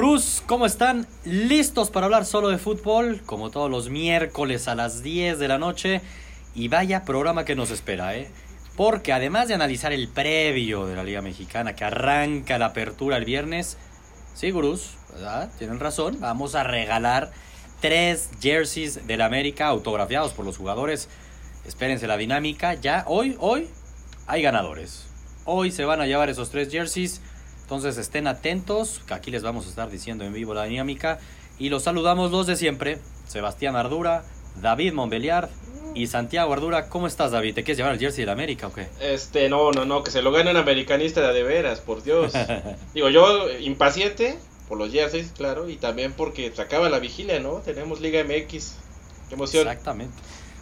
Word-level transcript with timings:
Gurús, 0.00 0.42
¿cómo 0.46 0.64
están? 0.64 1.06
¿Listos 1.26 1.90
para 1.90 2.06
hablar 2.06 2.24
solo 2.24 2.48
de 2.48 2.56
fútbol? 2.56 3.20
Como 3.26 3.50
todos 3.50 3.70
los 3.70 3.90
miércoles 3.90 4.66
a 4.66 4.74
las 4.74 5.02
10 5.02 5.38
de 5.38 5.46
la 5.46 5.58
noche. 5.58 6.00
Y 6.54 6.68
vaya 6.68 7.04
programa 7.04 7.44
que 7.44 7.54
nos 7.54 7.70
espera, 7.70 8.16
¿eh? 8.16 8.30
Porque 8.78 9.12
además 9.12 9.48
de 9.48 9.52
analizar 9.52 9.92
el 9.92 10.08
previo 10.08 10.86
de 10.86 10.96
la 10.96 11.04
Liga 11.04 11.20
Mexicana 11.20 11.76
que 11.76 11.84
arranca 11.84 12.56
la 12.56 12.64
apertura 12.66 13.18
el 13.18 13.26
viernes, 13.26 13.76
sí, 14.32 14.50
Gurús, 14.50 14.94
¿verdad? 15.12 15.50
Tienen 15.58 15.78
razón, 15.78 16.16
vamos 16.18 16.54
a 16.54 16.64
regalar 16.64 17.30
tres 17.82 18.30
jerseys 18.40 19.06
del 19.06 19.20
América 19.20 19.66
autografiados 19.66 20.32
por 20.32 20.46
los 20.46 20.56
jugadores. 20.56 21.10
Espérense 21.66 22.06
la 22.06 22.16
dinámica. 22.16 22.72
Ya 22.72 23.04
hoy, 23.06 23.36
hoy 23.38 23.68
hay 24.26 24.40
ganadores. 24.40 25.10
Hoy 25.44 25.70
se 25.70 25.84
van 25.84 26.00
a 26.00 26.06
llevar 26.06 26.30
esos 26.30 26.48
tres 26.48 26.70
jerseys. 26.70 27.20
Entonces 27.70 27.98
estén 27.98 28.26
atentos, 28.26 29.00
que 29.06 29.14
aquí 29.14 29.30
les 29.30 29.44
vamos 29.44 29.64
a 29.66 29.68
estar 29.68 29.88
diciendo 29.88 30.24
en 30.24 30.32
vivo 30.32 30.54
la 30.54 30.64
dinámica. 30.64 31.20
Y 31.56 31.68
los 31.68 31.84
saludamos 31.84 32.32
los 32.32 32.48
de 32.48 32.56
siempre. 32.56 32.98
Sebastián 33.28 33.76
Ardura, 33.76 34.24
David 34.60 34.92
Montbeliard 34.92 35.48
y 35.94 36.08
Santiago 36.08 36.52
Ardura. 36.52 36.88
¿Cómo 36.88 37.06
estás, 37.06 37.30
David? 37.30 37.54
¿Te 37.54 37.62
quieres 37.62 37.76
llevar 37.76 37.92
el 37.92 38.00
jersey 38.00 38.24
de 38.24 38.32
América 38.32 38.66
o 38.66 38.72
qué? 38.72 38.88
Este, 39.00 39.48
no, 39.48 39.70
no, 39.70 39.84
no, 39.84 40.02
que 40.02 40.10
se 40.10 40.20
lo 40.20 40.32
gane 40.32 40.50
un 40.50 40.56
americanista 40.56 41.20
de, 41.20 41.32
de 41.32 41.44
veras, 41.44 41.80
por 41.80 42.02
Dios. 42.02 42.32
Digo, 42.92 43.08
yo 43.08 43.48
impaciente 43.60 44.36
por 44.68 44.76
los 44.76 44.90
jerseys, 44.90 45.30
claro, 45.30 45.70
y 45.70 45.76
también 45.76 46.12
porque 46.12 46.50
se 46.52 46.60
acaba 46.60 46.88
la 46.88 46.98
vigilia, 46.98 47.38
¿no? 47.38 47.58
Tenemos 47.58 48.00
Liga 48.00 48.24
MX. 48.24 48.78
Qué 49.28 49.36
emoción. 49.36 49.68
Exactamente. 49.68 50.16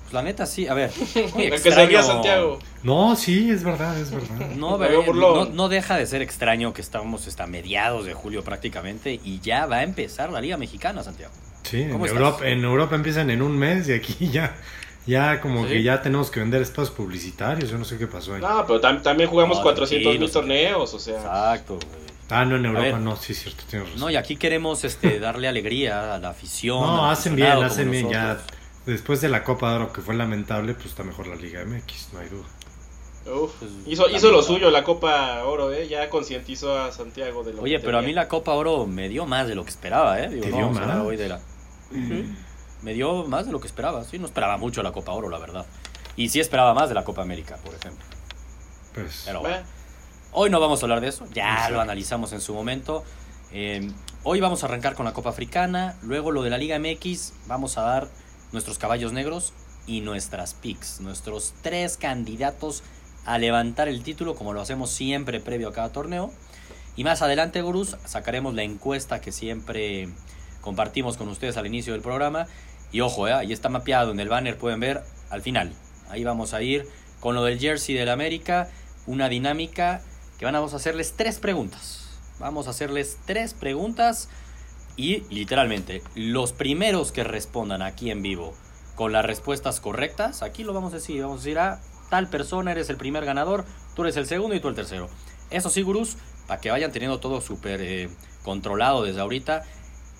Pues 0.08 0.14
la 0.14 0.22
neta 0.22 0.46
sí, 0.46 0.66
a 0.66 0.72
ver. 0.72 0.90
muy 1.34 1.50
que 1.50 1.58
sabía 1.58 1.84
extraño. 1.98 2.02
Santiago. 2.02 2.58
No, 2.82 3.14
sí, 3.14 3.50
es 3.50 3.62
verdad, 3.62 3.98
es 4.00 4.10
verdad. 4.10 4.48
No, 4.56 4.78
burlón. 4.78 5.48
no, 5.50 5.54
no 5.54 5.68
deja 5.68 5.98
de 5.98 6.06
ser 6.06 6.22
extraño 6.22 6.72
que 6.72 6.80
estamos 6.80 7.26
hasta 7.26 7.46
mediados 7.46 8.06
de 8.06 8.14
julio 8.14 8.42
prácticamente 8.42 9.20
y 9.22 9.40
ya 9.40 9.66
va 9.66 9.76
a 9.76 9.82
empezar 9.82 10.30
la 10.32 10.40
Liga 10.40 10.56
Mexicana, 10.56 11.02
Santiago. 11.02 11.32
Sí, 11.64 11.82
en. 11.82 11.90
Europa, 11.92 12.48
en 12.48 12.64
Europa 12.64 12.94
empiezan 12.96 13.28
en 13.28 13.42
un 13.42 13.58
mes 13.58 13.86
y 13.90 13.92
aquí 13.92 14.30
ya, 14.32 14.56
ya 15.06 15.42
como 15.42 15.64
¿Sí? 15.64 15.72
que 15.74 15.82
ya 15.82 16.00
tenemos 16.00 16.30
que 16.30 16.40
vender 16.40 16.62
espacios 16.62 16.90
publicitarios. 16.96 17.68
Yo 17.70 17.76
no 17.76 17.84
sé 17.84 17.98
qué 17.98 18.06
pasó 18.06 18.34
ahí. 18.34 18.40
No, 18.40 18.64
pero 18.66 18.80
tam- 18.80 19.02
también 19.02 19.28
jugamos 19.28 19.58
No, 19.58 19.62
400 19.64 20.18
mil 20.18 20.30
torneos, 20.30 20.94
o 20.94 20.98
sea. 20.98 21.16
Exacto. 21.16 21.74
güey. 21.74 22.08
Ah, 22.30 22.44
no, 22.44 22.56
en 22.56 22.62
ver. 22.62 22.76
Europa 22.76 22.98
no, 22.98 23.16
sí 23.16 23.32
es 23.32 23.42
cierto, 23.42 23.64
tienes 23.68 23.88
razón. 23.88 24.00
No, 24.00 24.10
y 24.10 24.16
aquí 24.16 24.36
queremos 24.36 24.84
este, 24.84 25.18
darle 25.18 25.48
alegría 25.48 26.14
a 26.14 26.18
la 26.18 26.30
afición. 26.30 26.80
No, 26.80 27.10
hacen 27.10 27.36
bien, 27.36 27.52
hacen 27.62 27.90
bien. 27.90 28.08
Ya. 28.10 28.38
Después 28.92 29.20
de 29.20 29.28
la 29.28 29.44
Copa 29.44 29.70
de 29.70 29.76
Oro 29.76 29.92
que 29.92 30.00
fue 30.00 30.14
lamentable, 30.14 30.74
pues 30.74 30.86
está 30.86 31.04
mejor 31.04 31.26
la 31.26 31.36
Liga 31.36 31.64
MX, 31.64 32.12
no 32.12 32.18
hay 32.20 32.28
duda. 32.28 32.44
Uf, 33.34 33.52
Pues, 33.58 33.70
hizo, 33.86 34.08
hizo 34.08 34.30
lo 34.30 34.42
suyo 34.42 34.70
la 34.70 34.84
Copa 34.84 35.44
Oro, 35.44 35.70
¿eh? 35.72 35.86
Ya 35.88 36.08
concientizó 36.08 36.78
a 36.78 36.90
Santiago 36.92 37.44
de 37.44 37.52
lo 37.52 37.62
Oye, 37.62 37.78
que 37.78 37.84
pero 37.84 37.98
a 37.98 38.02
mí 38.02 38.12
la 38.12 38.26
Copa 38.28 38.52
Oro 38.52 38.86
me 38.86 39.08
dio 39.08 39.26
más 39.26 39.46
de 39.48 39.54
lo 39.54 39.64
que 39.64 39.70
esperaba, 39.70 40.18
¿eh? 40.20 40.28
Digo, 40.30 40.42
¿Te 40.44 40.50
no 40.50 40.56
dio 40.56 40.70
más? 40.70 40.98
hoy 41.04 41.16
de 41.16 41.28
la- 41.28 41.40
Me 42.82 42.94
dio 42.94 43.24
más 43.24 43.46
de 43.46 43.52
lo 43.52 43.60
que 43.60 43.66
esperaba. 43.66 44.04
Sí, 44.04 44.18
no 44.18 44.26
esperaba 44.26 44.56
mucho 44.56 44.82
la 44.82 44.92
Copa 44.92 45.12
Oro, 45.12 45.28
la 45.28 45.38
verdad. 45.38 45.66
Y 46.16 46.28
sí 46.30 46.40
esperaba 46.40 46.74
más 46.74 46.88
de 46.88 46.94
la 46.94 47.04
Copa 47.04 47.22
América, 47.22 47.56
por 47.64 47.74
ejemplo. 47.74 48.04
Pues, 48.94 49.22
Pero 49.26 49.40
Bueno, 49.40 49.64
Hoy 50.32 50.50
no 50.50 50.60
vamos 50.60 50.82
a 50.82 50.84
hablar 50.84 51.00
de 51.00 51.08
eso, 51.08 51.26
ya 51.32 51.70
lo 51.70 51.80
analizamos 51.80 52.32
en 52.34 52.40
su 52.42 52.52
momento. 52.54 53.02
Eh, 53.50 53.90
hoy 54.24 54.40
vamos 54.40 54.62
a 54.62 54.66
arrancar 54.66 54.94
con 54.94 55.06
la 55.06 55.14
Copa 55.14 55.30
Africana, 55.30 55.96
luego 56.02 56.30
lo 56.32 56.42
de 56.42 56.50
la 56.50 56.58
Liga 56.58 56.78
MX, 56.78 57.32
vamos 57.46 57.78
a 57.78 57.82
dar 57.82 58.08
nuestros 58.52 58.78
caballos 58.78 59.12
negros 59.12 59.52
y 59.86 60.00
nuestras 60.00 60.54
picks, 60.54 61.00
nuestros 61.00 61.54
tres 61.62 61.96
candidatos 61.96 62.82
a 63.24 63.38
levantar 63.38 63.88
el 63.88 64.02
título, 64.02 64.34
como 64.34 64.52
lo 64.52 64.60
hacemos 64.60 64.90
siempre 64.90 65.40
previo 65.40 65.68
a 65.68 65.72
cada 65.72 65.92
torneo. 65.92 66.32
Y 66.96 67.04
más 67.04 67.22
adelante, 67.22 67.62
gurús, 67.62 67.96
sacaremos 68.04 68.54
la 68.54 68.62
encuesta 68.62 69.20
que 69.20 69.32
siempre 69.32 70.08
compartimos 70.60 71.16
con 71.16 71.28
ustedes 71.28 71.56
al 71.56 71.66
inicio 71.66 71.92
del 71.92 72.02
programa. 72.02 72.46
Y 72.90 73.00
ojo, 73.00 73.28
eh, 73.28 73.32
ahí 73.32 73.52
está 73.52 73.68
mapeado 73.68 74.12
en 74.12 74.20
el 74.20 74.28
banner, 74.28 74.56
pueden 74.56 74.80
ver 74.80 75.02
al 75.30 75.42
final. 75.42 75.72
Ahí 76.08 76.24
vamos 76.24 76.54
a 76.54 76.62
ir 76.62 76.86
con 77.20 77.34
lo 77.34 77.44
del 77.44 77.58
jersey 77.58 77.94
del 77.94 78.08
América, 78.08 78.68
una 79.06 79.28
dinámica 79.28 80.02
que 80.38 80.44
vamos 80.44 80.72
a 80.72 80.76
hacerles 80.76 81.14
tres 81.16 81.38
preguntas. 81.38 82.08
Vamos 82.38 82.66
a 82.66 82.70
hacerles 82.70 83.18
tres 83.26 83.54
preguntas 83.54 84.28
y 84.98 85.20
literalmente 85.30 86.02
los 86.16 86.52
primeros 86.52 87.12
que 87.12 87.22
respondan 87.22 87.82
aquí 87.82 88.10
en 88.10 88.20
vivo 88.20 88.52
con 88.96 89.12
las 89.12 89.24
respuestas 89.24 89.78
correctas, 89.80 90.42
aquí 90.42 90.64
lo 90.64 90.74
vamos 90.74 90.92
a 90.92 90.96
decir, 90.96 91.22
vamos 91.22 91.36
a 91.36 91.44
decir 91.44 91.58
a 91.60 91.80
tal 92.10 92.28
persona 92.28 92.72
eres 92.72 92.90
el 92.90 92.96
primer 92.96 93.24
ganador, 93.24 93.64
tú 93.94 94.02
eres 94.02 94.16
el 94.16 94.26
segundo 94.26 94.56
y 94.56 94.60
tú 94.60 94.66
el 94.66 94.74
tercero. 94.74 95.08
Eso 95.50 95.70
sí, 95.70 95.82
gurús, 95.82 96.16
para 96.48 96.60
que 96.60 96.72
vayan 96.72 96.90
teniendo 96.90 97.20
todo 97.20 97.40
súper 97.40 97.80
eh, 97.80 98.10
controlado 98.42 99.04
desde 99.04 99.20
ahorita, 99.20 99.62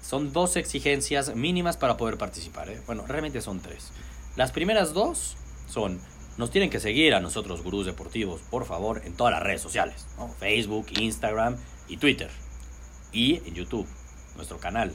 son 0.00 0.32
dos 0.32 0.54
exigencias 0.54 1.34
mínimas 1.34 1.76
para 1.76 1.96
poder 1.96 2.16
participar. 2.16 2.70
¿eh? 2.70 2.80
Bueno, 2.86 3.04
realmente 3.04 3.40
son 3.40 3.60
tres. 3.60 3.90
Las 4.36 4.52
primeras 4.52 4.94
dos 4.94 5.36
son, 5.68 6.00
nos 6.36 6.52
tienen 6.52 6.70
que 6.70 6.78
seguir 6.78 7.14
a 7.14 7.20
nosotros, 7.20 7.64
gurús 7.64 7.84
deportivos, 7.84 8.42
por 8.48 8.64
favor, 8.64 9.02
en 9.04 9.14
todas 9.14 9.32
las 9.32 9.42
redes 9.42 9.60
sociales. 9.60 10.06
Facebook, 10.38 10.86
Instagram 11.00 11.56
y 11.88 11.96
Twitter. 11.96 12.30
Y 13.10 13.38
en 13.48 13.54
YouTube, 13.54 13.88
nuestro 14.38 14.58
canal. 14.58 14.92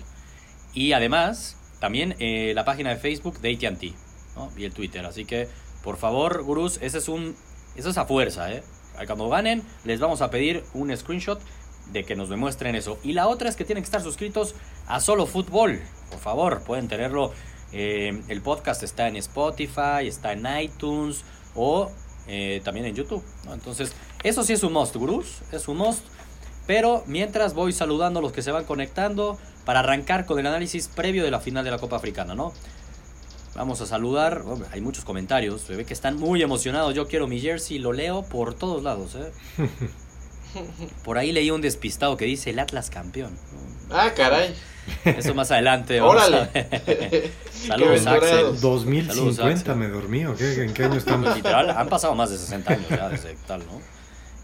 Y 0.74 0.94
además, 0.94 1.56
también 1.80 2.16
eh, 2.18 2.54
la 2.56 2.66
página 2.66 2.90
de 2.90 2.96
Facebook 2.96 3.40
de 3.42 3.54
AT&T 3.54 3.94
¿no? 4.36 4.52
y 4.58 4.64
el 4.64 4.74
Twitter. 4.74 5.06
Así 5.06 5.26
que, 5.26 5.48
por 5.84 5.98
favor, 5.98 6.42
gurús, 6.42 6.80
ese 6.82 6.98
es 6.98 7.08
un, 7.08 7.36
eso 7.76 7.90
es 7.92 7.98
a 8.00 8.06
fuerza, 8.06 8.52
¿eh? 8.52 8.64
Cuando 9.06 9.30
ganen, 9.30 9.64
les 9.86 10.00
vamos 10.00 10.22
a 10.22 10.30
pedir 10.30 10.64
un 10.74 10.96
screenshot 10.96 11.40
de 11.92 12.04
que 12.04 12.16
nos 12.16 12.30
demuestren 12.30 12.76
eso. 12.76 12.98
Y 13.04 13.14
la 13.14 13.28
otra 13.28 13.50
es 13.50 13.56
que 13.56 13.66
tienen 13.66 13.84
que 13.84 13.88
estar 13.88 14.02
suscritos 14.02 14.56
a 14.88 15.00
Solo 15.00 15.26
Fútbol. 15.26 15.82
Por 16.10 16.20
favor, 16.20 16.64
pueden 16.64 16.88
tenerlo. 16.88 17.32
eh, 17.72 18.22
el 18.28 18.42
podcast 18.42 18.84
está 18.84 19.08
en 19.08 19.16
Spotify, 19.16 20.08
está 20.08 20.32
en 20.34 20.46
iTunes 20.62 21.24
o 21.56 21.92
eh, 22.28 22.62
también 22.64 22.86
en 22.86 22.96
YouTube. 22.96 23.24
Entonces, 23.52 23.94
eso 24.24 24.44
sí 24.44 24.54
es 24.54 24.64
un 24.64 24.74
must, 24.74 24.96
gurús. 24.96 25.42
Es 25.52 25.68
un 25.68 25.78
must. 25.78 26.06
Pero 26.66 27.04
mientras 27.08 27.54
voy 27.54 27.74
saludando 27.74 28.20
a 28.20 28.22
los 28.22 28.32
que 28.32 28.42
se 28.42 28.52
van 28.52 28.64
conectando 28.64 29.38
para 29.66 29.80
arrancar 29.80 30.26
con 30.26 30.40
el 30.40 30.48
análisis 30.48 30.88
previo 30.88 31.24
de 31.24 31.32
la 31.32 31.40
final 31.40 31.66
de 31.66 31.72
la 31.72 31.78
Copa 31.78 31.98
Africana, 31.98 32.36
¿no? 32.36 32.54
Vamos 33.56 33.82
a 33.82 33.86
saludar. 33.86 34.44
Hombre, 34.46 34.68
hay 34.72 34.82
muchos 34.82 35.06
comentarios. 35.06 35.62
Se 35.62 35.76
ve 35.76 35.86
que 35.86 35.94
están 35.94 36.18
muy 36.18 36.42
emocionados. 36.42 36.96
Yo 36.96 37.08
quiero 37.08 37.28
mi 37.28 37.40
jersey. 37.40 37.78
Lo 37.78 37.94
leo 37.94 38.24
por 38.24 38.56
todos 38.56 38.82
lados, 38.82 39.16
¿eh? 39.16 39.32
Por 41.04 41.18
ahí 41.18 41.32
leí 41.32 41.50
un 41.50 41.62
despistado 41.62 42.16
que 42.16 42.26
dice 42.26 42.52
el 42.52 42.60
Atlas 42.60 42.90
campeón. 42.92 43.38
Ah, 43.90 44.12
caray. 44.16 44.54
Eso 45.04 45.34
más 45.34 45.50
adelante. 45.52 46.00
Órale. 46.02 46.50
Saludos. 47.52 48.06
Axel. 48.06 48.62
2050 48.62 49.14
Saludos, 49.14 49.40
Axel. 49.40 49.76
me 49.76 49.88
dormí, 49.88 50.26
¿o 50.26 50.36
qué? 50.36 50.64
¿En 50.64 50.74
qué 50.74 50.84
año 50.84 50.98
estamos? 50.98 51.36
Literal, 51.36 51.70
han 51.72 51.90
pasado 51.90 52.14
más 52.16 52.30
de 52.30 52.38
60 52.38 52.74
años 52.74 52.90
ya 52.90 53.10
desde 53.10 53.36
tal, 53.48 53.66
¿no? 53.66 53.82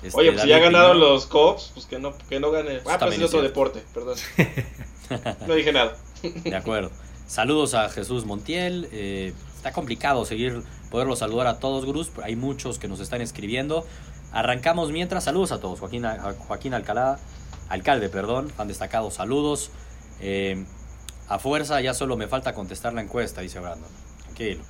Este, 0.03 0.17
Oye, 0.19 0.31
pues 0.31 0.43
si 0.43 0.47
ya 0.49 0.59
ganaron 0.59 0.99
los 0.99 1.25
Cops, 1.25 1.71
pues 1.73 1.85
que 1.85 1.99
no, 1.99 2.17
que 2.29 2.39
no 2.39 2.51
gane. 2.51 2.77
Ah, 2.77 2.81
pues 2.83 2.99
también 2.99 3.21
es 3.21 3.27
otro 3.27 3.41
cierto. 3.41 3.47
deporte, 3.49 3.83
perdón. 3.93 4.17
No 5.47 5.55
dije 5.55 5.73
nada. 5.73 5.97
De 6.21 6.55
acuerdo. 6.55 6.91
Saludos 7.25 7.73
a 7.73 7.89
Jesús 7.89 8.25
Montiel. 8.25 8.87
eh, 8.91 9.33
está 9.55 9.71
complicado 9.71 10.23
seguir, 10.23 10.61
poderlo 10.91 11.15
saludar 11.15 11.47
a 11.47 11.59
todos, 11.59 11.83
pero 12.11 12.25
Hay 12.25 12.35
muchos 12.35 12.77
que 12.79 12.87
nos 12.87 12.99
están 12.99 13.21
escribiendo. 13.21 13.85
Arrancamos 14.31 14.91
mientras. 14.91 15.23
Saludos 15.23 15.51
a 15.51 15.59
todos. 15.59 15.79
Joaquín, 15.79 16.05
a 16.05 16.33
Joaquín 16.47 16.73
Alcalá, 16.75 17.17
alcalde, 17.69 18.09
perdón, 18.09 18.51
han 18.57 18.67
destacado. 18.67 19.09
Saludos. 19.09 19.71
Eh, 20.21 20.63
a 21.27 21.39
fuerza, 21.39 21.81
ya 21.81 21.93
solo 21.93 22.15
me 22.17 22.27
falta 22.27 22.53
contestar 22.53 22.93
la 22.93 23.01
encuesta, 23.01 23.41
dice 23.41 23.59
Brandon. 23.59 23.89
Tranquilo. 24.23 24.63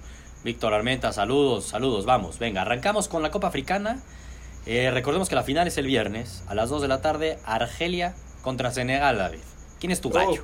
Víctor 0.43 0.73
Armenta, 0.73 1.11
saludos, 1.11 1.65
saludos. 1.65 2.05
Vamos, 2.05 2.39
venga, 2.39 2.61
arrancamos 2.61 3.07
con 3.09 3.21
la 3.21 3.31
Copa 3.31 3.47
Africana. 3.47 4.01
Eh, 4.71 4.91
recordemos 4.91 5.29
que 5.29 5.33
la 5.35 5.41
final 5.41 5.67
es 5.67 5.79
el 5.79 5.87
viernes 5.87 6.43
a 6.47 6.53
las 6.53 6.69
2 6.69 6.83
de 6.83 6.87
la 6.87 7.01
tarde. 7.01 7.39
Argelia 7.43 8.13
contra 8.43 8.71
Senegal, 8.71 9.17
David. 9.17 9.39
¿Quién 9.79 9.91
es 9.91 9.99
tu 9.99 10.11
gallo? 10.11 10.43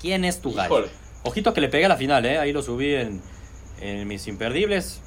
¿Quién 0.00 0.24
es 0.24 0.40
tu 0.40 0.54
gallo? 0.54 0.72
Oh. 0.72 0.78
Híjole. 0.78 0.92
Ojito 1.24 1.52
que 1.52 1.60
le 1.60 1.68
pegué 1.68 1.86
a 1.86 1.88
la 1.88 1.96
final, 1.96 2.24
¿eh? 2.24 2.38
Ahí 2.38 2.52
lo 2.52 2.62
subí 2.62 2.94
en, 2.94 3.20
en 3.80 4.06
mis 4.06 4.28
imperdibles. 4.28 5.00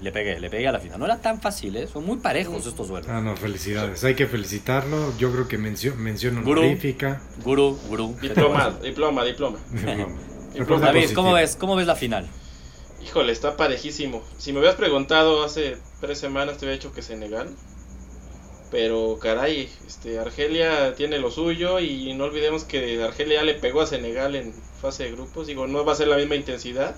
Le 0.00 0.12
pegué, 0.12 0.38
le 0.38 0.50
pegué 0.50 0.68
a 0.68 0.72
la 0.72 0.80
final. 0.80 0.98
No 0.98 1.06
era 1.06 1.16
tan 1.22 1.40
fácil, 1.40 1.76
¿eh? 1.76 1.86
Son 1.86 2.04
muy 2.04 2.18
parejos 2.18 2.66
estos 2.66 2.88
duelos. 2.88 3.08
Ah, 3.10 3.22
no, 3.22 3.34
felicidades. 3.38 4.04
Hay 4.04 4.14
que 4.14 4.26
felicitarlo. 4.26 5.16
Yo 5.16 5.32
creo 5.32 5.48
que 5.48 5.56
mención, 5.56 5.98
mención 5.98 6.44
Gurú. 6.44 6.60
honorífica. 6.60 7.22
Gurú, 7.42 7.78
gurú. 7.88 8.16
¿qué 8.20 8.28
te 8.28 8.42
voy 8.42 8.54
a 8.54 8.70
Diploma, 8.70 8.70
decir? 8.70 8.82
diploma, 8.90 9.24
diploma. 9.24 9.58
Reporte 10.54 10.84
David, 10.84 11.00
positivo. 11.00 11.22
¿cómo 11.22 11.32
ves, 11.32 11.56
¿cómo 11.56 11.74
ves 11.76 11.86
la 11.86 11.96
final? 11.96 12.28
Híjole, 13.02 13.32
está 13.32 13.56
parejísimo. 13.56 14.22
Si 14.36 14.52
me 14.52 14.58
hubieras 14.58 14.76
preguntado 14.76 15.42
hace 15.42 15.78
tres 16.02 16.18
semanas, 16.18 16.58
te 16.58 16.66
hubiera 16.66 16.76
dicho 16.76 16.92
que 16.92 17.00
Senegal. 17.00 17.48
Pero 18.70 19.18
caray, 19.20 19.70
este, 19.86 20.18
Argelia 20.18 20.94
tiene 20.94 21.18
lo 21.18 21.30
suyo 21.30 21.80
y 21.80 22.12
no 22.14 22.24
olvidemos 22.24 22.64
que 22.64 23.02
Argelia 23.02 23.36
ya 23.36 23.42
le 23.44 23.54
pegó 23.54 23.80
a 23.80 23.86
Senegal 23.86 24.36
en 24.36 24.52
fase 24.80 25.04
de 25.04 25.12
grupos. 25.12 25.46
Digo, 25.46 25.66
no 25.66 25.84
va 25.84 25.92
a 25.92 25.96
ser 25.96 26.08
la 26.08 26.16
misma 26.16 26.34
intensidad. 26.34 26.94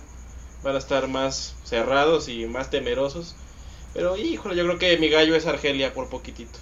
Van 0.63 0.75
a 0.75 0.79
estar 0.79 1.07
más 1.09 1.57
cerrados 1.65 2.29
y 2.29 2.47
más 2.47 2.71
temerosos. 2.71 3.37
Pero 3.95 4.17
híjole, 4.17 4.57
yo 4.57 4.65
creo 4.65 4.79
que 4.79 4.97
mi 4.99 5.09
gallo 5.09 5.35
es 5.35 5.47
Argelia 5.47 5.95
por 5.95 6.09
poquitito. 6.09 6.59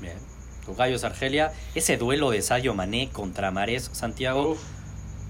Bien. 0.00 0.18
Su 0.64 0.74
gallo 0.74 0.96
es 0.96 1.04
Argelia. 1.04 1.52
Ese 1.74 1.96
duelo 1.96 2.30
de 2.30 2.42
Sayo 2.42 2.74
Mané 2.74 3.10
contra 3.12 3.50
Marés 3.50 3.90
Santiago. 3.92 4.50
Uf, 4.50 4.60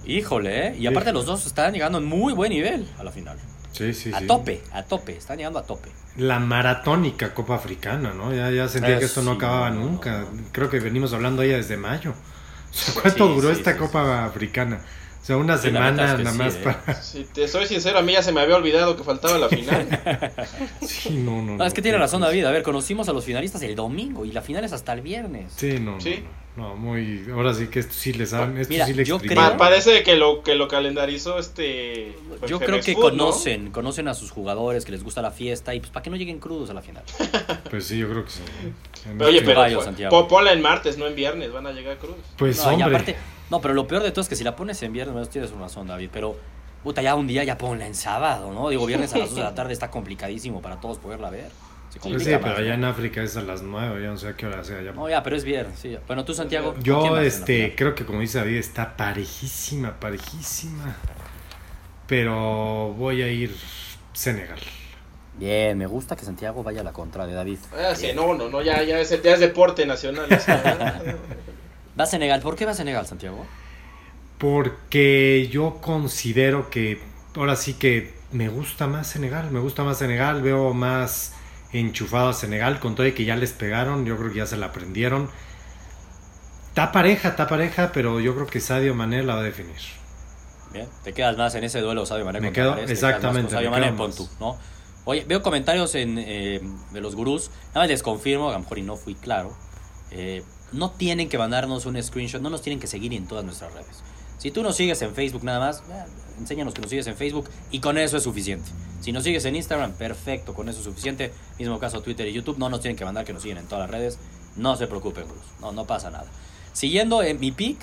Híjole, 0.04 0.68
¿eh? 0.68 0.76
Y 0.78 0.86
aparte 0.86 1.12
los 1.12 1.26
dos 1.26 1.46
están 1.46 1.72
llegando 1.72 1.98
en 1.98 2.04
muy 2.04 2.32
buen 2.32 2.50
nivel 2.50 2.88
a 2.98 3.04
la 3.04 3.12
final. 3.12 3.38
Sí, 3.72 3.92
sí, 3.92 4.10
a 4.12 4.20
sí. 4.20 4.26
tope, 4.26 4.62
a 4.72 4.82
tope. 4.82 5.16
Están 5.16 5.36
llegando 5.36 5.58
a 5.58 5.64
tope. 5.64 5.90
La 6.16 6.38
maratónica 6.40 7.32
Copa 7.34 7.54
Africana, 7.54 8.12
¿no? 8.14 8.34
Ya, 8.34 8.50
ya 8.50 8.68
sentía 8.68 8.96
Eh, 8.96 8.98
que 8.98 9.04
esto 9.06 9.22
no 9.22 9.32
acababa 9.32 9.70
no, 9.70 9.80
nunca. 9.80 10.20
no. 10.32 10.42
Creo 10.52 10.68
que 10.68 10.80
venimos 10.80 11.12
hablando 11.12 11.42
ya 11.44 11.56
desde 11.56 11.76
mayo. 11.76 12.14
O 12.70 12.74
sea, 12.74 12.94
¿cuánto 13.00 13.28
Sí, 13.28 13.34
duró 13.34 13.48
sí, 13.48 13.60
esta 13.60 13.72
sí, 13.72 13.78
Copa 13.78 14.24
Africana? 14.24 14.80
O 15.22 15.24
sea, 15.24 15.36
una 15.36 15.58
semana 15.58 16.12
es 16.12 16.14
que 16.14 16.22
nada 16.24 16.32
sí, 16.32 16.38
más 16.38 16.54
¿eh? 16.56 16.60
para... 16.64 17.02
si 17.02 17.24
te 17.24 17.46
soy 17.46 17.66
sincero, 17.66 17.98
a 17.98 18.02
mí 18.02 18.12
ya 18.12 18.22
se 18.22 18.32
me 18.32 18.40
había 18.40 18.56
olvidado 18.56 18.96
que 18.96 19.04
faltaba 19.04 19.38
la 19.38 19.48
final. 19.48 19.86
Sí, 20.82 21.10
no, 21.10 21.42
no, 21.42 21.56
No, 21.56 21.64
es 21.66 21.74
que 21.74 21.82
tiene 21.82 21.98
razón. 21.98 22.22
David. 22.22 22.44
A 22.46 22.50
ver, 22.50 22.62
conocimos 22.62 23.08
a 23.08 23.12
los 23.12 23.24
finalistas 23.24 23.62
el 23.62 23.74
domingo 23.76 24.24
y 24.24 24.32
la 24.32 24.42
final 24.42 24.64
es 24.64 24.72
hasta 24.72 24.92
el 24.92 25.02
viernes. 25.02 25.52
Sí, 25.56 25.78
no, 25.78 26.00
no, 26.00 26.00
Sí. 26.00 26.24
No, 26.56 26.74
muy... 26.76 27.26
Ahora 27.32 27.54
sí 27.54 27.68
que 27.68 27.78
esto 27.80 27.94
sí 27.94 28.12
les 28.12 28.32
han... 28.32 28.58
Esto 28.58 28.72
Mira, 28.72 28.86
sí 28.86 28.92
le 28.94 29.04
yo. 29.04 29.18
Pa- 29.34 29.56
parece 29.56 30.02
que 30.02 30.16
lo 30.16 30.42
que 30.42 30.54
lo 30.56 30.68
calendarizó 30.68 31.38
este. 31.38 32.16
Yo 32.46 32.58
Femex 32.58 32.64
creo 32.66 32.80
que 32.80 32.92
Food, 32.94 33.12
¿no? 33.14 33.24
conocen, 33.26 33.70
conocen 33.70 34.08
a 34.08 34.14
sus 34.14 34.30
jugadores, 34.30 34.84
que 34.84 34.92
les 34.92 35.02
gusta 35.04 35.22
la 35.22 35.30
fiesta 35.30 35.74
y 35.74 35.80
pues 35.80 35.90
para 35.90 36.02
que 36.02 36.10
no 36.10 36.16
lleguen 36.16 36.38
crudos 36.40 36.68
a 36.70 36.74
la 36.74 36.82
final. 36.82 37.04
Pues 37.70 37.84
sí, 37.86 37.98
yo 37.98 38.08
creo 38.10 38.24
que 38.24 38.30
sí. 38.32 38.40
En 39.08 39.16
Pero, 39.16 39.30
oye, 39.30 39.42
pero 39.42 39.62
po- 40.10 40.10
po- 40.10 40.28
ponla 40.28 40.52
en 40.52 40.60
martes, 40.60 40.98
no 40.98 41.06
en 41.06 41.14
viernes, 41.14 41.52
van 41.52 41.66
a 41.68 41.72
llegar 41.72 41.98
cruz. 41.98 42.16
Pues 42.36 42.56
no, 42.58 42.70
hombre, 42.70 42.84
aparte, 42.84 43.16
no, 43.48 43.60
pero 43.60 43.74
lo 43.74 43.86
peor 43.86 44.02
de 44.02 44.10
todo 44.10 44.22
es 44.22 44.28
que 44.28 44.34
si 44.36 44.42
la 44.42 44.56
pones 44.56 44.82
en 44.82 44.92
viernes, 44.92 45.14
no 45.14 45.24
tienes 45.26 45.52
una 45.52 45.62
razón, 45.62 45.86
David, 45.86 46.10
pero 46.12 46.36
puta, 46.82 47.00
ya 47.00 47.14
un 47.14 47.28
día 47.28 47.44
ya 47.44 47.56
ponla 47.56 47.86
en 47.86 47.94
sábado, 47.94 48.52
¿no? 48.52 48.68
Digo, 48.70 48.86
viernes 48.86 49.14
a 49.14 49.18
las 49.18 49.28
2 49.30 49.36
de 49.36 49.42
la 49.44 49.54
tarde 49.54 49.72
está 49.72 49.88
complicadísimo 49.90 50.60
para 50.60 50.80
todos 50.80 50.98
poderla 50.98 51.30
ver. 51.30 51.50
Se 51.90 51.98
complica 51.98 52.24
sí, 52.24 52.30
más, 52.30 52.40
pero 52.40 52.54
¿no? 52.54 52.60
allá 52.60 52.74
en 52.74 52.84
África 52.84 53.22
es 53.22 53.36
a 53.36 53.42
las 53.42 53.62
9, 53.62 54.02
ya 54.02 54.08
no 54.08 54.16
sé 54.16 54.28
a 54.28 54.36
qué 54.36 54.46
hora 54.46 54.62
sea. 54.62 54.80
Ya. 54.80 54.92
No, 54.92 55.08
ya, 55.08 55.22
pero 55.22 55.36
es 55.36 55.44
viernes, 55.44 55.78
sí. 55.78 55.96
Bueno, 56.06 56.24
tú, 56.24 56.32
Santiago. 56.34 56.72
¿quién 56.74 56.84
Yo, 56.84 57.18
este, 57.18 57.74
creo 57.74 57.94
que 57.94 58.06
como 58.06 58.20
dice 58.20 58.38
David, 58.38 58.56
está 58.56 58.96
parejísima, 58.96 59.98
parejísima. 59.98 60.96
Pero 62.06 62.94
voy 62.96 63.22
a 63.22 63.28
ir 63.28 63.54
Senegal. 64.12 64.58
Bien, 65.38 65.76
me 65.78 65.86
gusta 65.86 66.16
que 66.16 66.24
Santiago 66.24 66.62
vaya 66.62 66.82
a 66.82 66.84
la 66.84 66.92
contra 66.92 67.26
de 67.26 67.34
David. 67.34 67.58
Ah, 67.72 67.94
sí, 67.94 68.08
no, 68.14 68.34
no, 68.34 68.48
no, 68.48 68.62
ya, 68.62 68.82
ya, 68.82 69.00
es, 69.00 69.22
ya 69.22 69.32
es 69.34 69.40
deporte 69.40 69.86
nacional. 69.86 70.26
Va 71.98 72.04
a 72.04 72.06
Senegal. 72.06 72.40
¿Por 72.40 72.56
qué 72.56 72.66
va 72.66 72.72
a 72.72 72.74
Senegal, 72.74 73.06
Santiago? 73.06 73.44
Porque 74.38 75.48
yo 75.50 75.78
considero 75.80 76.70
que 76.70 77.00
ahora 77.36 77.56
sí 77.56 77.74
que 77.74 78.14
me 78.32 78.48
gusta 78.48 78.86
más 78.86 79.08
Senegal, 79.08 79.50
me 79.50 79.60
gusta 79.60 79.82
más 79.82 79.98
Senegal, 79.98 80.40
veo 80.40 80.72
más 80.72 81.34
enchufado 81.72 82.28
a 82.30 82.32
Senegal, 82.32 82.80
con 82.80 82.94
todo 82.94 83.06
y 83.06 83.12
que 83.12 83.24
ya 83.24 83.36
les 83.36 83.52
pegaron, 83.52 84.04
yo 84.06 84.16
creo 84.16 84.30
que 84.30 84.38
ya 84.38 84.46
se 84.46 84.56
la 84.56 84.66
aprendieron. 84.66 85.30
Está 86.68 86.92
pareja, 86.92 87.28
está 87.30 87.46
pareja, 87.48 87.90
pero 87.92 88.20
yo 88.20 88.34
creo 88.34 88.46
que 88.46 88.60
Sadio 88.60 88.94
Mané 88.94 89.22
la 89.22 89.34
va 89.34 89.40
a 89.40 89.44
definir. 89.44 89.76
Bien, 90.72 90.88
te 91.02 91.12
quedas 91.12 91.36
más 91.36 91.54
en 91.56 91.64
ese 91.64 91.80
duelo 91.80 92.06
Sadio 92.06 92.24
Mané 92.24 92.40
Me 92.40 92.52
quedo- 92.52 92.76
te 92.76 92.92
exactamente, 92.92 93.50
Sadio 93.52 93.70
me 93.70 93.76
Mané, 93.80 93.86
quedo 93.88 93.96
pon 93.96 94.06
más. 94.10 94.16
tú, 94.16 94.28
¿no? 94.38 94.56
Oye, 95.04 95.24
veo 95.26 95.42
comentarios 95.42 95.94
en, 95.96 96.16
eh, 96.18 96.60
de 96.92 97.00
los 97.00 97.16
gurús. 97.16 97.50
Nada 97.68 97.80
más 97.80 97.88
les 97.88 98.02
confirmo, 98.02 98.50
a 98.50 98.52
lo 98.52 98.60
mejor 98.60 98.78
y 98.78 98.82
no 98.82 98.96
fui 98.96 99.14
claro. 99.14 99.56
eh, 100.12 100.42
no 100.72 100.90
tienen 100.92 101.28
que 101.28 101.36
mandarnos 101.38 101.86
un 101.86 102.00
screenshot, 102.00 102.40
no 102.40 102.50
nos 102.50 102.62
tienen 102.62 102.78
que 102.78 102.86
seguir 102.86 103.12
en 103.14 103.26
todas 103.26 103.44
nuestras 103.44 103.72
redes. 103.72 104.02
Si 104.38 104.50
tú 104.52 104.62
nos 104.62 104.76
sigues 104.76 105.02
en 105.02 105.14
Facebook 105.14 105.42
nada 105.42 105.58
más, 105.58 105.80
eh, 105.90 106.04
enséñanos 106.40 106.74
que 106.74 106.80
nos 106.80 106.90
sigues 106.90 107.06
en 107.06 107.16
Facebook 107.16 107.48
y 107.70 107.80
con 107.80 107.98
eso 107.98 108.16
es 108.16 108.22
suficiente. 108.22 108.70
Si 109.00 109.12
nos 109.12 109.24
sigues 109.24 109.44
en 109.44 109.56
Instagram, 109.56 109.92
perfecto, 109.92 110.54
con 110.54 110.68
eso 110.68 110.78
es 110.78 110.84
suficiente. 110.84 111.32
Mismo 111.58 111.78
caso 111.78 112.02
Twitter 112.02 112.26
y 112.26 112.32
YouTube, 112.32 112.58
no 112.58 112.68
nos 112.68 112.80
tienen 112.80 112.96
que 112.96 113.04
mandar 113.04 113.24
que 113.24 113.32
nos 113.32 113.42
siguen 113.42 113.58
en 113.58 113.66
todas 113.66 113.82
las 113.82 113.90
redes. 113.90 114.18
No 114.56 114.76
se 114.76 114.86
preocupen, 114.86 115.24
gurús, 115.24 115.42
no, 115.60 115.72
no 115.72 115.86
pasa 115.86 116.10
nada. 116.10 116.26
Siguiendo 116.72 117.22
en 117.22 117.40
mi 117.40 117.52
pick, 117.52 117.80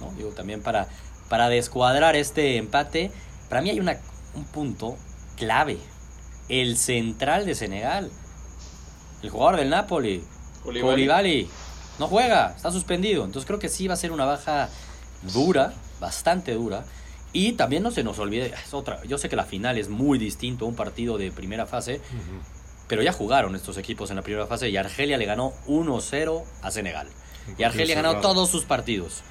¿no? 0.00 0.12
Digo, 0.16 0.30
también 0.30 0.62
para, 0.62 0.88
para 1.28 1.48
descuadrar 1.48 2.16
este 2.16 2.56
empate, 2.56 3.10
para 3.48 3.62
mí 3.62 3.70
hay 3.70 3.80
una, 3.80 3.98
un 4.34 4.44
punto 4.44 4.96
clave. 5.36 5.78
El 6.48 6.76
central 6.76 7.46
de 7.46 7.54
Senegal, 7.54 8.10
el 9.22 9.30
jugador 9.30 9.56
del 9.56 9.70
Napoli. 9.70 10.22
Koulibaly, 10.62 11.48
no 11.98 12.08
juega, 12.08 12.54
está 12.56 12.70
suspendido. 12.70 13.24
Entonces 13.24 13.46
creo 13.46 13.58
que 13.58 13.68
sí 13.68 13.86
va 13.86 13.94
a 13.94 13.96
ser 13.98 14.12
una 14.12 14.24
baja 14.24 14.68
dura, 15.32 15.72
bastante 16.00 16.52
dura. 16.52 16.84
Y 17.34 17.52
también 17.52 17.82
no 17.82 17.90
se 17.90 18.02
nos 18.04 18.18
olvide, 18.20 18.54
es 18.64 18.72
otra, 18.72 19.02
yo 19.04 19.18
sé 19.18 19.28
que 19.28 19.36
la 19.36 19.44
final 19.44 19.76
es 19.76 19.88
muy 19.90 20.18
distinto 20.18 20.64
a 20.64 20.68
un 20.68 20.76
partido 20.76 21.18
de 21.18 21.30
primera 21.32 21.66
fase, 21.66 22.00
pero 22.88 23.02
ya 23.02 23.12
jugaron 23.12 23.54
estos 23.56 23.76
equipos 23.76 24.08
en 24.10 24.16
la 24.16 24.22
primera 24.22 24.46
fase 24.46 24.70
y 24.70 24.76
Argelia 24.76 25.18
le 25.18 25.26
ganó 25.26 25.52
1-0 25.66 26.44
a 26.62 26.70
Senegal. 26.70 27.08
Y 27.58 27.64
Argelia 27.64 27.94
ha 27.98 28.02
ganado 28.02 28.20
todos 28.22 28.48
sus 28.48 28.64
partidos. 28.64 29.22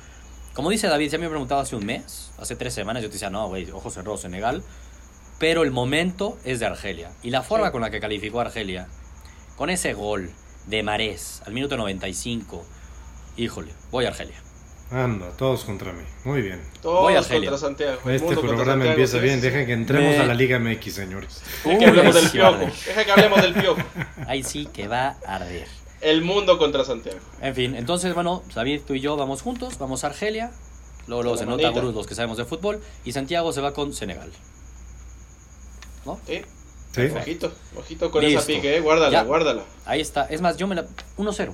Como 0.53 0.69
dice 0.69 0.87
David, 0.87 1.09
ya 1.11 1.17
me 1.17 1.29
preguntaba 1.29 1.61
hace 1.61 1.75
un 1.77 1.85
mes, 1.85 2.31
hace 2.37 2.55
tres 2.55 2.73
semanas, 2.73 3.01
yo 3.01 3.09
te 3.09 3.13
decía, 3.13 3.29
no, 3.29 3.47
güey, 3.47 3.71
ojo 3.71 3.89
cerrado 3.89 4.17
Senegal. 4.17 4.63
Pero 5.39 5.63
el 5.63 5.71
momento 5.71 6.37
es 6.43 6.59
de 6.59 6.65
Argelia. 6.67 7.11
Y 7.23 7.31
la 7.31 7.41
forma 7.41 7.67
Sí. 7.67 7.71
con 7.71 7.81
la 7.81 7.89
que 7.89 7.99
calificó 7.99 8.39
Argelia, 8.41 8.87
con 9.57 9.69
ese 9.69 9.93
gol 9.93 10.29
de 10.67 10.83
Marés 10.83 11.41
al 11.45 11.53
minuto 11.53 11.75
95, 11.77 12.65
híjole, 13.37 13.71
voy 13.91 14.05
a 14.05 14.09
Argelia. 14.09 14.35
Anda, 14.93 15.29
todos 15.37 15.63
contra 15.63 15.91
mí. 15.91 16.03
Muy 16.23 16.41
bien. 16.43 16.61
Voy 16.83 17.13
a 17.15 17.21
Todos 17.21 17.27
contra 17.27 17.57
Santiago. 17.57 17.99
Este 18.09 18.35
programa 18.37 18.65
Santiago, 18.65 18.83
empieza 18.91 19.17
bien. 19.17 19.41
Dejen 19.41 19.65
que 19.65 19.73
entremos 19.73 20.11
Me- 20.15 20.19
a 20.19 20.25
la 20.25 20.33
Liga 20.35 20.59
MX, 20.59 20.93
señores. 20.93 21.41
Deja 21.65 21.79
que 21.79 21.85
hablemos 21.87 22.13
del 22.15 22.29
piojo. 22.29 22.51
vale. 22.51 22.65
Deja 22.85 23.05
que 23.05 23.11
hablemos 23.11 23.41
del 23.41 23.53
piojo. 23.55 23.81
Ahí 24.27 24.43
sí 24.43 24.67
que 24.71 24.87
va 24.87 25.15
a 25.25 25.35
arder. 25.37 25.67
El 26.01 26.21
mundo 26.21 26.57
contra 26.59 26.83
Santiago. 26.83 27.17
En 27.41 27.55
fin, 27.55 27.75
entonces, 27.75 28.13
bueno, 28.13 28.43
David, 28.53 28.81
tú 28.85 28.93
y 28.93 28.99
yo 28.99 29.15
vamos 29.17 29.41
juntos, 29.41 29.79
vamos 29.79 30.03
a 30.03 30.07
Argelia. 30.07 30.51
Luego, 31.07 31.23
luego 31.23 31.37
se 31.37 31.45
nota. 31.45 31.69
Gurús, 31.69 31.95
los 31.95 32.05
que 32.05 32.13
sabemos 32.13 32.37
de 32.37 32.45
fútbol. 32.45 32.79
Y 33.03 33.13
Santiago 33.13 33.51
se 33.51 33.61
va 33.61 33.73
con 33.73 33.93
Senegal. 33.93 34.31
¿No? 36.05 36.19
Sí, 36.27 36.41
¿Sí? 36.93 37.01
ojito, 37.17 37.51
ojito 37.75 38.11
con 38.11 38.21
Listo. 38.23 38.39
esa 38.39 38.47
pique, 38.47 38.77
eh. 38.77 38.79
Guárdala, 38.81 39.11
Ya. 39.11 39.23
guárdala. 39.23 39.63
Ahí 39.85 40.01
está. 40.01 40.25
Es 40.25 40.41
más, 40.41 40.57
yo 40.57 40.67
me 40.67 40.75
la. 40.75 40.85
1-0. 41.17 41.53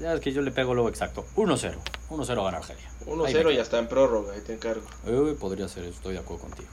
Ya 0.00 0.14
es 0.14 0.20
que 0.20 0.32
yo 0.32 0.42
le 0.42 0.50
pego 0.50 0.74
luego 0.74 0.88
exacto. 0.88 1.24
1-0. 1.36 1.74
1-0 2.10 2.44
gana 2.44 2.58
Argelia. 2.58 2.84
Ahí 3.00 3.06
me 3.06 3.12
1-0 3.42 3.54
y 3.54 3.58
hasta 3.58 3.78
en 3.78 3.88
prórroga, 3.88 4.32
ahí 4.34 4.40
te 4.40 4.54
encargo. 4.54 4.82
Uy, 5.06 5.34
podría 5.34 5.68
ser, 5.68 5.84
estoy 5.84 6.14
de 6.14 6.20
acuerdo 6.20 6.42
contigo. 6.44 6.68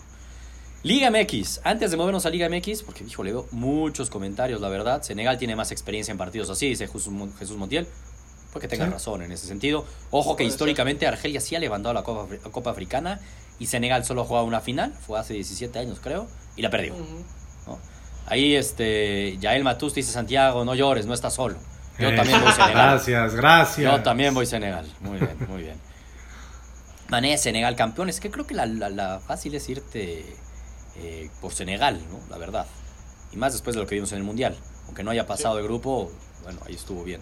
Liga 0.83 1.09
MX. 1.09 1.61
Antes 1.63 1.91
de 1.91 1.97
movernos 1.97 2.25
a 2.25 2.29
Liga 2.29 2.49
MX, 2.49 2.83
porque 2.83 3.05
híjole, 3.05 3.31
veo 3.31 3.47
muchos 3.51 4.09
comentarios, 4.09 4.59
la 4.59 4.67
verdad. 4.69 5.01
Senegal 5.01 5.37
tiene 5.37 5.55
más 5.55 5.71
experiencia 5.71 6.11
en 6.11 6.17
partidos 6.17 6.49
así, 6.49 6.67
dice 6.67 6.87
Jesús, 6.87 7.07
Mon- 7.07 7.33
Jesús 7.37 7.55
Montiel. 7.57 7.87
Porque 8.51 8.67
tenga 8.67 8.85
Sí. 8.85 8.91
razón 8.91 9.21
en 9.23 9.31
ese 9.31 9.47
sentido. 9.47 9.85
Ojo 10.11 10.35
que 10.35 10.43
ser. 10.43 10.51
históricamente 10.51 11.07
Argelia 11.07 11.39
sí 11.41 11.55
ha 11.55 11.59
levantado 11.59 11.93
la 11.93 12.03
Copa, 12.03 12.27
Copa 12.51 12.69
Africana 12.71 13.19
y 13.57 13.65
Senegal 13.67 14.03
solo 14.05 14.21
ha 14.21 14.25
jugado 14.25 14.45
una 14.45 14.61
final, 14.61 14.93
fue 15.07 15.17
hace 15.19 15.33
17 15.33 15.79
años 15.79 15.99
creo, 16.03 16.27
y 16.55 16.61
la 16.61 16.69
perdió. 16.69 16.93
Ahí 18.25 18.55
este, 18.55 19.37
Yael 19.39 19.63
Matus 19.63 19.93
dice 19.95 20.11
Santiago, 20.11 20.63
no 20.65 20.75
llores, 20.75 21.05
no 21.05 21.13
estás 21.13 21.33
solo. 21.33 21.57
Yo 21.99 22.09
Eh, 22.09 22.15
también 22.15 22.41
voy 22.41 22.51
Senegal. 22.51 22.73
Gracias, 22.73 23.35
gracias. 23.35 23.91
Yo 23.97 24.03
también 24.03 24.33
voy 24.33 24.45
Senegal. 24.45 24.85
Muy 25.01 25.19
bien, 25.19 25.37
muy 25.47 25.61
bien. 25.61 25.75
Mané, 27.09 27.37
Senegal 27.37 27.75
campeón. 27.75 28.09
Es 28.09 28.19
que 28.19 28.31
creo 28.31 28.47
que 28.47 28.53
la, 28.55 28.65
la- 28.65 28.89
la 28.89 29.19
fácil 29.19 29.53
es 29.55 29.67
irte 29.69 30.25
eh, 30.97 31.29
por 31.41 31.53
Senegal, 31.53 31.99
¿no? 32.09 32.19
La 32.29 32.37
verdad. 32.37 32.65
Y 33.31 33.37
más 33.37 33.53
después 33.53 33.75
de 33.75 33.81
lo 33.81 33.87
que 33.87 33.95
vimos 33.95 34.11
en 34.11 34.19
el 34.19 34.23
Mundial. 34.23 34.55
Aunque 34.87 35.03
no 35.03 35.11
haya 35.11 35.25
pasado 35.27 35.55
de 35.57 35.63
grupo, 35.63 36.11
bueno, 36.43 36.59
ahí 36.65 36.73
estuvo 36.75 37.03
bien. 37.03 37.21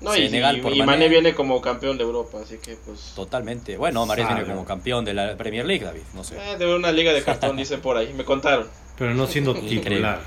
No, 0.00 0.16
y, 0.16 0.26
Senegal 0.26 0.56
y, 0.58 0.60
por 0.62 0.72
y 0.72 0.78
Mané. 0.78 0.92
Mané 0.92 1.08
viene 1.10 1.34
como 1.34 1.60
campeón 1.60 1.98
de 1.98 2.04
Europa, 2.04 2.38
así 2.42 2.56
que 2.56 2.76
pues. 2.76 3.12
Totalmente. 3.14 3.76
Bueno, 3.76 4.06
Mares 4.06 4.26
viene 4.26 4.44
como 4.44 4.64
campeón 4.64 5.04
de 5.04 5.12
la 5.12 5.36
Premier 5.36 5.66
League, 5.66 5.84
David. 5.84 6.00
No 6.14 6.24
sé. 6.24 6.36
Eh, 6.38 6.56
de 6.56 6.74
una 6.74 6.90
liga 6.90 7.12
de 7.12 7.22
cartón, 7.22 7.56
dice 7.58 7.76
por 7.78 7.98
ahí, 7.98 8.12
me 8.14 8.24
contaron. 8.24 8.66
Pero 8.96 9.12
no 9.14 9.26
siendo 9.26 9.54
titular. 9.54 10.20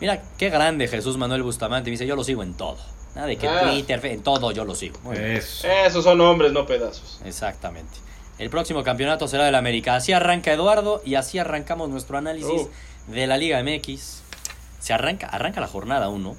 Mira, 0.00 0.22
qué 0.38 0.50
grande 0.50 0.86
Jesús 0.86 1.16
Manuel 1.16 1.42
Bustamante. 1.42 1.90
Me 1.90 1.92
dice, 1.92 2.06
yo 2.06 2.14
lo 2.14 2.22
sigo 2.22 2.44
en 2.44 2.54
todo. 2.54 2.78
Nada 3.14 3.26
de 3.26 3.36
que 3.36 3.48
Ah. 3.48 3.62
Twitter, 3.70 4.04
en 4.06 4.22
todo 4.22 4.52
yo 4.52 4.64
lo 4.64 4.74
sigo. 4.74 4.98
Muy 5.02 5.16
bien. 5.18 5.32
Eso. 5.36 5.66
Esos 5.66 6.04
son 6.04 6.20
hombres, 6.20 6.52
no 6.52 6.66
pedazos. 6.66 7.20
Exactamente. 7.24 7.92
El 8.38 8.50
próximo 8.50 8.84
campeonato 8.84 9.26
será 9.26 9.44
del 9.44 9.54
América. 9.56 9.96
Así 9.96 10.12
arranca 10.12 10.52
Eduardo 10.52 11.02
y 11.04 11.16
así 11.16 11.38
arrancamos 11.38 11.88
nuestro 11.88 12.18
análisis 12.18 12.50
Uh. 12.62 12.70
de 13.12 13.26
la 13.26 13.36
Liga 13.36 13.60
MX. 13.62 14.22
Se 14.78 14.92
arranca, 14.92 15.26
arranca 15.26 15.60
la 15.60 15.66
jornada 15.66 16.08
1. 16.08 16.36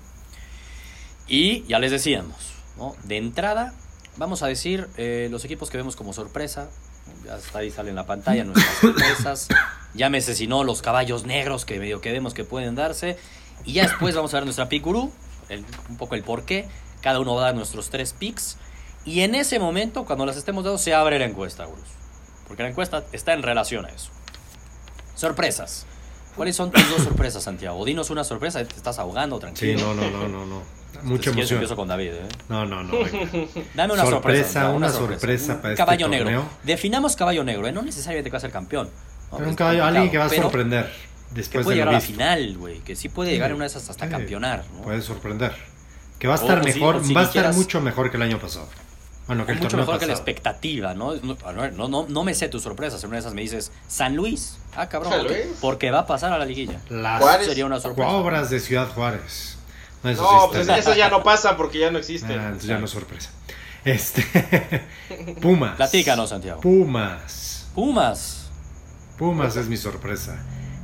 Y 1.28 1.64
ya 1.68 1.80
les 1.80 1.92
decíamos, 1.92 2.36
¿no? 2.78 2.96
De 3.04 3.18
entrada, 3.18 3.74
vamos 4.18 4.42
a 4.44 4.48
decir 4.48 4.88
eh, 4.98 5.28
los 5.30 5.44
equipos 5.46 5.70
que 5.70 5.78
vemos 5.78 5.96
como 5.96 6.14
sorpresa. 6.14 6.70
Ya 7.26 7.36
está 7.38 7.60
ahí 7.60 7.70
sale 7.72 7.90
en 7.90 7.96
la 7.96 8.06
pantalla 8.06 8.44
nuestras 8.46 8.78
sorpresas. 8.82 9.48
Llámese 9.94 10.36
si 10.36 10.48
no 10.48 10.64
los 10.64 10.82
caballos 10.82 11.26
negros 11.26 11.66
que 11.66 11.80
medio 11.80 12.02
que 12.02 12.12
vemos 12.12 12.34
que 12.34 12.44
pueden 12.46 12.76
darse. 12.76 13.18
Y 13.66 13.74
ya 13.74 13.84
después 13.84 14.16
vamos 14.16 14.34
a 14.34 14.38
ver 14.38 14.46
nuestra 14.46 14.70
pick 14.70 14.84
gurú, 14.84 15.12
el- 15.50 15.65
un 15.89 15.98
poco 15.98 16.15
el 16.15 16.24
por 16.24 16.44
qué. 16.44 16.68
Cada 17.01 17.20
uno 17.20 17.36
va 17.36 17.41
a 17.41 17.46
dar 17.46 17.56
nuestros 17.56 17.89
tres 17.89 18.13
picks. 18.13 18.58
Y 19.06 19.22
en 19.22 19.36
ese 19.36 19.60
momento, 19.60 20.06
cuando 20.06 20.25
las 20.25 20.38
estemos 20.38 20.63
dando, 20.63 20.77
se 20.77 20.94
abre 20.94 21.18
la 21.20 21.25
encuesta, 21.25 21.65
gurús. 21.65 21.86
Porque 22.48 22.63
la 22.63 22.70
encuesta 22.70 23.03
está 23.12 23.34
en 23.34 23.44
relación 23.44 23.86
a 23.86 23.89
eso. 23.89 24.10
Sorpresas. 25.15 25.86
¿Cuáles 26.36 26.56
son 26.56 26.72
tus 26.72 26.88
dos 26.89 27.03
sorpresas, 27.03 27.44
Santiago? 27.44 27.84
Dinos 27.86 28.10
una 28.10 28.24
sorpresa, 28.24 28.63
te 28.63 28.75
estás 28.75 29.00
ahogando, 29.00 29.36
Sí, 29.38 29.41
tranquilo. 29.41 29.94
no, 29.94 30.10
no, 30.10 30.10
no, 30.12 30.27
no, 30.27 30.46
no. 30.46 30.62
Mucha 31.03 31.29
emoción. 31.29 31.58
empiezo 31.58 31.75
con 31.75 31.88
David, 31.88 32.13
¿eh? 32.13 32.27
No, 32.50 32.65
no, 32.65 32.84
no. 32.84 32.91
venga. 33.03 33.29
Dame 33.75 33.94
una 33.94 34.06
sorpresa. 34.06 34.44
Sorpresa, 34.63 34.70
una 34.72 34.89
sorpresa 34.89 35.53
Un 35.56 35.60
para 35.62 35.74
este 35.74 35.77
caballo 35.77 36.06
torneo. 36.08 36.25
negro. 36.25 36.46
Definamos 36.63 37.15
caballo 37.15 37.44
negro, 37.44 37.68
¿eh? 37.68 37.72
No 37.72 37.82
necesariamente 37.82 38.29
que 38.29 38.34
va 38.34 38.38
a 38.38 38.41
ser 38.41 38.51
campeón. 38.51 38.89
No, 39.32 39.38
un 39.38 39.56
caballo, 39.56 39.84
alguien 39.86 40.10
que 40.10 40.18
va 40.18 40.25
a 40.25 40.29
pero 40.29 40.44
sorprender 40.44 40.91
Que 41.29 41.36
después 41.36 41.63
puede 41.63 41.75
de 41.75 41.81
llegar 41.81 41.89
a 41.89 41.91
la 41.93 42.00
visto. 42.00 42.13
final, 42.13 42.57
güey. 42.57 42.79
Que 42.79 42.95
sí 42.95 43.09
puede 43.09 43.31
llegar 43.31 43.50
en 43.51 43.55
una 43.57 43.65
de 43.65 43.69
esas 43.69 43.89
hasta 43.89 44.05
Sí. 44.05 44.12
campeonar, 44.12 44.63
¿no? 44.74 44.81
Puede 44.81 45.01
sorprender. 45.01 45.53
Que 46.17 46.27
va 46.27 46.36
a 46.36 46.38
O- 46.38 46.41
estar 46.41 46.59
o 46.59 46.63
si- 46.63 46.74
mejor, 46.74 46.95
o 46.98 47.03
si 47.03 47.13
va 47.13 47.21
a 47.21 47.24
estar 47.24 47.33
quieras- 47.33 47.55
mucho 47.55 47.81
mejor 47.81 48.09
que 48.12 48.17
el 48.17 48.24
año 48.24 48.39
pasado. 48.39 48.67
Bueno, 49.27 49.45
que 49.45 49.51
el 49.51 49.59
mucho 49.59 49.77
mejor 49.77 50.00
que 50.00 50.07
la 50.07 50.13
pasado. 50.13 50.27
expectativa, 50.27 50.93
¿no? 50.95 51.13
No, 51.17 51.38
no, 51.71 51.88
no, 51.88 52.05
no 52.09 52.24
me 52.24 52.33
sé 52.33 52.50
tus 52.50 52.63
sorpresas. 52.63 53.03
En 53.03 53.09
una 53.09 53.17
de 53.17 53.19
esas 53.21 53.33
me 53.36 53.41
dices, 53.41 53.71
San 53.88 54.15
Luis. 54.15 54.57
Ah, 54.75 54.89
cabrón. 54.89 55.12
San 55.13 55.21
porque- 55.21 55.43
Luis. 55.45 55.57
Porque 55.62 55.91
va 55.91 56.00
a 56.00 56.07
pasar 56.07 56.33
a 56.33 56.39
la 56.39 56.45
liguilla. 56.45 56.79
Las 56.89 57.21
Juárez. 57.21 57.45
Sería 57.48 57.65
una 57.67 57.79
sorpresa. 57.79 58.09
obras 58.09 58.50
de 58.50 58.59
Ciudad 58.59 58.88
Juárez. 58.89 59.57
No, 60.01 60.09
eso 60.09 60.24
No, 60.24 60.29
sí 60.41 60.48
pues 60.50 60.62
está- 60.62 60.77
esas 60.79 60.98
ya 60.98 61.09
no 61.09 61.21
pasan 61.21 61.57
porque 61.57 61.77
ya 61.77 61.91
no 61.91 62.00
existen. 62.00 62.39
Ah, 62.39 62.45
entonces 62.45 62.67
ya 62.67 62.79
no 62.79 62.86
es 62.86 62.91
sorpresa. 62.91 63.29
Este. 63.86 64.24
Pumas. 65.41 65.75
Platícanos, 65.75 66.29
Santiago. 66.29 66.59
Pumas. 66.62 67.67
Pumas. 67.75 68.50
Pumas 69.17 69.55
es 69.57 69.67
mi 69.67 69.77
sorpresa. 69.77 70.41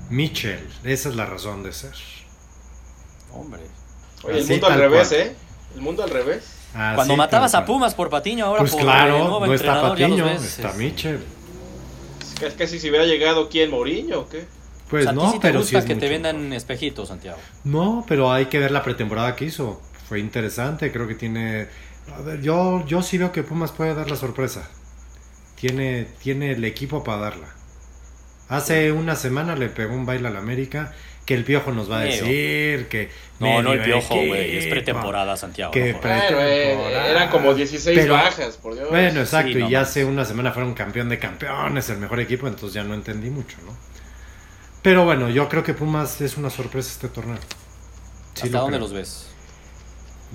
Mitchell, 0.09 0.67
esa 0.83 1.09
es 1.09 1.15
la 1.15 1.25
razón 1.25 1.63
de 1.63 1.73
ser. 1.73 1.93
Hombre. 3.33 3.61
Oye, 4.23 4.39
el 4.39 4.47
mundo 4.47 4.67
al 4.67 4.79
revés, 4.79 5.07
cual. 5.09 5.19
¿eh? 5.21 5.35
El 5.75 5.81
mundo 5.81 6.03
al 6.03 6.09
revés. 6.09 6.43
Así, 6.73 6.95
Cuando 6.95 7.15
matabas 7.17 7.55
a. 7.55 7.65
Pumas 7.65 7.93
por 7.95 8.09
Patiño, 8.09 8.45
ahora 8.45 8.59
Pues 8.59 8.71
por 8.71 8.81
el 8.81 8.85
claro, 8.87 9.17
nuevo 9.19 9.45
no 9.45 9.53
está 9.53 9.81
Patiño, 9.81 10.27
está 10.29 10.73
Mitchell. 10.73 11.23
Es 12.41 12.53
que 12.53 12.55
Casi 12.55 12.79
si 12.79 12.89
hubiera 12.89 13.05
llegado 13.05 13.49
quién, 13.49 13.71
Mourinho 13.71 14.21
o 14.21 14.29
qué. 14.29 14.45
Pues 14.89 15.05
o 15.07 15.09
sea, 15.09 15.11
¿a 15.11 15.17
ti 15.17 15.25
no, 15.25 15.31
sí 15.31 15.39
te 15.39 15.47
pero 15.47 15.59
gusta 15.59 15.69
sí 15.69 15.77
es 15.77 15.85
que 15.85 15.95
te 15.95 16.09
vendan 16.09 16.49
mejor. 16.49 16.57
espejitos, 16.57 17.07
Santiago. 17.09 17.39
No, 17.63 18.05
pero 18.07 18.31
hay 18.31 18.47
que 18.47 18.59
ver 18.59 18.71
la 18.71 18.83
pretemporada 18.83 19.35
que 19.35 19.45
hizo. 19.45 19.81
Fue 20.07 20.19
interesante, 20.19 20.91
creo 20.91 21.07
que 21.07 21.15
tiene... 21.15 21.67
A 22.15 22.21
ver, 22.21 22.41
yo, 22.41 22.85
yo 22.85 23.01
sí 23.01 23.17
veo 23.17 23.31
que 23.31 23.41
Pumas 23.43 23.71
puede 23.71 23.95
dar 23.95 24.09
la 24.09 24.15
sorpresa. 24.15 24.69
Tiene, 25.55 26.05
tiene 26.21 26.51
el 26.51 26.63
equipo 26.65 27.03
para 27.03 27.21
darla. 27.21 27.47
Hace 28.49 28.91
una 28.91 29.15
semana 29.15 29.55
le 29.55 29.69
pegó 29.69 29.93
un 29.95 30.05
baile 30.05 30.27
al 30.27 30.37
América 30.37 30.93
que 31.25 31.33
el 31.33 31.43
Piojo 31.43 31.71
nos 31.71 31.89
va 31.89 31.99
a 31.99 32.03
decir 32.03 32.87
que... 32.87 33.09
No, 33.39 33.61
no 33.63 33.73
el 33.73 33.81
piojo, 33.81 34.15
güey. 34.15 34.57
Es 34.57 34.67
pretemporada, 34.67 35.35
Santiago. 35.35 35.71
Que 35.71 35.79
no 35.79 35.97
eh, 35.97 35.99
Pretemporada. 35.99 37.07
eran 37.07 37.29
como 37.29 37.53
16 37.53 37.97
Pero- 37.99 38.13
bajas, 38.13 38.57
por 38.57 38.75
Dios. 38.75 38.89
Bueno, 38.89 39.21
exacto, 39.21 39.51
Sí, 39.53 39.59
no 39.59 39.67
y 39.67 39.71
ya 39.71 39.81
hace 39.81 40.05
una 40.05 40.23
semana 40.23 40.51
fueron 40.51 40.73
campeón 40.75 41.09
de 41.09 41.17
campeones, 41.19 41.89
el 41.89 41.97
mejor 41.97 42.19
equipo, 42.19 42.47
entonces 42.47 42.75
ya 42.75 42.83
no 42.83 42.93
entendí 42.93 43.29
mucho, 43.31 43.57
¿no? 43.65 43.75
Pero 44.83 45.03
bueno, 45.03 45.29
yo 45.29 45.49
creo 45.49 45.63
que 45.63 45.73
Pumas 45.73 46.21
es 46.21 46.37
una 46.37 46.51
sorpresa 46.51 46.91
este 46.91 47.07
torneo. 47.09 47.37
Sí 48.35 48.43
¿Hasta 48.43 48.47
lo 48.57 48.59
dónde 48.61 48.77
creo. 48.77 48.81
los 48.87 48.93
ves? 48.93 49.27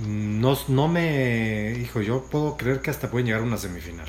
No, 0.07 0.59
no 0.69 0.89
me... 0.89 1.73
Hijo, 1.81 2.01
yo 2.01 2.25
puedo 2.25 2.57
creer 2.57 2.81
que 2.81 2.91
hasta 2.91 3.11
pueden 3.11 3.27
llegar 3.27 3.43
a 3.43 3.45
una 3.45 3.59
semifinal. 3.59 4.09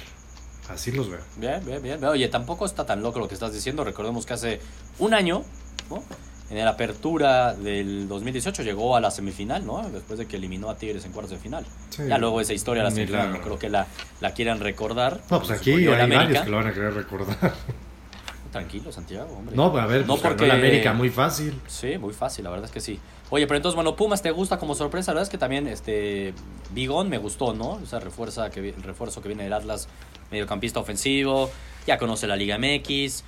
Así 0.69 0.91
los 0.91 1.09
veo. 1.09 1.19
Bien, 1.37 1.63
bien, 1.65 1.81
bien. 1.81 2.03
Oye, 2.05 2.27
tampoco 2.27 2.65
está 2.65 2.85
tan 2.85 3.01
loco 3.01 3.19
lo 3.19 3.27
que 3.27 3.33
estás 3.33 3.53
diciendo. 3.53 3.83
Recordemos 3.83 4.25
que 4.25 4.33
hace 4.33 4.61
un 4.99 5.13
año, 5.13 5.43
¿no? 5.89 6.03
En 6.49 6.57
la 6.65 6.71
apertura 6.71 7.53
del 7.53 8.07
2018 8.09 8.63
llegó 8.63 8.95
a 8.95 8.99
la 9.01 9.09
semifinal, 9.09 9.65
¿no? 9.65 9.89
Después 9.89 10.19
de 10.19 10.27
que 10.27 10.35
eliminó 10.35 10.69
a 10.69 10.77
Tigres 10.77 11.05
en 11.05 11.11
cuartos 11.13 11.31
de 11.31 11.37
final. 11.37 11.65
Sí. 11.89 12.03
Ya 12.07 12.17
luego 12.17 12.41
esa 12.41 12.53
historia 12.53 12.83
la 12.83 12.91
semifinal, 12.91 13.31
no 13.31 13.41
creo 13.41 13.57
que 13.57 13.69
la, 13.69 13.87
la 14.19 14.33
quieran 14.33 14.59
recordar. 14.59 15.21
No, 15.29 15.39
pues 15.39 15.51
aquí 15.51 15.71
hay 15.71 15.85
varios 15.87 16.43
que 16.43 16.49
lo 16.49 16.57
van 16.57 16.67
a 16.67 16.73
querer 16.73 16.93
recordar. 16.93 17.37
Tranquilo, 18.51 18.91
Santiago, 18.91 19.33
hombre. 19.37 19.55
No, 19.55 19.65
a 19.77 19.85
ver, 19.87 20.01
No 20.01 20.15
pues 20.17 20.23
porque- 20.23 20.45
la 20.45 20.55
América 20.55 20.91
muy 20.91 21.09
fácil. 21.09 21.57
Sí, 21.67 21.97
muy 21.97 22.13
fácil, 22.13 22.43
la 22.43 22.49
verdad 22.49 22.65
es 22.65 22.71
que 22.71 22.81
sí. 22.81 22.99
Oye, 23.29 23.47
pero 23.47 23.55
entonces, 23.55 23.75
bueno, 23.75 23.95
Pumas 23.95 24.21
te 24.21 24.29
gusta 24.31 24.57
como 24.59 24.75
sorpresa, 24.75 25.11
la 25.11 25.15
verdad 25.15 25.23
es 25.27 25.29
que 25.29 25.37
también 25.37 25.67
este 25.67 26.33
Bigón 26.71 27.07
me 27.07 27.17
gustó, 27.17 27.53
¿no? 27.53 27.79
O 27.81 27.85
sea, 27.85 28.01
refuerza 28.01 28.49
que, 28.49 28.59
el 28.59 28.83
refuerzo 28.83 29.21
que 29.21 29.29
viene 29.29 29.43
del 29.45 29.53
Atlas, 29.53 29.87
mediocampista 30.31 30.79
ofensivo, 30.79 31.51
ya 31.85 31.97
conoce 31.97 32.27
la 32.27 32.35
Liga 32.35 32.57
MX. 32.57 33.23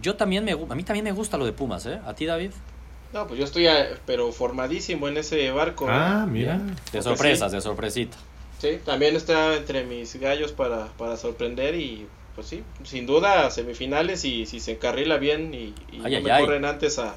Yo 0.00 0.16
también 0.16 0.44
me 0.44 0.52
a 0.52 0.74
mí 0.74 0.82
también 0.84 1.04
me 1.04 1.12
gusta 1.12 1.36
lo 1.36 1.44
de 1.44 1.52
Pumas, 1.52 1.84
¿eh? 1.86 2.00
¿A 2.06 2.14
ti, 2.14 2.24
David? 2.26 2.50
No, 3.12 3.26
pues 3.26 3.38
yo 3.38 3.44
estoy, 3.44 3.66
a- 3.66 3.98
pero 4.06 4.32
formadísimo 4.32 5.06
en 5.08 5.18
ese 5.18 5.50
barco. 5.50 5.84
¿eh? 5.86 5.92
Ah, 5.92 6.26
mira. 6.28 6.58
De 6.92 7.02
sorpresas, 7.02 7.50
sí. 7.50 7.56
de 7.56 7.60
sorpresita. 7.60 8.16
Sí, 8.58 8.78
también 8.84 9.16
está 9.16 9.54
entre 9.56 9.84
mis 9.84 10.16
gallos 10.16 10.52
para, 10.52 10.86
para 10.96 11.16
sorprender 11.16 11.74
y 11.74 12.06
pues 12.34 12.46
sí, 12.46 12.62
sin 12.84 13.04
duda 13.04 13.50
semifinales 13.50 14.24
y 14.24 14.46
si 14.46 14.60
se 14.60 14.72
encarrila 14.72 15.18
bien 15.18 15.52
y, 15.52 15.74
y 15.94 16.00
Ay, 16.02 16.12
no 16.12 16.18
ay, 16.18 16.22
me 16.22 16.30
ay. 16.30 16.44
corren 16.44 16.64
antes 16.64 16.98
a... 16.98 17.16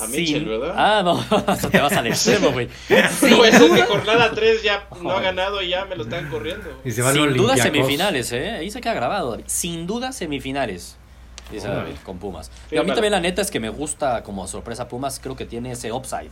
A 0.00 0.06
Mitchell, 0.06 0.40
Sin- 0.40 0.48
¿verdad? 0.48 0.74
Ah, 0.76 1.02
no, 1.02 1.20
eso 1.54 1.70
te 1.70 1.80
vas 1.80 1.92
al 1.92 2.06
extremo, 2.06 2.50
güey. 2.52 2.68
Puede 2.88 3.52
ser 3.52 3.70
que 3.70 3.82
jornada 3.82 4.30
3 4.32 4.62
ya 4.62 4.88
no 5.02 5.10
ha 5.12 5.20
ganado 5.20 5.62
y 5.62 5.68
ya 5.68 5.84
me 5.84 5.96
lo 5.96 6.04
están 6.04 6.28
corriendo. 6.30 6.80
Y 6.84 6.90
se 6.90 7.02
va 7.02 7.10
al 7.10 7.14
Sin 7.14 7.34
duda 7.34 7.56
semifinales, 7.56 8.32
¿eh? 8.32 8.50
Ahí 8.52 8.70
se 8.70 8.80
queda 8.80 8.94
grabado, 8.94 9.32
David. 9.32 9.44
Sin 9.46 9.86
duda 9.86 10.12
semifinales. 10.12 10.96
Dice. 11.50 11.68
David, 11.68 11.96
con 12.02 12.18
Pumas. 12.18 12.50
Pero 12.70 12.82
a 12.82 12.84
mí 12.84 12.92
también 12.92 13.12
la 13.12 13.20
neta 13.20 13.42
es 13.42 13.50
que 13.50 13.60
me 13.60 13.68
gusta 13.68 14.22
como 14.22 14.46
sorpresa 14.46 14.88
Pumas, 14.88 15.20
creo 15.20 15.36
que 15.36 15.44
tiene 15.44 15.72
ese 15.72 15.92
upside, 15.92 16.30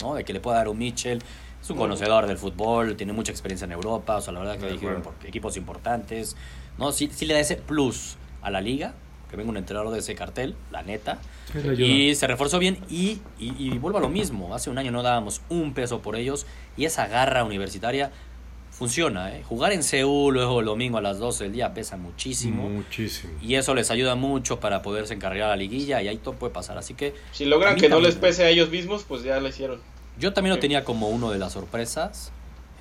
¿no? 0.00 0.14
De 0.14 0.24
que 0.24 0.32
le 0.32 0.40
pueda 0.40 0.56
dar 0.58 0.68
un 0.68 0.78
Mitchell. 0.78 1.22
Es 1.62 1.70
un 1.70 1.78
conocedor 1.78 2.26
del 2.26 2.36
fútbol, 2.36 2.94
tiene 2.94 3.14
mucha 3.14 3.32
experiencia 3.32 3.64
en 3.64 3.72
Europa, 3.72 4.16
o 4.16 4.20
sea, 4.20 4.34
la 4.34 4.40
verdad 4.40 4.58
que 4.58 4.74
por 4.76 5.14
equipos 5.24 5.56
importantes, 5.56 6.36
¿no? 6.76 6.92
Sí, 6.92 7.08
sí 7.10 7.24
le 7.24 7.32
da 7.32 7.40
ese 7.40 7.56
plus 7.56 8.18
a 8.42 8.50
la 8.50 8.60
liga, 8.60 8.92
que 9.34 9.38
venga 9.38 9.50
un 9.50 9.56
entrenador 9.56 9.92
de 9.92 9.98
ese 9.98 10.14
cartel, 10.14 10.54
la 10.70 10.82
neta. 10.82 11.18
Y 11.76 12.14
se 12.14 12.26
reforzó 12.26 12.58
bien 12.58 12.78
y, 12.88 13.18
y, 13.38 13.54
y 13.58 13.78
vuelvo 13.78 13.98
a 13.98 14.00
lo 14.00 14.08
mismo. 14.08 14.54
Hace 14.54 14.70
un 14.70 14.78
año 14.78 14.90
no 14.90 15.02
dábamos 15.02 15.40
un 15.48 15.74
peso 15.74 16.00
por 16.00 16.16
ellos 16.16 16.46
y 16.76 16.84
esa 16.84 17.06
garra 17.06 17.44
universitaria 17.44 18.10
funciona. 18.70 19.34
¿eh? 19.36 19.42
Jugar 19.44 19.72
en 19.72 19.82
Seúl 19.82 20.34
luego 20.34 20.60
el 20.60 20.66
domingo 20.66 20.98
a 20.98 21.00
las 21.00 21.18
12 21.18 21.44
del 21.44 21.52
día 21.52 21.74
pesa 21.74 21.96
muchísimo. 21.96 22.68
Muchísimo. 22.68 23.32
Y 23.40 23.54
eso 23.54 23.74
les 23.74 23.90
ayuda 23.90 24.14
mucho 24.14 24.58
para 24.60 24.82
poderse 24.82 25.14
encargar 25.14 25.42
a 25.42 25.48
la 25.50 25.56
liguilla 25.56 26.02
y 26.02 26.08
ahí 26.08 26.16
todo 26.16 26.34
puede 26.34 26.52
pasar. 26.52 26.78
Así 26.78 26.94
que 26.94 27.14
Si 27.32 27.44
logran 27.44 27.76
que 27.76 27.88
no 27.88 27.96
también. 27.96 28.10
les 28.12 28.20
pese 28.20 28.44
a 28.44 28.48
ellos 28.48 28.70
mismos, 28.70 29.04
pues 29.06 29.22
ya 29.22 29.38
lo 29.40 29.48
hicieron. 29.48 29.80
yo 30.18 30.32
también 30.32 30.50
lo 30.50 30.56
Sí. 30.56 30.60
tenía 30.62 30.84
como 30.84 31.08
uno 31.08 31.30
de 31.30 31.38
las 31.38 31.52
sorpresas 31.52 32.32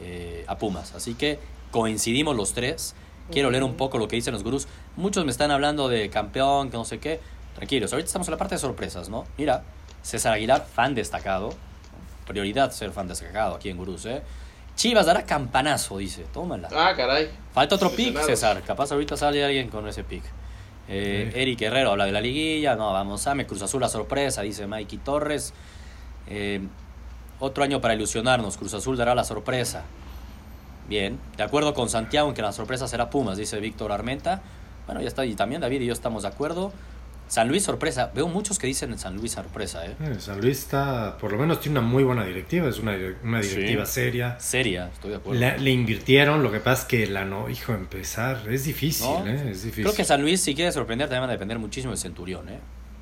eh, 0.01 0.43
a 0.47 0.57
Pumas. 0.57 0.93
Así 0.95 1.13
que 1.13 1.37
coincidimos 1.71 2.35
los 2.35 2.53
tres. 2.53 2.95
Quiero 3.31 3.49
leer 3.49 3.63
un 3.63 3.75
poco 3.75 3.97
lo 3.97 4.07
que 4.07 4.15
dicen 4.15 4.33
los 4.33 4.43
gurús. 4.43 4.67
Muchos 4.95 5.23
me 5.25 5.31
están 5.31 5.49
hablando 5.51 5.87
de 5.87 6.09
campeón, 6.09 6.69
que 6.69 6.77
no 6.77 6.85
sé 6.85 6.99
qué. 6.99 7.19
Tranquilos, 7.55 7.91
ahorita 7.93 8.07
estamos 8.07 8.27
en 8.27 8.31
la 8.31 8.37
parte 8.37 8.55
de 8.55 8.59
sorpresas, 8.59 9.09
¿no? 9.09 9.25
Mira, 9.37 9.63
César 10.01 10.33
Aguilar, 10.33 10.65
fan 10.65 10.93
destacado. 10.95 11.53
Prioridad 12.27 12.71
ser 12.71 12.91
fan 12.91 13.07
destacado 13.07 13.55
aquí 13.55 13.69
en 13.69 13.77
Gurús, 13.77 14.05
¿eh? 14.05 14.21
Chivas 14.75 15.05
dará 15.05 15.23
campanazo, 15.23 15.97
dice. 15.97 16.25
Tómala. 16.33 16.67
Ah, 16.73 16.93
caray. 16.95 17.29
Falta 17.53 17.75
otro 17.75 17.91
pick. 17.91 18.17
César. 18.21 18.61
Capaz 18.63 18.91
ahorita 18.91 19.15
sale 19.15 19.43
alguien 19.43 19.69
con 19.69 19.87
ese 19.87 20.03
pick. 20.03 20.23
Eh, 20.87 21.29
Sí. 21.33 21.39
Eric 21.39 21.61
Herrero 21.61 21.91
habla 21.91 22.05
de 22.05 22.11
la 22.11 22.21
liguilla. 22.21 22.75
No, 22.75 22.91
vamos 22.91 23.25
a 23.27 23.35
me 23.35 23.45
Cruz 23.45 23.61
Azul 23.61 23.81
la 23.81 23.89
sorpresa, 23.89 24.41
dice 24.41 24.65
Mikey 24.67 24.99
Torres. 24.99 25.53
Eh, 26.27 26.61
otro 27.39 27.63
año 27.63 27.81
para 27.81 27.93
ilusionarnos. 27.93 28.57
Cruz 28.57 28.73
Azul 28.73 28.97
dará 28.97 29.13
la 29.15 29.23
sorpresa. 29.23 29.83
Bien. 30.93 31.17
De 31.37 31.41
acuerdo 31.41 31.73
con 31.73 31.89
Santiago 31.89 32.27
en 32.29 32.35
que 32.35 32.43
la 32.43 32.51
sorpresa 32.51 32.87
será 32.87 33.09
Pumas, 33.09 33.35
dice 33.35 33.59
Víctor 33.59 33.91
Armenta. 33.91 34.43
Bueno, 34.85 35.01
ya 35.01 35.07
está. 35.07 35.25
Y 35.25 35.33
también 35.33 35.59
David 35.59 35.81
y 35.81 35.87
yo 35.87 35.93
estamos 35.93 36.21
de 36.21 36.29
acuerdo. 36.29 36.71
San 37.27 37.47
Luis 37.47 37.63
sorpresa. 37.63 38.11
Veo 38.13 38.27
muchos 38.27 38.59
que 38.59 38.67
dicen 38.67 38.95
San 38.99 39.15
Luis 39.15 39.31
sorpresa, 39.31 39.83
¿eh? 39.87 39.95
Eh, 40.01 40.17
San 40.19 40.39
Luis 40.39 40.59
está, 40.59 41.17
por 41.19 41.31
lo 41.31 41.39
menos 41.39 41.61
tiene 41.61 41.79
una 41.79 41.87
muy 41.87 42.03
buena 42.03 42.23
directiva, 42.25 42.69
es 42.69 42.77
una, 42.77 42.95
Sí. 43.41 43.55
directiva 43.55 43.87
seria. 43.87 44.39
Seria, 44.39 44.89
estoy 44.93 45.09
de 45.11 45.15
acuerdo. 45.15 45.39
Le, 45.39 45.57
le 45.57 45.71
invirtieron, 45.71 46.43
lo 46.43 46.51
que 46.51 46.59
pasa 46.59 46.83
es 46.83 46.87
que 46.87 47.07
la 47.07 47.25
no, 47.25 47.49
hijo, 47.49 47.73
empezar 47.73 48.43
es 48.51 48.65
difícil, 48.65 49.07
¿No? 49.07 49.25
¿eh? 49.25 49.49
Es 49.49 49.63
difícil. 49.63 49.85
Creo 49.85 49.95
que 49.95 50.03
San 50.03 50.21
Luis, 50.21 50.41
si 50.41 50.53
quiere 50.53 50.71
sorprender, 50.71 51.07
también 51.07 51.23
va 51.23 51.27
a 51.29 51.31
depender 51.31 51.57
muchísimo 51.57 51.89
del 51.91 51.97
Centurión, 51.99 52.49
¿eh? 52.49 52.59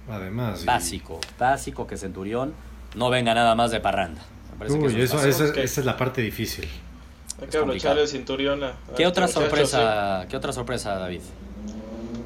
Además. 0.10 0.62
y- 0.64 0.66
Básico, 0.66 1.20
básico 1.38 1.86
que 1.88 1.98
Centurión 1.98 2.54
no 2.96 3.10
venga 3.10 3.34
nada 3.34 3.54
más 3.56 3.72
de 3.72 3.82
parranda. 3.82 4.22
Me 4.54 4.58
parece 4.60 4.80
que 4.80 4.86
Uy, 4.86 5.02
eso 5.02 5.22
esa 5.28 5.60
es 5.62 5.78
la 5.86 5.98
parte 5.98 6.22
difícil. 6.22 6.70
Hay 7.42 7.48
que 7.48 7.58
abrocharle 7.58 8.04
el 8.04 8.08
cinturón 8.08 8.64
a, 8.64 8.70
a 8.70 8.96
¿Qué 8.96 9.06
otra 9.08 9.28
sorpresa, 9.28 10.26
qué 10.30 10.38
otra 10.38 10.54
sorpresa, 10.54 10.96
David? 10.96 11.22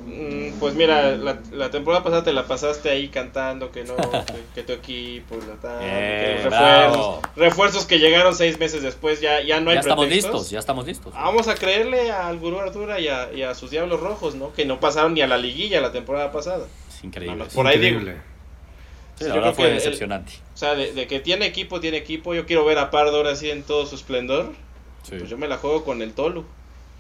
Mm, 0.08 0.60
Pues 0.60 0.76
mira, 0.76 1.16
la, 1.16 1.40
la 1.52 1.70
temporada 1.72 2.04
pasada 2.04 2.24
te 2.24 2.32
la 2.34 2.46
pasaste 2.46 2.90
ahí 2.90 3.08
cantando 3.10 3.72
que 3.72 3.84
no, 3.84 3.96
que, 4.26 4.44
que 4.56 4.64
tu 4.64 4.74
equipo, 4.74 5.36
la 5.48 5.56
tal, 5.56 5.80
Eh, 5.82 6.38
que 6.44 6.44
los 6.50 6.54
refuerzos, 6.54 7.20
refuerzos 7.36 7.86
que 7.86 8.00
llegaron 8.00 8.36
seis 8.36 8.60
meses 8.60 8.82
después, 8.82 9.20
ya, 9.22 9.42
ya 9.42 9.60
no 9.60 9.70
hay 9.72 9.76
ya 9.78 9.82
estamos 9.82 10.06
pretextos. 10.06 10.34
listos, 10.34 10.50
ya 10.52 10.60
estamos 10.60 10.86
listos. 10.86 11.14
Vamos 11.14 11.48
a 11.48 11.56
creerle 11.56 12.12
al 12.12 12.38
Gurú 12.40 12.60
Artura 12.60 13.00
y 13.00 13.08
a, 13.08 13.32
y 13.34 13.42
a 13.42 13.56
sus 13.56 13.72
Diablos 13.72 14.00
Rojos, 14.00 14.36
¿no? 14.36 14.54
Que 14.54 14.66
no 14.66 14.80
pasaron 14.80 15.14
ni 15.14 15.22
a 15.22 15.28
la 15.28 15.38
liguilla 15.38 15.82
la 15.82 15.92
temporada 15.92 16.32
pasada. 16.32 16.66
Es 16.90 17.04
increíble. 17.04 17.46
Por 17.54 17.68
ahí 17.68 17.78
digo. 17.80 18.00
Increíble. 18.00 18.22
Sí, 19.18 19.24
la 19.26 19.36
Yo 19.36 19.42
creo 19.42 19.54
fue 19.54 19.64
que 19.66 19.72
el- 19.72 19.76
decepcionante. 19.78 20.34
O 20.54 20.58
sea, 20.58 20.76
de, 20.76 20.92
de 20.94 21.08
que 21.08 21.20
tiene 21.22 21.46
equipo, 21.46 21.80
tiene 21.80 21.98
equipo. 21.98 22.34
Yo 22.34 22.46
quiero 22.46 22.66
ver 22.66 22.78
a 22.80 22.92
Pardo 22.92 23.18
ahora 23.18 23.36
sí 23.36 23.50
en 23.50 23.64
todo 23.64 23.86
su 23.86 23.96
esplendor. 23.96 24.52
Sí. 25.08 25.16
Pues 25.18 25.30
yo 25.30 25.38
me 25.38 25.48
la 25.48 25.58
juego 25.58 25.84
con 25.86 26.02
el 26.02 26.14
Tolu. 26.14 26.44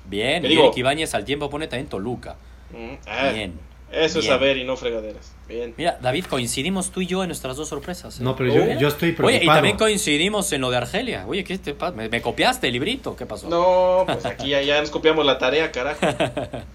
Bien, 0.06 0.46
y 0.46 0.50
digo- 0.50 0.66
Eric 0.66 0.78
Ibáñez 0.78 1.14
al 1.16 1.26
tiempo 1.26 1.50
pone 1.50 1.68
también 1.68 1.88
Toluca. 1.90 2.36
Mm, 2.72 2.94
ah, 3.08 3.30
Bien. 3.34 3.60
Eso 3.92 4.20
es 4.20 4.26
saber 4.26 4.58
y 4.58 4.64
no 4.66 4.76
fregaderas. 4.76 5.32
Bien. 5.48 5.74
Mira, 5.78 5.98
David, 6.02 6.26
coincidimos 6.26 6.92
tú 6.92 7.02
y 7.02 7.08
yo 7.08 7.24
en 7.24 7.30
nuestras 7.30 7.56
dos 7.56 7.70
sorpresas. 7.70 8.20
¿eh? 8.20 8.24
No, 8.24 8.36
pero 8.36 8.54
yo, 8.54 8.80
yo 8.80 8.88
estoy 8.90 9.12
preocupado. 9.14 9.28
Oye, 9.28 9.44
y 9.44 9.48
también 9.48 9.78
coincidimos 9.78 10.52
en 10.52 10.62
lo 10.62 10.70
de 10.72 10.78
Argelia. 10.78 11.26
Oye, 11.28 11.44
¿qué 11.44 11.58
te 11.60 11.74
pasa? 11.74 11.96
¿Me, 11.96 12.10
me 12.10 12.22
copiaste 12.22 12.68
el 12.68 12.74
librito? 12.74 13.16
¿Qué 13.16 13.26
pasó? 13.26 13.48
No, 13.48 14.04
pues 14.06 14.26
aquí 14.26 14.50
ya, 14.50 14.62
ya 14.64 14.82
nos 14.82 14.90
copiamos 14.90 15.26
la 15.26 15.38
tarea, 15.38 15.72
carajo. 15.72 16.00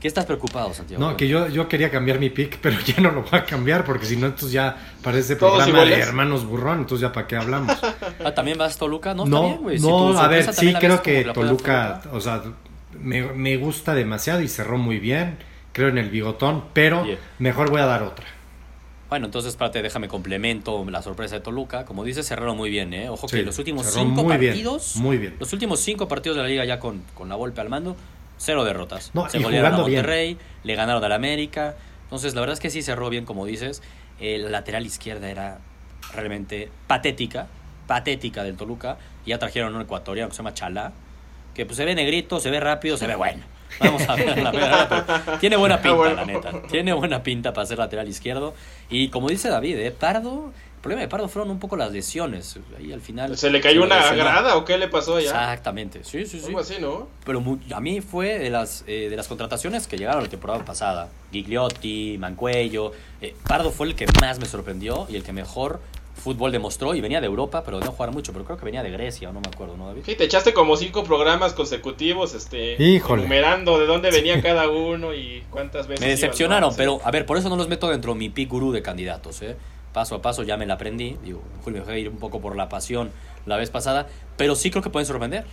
¿Qué 0.00 0.08
estás 0.08 0.26
preocupado, 0.26 0.74
Santiago? 0.74 1.02
No, 1.02 1.16
que 1.16 1.26
yo, 1.26 1.48
yo 1.48 1.68
quería 1.68 1.90
cambiar 1.90 2.18
mi 2.18 2.28
pick, 2.30 2.58
pero 2.62 2.78
ya 2.80 3.00
no 3.00 3.10
lo 3.10 3.22
voy 3.22 3.30
a 3.38 3.44
cambiar 3.44 3.84
porque 3.84 4.06
si 4.06 4.16
no, 4.16 4.26
entonces 4.26 4.52
ya 4.52 4.76
parece 5.02 5.36
programa 5.36 5.84
de 5.84 5.94
hermanos 5.98 6.44
burrón, 6.44 6.80
entonces 6.80 7.02
ya 7.02 7.12
para 7.12 7.26
qué 7.26 7.36
hablamos. 7.36 7.76
Ah, 8.24 8.34
¿También 8.34 8.58
vas 8.58 8.76
Toluca? 8.76 9.14
No, 9.14 9.24
está 9.24 9.36
No, 9.36 9.42
bien, 9.48 9.62
güey. 9.62 9.78
Si 9.78 9.86
no, 9.86 10.12
tu 10.12 10.18
a 10.18 10.28
ver, 10.28 10.52
sí 10.52 10.74
creo 10.74 11.02
que 11.02 11.24
Toluca, 11.24 12.02
o 12.12 12.20
sea, 12.20 12.42
me, 13.00 13.22
me 13.32 13.56
gusta 13.56 13.94
demasiado 13.94 14.40
y 14.42 14.48
cerró 14.48 14.78
muy 14.78 14.98
bien, 14.98 15.38
creo 15.72 15.88
en 15.88 15.98
el 15.98 16.10
bigotón, 16.10 16.64
pero 16.72 17.06
mejor 17.38 17.70
voy 17.70 17.80
a 17.80 17.86
dar 17.86 18.02
otra. 18.02 18.26
Bueno, 19.08 19.26
entonces, 19.26 19.50
espérate, 19.50 19.82
déjame 19.82 20.08
complemento 20.08 20.84
la 20.90 21.00
sorpresa 21.00 21.36
de 21.36 21.40
Toluca. 21.40 21.84
Como 21.84 22.02
dices, 22.02 22.26
cerraron 22.26 22.56
muy 22.56 22.70
bien, 22.70 22.92
¿eh? 22.92 23.08
Ojo 23.08 23.28
Sí, 23.28 23.36
que 23.36 23.42
los 23.44 23.56
últimos 23.58 23.86
cinco 23.86 24.24
muy 24.24 24.36
bien, 24.36 24.52
partidos, 24.52 24.96
muy 24.96 25.16
bien. 25.18 25.36
los 25.38 25.52
últimos 25.52 25.78
cinco 25.80 26.08
partidos 26.08 26.36
de 26.36 26.42
la 26.42 26.48
liga 26.48 26.64
ya 26.64 26.80
con, 26.80 27.02
con 27.14 27.28
la 27.28 27.36
Volpe 27.36 27.60
al 27.60 27.68
mando, 27.68 27.96
cero 28.38 28.64
derrotas. 28.64 29.10
No, 29.14 29.28
Se 29.28 29.38
golearon 29.38 29.66
a 29.66 29.70
jugando 29.70 29.88
bien. 29.88 30.00
Monterrey, 30.00 30.38
le 30.64 30.74
ganaron 30.74 31.02
al 31.02 31.12
América. 31.12 31.76
Entonces, 32.04 32.34
la 32.34 32.40
verdad 32.40 32.54
es 32.54 32.60
que 32.60 32.70
sí 32.70 32.82
cerró 32.82 33.10
bien, 33.10 33.24
como 33.24 33.46
dices. 33.46 33.82
Eh, 34.20 34.38
la 34.38 34.50
lateral 34.50 34.86
izquierda 34.86 35.28
era 35.28 35.58
realmente 36.12 36.70
patética, 36.86 37.48
patética 37.86 38.44
del 38.44 38.56
Toluca. 38.56 38.98
Y 39.24 39.30
ya 39.30 39.38
trajeron 39.38 39.74
un 39.74 39.82
ecuatoriano 39.82 40.28
que 40.28 40.34
se 40.34 40.38
llama 40.38 40.54
Chalá, 40.54 40.92
que 41.54 41.66
pues 41.66 41.76
se 41.76 41.84
ve 41.84 41.94
negrito, 41.94 42.38
se 42.40 42.50
ve 42.50 42.60
rápido, 42.60 42.96
se 42.96 43.06
ve 43.06 43.16
bueno. 43.16 43.42
Vamos 43.80 44.08
a 44.08 44.14
ver 44.14 44.38
la 44.38 44.50
verdad, 44.52 45.04
pero 45.24 45.38
tiene 45.38 45.56
buena 45.56 45.76
pinta, 45.82 45.96
bueno. 45.96 46.14
la 46.14 46.24
neta. 46.24 46.52
Tiene 46.68 46.92
buena 46.92 47.22
pinta 47.22 47.52
para 47.52 47.66
ser 47.66 47.78
lateral 47.78 48.08
izquierdo. 48.08 48.54
Y 48.88 49.08
como 49.08 49.28
dice 49.28 49.48
David, 49.48 49.78
¿eh? 49.78 49.90
Pardo, 49.90 50.52
problema 50.86 51.02
de 51.02 51.08
Pardo 51.08 51.28
fueron 51.28 51.50
un 51.50 51.58
poco 51.58 51.76
las 51.76 51.92
lesiones. 51.92 52.58
Ahí 52.78 52.92
al 52.92 53.00
final. 53.00 53.36
¿Se 53.36 53.50
le 53.50 53.60
cayó 53.60 53.82
una 53.82 53.96
lesionó. 54.00 54.24
grada 54.24 54.56
o 54.56 54.64
qué 54.64 54.78
le 54.78 54.88
pasó 54.88 55.16
allá? 55.16 55.28
Exactamente, 55.28 56.04
sí, 56.04 56.24
sí, 56.26 56.40
sí. 56.40 56.46
Algo 56.46 56.60
así, 56.60 56.74
¿no? 56.80 57.08
Pero 57.24 57.40
mu- 57.40 57.58
a 57.74 57.80
mí 57.80 58.00
fue 58.00 58.38
de 58.38 58.50
las, 58.50 58.84
eh, 58.86 59.08
de 59.10 59.16
las 59.16 59.28
contrataciones 59.28 59.86
que 59.86 59.96
llegaron 59.98 60.22
la 60.22 60.28
temporada 60.28 60.64
pasada. 60.64 61.08
Gigliotti, 61.32 62.16
Mancuello. 62.18 62.92
eh, 63.20 63.34
Pardo 63.46 63.70
fue 63.70 63.86
el 63.88 63.94
que 63.94 64.06
más 64.20 64.38
me 64.38 64.46
sorprendió 64.46 65.06
y 65.08 65.16
el 65.16 65.22
que 65.22 65.32
mejor 65.32 65.80
fútbol 66.14 66.50
demostró. 66.50 66.94
Y 66.94 67.00
venía 67.00 67.20
de 67.20 67.26
Europa, 67.26 67.62
pero 67.64 67.78
no 67.78 67.92
jugar 67.92 68.10
mucho. 68.12 68.32
Pero 68.32 68.44
creo 68.44 68.56
que 68.56 68.64
venía 68.64 68.82
de 68.82 68.90
Grecia, 68.90 69.28
o 69.28 69.32
no 69.32 69.40
me 69.40 69.48
acuerdo, 69.52 69.76
¿no, 69.76 69.86
David? 69.88 70.02
Sí, 70.06 70.14
te 70.14 70.24
echaste 70.24 70.54
como 70.54 70.76
cinco 70.76 71.04
programas 71.04 71.52
consecutivos, 71.52 72.34
este, 72.34 72.82
Híjole. 72.82 73.22
enumerando 73.22 73.78
de 73.78 73.86
dónde 73.86 74.10
venía 74.10 74.40
cada 74.42 74.68
uno 74.68 75.12
y 75.14 75.44
cuántas 75.50 75.86
veces. 75.86 76.00
Me 76.00 76.08
decepcionaron, 76.10 76.70
Barça. 76.70 76.76
pero 76.76 77.00
a 77.04 77.10
ver, 77.10 77.26
por 77.26 77.36
eso 77.38 77.48
no 77.48 77.56
los 77.56 77.68
meto 77.68 77.88
dentro 77.90 78.12
de 78.14 78.18
mi 78.18 78.28
pick 78.30 78.48
gurú 78.48 78.72
de 78.72 78.82
candidatos, 78.82 79.42
¿eh? 79.42 79.56
Paso 79.96 80.16
a 80.16 80.20
paso 80.20 80.42
ya 80.42 80.58
me 80.58 80.66
la 80.66 80.74
aprendí. 80.74 81.16
Digo, 81.24 81.42
Julio 81.64 81.80
me 81.80 81.86
dejé 81.86 82.00
ir 82.00 82.10
un 82.10 82.18
poco 82.18 82.38
por 82.38 82.54
la 82.54 82.68
pasión 82.68 83.10
la 83.46 83.56
vez 83.56 83.70
pasada, 83.70 84.06
pero 84.36 84.54
sí 84.54 84.70
creo 84.70 84.82
que 84.82 84.90
pueden 84.90 85.06
sorprender. 85.06 85.46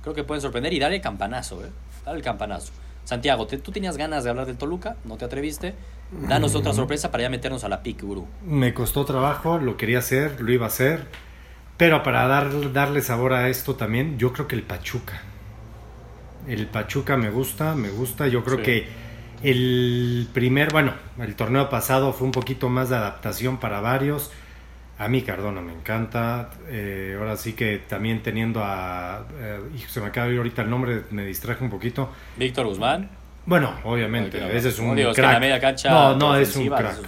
Creo 0.00 0.14
que 0.14 0.24
pueden 0.24 0.40
sorprender 0.40 0.72
y 0.72 0.78
darle 0.78 0.96
el 0.96 1.02
campanazo, 1.02 1.62
¿eh? 1.62 1.68
Dale 2.06 2.16
el 2.16 2.24
campanazo. 2.24 2.72
Santiago, 3.04 3.46
¿te- 3.46 3.58
¿tú 3.58 3.72
tenías 3.72 3.98
ganas 3.98 4.24
de 4.24 4.30
hablar 4.30 4.46
del 4.46 4.56
Toluca? 4.56 4.96
¿No 5.04 5.18
te 5.18 5.26
atreviste? 5.26 5.74
Danos 6.12 6.54
otra 6.54 6.72
sorpresa 6.72 7.10
para 7.10 7.24
ya 7.24 7.28
meternos 7.28 7.62
a 7.64 7.68
la 7.68 7.82
pick 7.82 8.00
gurú. 8.02 8.26
Me 8.42 8.72
costó 8.72 9.04
trabajo, 9.04 9.58
lo 9.58 9.76
quería 9.76 9.98
hacer, 9.98 10.40
lo 10.40 10.50
iba 10.50 10.64
a 10.64 10.68
hacer, 10.68 11.04
pero 11.76 12.02
para 12.02 12.26
dar, 12.26 12.72
darle 12.72 13.02
sabor 13.02 13.34
a 13.34 13.50
esto 13.50 13.76
también, 13.76 14.18
yo 14.18 14.32
creo 14.32 14.48
que 14.48 14.54
el 14.56 14.62
Pachuca. 14.62 15.20
El 16.48 16.68
Pachuca 16.68 17.18
me 17.18 17.28
gusta, 17.28 17.74
me 17.74 17.90
gusta, 17.90 18.28
yo 18.28 18.42
creo 18.44 18.56
Sí. 18.56 18.62
que 18.62 18.88
el 19.42 20.28
primer, 20.32 20.70
bueno, 20.72 20.92
el 21.18 21.34
torneo 21.34 21.68
pasado 21.68 22.12
fue 22.12 22.26
un 22.26 22.32
poquito 22.32 22.68
más 22.68 22.90
de 22.90 22.96
adaptación 22.96 23.58
para 23.58 23.80
varios. 23.80 24.30
A 24.98 25.08
mí 25.08 25.22
Cardona 25.22 25.62
me 25.62 25.72
encanta. 25.72 26.50
eh, 26.68 27.16
ahora 27.18 27.36
sí 27.36 27.54
que 27.54 27.78
también 27.78 28.22
teniendo 28.22 28.62
a... 28.62 29.24
eh, 29.38 29.60
se 29.88 30.00
me 30.00 30.08
acaba 30.08 30.26
de 30.26 30.34
ir 30.34 30.38
ahorita 30.38 30.62
el 30.62 30.70
nombre, 30.70 31.02
me 31.10 31.24
distraje 31.24 31.64
un 31.64 31.70
poquito. 31.70 32.10
Víctor 32.36 32.66
Guzmán. 32.66 33.08
Bueno, 33.46 33.72
obviamente, 33.84 34.38
ese 34.54 34.68
es 34.68 34.78
un 34.78 34.94
digo, 34.94 35.10
es 35.10 35.16
que 35.16 35.22
crack. 35.22 35.30
en 35.30 35.34
la 35.34 35.40
media 35.40 35.60
cancha 35.60 35.90
no, 35.90 36.14
no, 36.16 36.36
es 36.36 36.54
un 36.56 36.68
crack. 36.68 36.98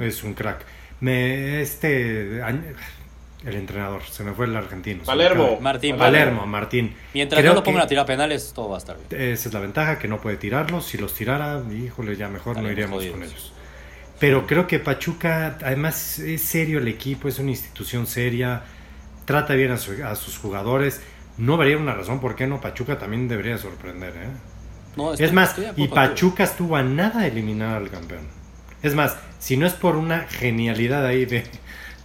Es 0.00 0.22
un 0.22 0.34
crack. 0.34 0.64
Me, 1.00 1.60
este, 1.60 2.40
el 3.44 3.54
entrenador, 3.54 4.02
se 4.04 4.22
me 4.24 4.32
fue 4.32 4.46
el 4.46 4.56
argentino. 4.56 5.02
Palermo. 5.04 5.58
Martín 5.60 5.96
Palermo, 5.96 6.46
Martín. 6.46 6.94
Mientras 7.14 7.40
Creo 7.40 7.52
no 7.52 7.60
lo 7.60 7.64
pongan 7.64 7.80
que 7.80 7.84
a 7.84 7.88
tirar 7.88 8.06
penales, 8.06 8.52
todo 8.54 8.68
va 8.68 8.76
a 8.76 8.78
estar 8.78 8.96
bien. 9.08 9.20
Esa 9.32 9.48
es 9.48 9.54
la 9.54 9.60
ventaja, 9.60 9.98
que 9.98 10.08
no 10.08 10.20
puede 10.20 10.36
tirarlos. 10.36 10.86
Si 10.86 10.98
los 10.98 11.14
tirara, 11.14 11.62
híjole, 11.72 12.16
ya 12.16 12.28
mejor 12.28 12.58
no 12.60 12.70
iríamos 12.70 12.98
jodidos. 12.98 13.14
con 13.16 13.22
ellos. 13.26 13.52
Pero 14.18 14.46
creo 14.46 14.66
que 14.66 14.78
Pachuca, 14.78 15.56
además, 15.64 16.18
es 16.18 16.42
serio 16.42 16.78
el 16.78 16.88
equipo, 16.88 17.28
es 17.28 17.38
una 17.38 17.50
institución 17.50 18.06
seria, 18.06 18.62
trata 19.24 19.54
bien 19.54 19.70
a, 19.72 19.78
su- 19.78 20.04
a 20.04 20.14
sus 20.16 20.36
jugadores. 20.38 21.00
No 21.38 21.56
vería 21.56 21.78
una 21.78 21.94
razón 21.94 22.20
por 22.20 22.36
qué 22.36 22.46
no 22.46 22.60
Pachuca 22.60 22.98
también 22.98 23.28
debería 23.28 23.56
sorprender, 23.56 24.10
¿eh? 24.16 24.28
No, 24.96 25.14
Es 25.14 25.32
más, 25.32 25.54
y. 25.76 25.88
Pachuca 25.88 26.44
estuvo 26.44 26.76
a 26.76 26.82
nada 26.82 27.22
de 27.22 27.28
eliminar 27.28 27.76
al 27.76 27.88
campeón. 27.88 28.26
Es 28.82 28.94
más, 28.94 29.16
si 29.38 29.56
no 29.56 29.66
es 29.66 29.72
por 29.72 29.96
una 29.96 30.26
genialidad 30.28 31.06
ahí 31.06 31.24
de, 31.24 31.44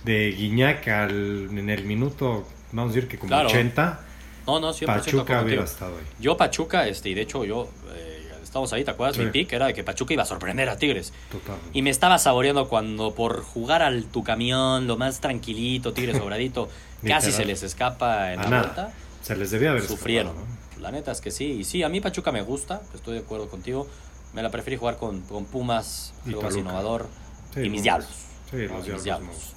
de 0.06 0.32
Guiñac 0.32 0.88
al- 0.88 1.50
en 1.58 1.70
el 1.70 1.84
minuto, 1.84 2.48
vamos 2.72 2.92
a 2.92 2.96
decir 2.96 3.10
que 3.10 3.18
como 3.18 3.30
Claro. 3.30 3.50
80, 3.50 4.02
No, 4.48 4.60
no, 4.60 4.72
100% 4.74 4.86
Pachuca 4.86 5.42
hubiera 5.42 5.64
estado 5.64 5.98
ahí. 5.98 6.04
Yo 6.20 6.38
Pachuca, 6.38 6.88
este, 6.88 7.10
y 7.10 7.16
de 7.16 7.22
hecho 7.22 7.44
yo, 7.46 7.68
eh, 7.96 8.30
estamos 8.44 8.72
ahí, 8.74 8.84
¿te 8.84 8.92
acuerdas? 8.92 9.16
Sí. 9.16 9.24
Mi 9.24 9.32
pick 9.32 9.52
era 9.54 9.66
de 9.66 9.74
que 9.74 9.84
Pachuca 9.84 10.14
iba 10.14 10.22
a 10.22 10.26
sorprender 10.28 10.70
a 10.70 10.78
Tigres. 10.78 11.12
Totalmente. 11.32 11.72
Y 11.78 11.82
me 11.82 11.90
estaba 11.90 12.20
saboreando 12.20 12.70
cuando 12.70 13.16
por 13.16 13.42
jugar 13.44 13.82
al 13.82 14.04
tu 14.06 14.24
camión, 14.24 14.86
lo 14.86 14.98
más 14.98 15.20
tranquilito, 15.20 15.94
Tigres 15.94 16.18
sobradito, 16.20 16.70
casi 17.08 17.32
se 17.32 17.44
les 17.46 17.64
escapa 17.64 18.34
en 18.34 18.40
A 18.40 18.44
la 18.44 18.50
nada. 18.50 18.62
vuelta. 18.64 18.94
Se 19.24 19.36
les 19.36 19.50
debía 19.50 19.72
haber 19.72 19.82
Sufrieron. 19.88 20.28
escapado, 20.34 20.56
¿no? 20.78 20.82
La 20.84 20.92
neta 20.92 21.12
es 21.12 21.22
que 21.22 21.32
sí. 21.32 21.46
Y 21.46 21.64
sí, 21.64 21.82
a 21.82 21.90
mí 21.90 22.00
Pachuca 22.00 22.32
me 22.32 22.44
gusta, 22.44 22.84
estoy 22.94 23.16
de 23.16 23.22
acuerdo 23.22 23.50
contigo. 23.50 23.88
Me 24.36 24.44
la 24.44 24.52
preferí 24.52 24.76
jugar 24.78 24.98
con, 24.98 25.22
con 25.22 25.46
Pumas, 25.46 26.14
Y 26.26 26.30
algo 26.30 26.44
más 26.44 26.56
innovador. 26.56 27.08
Sí, 27.56 27.62
y 27.62 27.70
mis 27.72 27.82
diablos. 27.82 28.10
Sí, 28.52 28.58
No, 28.70 28.78
los 28.78 28.88
mis 28.88 29.04
diablos. 29.04 29.54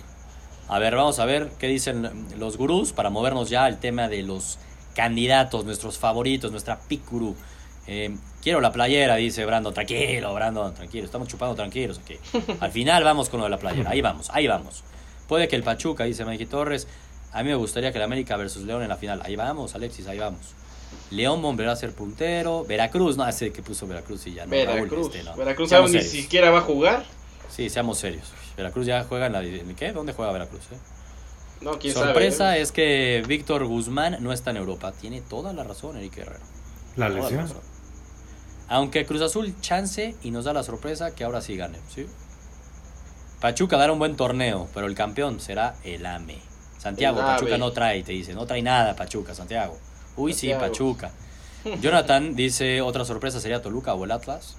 A 0.69 0.79
ver, 0.79 0.95
vamos 0.95 1.19
a 1.19 1.25
ver 1.25 1.51
qué 1.59 1.67
dicen 1.67 2.27
los 2.39 2.57
gurús 2.57 2.93
para 2.93 3.11
movernos 3.11 3.49
ya 3.49 3.65
al 3.65 3.81
tema 3.81 4.09
de 4.09 4.23
los 4.23 4.59
candidatos, 4.95 5.65
nuestros 5.65 5.99
favoritos, 5.99 6.51
nuestra 6.51 6.79
pick 6.81 7.09
gurú. 7.11 7.35
Eh, 7.87 8.15
quiero 8.43 8.61
la 8.61 8.71
playera, 8.71 9.17
dice 9.17 9.47
Brandon. 9.47 9.73
Tranquilo, 9.73 10.35
Brandon, 10.35 10.75
tranquilo. 10.75 11.07
Estamos 11.07 11.29
chupando 11.29 11.55
tranquilos 11.55 12.01
aquí. 12.05 12.17
Al 12.61 12.71
final 12.71 13.03
vamos 13.03 13.29
con 13.31 13.41
lo 13.41 13.45
de 13.45 13.51
la 13.51 13.59
playera. 13.59 13.91
Ahí 13.91 14.03
vamos, 14.03 14.29
ahí 14.33 14.47
vamos. 14.47 14.85
Puede 15.27 15.49
que 15.49 15.57
el 15.57 15.63
Pachuca, 15.63 16.05
dice 16.05 16.25
Mikey 16.25 16.47
Torres. 16.47 16.87
A 17.33 17.43
mí 17.43 17.49
me 17.49 17.55
gustaría 17.55 17.93
que 17.93 17.99
el 17.99 18.05
América 18.05 18.37
versus 18.37 18.65
León 18.65 18.83
en 18.83 18.89
la 18.89 18.97
final. 18.97 19.23
Ahí 19.25 19.37
vamos, 19.37 19.75
Alexis, 19.75 20.07
ahí 20.07 20.19
vamos. 20.19 20.55
León 21.11 21.41
volverá 21.41 21.73
a 21.73 21.77
ser 21.77 21.93
puntero. 21.95 22.65
Veracruz, 22.65 23.17
no, 23.17 23.27
ese 23.27 23.53
que 23.53 23.63
puso 23.63 23.87
Veracruz 23.87 24.27
y 24.27 24.35
ya 24.35 24.45
no. 24.45 24.53
Raúl, 24.53 24.67
Veracruz. 24.67 25.07
este, 25.07 25.23
no. 25.23 25.37
Veracruz 25.37 25.73
aún 25.73 25.87
ni 25.87 25.93
serios. 25.93 26.11
siquiera 26.11 26.51
va 26.51 26.59
a 26.59 26.63
jugar. 26.63 27.05
Sí, 27.51 27.71
seamos 27.71 27.99
serios. 27.99 28.33
Veracruz 28.59 28.87
ya 28.87 29.05
juega 29.05 29.27
en 29.27 29.33
la. 29.33 29.43
¿en 29.43 29.75
qué? 29.75 29.93
¿Dónde 29.93 30.13
juega 30.13 30.33
Veracruz? 30.33 30.61
eh? 30.73 30.77
No, 31.61 31.79
quién 31.79 31.95
Sorpresa 31.95 32.37
sabe. 32.37 32.59
¿eh? 32.59 32.63
es 32.63 32.73
que 32.73 33.25
Víctor 33.27 33.65
Guzmán 33.65 34.19
no 34.21 34.33
está 34.33 34.51
en 34.51 34.59
Europa. 34.59 34.93
Tiene 34.93 35.21
toda 35.23 35.53
la 35.53 35.65
razón, 35.65 35.97
Eric 35.97 36.19
Herrera. 36.19 36.41
La 36.97 37.09
Toda 37.09 37.31
lesión. 37.31 37.49
Aunque 38.69 39.07
Cruz 39.07 39.23
Azul 39.23 39.55
chance 39.61 40.15
y 40.23 40.31
nos 40.31 40.45
da 40.45 40.53
la 40.53 40.63
sorpresa 40.63 41.15
que 41.15 41.25
ahora 41.25 41.41
sí 41.41 41.57
gane. 41.57 41.79
¿sí? 41.89 42.07
Pachuca 43.41 43.77
dará 43.79 43.93
un 43.93 43.99
buen 43.99 44.17
torneo, 44.17 44.69
pero 44.75 44.87
el 44.87 44.95
campeón 44.95 45.41
será 45.41 45.77
el 45.85 46.05
AME. 46.05 46.39
Santiago, 46.79 47.19
El 47.21 47.25
AME. 47.25 47.35
Pachuca 47.39 47.59
no 47.59 47.73
trae, 47.73 48.03
te 48.03 48.13
dice. 48.13 48.35
No 48.35 48.47
trae 48.47 48.63
nada, 48.63 48.95
Pachuca, 48.95 49.35
Santiago. 49.35 49.79
Uy, 50.17 50.35
sí. 50.35 50.53
Pachuca. 50.53 51.13
Jonathan 51.81 52.35
dice, 52.35 52.81
otra 52.83 53.05
sorpresa 53.05 53.41
sería 53.41 53.63
Toluca 53.63 53.95
o 53.95 54.05
el 54.05 54.11
Atlas. 54.11 54.57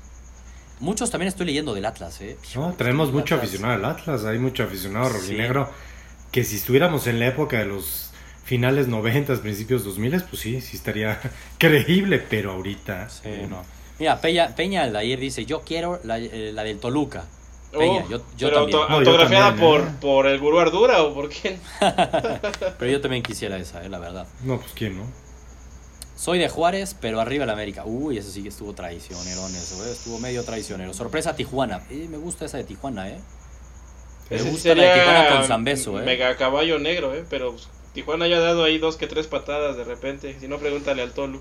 Muchos 0.80 1.10
también 1.12 1.28
estoy 1.28 1.46
leyendo 1.48 1.74
del 1.74 1.86
Atlas, 1.86 2.20
¿eh? 2.22 2.38
No, 2.56 2.74
tenemos 2.74 3.12
mucho 3.12 3.36
Atlas. 3.36 3.50
aficionado 3.50 3.74
al 3.74 3.86
Atlas, 3.86 4.26
hay 4.26 4.40
mucho 4.40 4.64
aficionado 4.64 5.08
Sí. 5.10 5.14
rojinegro. 5.14 5.70
Que 6.32 6.44
si 6.44 6.56
estuviéramos 6.58 7.08
en 7.08 7.20
la 7.20 7.28
época 7.28 7.58
de 7.60 7.66
los 7.66 8.12
finales 8.46 8.88
90, 8.88 9.36
principios 9.42 9.84
2000, 9.84 10.24
pues 10.24 10.42
sí, 10.42 10.62
sí 10.62 10.78
estaría 10.78 11.20
creíble, 11.58 12.20
pero 12.20 12.52
ahorita. 12.52 13.10
Sí, 13.10 13.30
no. 13.50 13.64
Mira, 14.00 14.22
Peña, 14.22 14.56
Peña 14.56 14.84
Aldair 14.84 15.20
dice, 15.20 15.46
yo 15.46 15.62
quiero 15.62 16.00
la, 16.04 16.18
eh, 16.20 16.52
la 16.54 16.64
del 16.64 16.80
Toluca. 16.80 17.26
Peña, 17.72 18.04
Oh, 18.06 18.10
yo, 18.10 18.18
yo 18.38 18.48
pero 18.48 18.56
también. 18.62 18.78
auto- 18.80 18.90
No, 18.90 19.02
yo 19.04 19.10
autografiada 19.12 19.48
también, 19.50 19.70
por, 19.70 19.82
¿eh? 19.82 19.92
por 20.02 20.28
el 20.28 20.40
gurú 20.40 20.60
Ardura 20.60 21.04
o 21.04 21.14
por 21.14 21.30
quién. 21.30 21.60
Pero 22.80 22.92
yo 22.92 23.00
también 23.02 23.22
quisiera 23.22 23.58
esa, 23.58 23.84
eh, 23.84 23.90
la 23.90 24.00
verdad. 24.00 24.26
No, 24.44 24.58
pues 24.60 24.72
quién, 24.74 24.98
¿no? 24.98 25.04
Soy 26.20 26.38
de 26.38 26.50
Juárez, 26.50 26.98
pero 27.00 27.22
arriba 27.22 27.46
el 27.46 27.50
América. 27.50 27.86
Uy, 27.86 28.18
eso 28.18 28.30
sí 28.30 28.44
que 28.44 28.50
estuvo 28.50 28.74
traicionero, 28.74 29.48
eso, 29.48 29.86
eh, 29.86 29.92
estuvo 29.94 30.20
medio 30.20 30.44
traicionero. 30.44 30.94
Sorpresa 30.94 31.34
Tijuana. 31.34 31.82
Eh, 31.90 32.08
me 32.10 32.18
gusta 32.18 32.44
esa 32.44 32.58
de 32.58 32.66
Tijuana, 32.66 33.08
¿eh? 33.08 33.22
Me 34.30 34.36
Ese 34.36 34.50
gusta 34.50 34.76
la 34.76 34.84
de 34.84 35.00
Tijuana 35.00 35.30
con 35.30 35.44
Zambeso, 35.46 35.98
¿eh? 35.98 36.04
Mega 36.04 36.36
caballo 36.36 36.78
negro, 36.78 37.16
¿eh? 37.16 37.24
Pero 37.30 37.56
Tijuana 37.94 38.28
ya 38.28 38.36
ha 38.36 38.42
dado 38.42 38.66
ahí 38.66 38.80
dos 38.80 38.98
que 38.98 39.08
tres 39.08 39.28
patadas 39.28 39.78
de 39.78 39.86
repente. 39.86 40.36
Si 40.42 40.50
no, 40.50 40.58
pregúntale 40.58 41.04
al 41.04 41.14
Tolu. 41.14 41.40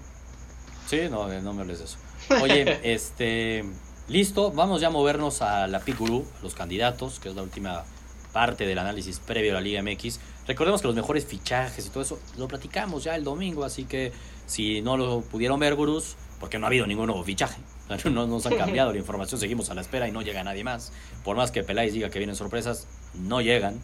Sí, 0.87 1.09
no, 1.11 1.33
eh, 1.33 1.43
no 1.43 1.55
me 1.55 1.63
hables 1.63 1.81
de 1.81 1.85
eso. 1.85 1.99
Oye, 2.41 2.79
este... 2.93 3.65
Listo, 4.07 4.53
vamos 4.53 4.81
ya 4.81 4.87
a 4.87 4.91
movernos 4.91 5.43
a 5.43 5.67
la 5.67 5.81
Pick 5.81 5.99
Guru, 5.99 6.25
a 6.39 6.43
los 6.45 6.55
candidatos, 6.55 7.19
que 7.19 7.31
es 7.31 7.35
la 7.35 7.43
última 7.43 7.85
parte 8.33 8.65
del 8.65 8.79
análisis 8.79 9.19
previo 9.19 9.51
a 9.51 9.55
la 9.55 9.61
Liga 9.61 9.83
MX. 9.83 10.21
Recordemos 10.47 10.81
que 10.81 10.87
los 10.87 10.95
mejores 10.95 11.27
fichajes 11.27 11.85
y 11.85 11.89
todo 11.91 12.05
eso 12.05 12.21
lo 12.37 12.47
platicamos 12.47 13.03
ya 13.03 13.17
el 13.17 13.25
domingo, 13.25 13.65
así 13.65 13.85
que 13.85 14.13
si 14.49 14.83
no 14.83 14.97
lo 14.97 15.21
pudieron 15.21 15.61
ver, 15.61 15.77
gurús, 15.77 16.17
porque 16.41 16.59
no 16.59 16.67
ha 16.67 16.69
habido 16.69 16.87
ningún 16.89 17.07
nuevo 17.07 17.23
fichaje. 17.23 17.61
No 18.13 18.27
nos 18.27 18.45
han 18.45 18.57
cambiado 18.57 18.93
la 18.93 18.99
información, 18.99 19.41
seguimos 19.41 19.71
a 19.71 19.75
la 19.75 19.81
espera 19.81 20.07
y 20.09 20.13
no 20.13 20.21
llega 20.21 20.43
nadie 20.45 20.63
más. 20.65 20.93
Por 21.25 21.37
más 21.37 21.51
que 21.51 21.63
Peláez 21.63 21.95
diga 21.95 22.11
que 22.11 22.19
vienen 22.19 22.37
sorpresas, 22.37 22.87
no 23.15 23.41
llegan. 23.41 23.81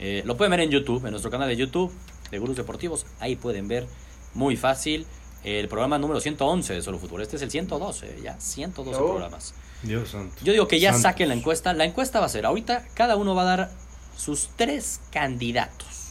Eh, 0.00 0.22
lo 0.26 0.36
pueden 0.36 0.50
ver 0.50 0.58
en 0.60 0.70
YouTube, 0.70 1.04
en 1.04 1.12
nuestro 1.12 1.30
canal 1.30 1.46
de 1.48 1.54
YouTube 1.56 1.92
de 2.32 2.38
Gurús 2.40 2.56
Deportivos. 2.56 3.06
Ahí 3.20 3.36
pueden 3.36 3.68
ver 3.68 3.86
muy 4.34 4.56
fácil 4.56 5.06
el 5.44 5.68
programa 5.68 5.98
número 6.00 6.18
111 6.20 6.72
de 6.74 6.82
Solo 6.82 6.98
Fútbol. 6.98 7.22
Este 7.22 7.36
es 7.36 7.42
el 7.42 7.50
112, 7.52 8.18
ya, 8.24 8.40
112 8.40 8.98
Oh. 9.00 9.06
programas. 9.10 9.54
Dios 9.84 10.08
santo. 10.08 10.34
Yo 10.42 10.52
digo 10.52 10.66
que 10.66 10.80
ya 10.80 10.88
Santos. 10.90 11.02
saquen 11.02 11.28
la 11.28 11.34
encuesta. 11.34 11.72
La 11.74 11.84
encuesta 11.84 12.18
va 12.18 12.26
a 12.26 12.30
ser, 12.30 12.46
ahorita 12.46 12.84
cada 12.94 13.14
uno 13.14 13.36
va 13.36 13.42
a 13.42 13.56
dar 13.56 13.70
sus 14.16 14.48
tres 14.56 15.00
candidatos. 15.12 16.08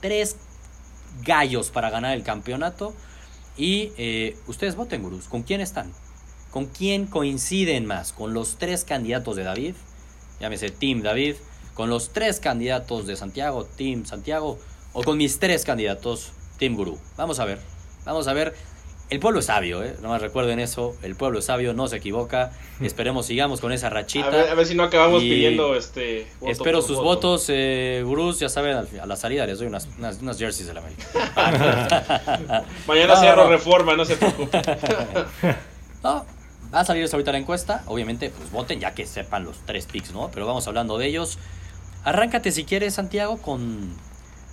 Tres 0.00 0.36
gallos 1.22 1.70
para 1.70 1.90
ganar 1.90 2.16
el 2.16 2.22
campeonato. 2.22 2.94
Y 3.58 3.92
eh, 3.98 4.36
ustedes 4.46 4.76
voten, 4.76 5.02
gurús. 5.02 5.26
¿Con 5.28 5.42
quién 5.42 5.60
están? 5.60 5.92
¿Con 6.52 6.66
quién 6.66 7.06
coinciden 7.06 7.84
más? 7.84 8.12
¿Con 8.12 8.32
los 8.32 8.56
tres 8.56 8.84
candidatos 8.84 9.36
de 9.36 9.42
David? 9.42 9.74
Llámese 10.40 10.70
Team 10.70 11.02
David. 11.02 11.34
¿Con 11.74 11.90
los 11.90 12.12
tres 12.12 12.40
candidatos 12.40 13.06
de 13.06 13.16
Santiago? 13.16 13.64
Team 13.64 14.06
Santiago. 14.06 14.58
¿O 14.92 15.02
con 15.02 15.18
mis 15.18 15.38
tres 15.40 15.64
candidatos? 15.64 16.32
Team 16.58 16.76
Gurú. 16.76 16.98
Vamos 17.16 17.40
a 17.40 17.44
ver. 17.44 17.58
Vamos 18.04 18.28
a 18.28 18.32
ver. 18.32 18.54
El 19.10 19.20
pueblo 19.20 19.40
es 19.40 19.46
sabio, 19.46 19.82
¿eh? 19.82 19.96
Nomás 20.02 20.20
recuerden 20.20 20.60
eso. 20.60 20.94
El 21.02 21.16
pueblo 21.16 21.38
es 21.38 21.46
sabio, 21.46 21.72
no 21.72 21.88
se 21.88 21.96
equivoca. 21.96 22.52
Esperemos 22.82 23.24
sigamos 23.26 23.60
con 23.60 23.72
esa 23.72 23.88
rachita. 23.88 24.26
A 24.26 24.30
ver, 24.30 24.48
a 24.50 24.54
ver 24.54 24.66
si 24.66 24.74
no 24.74 24.82
acabamos 24.82 25.22
Y 25.22 25.30
pidiendo 25.30 25.74
este. 25.74 26.26
voto 26.40 26.52
Espero 26.52 26.78
por 26.80 26.86
sus 26.86 26.96
voto. 26.98 27.08
votos, 27.08 27.46
eh, 27.48 28.02
gurús. 28.04 28.38
Ya 28.38 28.48
saben, 28.50 28.76
a 29.00 29.06
la 29.06 29.16
salida 29.16 29.46
les 29.46 29.58
doy 29.58 29.66
unas, 29.66 29.88
unas, 29.98 30.20
unas 30.20 30.38
jerseys 30.38 30.66
de 30.68 30.74
la 30.74 30.80
América. 30.80 31.04
Mañana 32.86 33.14
No, 33.14 33.20
cierro 33.20 33.44
no. 33.44 33.50
reforma, 33.50 33.96
no 33.96 34.04
se 34.04 34.16
preocupe. 34.18 34.60
No, 36.02 36.26
va 36.74 36.80
a 36.80 36.84
salir 36.84 37.02
eso 37.02 37.16
ahorita 37.16 37.32
la 37.32 37.38
encuesta. 37.38 37.82
Obviamente, 37.86 38.28
pues 38.30 38.50
voten 38.50 38.78
ya 38.78 38.92
que 38.94 39.06
sepan 39.06 39.44
los 39.44 39.56
tres 39.64 39.86
picks, 39.86 40.12
¿no? 40.12 40.30
Pero 40.34 40.46
vamos 40.46 40.66
hablando 40.68 40.98
de 40.98 41.06
ellos. 41.06 41.38
Arráncate 42.04 42.52
si 42.52 42.64
quieres, 42.64 42.94
Santiago, 42.94 43.38
con. 43.40 43.96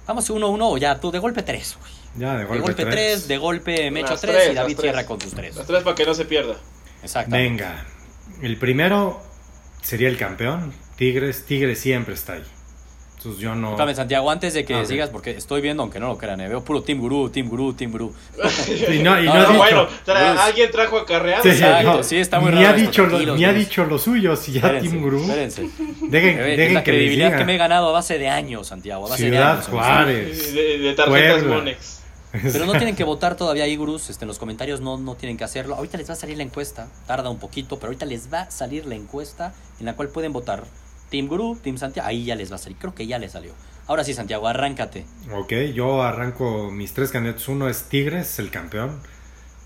Vamos 0.07 0.29
uno 0.29 0.47
a 0.47 0.49
uno 0.49 0.69
o 0.69 0.77
ya 0.77 0.99
tú, 1.01 1.11
de 1.11 1.19
golpe 1.19 1.43
tres. 1.43 1.77
güey. 1.79 1.91
Ya, 2.17 2.34
de 2.34 2.39
De 2.39 2.45
golpe, 2.45 2.62
golpe 2.63 2.84
tres. 2.86 2.95
tres, 2.95 3.28
de 3.28 3.38
golpe 3.38 3.91
me 3.91 3.99
echo 4.01 4.12
Las 4.12 4.21
tres 4.21 4.36
tres, 4.36 4.51
y 4.51 4.56
David 4.56 4.80
cierra 4.80 5.06
con 5.06 5.19
sus 5.19 5.34
tres. 5.34 5.56
Las 5.56 5.67
tres 5.67 5.84
para 5.84 5.95
que 5.95 6.06
no 6.06 6.13
se 6.13 6.25
pierda. 6.25 6.56
Exacto. 7.01 7.32
Venga. 7.36 7.86
El 8.41 8.58
primero 8.58 9.21
sería 9.82 10.08
el 10.08 10.17
campeón. 10.17 10.73
Tigres. 10.95 11.45
Tigres 11.45 11.80
siempre 11.80 12.13
está 12.13 12.34
ahí. 12.34 12.43
Entonces 13.17 13.41
yo 13.41 13.56
no. 13.56 13.71
Espérame, 13.71 13.95
Santiago, 13.95 14.30
antes 14.30 14.54
de 14.54 14.63
que 14.65 14.75
A 14.75 14.78
ver. 14.78 14.86
sigas, 14.88 15.10
porque 15.10 15.32
estoy 15.32 15.60
viendo, 15.60 15.82
aunque 15.82 15.99
no 15.99 16.08
lo 16.10 16.17
crean, 16.17 16.39
eh, 16.41 16.47
veo 16.47 16.63
puro 16.63 16.84
Team 16.84 16.99
Gurú, 16.99 17.30
Team 17.32 17.49
Gurú, 17.49 17.73
Team 17.73 17.91
Gurú. 17.91 18.13
Y 18.93 18.99
no, 18.99 19.19
y 19.19 19.25
No, 19.25 19.34
no, 19.34 19.41
no, 19.41 19.47
dicho. 19.47 19.58
bueno, 19.58 19.88
tra- 20.06 20.38
alguien 20.38 20.69
trajo 20.71 20.99
acarreado. 20.99 21.41
Sí, 21.41 21.49
Exacto, 21.49 21.93
no, 21.97 22.04
sí, 22.04 22.17
está 22.17 22.39
muy 22.39 22.51
ni 22.51 22.58
raro 22.58 22.67
ha 22.67 22.78
esto, 22.78 22.82
dicho 22.91 23.01
lo, 23.04 23.08
tranquilos, 23.10 23.38
ni 23.39 23.45
ha 23.45 23.54
dicho 23.54 23.86
lo 23.86 23.97
suyo, 23.97 24.36
si 24.36 24.51
ya 24.51 24.60
Espérense, 24.60 24.89
Team 24.89 25.01
Gurú. 25.01 25.21
espérense. 25.21 25.62
Dejen, 25.63 26.39
Eh, 26.39 26.43
dejen 26.43 26.67
es 26.67 26.73
la 26.73 26.84
que 26.84 26.91
les 26.91 26.97
credibilidad 26.99 27.28
diga. 27.28 27.38
que 27.39 27.45
me 27.45 27.56
he 27.56 27.58
ganado 27.58 27.89
a 27.89 27.93
base 27.93 28.19
de 28.19 28.30
años, 28.30 28.67
Santiago. 28.67 29.08
A 29.08 29.10
base 29.10 29.23
de 29.23 29.30
Ciudad 29.32 29.54
años, 29.54 29.67
Juárez. 29.69 30.54
De, 30.54 30.78
de 30.78 30.93
tarjetas. 30.93 31.43
Monex. 31.43 32.01
Pero 32.51 32.65
no 32.65 32.73
tienen 32.73 32.95
que 32.95 33.03
votar 33.03 33.35
todavía 33.35 33.63
ahí, 33.65 33.75
gurús. 33.75 34.09
Este, 34.09 34.25
en 34.25 34.27
los 34.27 34.39
comentarios 34.39 34.81
no, 34.81 34.97
no 34.97 35.15
tienen 35.15 35.37
que 35.37 35.43
hacerlo. 35.43 35.75
Ahorita 35.75 35.97
les 35.97 36.09
va 36.09 36.13
a 36.13 36.17
salir 36.17 36.37
la 36.37 36.43
encuesta. 36.43 36.87
Tarda 37.07 37.29
un 37.29 37.39
poquito, 37.39 37.77
pero 37.77 37.87
ahorita 37.87 38.05
les 38.05 38.31
va 38.31 38.41
a 38.41 38.51
salir 38.51 38.85
la 38.85 38.95
encuesta 38.95 39.53
en 39.79 39.85
la 39.85 39.95
cual 39.95 40.09
pueden 40.09 40.33
votar 40.33 40.63
Team 41.09 41.27
Gurú, 41.27 41.57
Team 41.61 41.77
Santiago. 41.77 42.07
Ahí 42.07 42.25
ya 42.25 42.35
les 42.35 42.51
va 42.51 42.55
a 42.55 42.59
salir. 42.59 42.77
Creo 42.77 42.93
que 42.95 43.07
ya 43.07 43.19
les 43.19 43.31
salió. 43.33 43.53
Ahora 43.87 44.03
sí, 44.03 44.13
Santiago, 44.13 44.47
arráncate. 44.47 45.05
Ok, 45.33 45.53
yo 45.73 46.01
arranco 46.01 46.71
mis 46.71 46.93
tres 46.93 47.11
candidatos. 47.11 47.47
Uno 47.47 47.69
es 47.69 47.83
Tigres, 47.83 48.39
el 48.39 48.49
campeón. 48.49 48.99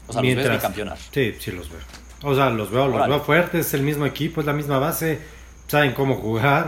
O 0.07 0.13
sea, 0.13 0.21
los 0.21 0.35
ves 0.35 0.51
bicampeonar. 0.51 0.97
Sí, 1.13 1.35
sí 1.39 1.51
los 1.51 1.69
veo. 1.69 1.79
O 2.23 2.35
sea, 2.35 2.49
los 2.49 2.69
veo, 2.69 2.87
los 2.87 3.07
veo 3.07 3.19
fuertes, 3.21 3.67
es 3.67 3.73
el 3.75 3.83
mismo 3.83 4.05
equipo, 4.05 4.41
es 4.41 4.47
la 4.47 4.51
misma 4.53 4.77
base, 4.79 5.19
saben 5.67 5.93
cómo 5.93 6.15
jugar. 6.15 6.67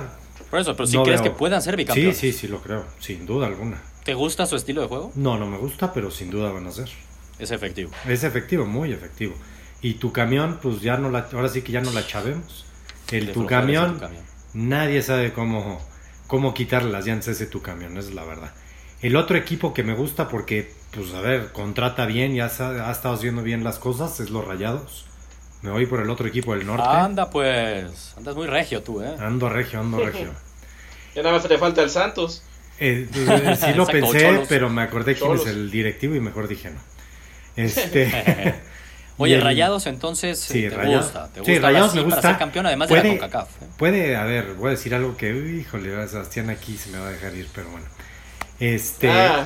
Por 0.50 0.60
eso, 0.60 0.76
pero 0.78 0.88
si 0.88 0.96
No 0.96 1.04
crees 1.04 1.22
veo. 1.22 1.32
que 1.34 1.38
puedan 1.38 1.62
ser 1.62 1.74
Sí, 1.74 1.78
bicampeones. 1.78 2.18
sí, 2.18 2.32
sí 2.32 2.48
lo 2.48 2.62
creo, 2.62 2.86
sin 3.00 3.26
duda 3.26 3.48
alguna. 3.48 3.82
¿Te 4.04 4.14
gusta 4.14 4.46
su 4.46 4.56
estilo 4.56 4.82
de 4.82 4.88
juego? 4.88 5.12
No, 5.16 5.38
no 5.38 5.46
me 5.48 5.58
gusta, 5.58 5.94
pero 5.94 6.10
sin 6.12 6.32
duda 6.32 6.52
van 6.52 6.68
a 6.68 6.72
ser. 6.72 6.90
Es 7.40 7.52
efectivo. 7.52 7.92
Es 8.08 8.24
efectivo, 8.24 8.66
muy 8.66 8.92
efectivo. 8.92 9.36
Y 9.82 9.96
tu 9.96 10.12
camión, 10.12 10.60
pues 10.62 10.82
ya 10.82 10.98
no 10.98 11.10
la, 11.10 11.28
ahora 11.34 11.50
sí 11.50 11.62
que 11.62 11.72
ya 11.72 11.82
no 11.82 11.92
la 11.92 12.06
chavemos. 12.06 12.66
El 13.12 13.32
tu 13.32 13.46
camión, 13.46 13.96
tu 13.96 14.00
camión. 14.00 14.24
nadie 14.54 15.02
sabe 15.02 15.34
cómo, 15.34 15.82
cómo 16.28 16.54
quitarle 16.54 16.92
las 16.92 17.06
llantas 17.06 17.30
ese 17.30 17.46
tu 17.48 17.62
camión, 17.62 17.98
esa 17.98 18.10
es 18.10 18.16
la 18.16 18.24
verdad. 18.24 18.52
El 19.02 19.16
otro 19.16 19.38
equipo 19.38 19.74
que 19.74 19.84
me 19.84 19.94
gusta 19.96 20.30
porque, 20.30 20.72
pues 20.92 21.14
a 21.14 21.22
ver, 21.22 21.52
contrata 21.52 22.06
bien, 22.06 22.36
ya 22.36 22.50
sa- 22.50 22.88
ha 22.88 22.92
estado 22.92 23.16
haciendo 23.16 23.42
bien 23.44 23.64
las 23.64 23.80
cosas, 23.80 24.20
es 24.20 24.30
los 24.30 24.46
Rayados. 24.46 25.06
Me 25.64 25.72
voy 25.72 25.86
por 25.88 26.00
el 26.02 26.10
otro 26.10 26.28
equipo 26.28 26.56
del 26.56 26.66
norte. 26.66 26.88
Anda 26.88 27.30
pues. 27.30 28.14
Andas 28.18 28.36
muy 28.36 28.48
regio 28.48 28.82
tú, 28.82 29.02
¿eh? 29.02 29.16
Ando 29.20 29.50
regio, 29.50 29.80
ando 29.80 29.98
regio. 30.06 30.32
Ya 31.16 31.24
nada 31.24 31.36
más 31.38 31.48
le 31.50 31.58
falta 31.58 31.82
el 31.84 31.90
Santos. 31.90 32.44
Eh, 32.84 33.08
eh, 33.14 33.56
sí 33.62 33.74
lo 33.76 33.86
pensé, 33.86 34.20
Cholos. 34.22 34.48
pero 34.50 34.70
me 34.70 34.82
acordé 34.82 35.14
quién 35.16 35.32
es 35.34 35.40
Cholos. 35.42 35.48
el 35.48 35.70
directivo 35.72 36.16
y 36.16 36.20
mejor 36.20 36.48
dije 36.48 36.72
no. 36.72 36.80
Este. 37.56 38.56
Oye, 39.18 39.36
el- 39.36 39.42
Rayados 39.42 39.86
entonces 39.86 40.40
Sí, 40.40 40.66
eh, 40.66 40.70
te 40.70 40.76
Rayados. 40.78 41.06
gusta. 41.06 41.28
Te 41.28 41.44
Sí, 41.46 41.52
gusta 41.52 41.68
Rayados 41.68 41.92
sí 41.92 41.98
me 42.00 42.04
para 42.06 42.16
gusta. 42.16 42.30
ser 42.30 42.38
campeón 42.40 42.66
además 42.66 42.90
de 42.90 42.96
la 42.96 43.02
CONCACAF. 43.04 43.50
¿eh? 43.62 43.66
Puede, 43.78 44.16
a 44.16 44.24
ver, 44.24 44.54
voy 44.56 44.68
a 44.70 44.72
decir 44.72 44.96
algo 44.96 45.16
que, 45.16 45.32
uy, 45.32 45.60
híjole, 45.62 46.08
Sebastián 46.08 46.50
aquí 46.50 46.76
se 46.78 46.90
me 46.90 46.98
va 46.98 47.08
a 47.08 47.12
dejar 47.12 47.36
ir, 47.36 47.48
pero 47.54 47.70
bueno. 47.70 47.86
Este, 48.60 49.10
Ah, 49.12 49.46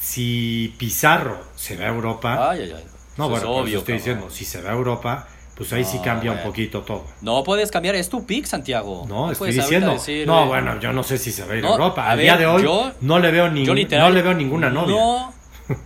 si 0.00 0.74
Pizarro 0.78 1.44
se 1.54 1.76
va 1.76 1.84
a 1.84 1.88
Europa, 1.88 2.50
Ay, 2.50 2.62
ay, 2.62 2.74
ay. 2.76 2.84
no, 3.16 3.28
bueno, 3.28 3.36
es 3.36 3.42
pues 3.44 3.62
obvio. 3.62 3.78
estoy 3.78 3.98
cabrón. 3.98 3.98
diciendo, 3.98 4.30
si 4.34 4.44
se 4.44 4.60
va 4.62 4.70
a 4.70 4.74
Europa, 4.74 5.28
pues 5.56 5.72
ahí 5.72 5.84
sí 5.84 5.98
No, 5.98 6.02
cambia 6.02 6.32
un 6.32 6.42
poquito 6.42 6.82
todo. 6.82 7.04
No 7.20 7.44
puedes 7.44 7.70
cambiar, 7.70 7.94
es 7.94 8.08
tu 8.08 8.24
pick, 8.26 8.46
Santiago. 8.46 9.04
No, 9.08 9.30
estoy 9.30 9.50
puedes 9.50 9.58
ahorita 9.58 9.62
diciendo, 9.64 9.92
decir, 9.92 10.26
no, 10.26 10.44
eh, 10.44 10.46
bueno, 10.48 10.80
yo 10.80 10.92
no 10.92 11.02
sé 11.02 11.18
si 11.18 11.30
se 11.32 11.44
va 11.44 11.52
a 11.52 11.56
ir 11.56 11.62
No, 11.62 11.68
a 11.70 11.72
Europa. 11.72 12.04
a 12.06 12.10
Al 12.10 12.16
ver, 12.16 12.24
día 12.26 12.36
de 12.36 12.46
hoy 12.46 12.62
yo- 12.62 12.92
no 13.00 13.18
le 13.18 13.30
veo 13.30 13.48
ningún, 13.48 13.64
Yo 13.66 13.74
literal, 13.74 14.08
no 14.08 14.14
le 14.14 14.22
veo 14.22 14.34
ninguna 14.34 14.70
novia. 14.70 14.94
No, 14.96 15.34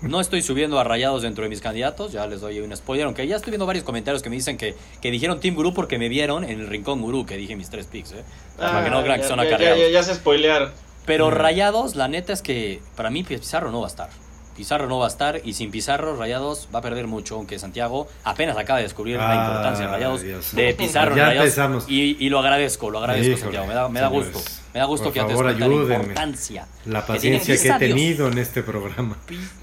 no 0.02 0.20
estoy 0.20 0.42
subiendo 0.42 0.81
a 0.81 0.85
Rayados 0.85 1.22
dentro 1.22 1.44
de 1.44 1.50
mis 1.50 1.61
candidatos, 1.61 2.11
ya 2.12 2.26
les 2.26 2.40
doy 2.40 2.59
un 2.61 2.74
spoiler, 2.76 3.07
aunque 3.07 3.26
ya 3.26 3.37
estoy 3.37 3.50
viendo 3.52 3.66
varios 3.66 3.85
comentarios 3.85 4.22
que 4.22 4.31
me 4.31 4.37
dicen 4.37 4.57
que, 4.57 4.74
que 5.00 5.11
dijeron 5.11 5.38
Team 5.38 5.54
Gurú 5.54 5.72
porque 5.74 5.98
me 5.98 6.09
vieron 6.09 6.42
en 6.44 6.61
el 6.61 6.66
Rincón 6.66 7.00
Gurú, 7.00 7.24
que 7.26 7.37
dije 7.37 7.54
mis 7.54 7.70
tres 7.70 7.87
picks, 7.87 8.12
¿eh? 8.12 8.24
Para 8.59 8.83
que 8.85 8.90
no 8.90 8.98
ah, 8.98 9.02
crean 9.04 9.18
que 9.18 9.22
ya- 9.22 9.28
son 9.28 9.38
ya, 9.38 9.44
ya, 9.44 9.48
acarreados. 9.50 9.78
ya, 9.81 9.88
ya 9.90 10.02
se 10.02 10.14
spoilearon. 10.14 10.70
Pero 11.07 11.28
Mm. 11.28 11.35
Rayados, 11.35 11.94
la 11.94 12.09
neta 12.09 12.33
es 12.33 12.42
que 12.42 12.81
para 12.96 13.09
mí 13.11 13.22
Pizarro 13.22 13.70
no 13.70 13.81
va 13.81 13.87
a 13.87 13.90
estar. 13.90 14.09
Pizarro 14.58 14.88
no 14.88 14.98
va 14.98 15.06
a 15.06 15.08
estar 15.08 15.40
y 15.44 15.52
sin 15.54 15.70
Pizarro 15.70 16.16
Rayados 16.16 16.68
va 16.74 16.80
a 16.80 16.82
perder 16.82 17.06
mucho, 17.06 17.36
aunque 17.36 17.58
Santiago 17.60 18.08
apenas 18.24 18.56
acaba 18.58 18.78
de 18.78 18.82
descubrir 18.82 19.16
la 19.16 19.34
importancia 19.36 19.86
de 19.86 19.92
Rayados 19.92 20.22
Dios. 20.22 20.52
de 20.54 20.74
Pizarro 20.74 21.16
Ya 21.16 21.26
Rayados 21.26 21.46
empezamos. 21.46 21.84
y, 21.88 22.16
y 22.18 22.28
lo 22.28 22.40
agradezco, 22.40 22.90
lo 22.90 22.98
agradezco 22.98 23.28
Híjole, 23.30 23.40
Santiago, 23.42 23.66
me 23.68 23.74
da, 23.74 23.88
me 23.88 24.00
da 24.00 24.08
gusto, 24.08 24.40
me 24.74 24.80
da 24.80 24.86
gusto 24.86 25.04
por 25.04 25.12
que 25.14 25.20
te 25.20 25.26
favor, 25.28 25.44
cuenta 25.44 25.64
de 25.64 25.70
la 25.70 25.76
ayúdenme. 25.76 26.04
importancia 26.04 26.66
La 26.86 27.06
que 27.06 27.18
tiene 27.20 27.38
paciencia 27.38 27.78
que 27.78 27.84
he 27.84 27.86
Dios. 27.88 27.96
tenido 27.98 28.28
en 28.28 28.38
este 28.38 28.62
programa. 28.64 29.16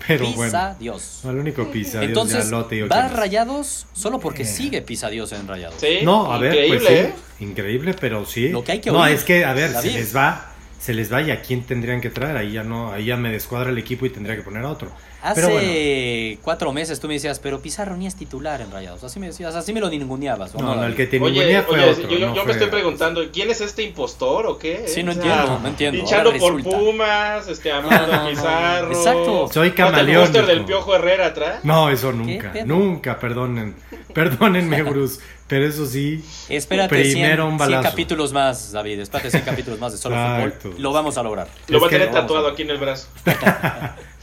Pero 0.08 0.25
Pisa 0.25 0.36
bueno. 0.36 0.75
Dios. 0.79 1.19
No, 1.25 1.31
el 1.31 1.38
único 1.39 1.69
pisa, 1.71 1.99
Dios, 1.99 2.08
Entonces, 2.10 2.49
te 2.69 2.84
va. 2.84 3.08
Rayados 3.10 3.86
solo 3.93 4.19
porque 4.19 4.43
Eh. 4.43 4.45
sigue 4.45 4.81
Pisa 4.81 5.10
Dios 5.10 5.31
en 5.34 5.45
Rayados. 5.47 5.75
Sí, 5.81 5.99
No, 6.03 6.31
a 6.31 6.38
ver, 6.38 6.53
increíble, 6.53 6.77
pues 6.77 6.88
sí, 6.88 6.93
¿eh? 6.95 7.13
increíble, 7.41 7.95
pero 7.99 8.25
sí. 8.25 8.49
Lo 8.49 8.63
que 8.63 8.71
hay 8.73 8.79
que 8.79 8.91
no, 8.91 9.01
oír, 9.01 9.13
es 9.15 9.23
que, 9.25 9.43
a 9.43 9.51
ver, 9.53 9.73
David. 9.73 9.89
se 9.91 9.97
les 9.97 10.15
va, 10.15 10.53
se 10.80 10.94
les 10.94 11.12
va 11.12 11.22
y 11.22 11.32
a 11.32 11.42
quién 11.42 11.64
tendrían 11.64 12.02
que 12.02 12.10
traer, 12.10 12.38
ahí 12.38 12.54
ya 12.54 12.64
no, 12.64 12.92
ahí 12.92 13.06
ya 13.06 13.18
me 13.18 13.32
descuadra 13.32 13.70
el 13.70 13.78
equipo 13.78 14.06
y 14.06 14.10
tendría 14.10 14.36
que 14.36 14.44
poner 14.44 14.64
a 14.64 14.70
otro. 14.70 14.92
Hace 15.26 15.42
Pero 15.42 15.54
bueno. 15.54 16.40
cuatro 16.44 16.72
meses 16.72 17.00
tú 17.00 17.08
me 17.08 17.16
decías, 17.16 17.40
pero 17.40 17.60
Pizarro 17.60 17.98
ni 17.98 18.06
es 18.06 18.16
titular 18.16 18.62
en 18.62 18.70
Rayados. 18.72 19.04
Así 19.04 19.20
me 19.20 19.26
decías, 19.26 19.56
así 19.56 19.74
me 19.74 19.80
lo 19.80 19.90
ninguneabas. 19.90 20.54
¿o 20.54 20.60
No, 20.60 20.66
no, 20.68 20.76
David? 20.76 20.90
el 20.92 20.96
que 20.96 21.08
te 21.08 21.20
Oye, 21.20 21.64
fue 21.64 21.80
oye, 21.80 21.90
otro. 21.90 22.10
yo, 22.10 22.18
yo- 22.20 22.28
no 22.28 22.36
yo 22.36 22.42
fue- 22.42 22.46
me 22.46 22.52
estoy 22.52 22.68
preguntando, 22.70 23.22
¿quién 23.34 23.50
es 23.50 23.60
este 23.62 23.82
impostor 23.82 24.46
o 24.46 24.60
qué? 24.60 24.84
Sí, 24.88 25.02
no 25.02 25.12
O 25.12 25.14
sea, 25.16 25.24
entiendo, 25.24 25.60
no 25.62 25.68
entiendo. 25.68 26.00
Hinchando 26.00 26.34
por. 26.38 26.62
Pumas, 26.64 27.48
este, 27.48 27.72
amando 27.74 28.06
No, 28.06 28.08
no, 28.08 28.14
a 28.14 28.24
no. 28.26 28.30
Pizarro. 28.30 28.92
Exacto. 28.92 29.50
Soy 29.52 29.70
¿Falta 29.70 29.84
el 29.84 29.92
camaleón. 29.94 30.22
póster 30.24 30.46
del. 30.46 30.66
Piojo 30.66 30.96
Herrera 30.96 31.26
atrás? 31.28 31.60
No, 31.64 31.90
eso 31.90 32.12
nunca, 32.12 32.54
nunca, 32.66 33.20
perdonen. 33.20 33.76
Perdónenme, 34.14 34.82
Bruce, 34.84 35.20
pero 35.48 35.66
eso 35.66 35.86
sí. 35.88 36.24
Espérate 36.50 36.90
Primero 36.90 37.12
100, 37.12 37.42
un 37.42 37.48
100 37.50 37.58
balazo. 37.58 37.90
capítulos 37.90 38.32
más, 38.32 38.72
David. 38.72 39.00
Espérate 39.00 39.32
100 39.32 39.44
capítulos 39.44 39.80
más 39.80 39.92
de 39.92 39.98
solo 39.98 40.16
fútbol. 40.62 40.76
Lo 40.78 40.94
vamos 40.94 41.18
a 41.18 41.24
lograr. 41.24 41.48
Lo 41.68 41.80
va 41.82 41.88
a 41.88 41.90
tener 41.90 42.12
tatuado 42.12 42.48
aquí 42.48 42.62
en 42.62 42.70
el 42.70 42.78
brazo. 42.78 43.08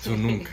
Eso 0.00 0.16
nunca. 0.16 0.50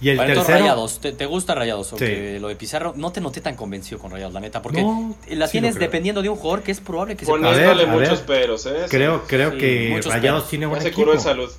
Y 0.00 0.10
el 0.10 0.18
tercero. 0.18 0.58
Rayados. 0.58 1.00
¿Te, 1.00 1.12
te 1.12 1.24
gusta 1.26 1.54
Rayados? 1.54 1.94
Sí. 1.98 2.38
Lo 2.38 2.48
de 2.48 2.56
Pizarro 2.56 2.92
no 2.96 3.12
te 3.12 3.20
noté 3.20 3.40
tan 3.40 3.56
convencido 3.56 3.98
con 3.98 4.10
Rayados, 4.10 4.34
la 4.34 4.40
neta. 4.40 4.60
Porque 4.60 4.82
No, 4.82 5.16
la 5.30 5.48
tienes 5.48 5.76
dependiendo 5.76 6.20
de 6.22 6.28
un 6.28 6.36
jugador 6.36 6.62
que 6.62 6.72
es 6.72 6.80
probable 6.80 7.16
que 7.16 7.24
se 7.24 7.32
ver, 7.32 7.44
a 7.80 7.86
muchos 7.86 8.26
ver. 8.26 8.40
peros, 8.42 8.66
¿eh? 8.66 8.84
Creo, 8.90 9.24
creo 9.26 9.52
Sí, 9.52 9.58
que 9.58 10.00
Rayados 10.04 10.20
peros. 10.42 10.48
tiene 10.50 10.66
buen 10.66 10.82
se 10.82 10.88
equipo. 10.88 11.02
curó 11.02 11.14
en 11.14 11.20
salud. 11.20 11.50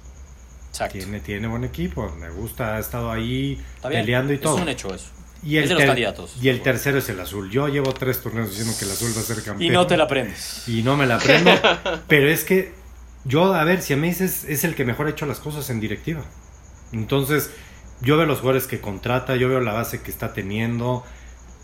Exacto. 0.69 0.97
Tiene, 0.99 1.19
tiene 1.21 1.47
buen 1.47 1.63
equipo, 1.63 2.13
me 2.19 2.29
gusta, 2.29 2.75
ha 2.75 2.79
estado 2.79 3.11
ahí 3.11 3.59
peleando 3.81 4.31
y 4.33 4.35
Es 4.35 4.41
todo. 4.41 4.57
un 4.57 4.69
hecho 4.69 4.93
eso. 4.93 5.07
Y 5.43 5.57
el, 5.57 5.63
Es 5.63 5.69
de 5.69 5.75
los 5.75 5.83
candidatos. 5.85 6.35
y 6.41 6.49
el 6.49 6.61
tercero 6.61 6.97
es 6.99 7.09
el 7.09 7.19
azul. 7.19 7.49
Yo 7.49 7.67
llevo 7.67 7.93
tres 7.93 8.21
torneos 8.21 8.49
diciendo 8.49 8.73
que 8.77 8.85
el 8.85 8.91
azul 8.91 9.11
va 9.15 9.21
a 9.21 9.23
ser 9.23 9.37
campeón. 9.43 9.61
Y 9.63 9.69
no 9.69 9.87
te 9.87 9.97
la 9.97 10.03
aprendes. 10.03 10.63
Y 10.67 10.83
no 10.83 10.95
me 10.97 11.07
la 11.07 11.15
aprendo. 11.15 11.51
pero 12.07 12.29
es 12.29 12.43
que 12.43 12.73
yo, 13.25 13.53
a 13.53 13.63
ver, 13.63 13.81
si 13.81 13.93
a 13.93 13.97
mí 13.97 14.09
dices, 14.09 14.43
es 14.45 14.63
el 14.63 14.75
que 14.75 14.85
mejor 14.85 15.07
ha 15.07 15.09
hecho 15.11 15.25
las 15.25 15.39
cosas 15.39 15.69
en 15.71 15.79
directiva. 15.79 16.23
Entonces, 16.91 17.49
yo 18.01 18.17
veo 18.17 18.25
los 18.25 18.39
jugadores 18.39 18.67
que 18.67 18.79
contrata, 18.81 19.35
yo 19.35 19.49
veo 19.49 19.59
la 19.59 19.73
base 19.73 20.01
que 20.01 20.11
está 20.11 20.33
teniendo, 20.33 21.03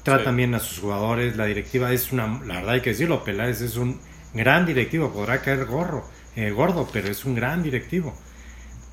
tratan 0.04 0.34
Sí. 0.34 0.38
bien 0.38 0.56
a 0.56 0.60
sus 0.60 0.80
jugadores, 0.80 1.38
la 1.38 1.46
directiva 1.46 1.92
es 1.94 2.12
una, 2.12 2.42
la 2.46 2.56
verdad 2.56 2.70
hay 2.76 2.82
que 2.82 2.92
decirlo, 2.92 3.24
Peláez 3.24 3.62
es 3.62 3.78
un 3.78 4.00
gran 4.34 4.66
directivo, 4.66 5.12
podrá 5.12 5.42
caer 5.42 5.66
gorro, 5.66 6.06
eh, 6.36 6.52
gordo, 6.52 6.90
pero 6.92 7.10
es 7.10 7.26
un 7.26 7.36
gran 7.36 7.64
directivo. 7.64 8.14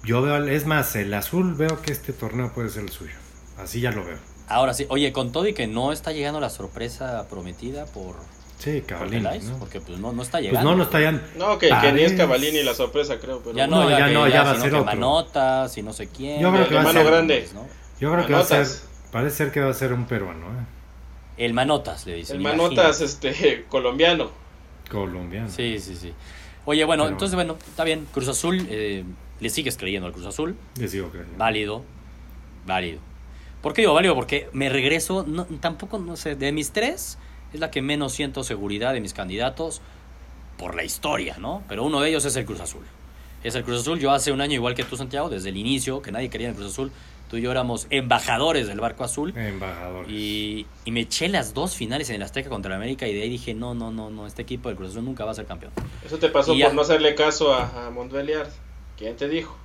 Yo 0.02 0.22
veo, 0.22 0.44
es 0.46 0.66
más, 0.66 0.96
el 0.96 1.12
azul 1.14 1.54
veo 1.54 1.82
que 1.82 1.92
este 1.92 2.12
torneo 2.12 2.52
puede 2.52 2.68
ser 2.70 2.84
el 2.84 2.90
suyo. 2.90 3.16
Así 3.58 3.80
ya 3.80 3.90
lo 3.90 4.04
veo. 4.04 4.18
Ahora 4.46 4.74
sí, 4.74 4.86
oye, 4.88 5.12
con 5.12 5.30
todo 5.32 5.46
y 5.46 5.54
que 5.54 5.66
no 5.66 5.92
está 5.92 6.12
llegando 6.12 6.40
la 6.40 6.50
sorpresa 6.50 7.28
prometida 7.28 7.86
por, 7.86 8.16
Sí, 8.60 8.80
por 8.80 8.86
Cavallini. 8.88 9.16
Peláez, 9.22 9.44
¿no? 9.44 9.58
porque 9.58 9.80
pues 9.80 9.98
no, 9.98 10.12
no 10.12 10.22
está 10.22 10.38
Pues 10.38 10.50
llegando. 10.50 10.70
no, 10.70 10.76
no 10.76 10.82
está 10.84 11.00
ya. 11.00 11.12
No, 11.36 11.58
que, 11.58 11.68
que 11.80 11.92
ni 11.92 12.02
es 12.02 12.12
Cavallini 12.12 12.62
la 12.62 12.74
sorpresa, 12.74 13.18
creo. 13.18 13.40
Pero 13.42 13.56
Ya 13.56 13.66
no, 13.66 13.82
No, 13.84 13.90
ya, 13.90 13.98
ya 14.00 14.06
que 14.08 14.14
no, 14.14 14.28
ya 14.28 14.42
va 14.44 14.50
a 14.52 14.60
ser 14.60 14.74
otro. 14.74 14.84
Manotas 14.84 15.76
y 15.78 15.82
no 15.82 15.92
sé 15.92 16.08
quién. 16.08 16.40
Yo 16.40 16.52
creo 16.52 16.68
que 16.68 16.74
va 16.74 16.82
a 16.82 16.92
ser- 16.92 17.06
grande. 17.06 17.48
¿no? 17.54 17.66
Yo 18.00 18.12
creo 18.12 18.26
que 18.26 18.32
va 18.34 18.40
a 18.40 18.44
ser, 18.44 18.58
Manotas. 18.58 18.88
parece 19.10 19.36
ser 19.36 19.50
que 19.52 19.60
va 19.60 19.70
a 19.70 19.74
ser 19.74 19.92
un 19.92 20.06
peruano, 20.06 20.46
¿eh? 20.46 20.64
El 21.38 21.54
Manotas, 21.54 22.06
le 22.06 22.14
dicen. 22.16 22.36
El. 22.36 22.42
Manotas 22.42 23.00
este, 23.00 23.64
colombiano. 23.68 24.30
colombiano. 24.90 25.48
Sí, 25.48 25.78
sí, 25.80 25.96
sí. 25.96 26.12
Oye, 26.66 26.84
bueno, 26.84 27.04
Pero- 27.04 27.12
entonces, 27.14 27.34
bueno, 27.34 27.56
está 27.66 27.84
bien. 27.84 28.06
Cruz 28.12 28.28
Azul, 28.28 28.66
eh, 28.68 29.04
le 29.40 29.48
sigues 29.48 29.76
creyendo 29.78 30.06
al 30.06 30.12
Cruz 30.12 30.26
Azul. 30.26 30.54
Les 30.76 30.92
digo 30.92 31.08
creyendo. 31.08 31.38
Válido, 31.38 31.82
válido. 32.66 33.00
¿Por 33.62 33.72
qué 33.72 33.82
digo 33.82 33.94
válido? 33.94 34.14
Porque 34.14 34.48
me 34.52 34.68
regreso, 34.68 35.24
no, 35.26 35.44
tampoco, 35.60 35.98
no 35.98 36.16
sé, 36.16 36.34
de 36.34 36.52
mis 36.52 36.72
tres, 36.72 37.16
es 37.52 37.60
la 37.60 37.70
que 37.70 37.82
menos 37.82 38.12
siento 38.12 38.44
seguridad 38.44 38.92
de 38.92 39.00
mis 39.00 39.14
candidatos 39.14 39.80
por 40.58 40.74
la 40.74 40.84
historia, 40.84 41.36
¿no? 41.38 41.62
Pero 41.68 41.84
uno 41.84 42.00
de 42.00 42.08
ellos 42.10 42.24
es 42.24 42.36
el 42.36 42.44
Cruz 42.44 42.60
Azul. 42.60 42.82
Es 43.42 43.54
el 43.54 43.64
Cruz 43.64 43.80
Azul. 43.80 43.98
Yo 43.98 44.10
hace 44.12 44.32
un 44.32 44.40
año, 44.40 44.54
igual 44.54 44.74
que 44.74 44.84
tú, 44.84 44.96
Santiago, 44.96 45.28
desde 45.30 45.48
el 45.48 45.56
inicio, 45.56 46.02
que 46.02 46.12
nadie 46.12 46.28
quería 46.28 46.48
en 46.48 46.52
el 46.54 46.56
Cruz 46.60 46.72
Azul, 46.72 46.92
tú 47.30 47.36
y 47.38 47.40
yo 47.42 47.50
éramos 47.50 47.86
embajadores 47.90 48.66
del 48.66 48.80
barco 48.80 49.04
azul. 49.04 49.32
Embajador. 49.36 50.10
Y, 50.10 50.66
y 50.84 50.90
me 50.90 51.00
eché 51.00 51.28
las 51.28 51.54
dos 51.54 51.74
finales 51.76 52.10
en 52.10 52.16
el 52.16 52.22
Azteca 52.22 52.50
contra 52.50 52.70
el 52.72 52.76
América 52.76 53.06
y 53.08 53.14
de 53.14 53.22
ahí 53.22 53.30
dije, 53.30 53.54
no, 53.54 53.72
no, 53.74 53.90
no, 53.90 54.10
no, 54.10 54.26
este 54.26 54.42
equipo 54.42 54.68
del 54.68 54.76
Cruz 54.76 54.90
Azul 54.90 55.04
nunca 55.04 55.24
va 55.24 55.30
a 55.30 55.34
ser 55.34 55.46
campeón. 55.46 55.72
Eso 56.04 56.18
te 56.18 56.28
pasó 56.28 56.52
Y 56.54 56.60
por 56.60 56.68
ya. 56.70 56.74
no 56.74 56.82
hacerle 56.82 57.14
caso 57.14 57.54
a, 57.54 57.86
a 57.86 57.90
Montbeliard. 57.90 58.48
¿Quién 58.98 59.16
te 59.16 59.28
dijo? 59.28 59.56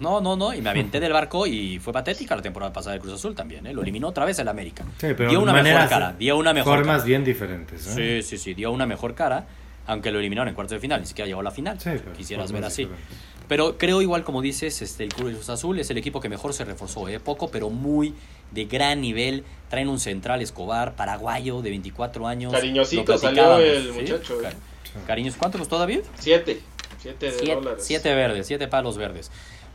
No, 0.00 0.20
no, 0.20 0.36
no, 0.36 0.54
y 0.54 0.62
me 0.62 0.70
aventé 0.70 1.00
del 1.00 1.12
barco 1.12 1.46
y 1.46 1.78
fue 1.80 1.92
patética 1.92 2.36
la 2.36 2.42
temporada 2.42 2.72
pasada 2.72 2.92
del 2.92 3.00
Cruz 3.02 3.14
Azul 3.14 3.34
también, 3.34 3.66
¿eh? 3.66 3.72
Lo 3.72 3.82
eliminó 3.82 4.08
otra 4.08 4.24
vez 4.24 4.38
el 4.38 4.46
América. 4.48 4.84
Sí, 4.98 5.08
pero 5.16 5.28
dio 5.30 5.40
una 5.40 5.52
mejor 5.52 5.88
cara, 5.88 6.14
dio 6.18 6.36
una 6.36 6.52
mejor 6.52 6.78
Formas 6.78 6.96
cara. 6.98 7.04
bien 7.06 7.24
diferentes. 7.24 7.86
¿eh? 7.96 8.22
Sí, 8.22 8.28
sí, 8.36 8.38
sí, 8.42 8.54
dio 8.54 8.70
una 8.70 8.86
mejor 8.86 9.14
cara, 9.14 9.46
aunque 9.86 10.12
lo 10.12 10.18
eliminaron 10.20 10.48
en 10.48 10.54
cuartos 10.54 10.72
de 10.76 10.80
final, 10.80 11.00
ni 11.00 11.06
siquiera 11.06 11.26
llegó 11.26 11.40
a 11.40 11.44
la 11.44 11.50
final. 11.50 11.80
Sí, 11.80 11.90
pero 11.94 12.12
Quisieras 12.12 12.52
ver 12.52 12.64
así. 12.64 12.82
diferentes. 12.82 13.16
Pero 13.48 13.78
creo 13.78 14.02
igual 14.02 14.24
como 14.24 14.42
dices, 14.42 14.82
este 14.82 15.04
el 15.04 15.12
Cruz 15.12 15.48
Azul 15.48 15.78
es 15.80 15.88
el 15.90 15.96
equipo 15.98 16.20
que 16.20 16.28
mejor 16.28 16.52
se 16.52 16.64
reforzó, 16.64 17.08
¿eh? 17.08 17.18
poco 17.18 17.50
pero 17.50 17.70
muy 17.70 18.14
de 18.52 18.66
gran 18.66 19.00
nivel. 19.00 19.42
Traen 19.70 19.88
un 19.88 19.98
central 19.98 20.42
Escobar, 20.42 20.94
paraguayo 20.96 21.60
de 21.62 21.70
24 21.70 22.26
años. 22.26 22.52
Cariñosito 22.52 23.16
salió 23.18 23.58
el 23.58 23.92
¿sí? 23.94 24.00
muchacho, 24.00 24.40
¿eh? 24.42 24.44
Ca- 24.44 25.06
Cariños, 25.06 25.34
¿cuánto 25.36 25.58
costó 25.58 25.78
David? 25.78 26.00
Siete. 26.18 26.60
Siete 27.00 27.26
de 27.26 27.32
Siete, 27.32 27.54
dólares. 27.54 27.84
siete 27.86 28.14
verdes, 28.14 28.46
siete 28.46 28.66
palos 28.68 28.96
verdes. 28.98 29.30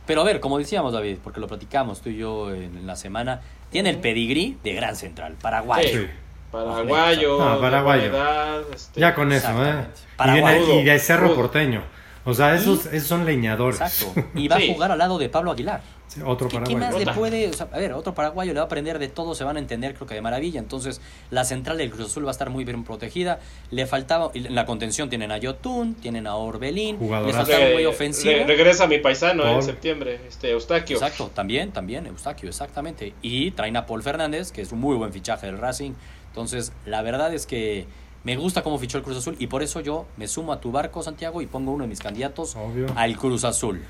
Pero 0.06 0.20
a 0.20 0.24
ver, 0.24 0.40
como 0.40 0.58
decíamos 0.58 0.92
David, 0.92 1.18
porque 1.24 1.40
lo 1.40 1.46
platicamos 1.48 2.00
tú 2.00 2.10
y 2.10 2.16
yo 2.18 2.52
en, 2.54 2.86
la 2.86 2.96
semana, 2.96 3.40
tiene 3.70 3.90
el 3.90 3.98
pedigrí 3.98 4.58
de 4.62 4.74
gran 4.74 4.96
central, 4.96 5.34
paraguayo. 5.40 5.88
Sí. 5.88 6.06
Paraguayo, 6.52 7.42
Ah, 7.42 7.58
paraguayo. 7.60 8.04
edad, 8.04 8.60
este, 8.72 9.00
Ya 9.00 9.14
con 9.14 9.32
eso, 9.32 9.48
¿eh? 9.64 9.70
Exactamente. 9.70 9.90
Y, 10.00 10.32
viene- 10.32 10.42
Paraguayo. 10.42 10.80
y 10.80 10.84
de 10.84 10.98
Cerro. 10.98 11.34
Porteño. 11.34 11.82
O 12.26 12.32
sea, 12.32 12.54
esos, 12.54 12.86
esos 12.86 13.08
son 13.08 13.24
leñadores. 13.26 13.80
Exacto. 13.80 14.22
Y 14.34 14.48
va 14.48 14.56
Sí. 14.56 14.70
a 14.70 14.74
jugar 14.74 14.92
al 14.92 14.98
lado 14.98 15.18
de 15.18 15.28
Pablo 15.28 15.50
Aguilar. 15.50 15.82
Sí, 16.06 16.20
otro 16.24 16.48
¿Qué, 16.48 16.58
qué 16.58 16.62
paraguayo. 16.76 16.78
más 16.78 17.06
le 17.06 17.12
puede? 17.12 17.48
o 17.48 17.52
sea, 17.54 17.66
a 17.72 17.78
ver, 17.78 17.92
otro 17.94 18.14
paraguayo 18.14 18.52
le 18.52 18.58
va 18.60 18.64
a 18.64 18.66
aprender 18.66 18.98
de 18.98 19.08
todo, 19.08 19.34
se 19.34 19.42
van 19.42 19.56
a 19.56 19.58
entender, 19.58 19.94
creo 19.94 20.06
que 20.06 20.14
de 20.14 20.20
maravilla. 20.20 20.60
Entonces, 20.60 21.00
la 21.30 21.44
central 21.44 21.78
del 21.78 21.90
Cruz 21.90 22.06
Azul 22.06 22.24
va 22.24 22.28
a 22.28 22.32
estar 22.32 22.50
muy 22.50 22.64
bien 22.64 22.84
protegida. 22.84 23.40
Le 23.70 23.86
faltaba, 23.86 24.30
y 24.34 24.46
en 24.46 24.54
la 24.54 24.66
contención 24.66 25.08
tienen 25.08 25.32
a 25.32 25.38
Yotun, 25.38 25.94
tienen 25.94 26.26
a 26.26 26.36
Orbelín, 26.36 26.98
le 27.00 27.32
faltaba 27.32 27.64
un 27.66 27.72
muy 27.72 27.84
ofensivo. 27.86 28.32
re- 28.34 28.44
regresa 28.46 28.86
mi 28.86 28.98
paisano 28.98 29.44
eh, 29.46 29.54
en 29.54 29.62
septiembre, 29.62 30.20
este 30.28 30.50
Eustaquio. 30.50 30.96
Exacto, 30.96 31.30
también, 31.34 31.72
también, 31.72 32.06
Eustaquio, 32.06 32.48
exactamente. 32.48 33.14
Y 33.22 33.50
traen 33.52 33.76
a 33.76 33.86
Paul 33.86 34.02
Fernández, 34.02 34.52
que 34.52 34.60
es 34.62 34.70
un 34.72 34.80
muy 34.80 34.96
buen 34.96 35.12
fichaje 35.12 35.46
del 35.46 35.58
Racing. 35.58 35.92
Entonces, 36.28 36.72
la 36.86 37.00
verdad 37.02 37.32
es 37.32 37.46
que 37.46 37.86
me 38.24 38.36
gusta 38.36 38.62
cómo 38.62 38.78
fichó 38.78 38.98
el 38.98 39.04
Cruz 39.04 39.16
Azul 39.18 39.36
y 39.38 39.46
por 39.48 39.62
eso 39.62 39.80
yo 39.80 40.06
me 40.16 40.28
sumo 40.28 40.52
a 40.52 40.60
tu 40.60 40.70
barco, 40.70 41.02
Santiago, 41.02 41.42
y 41.42 41.46
pongo 41.46 41.72
uno 41.72 41.84
de 41.84 41.88
mis 41.88 42.00
candidatos 42.00 42.54
Obvio. 42.56 42.86
al 42.94 43.16
Cruz 43.16 43.44
Azul. 43.44 43.82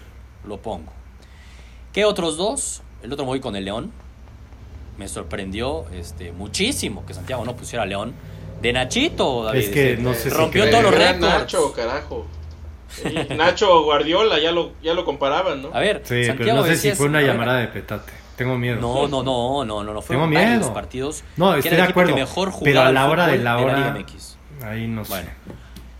Lo 0.46 0.58
pongo. 0.58 0.92
¿Qué 1.94 2.04
otros 2.04 2.36
dos? 2.36 2.82
El 3.02 3.12
otro 3.12 3.24
me 3.24 3.28
voy 3.28 3.40
con 3.40 3.54
el 3.54 3.64
León. 3.64 3.92
Me 4.98 5.06
sorprendió 5.08 5.86
este, 5.92 6.32
muchísimo 6.32 7.06
que 7.06 7.14
Santiago 7.14 7.44
no 7.44 7.54
pusiera 7.56 7.86
León. 7.86 8.12
De 8.60 8.72
Nachito, 8.72 9.44
David. 9.44 9.60
Es 9.60 9.68
que 9.70 9.96
no 9.96 10.12
sé 10.12 10.28
si 10.28 10.30
rompió 10.30 10.68
todos 10.68 10.82
los 10.82 10.94
récords. 10.94 11.20
Nacho, 11.20 11.72
carajo. 11.72 12.26
Y 13.04 13.34
Nacho 13.34 13.82
Guardiola, 13.82 14.38
ya 14.38 14.52
lo, 14.52 14.70
ya 14.82 14.94
lo 14.94 15.04
comparaban, 15.04 15.62
¿no? 15.62 15.70
A 15.72 15.80
ver, 15.80 16.02
Sí, 16.04 16.24
Santiago 16.26 16.36
pero 16.38 16.54
no 16.54 16.64
sé 16.64 16.76
si 16.76 16.92
fue 16.92 17.06
una 17.06 17.18
a 17.18 17.22
ver, 17.22 17.30
llamada 17.32 17.58
de 17.58 17.66
petate. 17.68 18.12
Tengo 18.36 18.56
miedo. 18.56 18.80
No, 18.80 19.08
no, 19.08 19.22
no, 19.22 19.64
no, 19.64 19.82
no, 19.84 19.92
no. 19.94 20.02
Fueron 20.02 20.30
Tengo 20.30 20.44
miedo. 20.46 20.72
partidos. 20.74 21.22
No, 21.36 21.54
estoy 21.54 21.76
de 21.76 21.82
acuerdo. 21.82 22.14
mejor 22.14 22.52
pero 22.62 22.82
a 22.82 22.92
la 22.92 23.08
hora 23.08 23.26
de 23.28 23.38
la 23.38 23.58
hora. 23.58 23.76
Liga 23.76 23.96
MX. 23.98 24.36
Ahí 24.62 24.86
no 24.88 25.04
sé. 25.04 25.24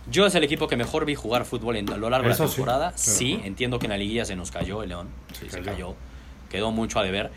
Yo 0.09 0.25
es 0.25 0.35
el 0.35 0.43
equipo 0.43 0.67
que 0.67 0.77
mejor 0.77 1.05
vi 1.05 1.15
jugar 1.15 1.45
fútbol 1.45 1.77
en, 1.77 1.91
a 1.91 1.97
lo 1.97 2.09
largo 2.09 2.29
de 2.29 2.37
la 2.37 2.47
sí, 2.47 2.53
temporada. 2.55 2.93
Sí, 2.95 3.39
entiendo 3.43 3.79
que 3.79 3.87
en 3.87 3.91
la 3.91 3.97
liguilla 3.97 4.25
se 4.25 4.35
nos 4.35 4.51
cayó 4.51 4.83
el 4.83 4.89
León. 4.89 5.07
Sí, 5.33 5.47
Se 5.49 5.57
cayó. 5.59 5.65
cayó. 5.65 5.95
Quedó 6.49 6.71
mucho 6.71 6.99
a 6.99 7.03
deber. 7.03 7.31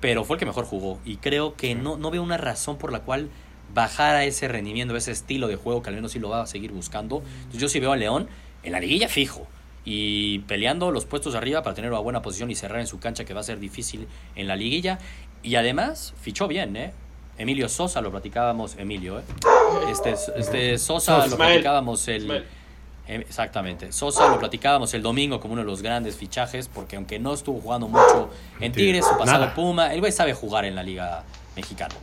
Pero 0.00 0.24
fue 0.24 0.36
el 0.36 0.38
que 0.40 0.46
mejor 0.46 0.64
jugó. 0.64 0.98
Y 1.04 1.16
creo 1.16 1.54
que 1.54 1.74
no, 1.74 1.96
no 1.96 2.10
veo 2.10 2.22
una 2.22 2.36
razón 2.36 2.76
por 2.76 2.92
la 2.92 3.00
cual 3.00 3.30
bajara 3.74 4.24
ese 4.24 4.48
rendimiento, 4.48 4.96
ese 4.96 5.12
estilo 5.12 5.46
de 5.48 5.56
juego 5.56 5.82
que 5.82 5.90
al 5.90 5.94
menos 5.96 6.12
sí 6.12 6.18
lo 6.18 6.28
va 6.28 6.42
a 6.42 6.46
seguir 6.46 6.72
buscando. 6.72 7.22
Entonces 7.36 7.60
yo 7.60 7.68
sí 7.68 7.80
veo 7.80 7.92
a 7.92 7.96
León 7.96 8.28
en 8.62 8.72
la 8.72 8.80
liguilla 8.80 9.08
fijo. 9.08 9.46
Y 9.84 10.40
peleando 10.40 10.90
los 10.90 11.06
puestos 11.06 11.32
de 11.32 11.38
arriba 11.38 11.62
para 11.62 11.74
tener 11.74 11.90
una 11.90 12.00
buena 12.00 12.20
posición 12.20 12.50
y 12.50 12.54
cerrar 12.54 12.80
en 12.80 12.86
su 12.86 12.98
cancha 12.98 13.24
que 13.24 13.32
va 13.32 13.40
a 13.40 13.44
ser 13.44 13.58
difícil 13.58 14.06
en 14.34 14.48
la 14.48 14.56
liguilla. 14.56 14.98
Y 15.42 15.54
además 15.54 16.14
fichó 16.20 16.48
bien, 16.48 16.76
¿eh? 16.76 16.92
Emilio 17.38 17.68
Sosa, 17.68 18.00
lo 18.00 18.10
platicábamos, 18.10 18.76
Emilio, 18.76 19.20
¿eh? 19.20 19.22
Este, 19.90 20.14
este 20.36 20.78
Sosa 20.78 21.26
lo 21.26 21.36
platicábamos 21.36 22.06
el... 22.08 22.30
Eh, 22.30 22.44
Exactamente. 23.26 23.90
Sosa 23.92 24.28
lo 24.28 24.38
platicábamos 24.38 24.92
el 24.92 25.00
domingo 25.02 25.40
como 25.40 25.54
uno 25.54 25.62
de 25.62 25.66
los 25.66 25.80
grandes 25.80 26.16
fichajes, 26.16 26.68
porque 26.68 26.96
aunque 26.96 27.18
no 27.18 27.32
estuvo 27.32 27.58
jugando 27.60 27.88
mucho 27.88 28.28
en 28.60 28.70
Tigres, 28.72 29.06
su 29.06 29.16
pasado 29.16 29.40
Nada. 29.40 29.54
Puma, 29.54 29.94
el 29.94 30.00
güey 30.00 30.12
sabe 30.12 30.34
jugar 30.34 30.66
en 30.66 30.74
la 30.74 30.82
Liga 30.82 31.24
Mexicana. 31.56 31.94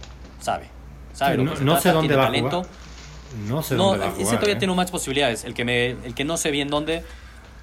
Sabe. 0.41 0.67
Sabe 1.13 1.37
lo 1.37 1.43
no- 1.43 1.51
que 1.51 1.57
se 1.57 1.63
no 1.63 1.71
trata, 1.73 1.81
sé 1.83 1.91
dónde 1.91 2.07
tiene 2.07 2.15
va 2.17 2.23
a 2.23 2.25
talento. 2.27 2.63
jugar. 2.63 2.75
No 3.47 3.61
sé 3.61 3.75
No, 3.75 3.83
dónde 3.83 3.99
va 3.99 4.05
a 4.05 4.09
ese 4.13 4.23
jugar. 4.23 4.35
todavía 4.37 4.55
¿eh? 4.55 4.59
tiene 4.59 4.73
más 4.73 4.89
posibilidades. 4.91 5.43
El 5.43 5.53
que, 5.53 5.63
me, 5.65 5.87
el 5.89 6.15
que 6.15 6.23
no 6.23 6.37
sé 6.37 6.49
bien 6.49 6.69
dónde, 6.69 7.03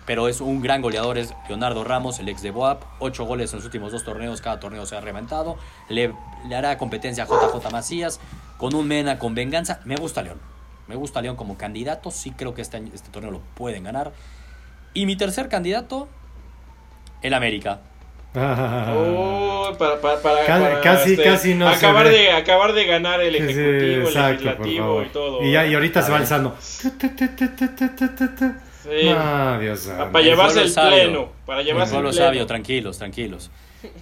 pero 0.07 0.29
es 0.29 0.41
un 0.41 0.61
gran 0.63 0.83
goleador, 0.83 1.17
es 1.19 1.35
Leonardo 1.49 1.85
Ramos, 1.85 2.19
el 2.19 2.29
ex 2.29 2.43
de 2.43 2.51
Boap. 2.51 2.83
Ocho 2.99 3.25
goles 3.25 3.53
en 3.53 3.59
los 3.59 3.65
últimos 3.67 3.93
dos 3.93 4.05
torneos, 4.05 4.41
cada 4.41 4.59
torneo 4.61 4.85
se 4.87 4.97
ha 4.97 5.01
reventado. 5.01 5.57
Le, 5.89 6.13
le 6.49 6.57
hará 6.57 6.77
competencia 6.79 7.25
a 7.25 7.27
JJ 7.27 7.71
Macías, 7.71 8.21
con 8.59 8.75
un 8.75 8.87
Mena, 8.89 9.19
con 9.19 9.35
venganza. 9.35 9.81
Me 9.85 9.97
gusta 9.97 10.23
León. 10.23 10.41
Me 10.89 10.97
gusta 10.97 11.23
León 11.23 11.37
como 11.37 11.57
candidato. 11.57 12.11
Sí 12.11 12.33
creo 12.33 12.55
que 12.55 12.63
este, 12.63 12.83
este 12.93 13.11
torneo 13.11 13.31
lo 13.31 13.41
pueden 13.55 13.85
ganar. 13.85 14.13
Y 14.95 15.07
mi 15.07 15.17
tercer 15.17 15.49
candidato, 15.49 16.09
el 17.23 17.35
América. 17.35 17.81
Oh, 18.35 19.71
para, 19.79 20.01
para, 20.01 20.21
para- 20.21 20.47
Ca- 20.47 20.59
para, 20.59 20.81
casi- 20.81 21.13
este, 21.13 21.25
casi 21.25 21.55
no 21.55 21.69
acabar 21.69 22.09
de 22.09 22.33
acabar 22.33 22.73
de 22.73 22.87
ganar 22.87 23.21
el 23.21 23.35
sí, 23.37 23.43
ejecutivo, 23.43 24.09
exacto, 24.09 24.29
el 24.31 24.45
legislativo 24.45 25.03
y 25.03 25.07
todo. 25.11 25.43
Y, 25.45 25.53
ya, 25.53 25.67
y 25.67 25.75
ahorita 25.75 26.01
A 26.01 26.03
se 26.03 26.13
va 26.13 26.19
alzando. 26.19 26.57
Sí. 28.83 29.09
Ah, 29.09 29.59
Dios 29.61 29.91
para 30.13 30.25
llevarse 30.25 30.63
el 30.63 30.69
sabio. 30.71 30.91
pleno, 31.05 31.29
para 31.47 31.63
llevarse 31.63 31.95
el 31.95 32.01
pleno. 32.03 32.13
sabio, 32.13 32.47
tranquilos, 32.47 32.99
tranquilos. 32.99 33.51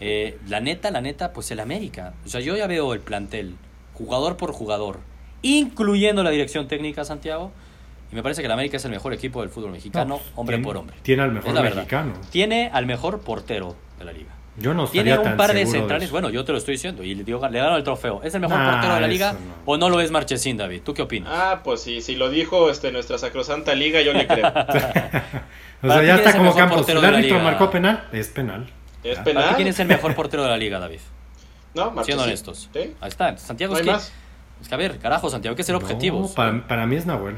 Eh, 0.00 0.38
la 0.48 0.60
neta, 0.60 0.90
la 0.90 1.00
neta, 1.00 1.32
pues 1.32 1.50
el 1.50 1.60
América. 1.60 2.14
O 2.24 2.28
sea, 2.28 2.40
yo 2.40 2.56
ya 2.56 2.66
veo 2.66 2.92
el 2.94 3.00
plantel, 3.00 3.56
jugador 3.94 4.36
por 4.36 4.52
jugador, 4.52 4.98
incluyendo 5.42 6.22
la 6.22 6.30
dirección 6.30 6.68
técnica, 6.68 7.04
Santiago. 7.04 7.52
Y 8.12 8.14
me 8.16 8.22
parece 8.22 8.42
que 8.42 8.46
el 8.46 8.52
América 8.52 8.76
es 8.76 8.84
el 8.84 8.90
mejor 8.90 9.12
equipo 9.12 9.40
del 9.40 9.50
fútbol 9.50 9.70
mexicano, 9.70 10.16
No, 10.16 10.20
hombre 10.40 10.56
tiene- 10.56 10.64
por 10.66 10.76
hombre. 10.76 10.96
Tiene 11.02 11.22
al 11.22 11.32
mejor 11.32 11.52
verdad. 11.54 11.74
mexicano. 11.76 12.12
Tiene 12.30 12.68
al 12.72 12.86
mejor 12.86 13.20
portero 13.20 13.76
de 13.98 14.04
la 14.04 14.12
liga. 14.12 14.34
Yo 14.60 14.74
no 14.74 14.86
Tiene 14.86 15.16
un 15.18 15.24
tan 15.24 15.36
par 15.36 15.52
de 15.54 15.66
centrales, 15.66 16.10
bueno, 16.10 16.30
yo 16.30 16.44
te 16.44 16.52
lo 16.52 16.58
estoy 16.58 16.74
diciendo, 16.74 17.02
y 17.02 17.14
le, 17.14 17.24
dio- 17.24 17.40
le 17.42 17.50
dieron 17.58 17.74
el 17.74 17.82
trofeo. 17.82 18.22
¿Es 18.22 18.34
el 18.34 18.40
mejor 18.40 18.58
Nah, 18.58 18.70
portero 18.72 18.94
de 18.94 19.00
la 19.00 19.06
liga 19.08 19.32
no. 19.32 19.38
o 19.64 19.76
no 19.78 19.88
lo 19.88 20.00
es 20.00 20.10
Marchesín, 20.10 20.56
David? 20.56 20.82
¿Tú 20.84 20.94
qué 20.94 21.02
opinas? 21.02 21.30
Ah, 21.34 21.60
pues 21.64 21.80
sí, 21.82 22.00
si 22.02 22.14
lo 22.14 22.28
dijo 22.30 22.70
este, 22.70 22.92
nuestra 22.92 23.16
sacrosanta 23.18 23.74
liga, 23.74 24.00
yo 24.02 24.12
le 24.12 24.26
creo. 24.26 24.46
O 25.82 25.86
sea, 25.88 26.02
ya 26.02 26.02
¿quién 26.02 26.16
está 26.16 26.28
es 26.30 26.34
el 26.34 26.40
como 26.42 26.54
Campos. 26.54 26.88
¿El 26.90 26.98
árbitro 26.98 27.36
liga? 27.38 27.38
marcó 27.42 27.70
penal? 27.70 28.04
Es 28.12 28.28
penal. 28.28 28.68
¿Es 29.02 29.16
Ya. 29.16 29.24
¿Para 29.24 29.24
penal? 29.24 29.56
quién 29.56 29.68
es 29.68 29.80
el 29.80 29.88
mejor 29.88 30.14
portero 30.14 30.42
de 30.42 30.50
la 30.50 30.58
liga, 30.58 30.78
David? 30.78 30.98
No, 31.72 31.84
Siendo 31.84 31.94
Marchesín. 31.94 32.20
honestos. 32.20 32.68
¿Sí? 32.70 32.94
Ahí 33.00 33.08
está. 33.08 33.38
Santiago 33.38 33.72
¿No 33.72 33.78
es 33.80 33.86
que. 33.86 33.90
más? 33.92 34.12
Es 34.60 34.68
que 34.68 34.74
a 34.74 34.76
ver, 34.76 34.98
carajo, 34.98 35.30
Santiago, 35.30 35.54
hay 35.54 35.56
que 35.56 35.62
ser 35.62 35.72
No, 35.74 35.78
objetivos. 35.80 36.32
para, 36.32 36.66
para 36.68 36.86
mí 36.86 36.96
es 36.96 37.06
Nahuel. 37.06 37.36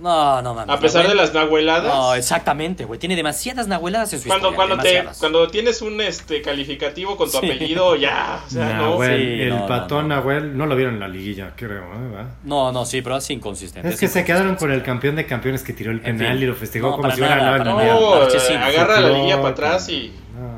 No, 0.00 0.40
no 0.40 0.54
mames. 0.54 0.74
A 0.74 0.80
pesar 0.80 1.06
de 1.06 1.14
las 1.14 1.34
nahueladas. 1.34 1.92
No, 1.94 2.14
exactamente, 2.14 2.86
güey. 2.86 2.98
Tiene 2.98 3.16
demasiadas 3.16 3.68
nahueladas 3.68 4.12
en 4.14 4.20
su 4.20 4.28
cuando, 4.28 4.50
historia. 4.50 4.66
cuando, 4.76 4.82
te, 4.82 5.18
cuando 5.18 5.48
tienes 5.48 5.82
un 5.82 6.00
este 6.00 6.40
calificativo 6.40 7.16
con 7.16 7.30
tu 7.30 7.38
Sí. 7.38 7.46
apellido, 7.50 7.94
ya. 7.96 8.42
O 8.46 8.50
sea, 8.50 8.72
no. 8.74 8.96
Sí, 8.98 9.10
el 9.12 9.50
no, 9.50 9.58
no, 9.60 9.66
patón 9.66 10.08
no. 10.08 10.16
Nahuel, 10.16 10.56
no 10.56 10.66
lo 10.66 10.74
vieron 10.74 10.94
en 10.94 11.00
la 11.00 11.08
liguilla, 11.08 11.52
creo. 11.54 11.82
¿eh? 11.84 12.08
¿verdad? 12.10 12.30
No, 12.44 12.72
no, 12.72 12.84
sí, 12.86 13.02
pero 13.02 13.18
es 13.18 13.30
inconsistente. 13.30 13.88
Es 13.90 14.00
que 14.00 14.08
se 14.08 14.24
quedaron 14.24 14.56
con 14.56 14.72
el 14.72 14.82
campeón 14.82 15.16
de 15.16 15.26
campeones 15.26 15.62
que 15.62 15.72
tiró 15.74 15.90
el 15.90 15.98
En 15.98 16.16
penal 16.16 16.34
fin. 16.34 16.42
y 16.44 16.46
lo 16.46 16.54
festejó 16.54 16.86
No, 16.90 16.96
como 16.96 17.10
si 17.10 17.20
hubiera 17.20 17.36
ganado 17.36 17.56
el 17.56 17.64
mundial. 17.64 18.00
No, 18.00 18.20
Marchesín. 18.20 18.56
agarra 18.56 19.00
la 19.00 19.08
liguilla 19.10 19.36
para 19.36 19.48
atrás 19.50 19.88
y. 19.90 20.12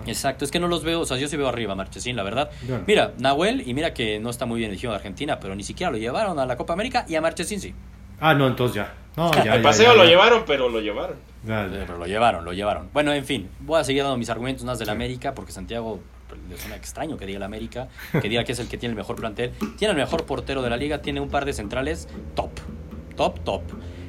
Exacto, 0.06 0.44
es 0.44 0.52
que 0.52 0.60
no 0.60 0.68
los 0.68 0.84
veo, 0.84 1.00
o 1.00 1.04
sea, 1.04 1.16
yo 1.16 1.26
sí 1.26 1.36
veo 1.36 1.48
arriba 1.48 1.72
a 1.72 1.76
Marchesín, 1.76 2.14
la 2.14 2.22
verdad. 2.22 2.50
Mira, 2.86 3.12
Nahuel, 3.18 3.68
y 3.68 3.74
mira 3.74 3.92
que 3.92 4.20
no 4.20 4.30
está 4.30 4.46
muy 4.46 4.60
bien 4.60 4.70
elegido 4.70 4.92
de 4.92 4.98
Argentina, 4.98 5.40
pero 5.40 5.56
ni 5.56 5.64
siquiera 5.64 5.90
lo 5.90 5.98
llevaron 5.98 6.38
a 6.38 6.46
la 6.46 6.56
Copa 6.56 6.72
América 6.74 7.04
y 7.08 7.16
a 7.16 7.20
Marchesín 7.20 7.60
sí. 7.60 7.74
Ah, 8.20 8.34
no, 8.34 8.46
entonces 8.46 8.76
ya. 8.76 8.94
No, 9.16 9.30
ya, 9.32 9.56
El 9.56 9.62
ya, 9.62 9.62
paseo 9.62 9.92
ya, 9.92 9.94
lo 9.94 10.04
llevaron, 10.04 10.44
pero 10.46 10.68
lo 10.68 10.80
llevaron. 10.80 11.16
Ya, 11.44 11.66
ya. 11.66 11.84
Pero 11.86 11.98
lo 11.98 12.06
llevaron, 12.06 12.44
lo 12.44 12.52
llevaron. 12.52 12.88
Bueno, 12.92 13.12
en 13.12 13.24
fin, 13.24 13.48
voy 13.60 13.80
a 13.80 13.84
seguir 13.84 14.02
dando 14.02 14.16
mis 14.16 14.30
argumentos 14.30 14.64
más 14.64 14.78
del 14.78 14.88
América, 14.88 15.34
porque 15.34 15.52
Santiago 15.52 16.00
pues, 16.28 16.40
le 16.48 16.56
suena 16.56 16.76
extraño 16.76 17.16
que 17.18 17.26
diga 17.26 17.36
el 17.36 17.42
América, 17.42 17.88
que 18.12 18.28
diga 18.28 18.44
que 18.44 18.52
es 18.52 18.58
el 18.58 18.68
que 18.68 18.78
tiene 18.78 18.92
el 18.92 18.96
mejor 18.96 19.16
plantel. 19.16 19.52
Tiene 19.76 19.92
el 19.92 19.98
mejor 19.98 20.24
portero 20.24 20.62
de 20.62 20.70
la 20.70 20.76
liga, 20.76 21.02
tiene 21.02 21.20
un 21.20 21.28
par 21.28 21.44
de 21.44 21.52
centrales 21.52 22.08
top, 22.34 22.50
top, 23.16 23.40
top. 23.40 23.62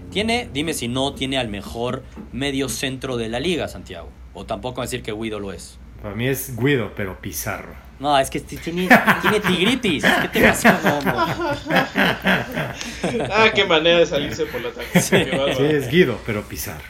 Tiene, 0.10 0.50
dime 0.54 0.74
si 0.74 0.88
no, 0.88 1.14
tiene 1.16 1.38
al 1.38 1.50
mejor 1.50 2.04
medio 2.32 2.70
centro 2.70 3.18
de 3.18 3.30
la 3.30 3.40
liga, 3.40 3.68
Santiago. 3.68 4.10
O 4.34 4.46
tampoco 4.46 4.82
decir 4.82 5.04
que 5.04 5.12
Guido 5.12 5.40
lo 5.40 5.52
es. 5.52 5.80
Para 6.02 6.16
mí 6.16 6.28
es 6.28 6.56
Guido, 6.56 6.92
pero 6.96 7.20
Pizarro. 7.20 7.83
No, 8.00 8.18
es 8.18 8.30
que 8.30 8.40
tiene, 8.40 8.90
tiene 9.22 9.40
tigritis. 9.40 10.04
¿Qué 10.04 10.28
te 10.28 10.48
pasa? 10.48 10.80
No, 10.84 11.02
no. 11.02 11.28
Ah, 13.32 13.52
qué 13.54 13.66
manera 13.66 14.00
de 14.00 14.06
salirse 14.06 14.46
por 14.46 14.62
la 14.62 14.72
tangente. 14.72 15.56
Sí. 15.56 15.64
es 15.64 15.90
Guido, 15.90 16.20
pero 16.26 16.42
Pizarro. 16.44 16.84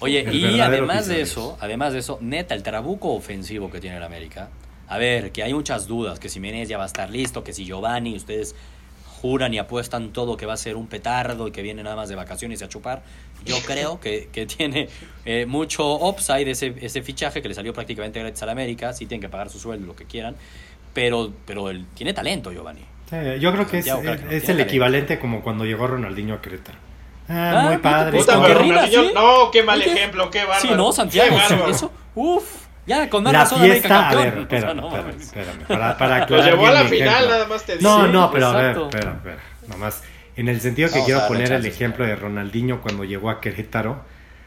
Oye, 0.00 0.20
El 0.20 0.34
y 0.34 0.60
además 0.60 1.08
de 1.08 1.22
eso, 1.22 1.56
además 1.60 1.92
de 1.92 2.00
eso, 2.00 2.18
neta, 2.20 2.54
el 2.54 2.62
trabuco 2.62 3.12
ofensivo 3.14 3.70
que 3.70 3.80
tiene 3.80 3.96
el 3.96 4.02
América. 4.02 4.50
A 4.86 4.96
ver, 4.98 5.32
que 5.32 5.42
hay 5.42 5.52
muchas 5.52 5.86
dudas, 5.86 6.18
que 6.18 6.28
si 6.28 6.40
Menez 6.40 6.68
ya 6.68 6.78
va 6.78 6.84
a 6.84 6.86
estar 6.86 7.10
listo, 7.10 7.42
que 7.42 7.52
si 7.52 7.64
Giovanni, 7.64 8.16
ustedes 8.16 8.54
juran 9.20 9.52
y 9.54 9.58
apuestan 9.58 10.12
todo 10.12 10.36
que 10.36 10.46
va 10.46 10.54
a 10.54 10.56
ser 10.56 10.76
un 10.76 10.86
petardo 10.86 11.48
y 11.48 11.50
que 11.52 11.62
viene 11.62 11.82
nada 11.82 11.96
más 11.96 12.08
de 12.08 12.14
vacaciones 12.14 12.60
y 12.60 12.64
a 12.64 12.68
chupar. 12.68 13.02
Yo 13.44 13.56
creo 13.66 14.00
que, 14.00 14.28
que 14.32 14.46
tiene 14.46 14.88
eh, 15.24 15.44
mucho 15.46 15.94
upside 15.96 16.50
ese, 16.50 16.74
ese 16.80 17.02
fichaje 17.02 17.42
que 17.42 17.48
le 17.48 17.54
salió 17.54 17.72
prácticamente 17.72 18.20
gratis 18.20 18.42
al 18.42 18.48
América. 18.50 18.92
Sí 18.92 19.06
tienen 19.06 19.20
que 19.22 19.28
pagar 19.28 19.50
su 19.50 19.58
sueldo, 19.58 19.86
lo 19.86 19.96
que 19.96 20.04
quieran. 20.04 20.36
Pero, 20.94 21.32
pero 21.46 21.68
él 21.70 21.84
tiene 21.94 22.12
talento, 22.12 22.50
Giovanni. 22.52 22.80
Sí, 23.10 23.16
yo 23.40 23.52
creo 23.52 23.66
que 23.66 23.78
es, 23.78 23.84
Santiago, 23.86 24.00
claro 24.02 24.18
que 24.18 24.24
no 24.24 24.30
es 24.30 24.30
tiene 24.30 24.36
el 24.36 24.42
talento. 24.46 24.62
equivalente 24.70 25.18
como 25.18 25.42
cuando 25.42 25.64
llegó 25.64 25.86
Ronaldinho 25.86 26.34
a 26.34 26.42
Querétaro. 26.42 26.78
Ah, 27.28 27.52
Ah, 27.54 27.60
muy 27.62 27.70
¿no 27.72 27.76
te 27.76 27.82
padre. 27.82 28.16
gusta? 28.16 28.34
Puta, 28.36 28.46
pero 28.46 28.60
rima, 28.60 28.74
Ronaldinho- 28.86 29.08
¿sí? 29.08 29.14
No, 29.14 29.50
qué 29.50 29.62
mal 29.62 29.82
ejemplo, 29.82 30.30
qué 30.30 30.40
bárbaro. 30.44 30.60
Sí, 30.62 30.68
no, 30.74 30.92
Santiago. 30.92 31.28
Qué 31.30 31.36
bárbaro. 31.54 31.70
Eso, 31.70 31.92
uff, 32.14 32.66
ya 32.88 33.08
con 33.08 33.22
más 33.22 33.32
La 33.32 33.40
razón 33.40 33.60
América 33.60 33.80
fiesta, 33.88 34.08
a 34.08 34.14
ver, 34.16 34.34
campeón. 34.34 34.80
O 34.84 34.90
sea, 34.90 35.08
espérame, 35.20 35.58
no 35.60 35.66
para, 35.68 35.96
para 35.98 36.26
Lo 36.28 36.42
llevó 36.42 36.66
a 36.66 36.72
la 36.72 36.84
final, 36.84 37.08
ejemplo. 37.08 37.28
nada 37.34 37.46
más 37.46 37.62
te 37.64 37.76
digo. 37.76 37.88
No, 37.98 38.06
Sí, 38.06 38.12
no, 38.12 38.30
pero 38.32 38.46
a 38.48 38.52
ver, 38.56 38.76
espera, 38.78 39.12
espera. 39.12 39.38
Nomás, 39.68 40.02
en 40.36 40.48
el 40.48 40.60
sentido 40.60 40.88
que 40.88 40.94
Vamos 40.94 41.06
quiero 41.06 41.28
poner 41.28 41.52
el 41.52 41.66
ejemplo 41.66 42.04
de 42.06 42.16
Ronaldinho 42.16 42.80
cuando 42.80 43.04
llegó 43.04 43.30
a 43.30 43.40
Querétaro, 43.40 44.02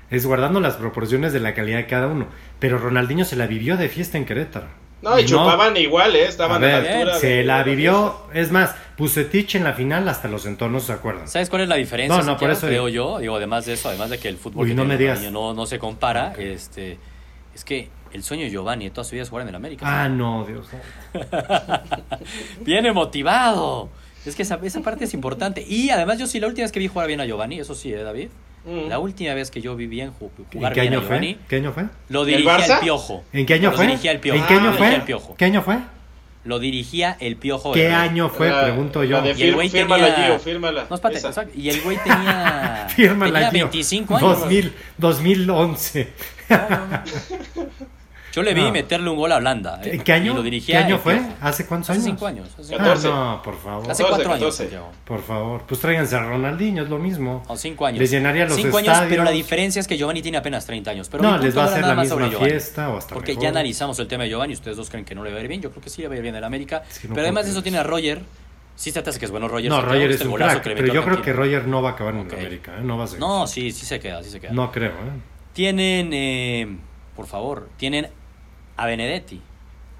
es 0.09 0.25
guardando 0.25 0.59
las 0.59 0.75
proporciones 0.75 1.31
de 1.31 1.39
la 1.39 1.53
calidad 1.53 1.77
de 1.77 1.85
cada 1.85 2.07
uno. 2.07 2.27
Pero 2.59 2.77
Ronaldinho 2.77 3.23
se 3.23 3.35
la 3.37 3.47
vivió 3.47 3.77
de 3.77 3.87
fiesta 3.87 4.17
en 4.17 4.25
Querétaro. 4.25 4.67
No, 5.01 5.17
y 5.17 5.25
chupaban 5.25 5.75
igual, 5.77 6.15
¿eh? 6.15 6.25
Estaban 6.27 6.63
a 6.63 6.67
a, 6.67 6.69
ver, 6.79 6.83
la 6.83 6.91
altura. 6.99 7.15
se 7.19 7.27
de- 7.27 7.43
la 7.43 7.63
de 7.63 7.69
vivió, 7.71 8.27
es 8.33 8.51
más, 8.51 8.75
Pusetich 8.97 9.55
en 9.55 9.63
la 9.63 9.73
final 9.73 10.07
hasta 10.07 10.27
los 10.27 10.45
entornos 10.45 10.83
se 10.83 10.93
acuerdan. 10.93 11.27
¿Sabes 11.27 11.49
cuál 11.49 11.63
es 11.63 11.69
la 11.69 11.75
diferencia? 11.75 12.17
No, 12.17 12.23
no, 12.23 12.37
por 12.37 12.51
eso 12.51 12.67
creo 12.67 12.87
yo. 12.87 13.17
Digo, 13.17 13.35
además 13.35 13.65
de 13.65 13.73
eso, 13.73 13.89
además 13.89 14.11
de 14.11 14.19
que 14.19 14.27
el 14.29 14.37
fútbol 14.37 14.63
Uy, 14.65 14.69
que 14.69 14.75
no 14.75 14.83
tiene 14.83 14.93
me 14.93 14.97
digas. 14.99 15.17
Ronaldinho 15.17 15.39
no, 15.41 15.53
no 15.55 15.65
se 15.65 15.79
compara, 15.79 16.33
este, 16.37 16.99
es 17.55 17.63
que 17.65 17.89
el 18.13 18.23
sueño 18.23 18.43
de 18.43 18.49
Giovanni 18.51 18.85
de 18.85 18.91
toda 18.91 19.03
su 19.05 19.11
vida 19.11 19.23
es 19.23 19.29
jugar 19.29 19.43
en 19.43 19.49
el 19.49 19.55
América. 19.55 19.85
Ah, 19.87 20.07
no, 20.09 20.45
Dios. 20.45 20.67
Viene 22.61 22.91
motivado. 22.93 23.89
Es 24.25 24.35
que 24.35 24.43
esa, 24.43 24.59
esa 24.63 24.81
parte 24.81 25.05
es 25.05 25.13
importante. 25.13 25.65
Y 25.67 25.89
además 25.89 26.19
yo 26.19 26.27
sí, 26.27 26.39
la 26.39 26.47
última 26.47 26.63
vez 26.65 26.71
que 26.71 26.79
vi 26.79 26.87
jugar 26.87 27.07
bien 27.07 27.21
a 27.21 27.25
Giovanni, 27.25 27.59
eso 27.59 27.73
sí, 27.75 27.91
¿eh, 27.91 28.03
David? 28.03 28.29
Mm. 28.65 28.89
La 28.89 28.99
última 28.99 29.33
vez 29.33 29.49
que 29.49 29.59
yo 29.61 29.75
vi 29.75 29.87
bien 29.87 30.11
ju- 30.11 30.29
¿En 30.37 30.45
jugar 30.59 30.73
bien 30.75 30.93
a 30.93 30.99
Giovanni, 30.99 31.33
fue? 31.35 31.43
¿Qué 31.47 31.55
año 31.55 31.71
fue? 31.73 31.85
lo 32.09 32.25
dirigía 32.25 32.55
el? 32.57 32.79
Piojo. 32.81 33.23
¿En 33.33 33.45
qué 33.47 33.53
año 33.55 33.71
lo 33.71 33.77
fue? 33.77 33.87
dirigía 33.87 34.11
el 34.11 34.19
Piojo. 34.19 34.37
¿En 34.39 34.45
qué 34.45 34.53
año 34.53 34.63
Lo 34.65 34.71
dirigía 34.71 34.87
fue? 34.87 34.95
el 34.95 35.01
Piojo. 35.03 35.35
¿Qué 35.35 35.45
año 35.45 35.61
fue? 35.63 35.77
Lo 36.43 36.59
dirigía 36.59 37.17
el 37.19 37.35
Piojo. 37.37 37.71
¿Qué 37.71 37.87
año 37.89 38.29
fue? 38.29 38.49
La- 38.49 38.63
Pregunto 38.63 39.03
yo. 39.03 39.21
de 39.23 39.31
Y 39.33 39.41
el 39.43 39.55
güey 39.55 39.69
fírmala, 39.69 40.13
tenía- 40.13 40.27
Gio, 40.29 40.39
fírmala. 40.39 40.85
No, 40.89 40.95
espérate, 40.95 41.17
Esa. 41.17 41.29
o 41.29 41.33
sea, 41.33 41.47
y 41.55 41.69
el 41.69 41.81
güey 41.81 41.97
tenía, 41.97 42.87
Fírmala, 42.95 43.33
tenía 43.33 43.49
tío. 43.51 43.65
25 43.65 44.17
años. 44.17 44.39
2000, 44.41 44.73
2011. 44.99 46.13
Yo 48.31 48.43
le 48.43 48.53
vi 48.53 48.61
No. 48.61 48.71
meterle 48.71 49.09
un 49.09 49.17
gol 49.17 49.31
a 49.33 49.37
Holanda. 49.37 49.81
¿eh? 49.83 49.95
¿En 49.95 50.03
qué 50.03 50.13
año? 50.13 50.31
Y 50.31 50.35
lo 50.35 50.41
dirigía 50.43 50.79
¿Qué 50.79 50.83
año 50.85 50.95
el 50.95 51.01
fue? 51.01 51.15
Piojo. 51.15 51.33
¿Hace 51.41 51.65
cuántos 51.65 51.89
Hace 51.89 51.99
años? 51.99 52.05
cinco 52.05 52.27
años. 52.27 52.47
Hace, 52.57 52.75
Ah, 52.75 52.77
14. 52.77 53.07
no, 53.09 53.41
por 53.43 53.57
favor. 53.59 53.91
hace 53.91 54.03
14, 54.03 54.09
cuatro 54.09 54.33
años, 54.33 54.39
14. 54.45 54.57
Santiago. 54.63 54.91
Por 55.05 55.21
favor. 55.21 55.63
Pues 55.67 55.79
tráiganse 55.81 56.15
a 56.15 56.19
Ronaldinho, 56.23 56.83
es 56.83 56.89
lo 56.89 56.97
mismo. 56.97 57.43
O 57.47 57.57
cinco 57.57 57.85
años. 57.85 57.99
Les 57.99 58.09
llenaría 58.11 58.45
los 58.45 58.55
cinco 58.55 58.77
años, 58.77 58.87
estadios. 58.93 59.09
pero 59.09 59.23
la 59.23 59.31
diferencia 59.31 59.79
es 59.79 59.87
que 59.87 59.97
Giovanni 59.97 60.21
tiene 60.21 60.37
apenas 60.37 60.65
30 60.65 60.91
años. 60.91 61.09
Pero 61.09 61.23
no, 61.23 61.37
les 61.37 61.57
va 61.57 61.63
a 61.63 61.65
hacer 61.65 61.81
nada 61.81 61.89
la 61.89 61.95
más 61.95 62.03
misma 62.05 62.15
sobre 62.15 62.29
Giovanni. 62.31 62.49
fiesta 62.51 62.89
o 62.89 62.97
hasta 62.97 63.13
Porque 63.13 63.31
mejor. 63.33 63.43
ya 63.43 63.49
analizamos 63.49 63.99
el 63.99 64.07
tema 64.07 64.23
de 64.23 64.29
Giovanni. 64.29 64.53
Ustedes 64.53 64.77
dos 64.77 64.89
creen 64.89 65.03
que 65.05 65.13
no 65.15 65.23
le 65.23 65.31
va 65.31 65.37
a 65.37 65.41
ir 65.41 65.47
bien. 65.47 65.61
Yo 65.61 65.69
creo 65.71 65.83
que 65.83 65.89
sí 65.89 66.01
le 66.01 66.07
va 66.07 66.13
a 66.13 66.17
ir 66.17 66.23
bien 66.23 66.35
en 66.35 66.43
América. 66.43 66.83
Es 66.89 66.99
que 66.99 67.07
no 67.09 67.13
pero 67.15 67.25
además 67.25 67.47
eso 67.47 67.61
tiene 67.61 67.79
a 67.79 67.83
Roger. 67.83 68.21
Sí 68.75 68.91
se 68.91 69.01
te 69.01 69.09
hace 69.09 69.19
que 69.19 69.25
es 69.25 69.31
bueno 69.31 69.47
Roger. 69.49 69.69
No, 69.69 69.75
Santiago, 69.75 69.93
Roger 69.95 70.07
¿viste 70.07 70.23
es 70.23 70.29
un 70.29 70.35
crack, 70.35 70.63
pero 70.63 70.93
yo 70.93 71.03
creo 71.03 71.21
que? 71.21 71.33
Roger 71.33 71.67
no 71.67 71.81
va 71.81 71.89
a 71.89 71.91
acabar 71.93 72.15
en. 72.15 72.21
América, 72.21 72.71
¿eh? 72.77 72.81
no 72.81 72.97
va 72.97 73.03
a. 73.03 73.07
No, 73.19 73.45
sí, 73.45 73.71
sí 73.71 73.85
se 73.85 73.99
queda, 73.99 74.23
sí 74.23 74.29
se 74.29 74.39
queda. 74.39 74.53
No 74.53 74.71
creo, 74.71 74.91
¿eh? 74.91 75.19
Tienen, 75.53 76.11
eh, 76.13 76.77
por 77.15 77.27
favor, 77.27 77.69
tienen 77.77 78.07
a 78.81 78.85
Benedetti. 78.87 79.39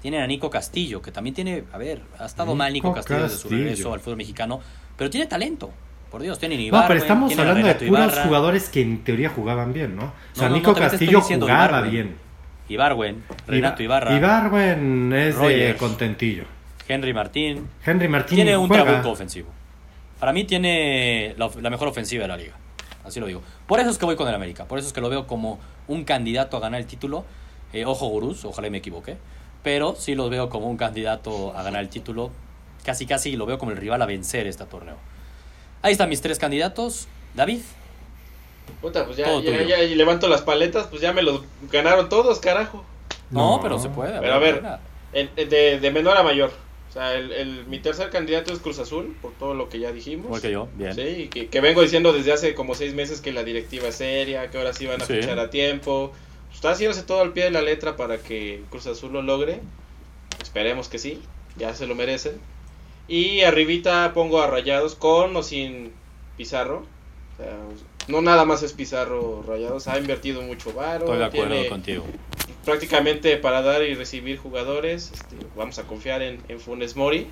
Tienen 0.00 0.20
a 0.22 0.26
Nico 0.26 0.50
Castillo, 0.50 1.00
que 1.00 1.12
también 1.12 1.34
tiene, 1.34 1.62
a 1.72 1.78
ver, 1.78 2.02
ha 2.18 2.26
estado 2.26 2.54
mal 2.56 2.72
Nico 2.72 2.88
Nico 2.88 2.96
Castillo 2.96 3.22
desde 3.22 3.36
su 3.36 3.42
Castillo. 3.44 3.62
regreso 3.64 3.94
al 3.94 4.00
fútbol 4.00 4.16
mexicano, 4.16 4.60
pero 4.96 5.08
tiene 5.10 5.26
talento. 5.26 5.70
Por 6.10 6.20
Dios, 6.22 6.38
tienen 6.38 6.58
No, 6.58 6.64
Ibargüen, 6.64 6.88
pero 6.88 7.00
estamos 7.00 7.38
hablando 7.38 7.66
de 7.68 7.74
puros 7.76 7.88
Ibarra, 7.88 8.24
jugadores 8.24 8.68
que 8.68 8.82
en 8.82 9.04
teoría 9.04 9.30
jugaban 9.30 9.72
bien, 9.72 9.94
¿no? 9.96 10.04
O 10.06 10.12
sea, 10.34 10.48
No, 10.48 10.50
no, 10.50 10.56
Nico 10.56 10.72
no, 10.72 10.78
Castillo 10.78 11.20
jugaba 11.20 11.80
bien. 11.82 12.16
Ibargüen, 12.68 13.22
Renato 13.46 13.82
Iba- 13.82 13.98
Ibarra, 13.98 14.16
Ibargüen 14.16 15.12
es 15.12 15.38
de 15.38 15.76
contentillo. 15.78 16.44
Henry 16.88 17.14
Martín. 17.14 17.68
Henry 17.86 18.08
Martín 18.08 18.36
Tiene 18.36 18.56
un 18.56 18.66
juega. 18.68 18.84
trabuco 18.84 19.10
ofensivo. 19.10 19.48
Para 20.18 20.32
mí 20.32 20.44
tiene 20.44 21.34
la, 21.38 21.48
la 21.60 21.70
mejor 21.70 21.88
ofensiva 21.88 22.22
de 22.22 22.28
la 22.28 22.36
liga. 22.36 22.54
Así 23.04 23.18
lo 23.20 23.26
digo. 23.26 23.42
Por 23.66 23.80
eso 23.80 23.90
es 23.90 23.98
que 23.98 24.04
voy 24.04 24.16
con 24.16 24.28
el 24.28 24.34
América. 24.34 24.64
Por 24.66 24.78
eso 24.78 24.88
es 24.88 24.92
que 24.92 25.00
lo 25.00 25.08
veo 25.08 25.26
como 25.26 25.58
un 25.88 26.04
candidato 26.04 26.56
a 26.56 26.60
ganar 26.60 26.80
el 26.80 26.86
título. 26.86 27.24
Eh, 27.72 27.84
ojo, 27.84 28.06
gurús, 28.08 28.44
ojalá 28.44 28.66
y 28.68 28.70
me 28.70 28.78
equivoque. 28.78 29.16
Pero 29.62 29.94
sí 29.96 30.14
lo 30.14 30.28
veo 30.28 30.48
como 30.48 30.68
un 30.68 30.76
candidato 30.76 31.56
a 31.56 31.62
ganar 31.62 31.82
el 31.82 31.88
título. 31.88 32.30
Casi, 32.84 33.06
casi 33.06 33.36
lo 33.36 33.46
veo 33.46 33.58
como 33.58 33.70
el 33.70 33.76
rival 33.76 34.02
a 34.02 34.06
vencer 34.06 34.46
este 34.46 34.64
torneo. 34.64 34.96
Ahí 35.82 35.92
están 35.92 36.08
mis 36.08 36.20
tres 36.20 36.38
candidatos. 36.38 37.06
David. 37.34 37.60
Puta, 38.80 39.04
pues 39.06 39.16
ya, 39.16 39.40
ya, 39.40 39.62
ya, 39.62 39.82
y 39.82 39.94
levanto 39.94 40.28
las 40.28 40.42
paletas, 40.42 40.86
pues 40.88 41.00
ya 41.02 41.12
me 41.12 41.22
los 41.22 41.42
ganaron 41.70 42.08
todos, 42.08 42.38
carajo. 42.40 42.84
No, 43.30 43.56
No. 43.56 43.62
pero 43.62 43.78
se 43.78 43.88
puede. 43.88 44.18
Pero 44.20 44.34
a 44.34 44.38
ver. 44.38 44.54
buena. 44.60 44.80
En- 45.12 45.30
en- 45.36 45.48
de, 45.48 45.78
de 45.80 45.90
menor 45.90 46.16
a 46.16 46.22
mayor. 46.22 46.50
O 46.88 46.92
sea, 46.92 47.14
el, 47.14 47.32
el- 47.32 47.66
mi 47.66 47.78
tercer 47.78 48.10
candidato 48.10 48.52
es 48.52 48.58
Cruz 48.58 48.78
Azul, 48.78 49.16
por 49.22 49.32
todo 49.32 49.54
lo 49.54 49.68
que 49.68 49.78
ya 49.78 49.92
dijimos. 49.92 50.26
Igual 50.26 50.42
que 50.42 50.50
yo. 50.50 50.68
Bien. 50.74 50.94
Sí, 50.94 51.00
y 51.00 51.28
que, 51.28 51.48
que 51.48 51.60
vengo 51.60 51.80
diciendo 51.82 52.12
desde 52.12 52.32
hace 52.32 52.54
como 52.54 52.74
seis 52.74 52.94
meses 52.94 53.20
que 53.20 53.32
la 53.32 53.44
directiva 53.44 53.88
es 53.88 53.94
seria, 53.96 54.50
que 54.50 54.58
ahora 54.58 54.72
sí 54.72 54.86
van 54.86 55.00
a 55.00 55.06
Sí. 55.06 55.14
fichar 55.14 55.38
a 55.38 55.48
tiempo. 55.50 56.12
Está 56.62 56.70
haciéndose 56.70 57.02
todo 57.02 57.22
al 57.22 57.32
pie 57.32 57.42
de 57.42 57.50
la 57.50 57.60
letra 57.60 57.96
para 57.96 58.18
que 58.18 58.62
Cruz 58.70 58.86
Azul 58.86 59.12
lo 59.12 59.20
logre. 59.20 59.58
Esperemos 60.40 60.88
que 60.88 61.00
sí, 61.00 61.20
ya 61.56 61.74
se 61.74 61.88
lo 61.88 61.96
merecen. 61.96 62.34
Y 63.08 63.40
arribita 63.40 64.12
pongo 64.14 64.40
a 64.40 64.46
Rayados 64.46 64.94
con 64.94 65.34
o 65.34 65.42
sin 65.42 65.90
Pizarro. 66.36 66.86
O 67.34 67.42
sea, 67.42 67.56
no 68.06 68.22
nada 68.22 68.44
más 68.44 68.62
es 68.62 68.74
Pizarro 68.74 69.42
Rayados, 69.44 69.88
ha 69.88 69.98
invertido 69.98 70.40
mucho 70.42 70.72
varo. 70.72 71.06
Estoy 71.06 71.18
de 71.18 71.24
acuerdo 71.24 71.52
tiene 71.54 71.68
contigo. 71.68 72.04
prácticamente 72.64 73.36
para 73.38 73.60
dar 73.62 73.82
y 73.82 73.96
recibir 73.96 74.38
jugadores. 74.38 75.10
este, 75.12 75.34
vamos 75.56 75.80
a 75.80 75.82
confiar 75.82 76.22
en, 76.22 76.40
en 76.46 76.60
Funes 76.60 76.94
Mori, 76.94 77.26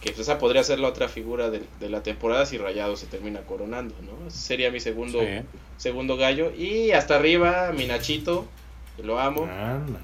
que 0.00 0.08
pues, 0.12 0.20
esa 0.20 0.38
podría 0.38 0.64
ser 0.64 0.78
la 0.78 0.88
otra 0.88 1.08
figura 1.08 1.50
de, 1.50 1.60
de 1.80 1.90
la 1.90 2.02
temporada 2.02 2.46
si 2.46 2.56
Rayados 2.56 2.98
se 3.00 3.08
termina 3.08 3.42
coronando, 3.42 3.94
¿no? 4.00 4.26
Ese 4.28 4.38
sería 4.38 4.70
mi 4.70 4.80
segundo, 4.80 5.20
Sí. 5.20 5.26
segundo 5.76 6.16
gallo. 6.16 6.50
Y 6.56 6.92
hasta 6.92 7.16
arriba, 7.16 7.70
mi 7.76 7.84
Nachito, 7.86 8.46
que 8.46 8.53
lo 9.02 9.18
amo. 9.18 9.44
Anda. 9.44 10.00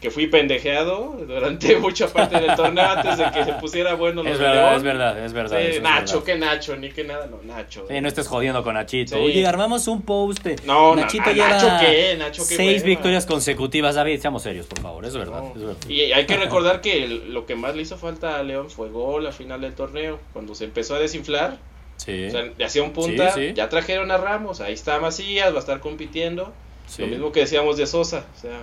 que 0.00 0.10
fui 0.10 0.26
pendejeado 0.26 1.16
durante 1.28 1.76
mucha 1.78 2.08
parte 2.08 2.40
del 2.40 2.56
torneo 2.56 2.84
antes 2.84 3.18
de 3.18 3.30
que 3.30 3.44
se 3.44 3.52
pusiera 3.52 3.94
bueno 3.94 4.24
los 4.24 4.32
Es 4.32 4.38
verdad, 4.40 4.54
León. 4.70 4.74
es 4.78 4.82
verdad, 4.82 5.24
es 5.26 5.32
verdad. 5.32 5.58
Sí, 5.60 5.66
es 5.76 5.80
Nacho, 5.82 6.20
verdad. 6.20 6.24
que 6.26 6.38
Nacho, 6.40 6.76
ni 6.76 6.90
que 6.90 7.04
nada, 7.04 7.26
no, 7.28 7.38
Nacho. 7.44 7.86
Sí, 7.88 8.00
no 8.00 8.08
estés 8.08 8.26
jodiendo 8.26 8.64
con 8.64 8.74
Nachito. 8.74 9.14
Sí. 9.14 9.20
Oye, 9.22 9.46
armamos 9.46 9.86
un 9.86 10.02
post. 10.02 10.44
No, 10.64 10.96
na- 10.96 11.02
Nachito 11.02 11.26
na- 11.26 11.32
lleva 11.32 11.48
Nacho 11.50 11.68
qué, 11.80 12.16
Nacho 12.18 12.42
qué 12.48 12.56
seis 12.56 12.82
victorias 12.82 13.26
consecutivas. 13.26 13.94
David, 13.94 14.18
seamos 14.20 14.42
serios, 14.42 14.66
por 14.66 14.80
favor. 14.80 15.04
Es 15.06 15.16
verdad. 15.16 15.40
No. 15.40 15.52
es 15.54 15.60
verdad. 15.66 15.88
Y 15.88 16.00
hay 16.12 16.26
que 16.26 16.36
recordar 16.36 16.80
que 16.80 17.06
lo 17.06 17.46
que 17.46 17.54
más 17.54 17.76
le 17.76 17.82
hizo 17.82 17.96
falta 17.96 18.38
a 18.38 18.42
León 18.42 18.70
fue 18.70 18.88
gol 18.90 19.24
a 19.28 19.30
final 19.30 19.60
del 19.60 19.74
torneo. 19.74 20.18
Cuando 20.32 20.56
se 20.56 20.64
empezó 20.64 20.96
a 20.96 20.98
desinflar, 20.98 21.58
Sí, 21.96 22.26
o 22.26 22.30
sea, 22.32 22.42
le 22.58 22.64
hacía 22.64 22.82
un 22.82 22.90
punta, 22.92 23.30
Sí, 23.30 23.50
sí. 23.50 23.54
ya 23.54 23.68
trajeron 23.68 24.10
a 24.10 24.16
Ramos, 24.16 24.60
ahí 24.60 24.72
está 24.72 24.98
Macías, 24.98 25.52
va 25.52 25.58
a 25.58 25.60
estar 25.60 25.78
compitiendo. 25.78 26.52
Sí. 26.86 27.02
Lo 27.02 27.08
mismo 27.08 27.32
que 27.32 27.40
decíamos 27.40 27.76
de 27.76 27.86
Sosa, 27.86 28.26
o 28.36 28.38
sea, 28.40 28.60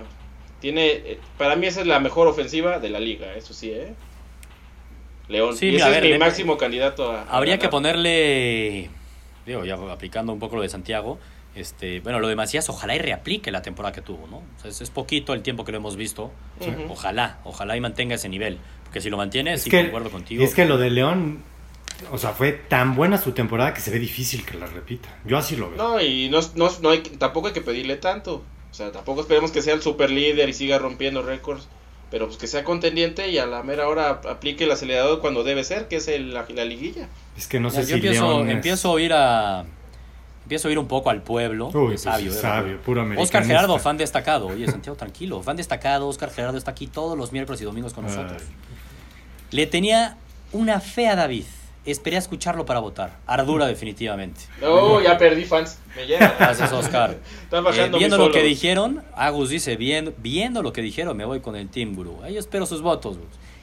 tiene, 0.60 0.86
eh, 0.90 1.18
para 1.38 1.56
mí 1.56 1.66
esa 1.66 1.80
es 1.80 1.86
la 1.86 2.00
mejor 2.00 2.26
ofensiva 2.28 2.78
de 2.78 2.90
la 2.90 3.00
liga, 3.00 3.34
eso 3.34 3.54
sí, 3.54 3.70
¿eh? 3.70 3.94
León, 5.28 5.56
Sí, 5.56 5.66
y 5.68 5.76
ese 5.76 5.84
a 5.84 5.88
es 5.88 5.94
ver, 5.94 6.02
mi 6.04 6.10
de- 6.10 6.18
máximo 6.18 6.56
candidato 6.58 7.10
a... 7.10 7.22
a 7.22 7.36
Habría 7.36 7.58
que 7.58 7.68
ponerle, 7.68 8.90
digo, 9.46 9.64
ya 9.64 9.74
aplicando 9.90 10.32
un 10.32 10.38
poco 10.40 10.56
lo 10.56 10.62
de 10.62 10.68
Santiago, 10.68 11.18
este, 11.54 12.00
bueno, 12.00 12.18
lo 12.20 12.28
de 12.28 12.36
Macías, 12.36 12.68
ojalá 12.68 12.94
y 12.94 12.98
reaplique 12.98 13.50
la 13.50 13.62
temporada 13.62 13.92
que 13.92 14.02
tuvo, 14.02 14.26
¿no? 14.28 14.38
O 14.38 14.60
sea, 14.60 14.70
es, 14.70 14.80
es 14.80 14.90
poquito 14.90 15.32
el 15.32 15.42
tiempo 15.42 15.64
que 15.64 15.72
lo 15.72 15.78
hemos 15.78 15.96
visto. 15.96 16.30
Ojalá, 16.88 17.38
ojalá 17.44 17.76
y 17.76 17.80
mantenga 17.80 18.14
ese 18.14 18.28
nivel. 18.28 18.58
Porque 18.84 19.00
si 19.00 19.10
lo 19.10 19.16
mantiene, 19.16 19.54
Es 19.54 19.62
sí 19.62 19.70
que, 19.70 19.82
concuerdo 19.82 20.10
contigo. 20.10 20.44
es 20.44 20.54
que 20.54 20.64
lo 20.64 20.78
de 20.78 20.90
León, 20.90 21.42
o 22.10 22.18
sea, 22.18 22.30
fue 22.30 22.52
tan 22.52 22.94
buena 22.94 23.18
su 23.18 23.32
temporada 23.32 23.74
que 23.74 23.80
se 23.80 23.90
ve 23.90 23.98
difícil 23.98 24.44
que 24.44 24.56
la 24.58 24.66
repita. 24.66 25.08
Yo 25.24 25.38
así 25.38 25.56
lo 25.56 25.70
veo. 25.70 25.76
No, 25.78 26.00
y 26.00 26.28
no, 26.28 26.40
no, 26.56 26.70
no 26.82 26.90
hay, 26.90 27.00
tampoco 27.00 27.48
hay 27.48 27.52
que 27.52 27.60
pedirle 27.62 27.96
tanto, 27.96 28.42
o 28.70 28.74
sea, 28.74 28.92
tampoco 28.92 29.20
esperemos 29.22 29.50
que 29.50 29.62
sea 29.62 29.74
el 29.74 29.82
super 29.82 30.10
líder 30.10 30.48
y 30.48 30.52
siga 30.52 30.78
rompiendo 30.78 31.22
récords, 31.22 31.68
pero 32.10 32.26
pues 32.26 32.38
que 32.38 32.46
sea 32.46 32.64
contendiente 32.64 33.28
y 33.28 33.38
a 33.38 33.46
la 33.46 33.62
mera 33.62 33.86
hora 33.88 34.20
aplique 34.28 34.64
el 34.64 34.70
acelerador 34.72 35.20
cuando 35.20 35.44
debe 35.44 35.62
ser, 35.64 35.88
que 35.88 35.96
es 35.96 36.08
el, 36.08 36.34
la, 36.34 36.44
la 36.48 36.64
liguilla. 36.64 37.08
Es 37.36 37.46
que 37.46 37.60
no 37.60 37.68
Ya, 37.68 37.76
sé 37.76 37.80
yo 37.82 37.86
si 37.86 37.92
empiezo, 37.94 38.28
León 38.28 38.48
es- 38.48 38.54
empiezo 38.56 38.88
a 38.88 38.92
oír 38.92 39.12
a... 39.12 39.64
Empiezo 40.42 40.66
a 40.66 40.70
oír 40.70 40.78
un 40.80 40.88
poco 40.88 41.10
al 41.10 41.22
pueblo. 41.22 41.68
Uy, 41.68 41.86
pues, 41.90 42.02
sabio, 42.02 42.32
de 42.32 42.40
sabio, 42.40 42.78
puro 42.82 43.06
Oscar. 43.18 43.44
Gerardo, 43.44 43.78
fan 43.78 43.96
destacado. 43.98 44.48
Oye, 44.48 44.66
Santiago, 44.66 44.96
tranquilo. 44.96 45.40
Fan 45.44 45.56
destacado. 45.56 46.08
Oscar 46.08 46.28
Gerardo 46.32 46.58
está 46.58 46.72
aquí 46.72 46.88
todos 46.88 47.16
los 47.16 47.30
miércoles 47.30 47.60
y 47.60 47.64
domingos 47.64 47.92
con 47.94 48.04
nosotros. 48.06 48.42
Ay. 48.44 48.54
Le 49.52 49.66
tenía 49.66 50.16
una 50.50 50.80
fe 50.80 51.06
a 51.06 51.14
David. 51.14 51.44
Esperé 51.86 52.16
a 52.16 52.18
escucharlo 52.18 52.66
para 52.66 52.78
votar. 52.80 53.16
Ardura, 53.26 53.66
definitivamente. 53.66 54.42
No, 54.60 55.00
ya 55.00 55.16
perdí 55.16 55.44
fans, 55.44 55.78
me 55.96 56.06
llega. 56.06 56.34
Gracias, 56.38 56.70
Oscar. 56.72 57.16
Están 57.42 57.60
Eh, 57.60 57.62
bajando 57.68 57.98
viendo 57.98 58.18
mis 58.18 58.26
lo 58.26 58.32
que 58.32 58.42
dijeron, 58.42 59.02
Agus 59.16 59.48
dice, 59.48 59.76
bien, 59.76 60.14
viendo 60.18 60.62
lo 60.62 60.72
que 60.74 60.82
dijeron, 60.82 61.16
me 61.16 61.24
voy 61.24 61.40
con 61.40 61.56
el 61.56 61.68
Team 61.68 61.94
Guru. 61.94 62.22
Ahí 62.22 62.36
espero 62.36 62.66
sus 62.66 62.82
votos. 62.82 63.16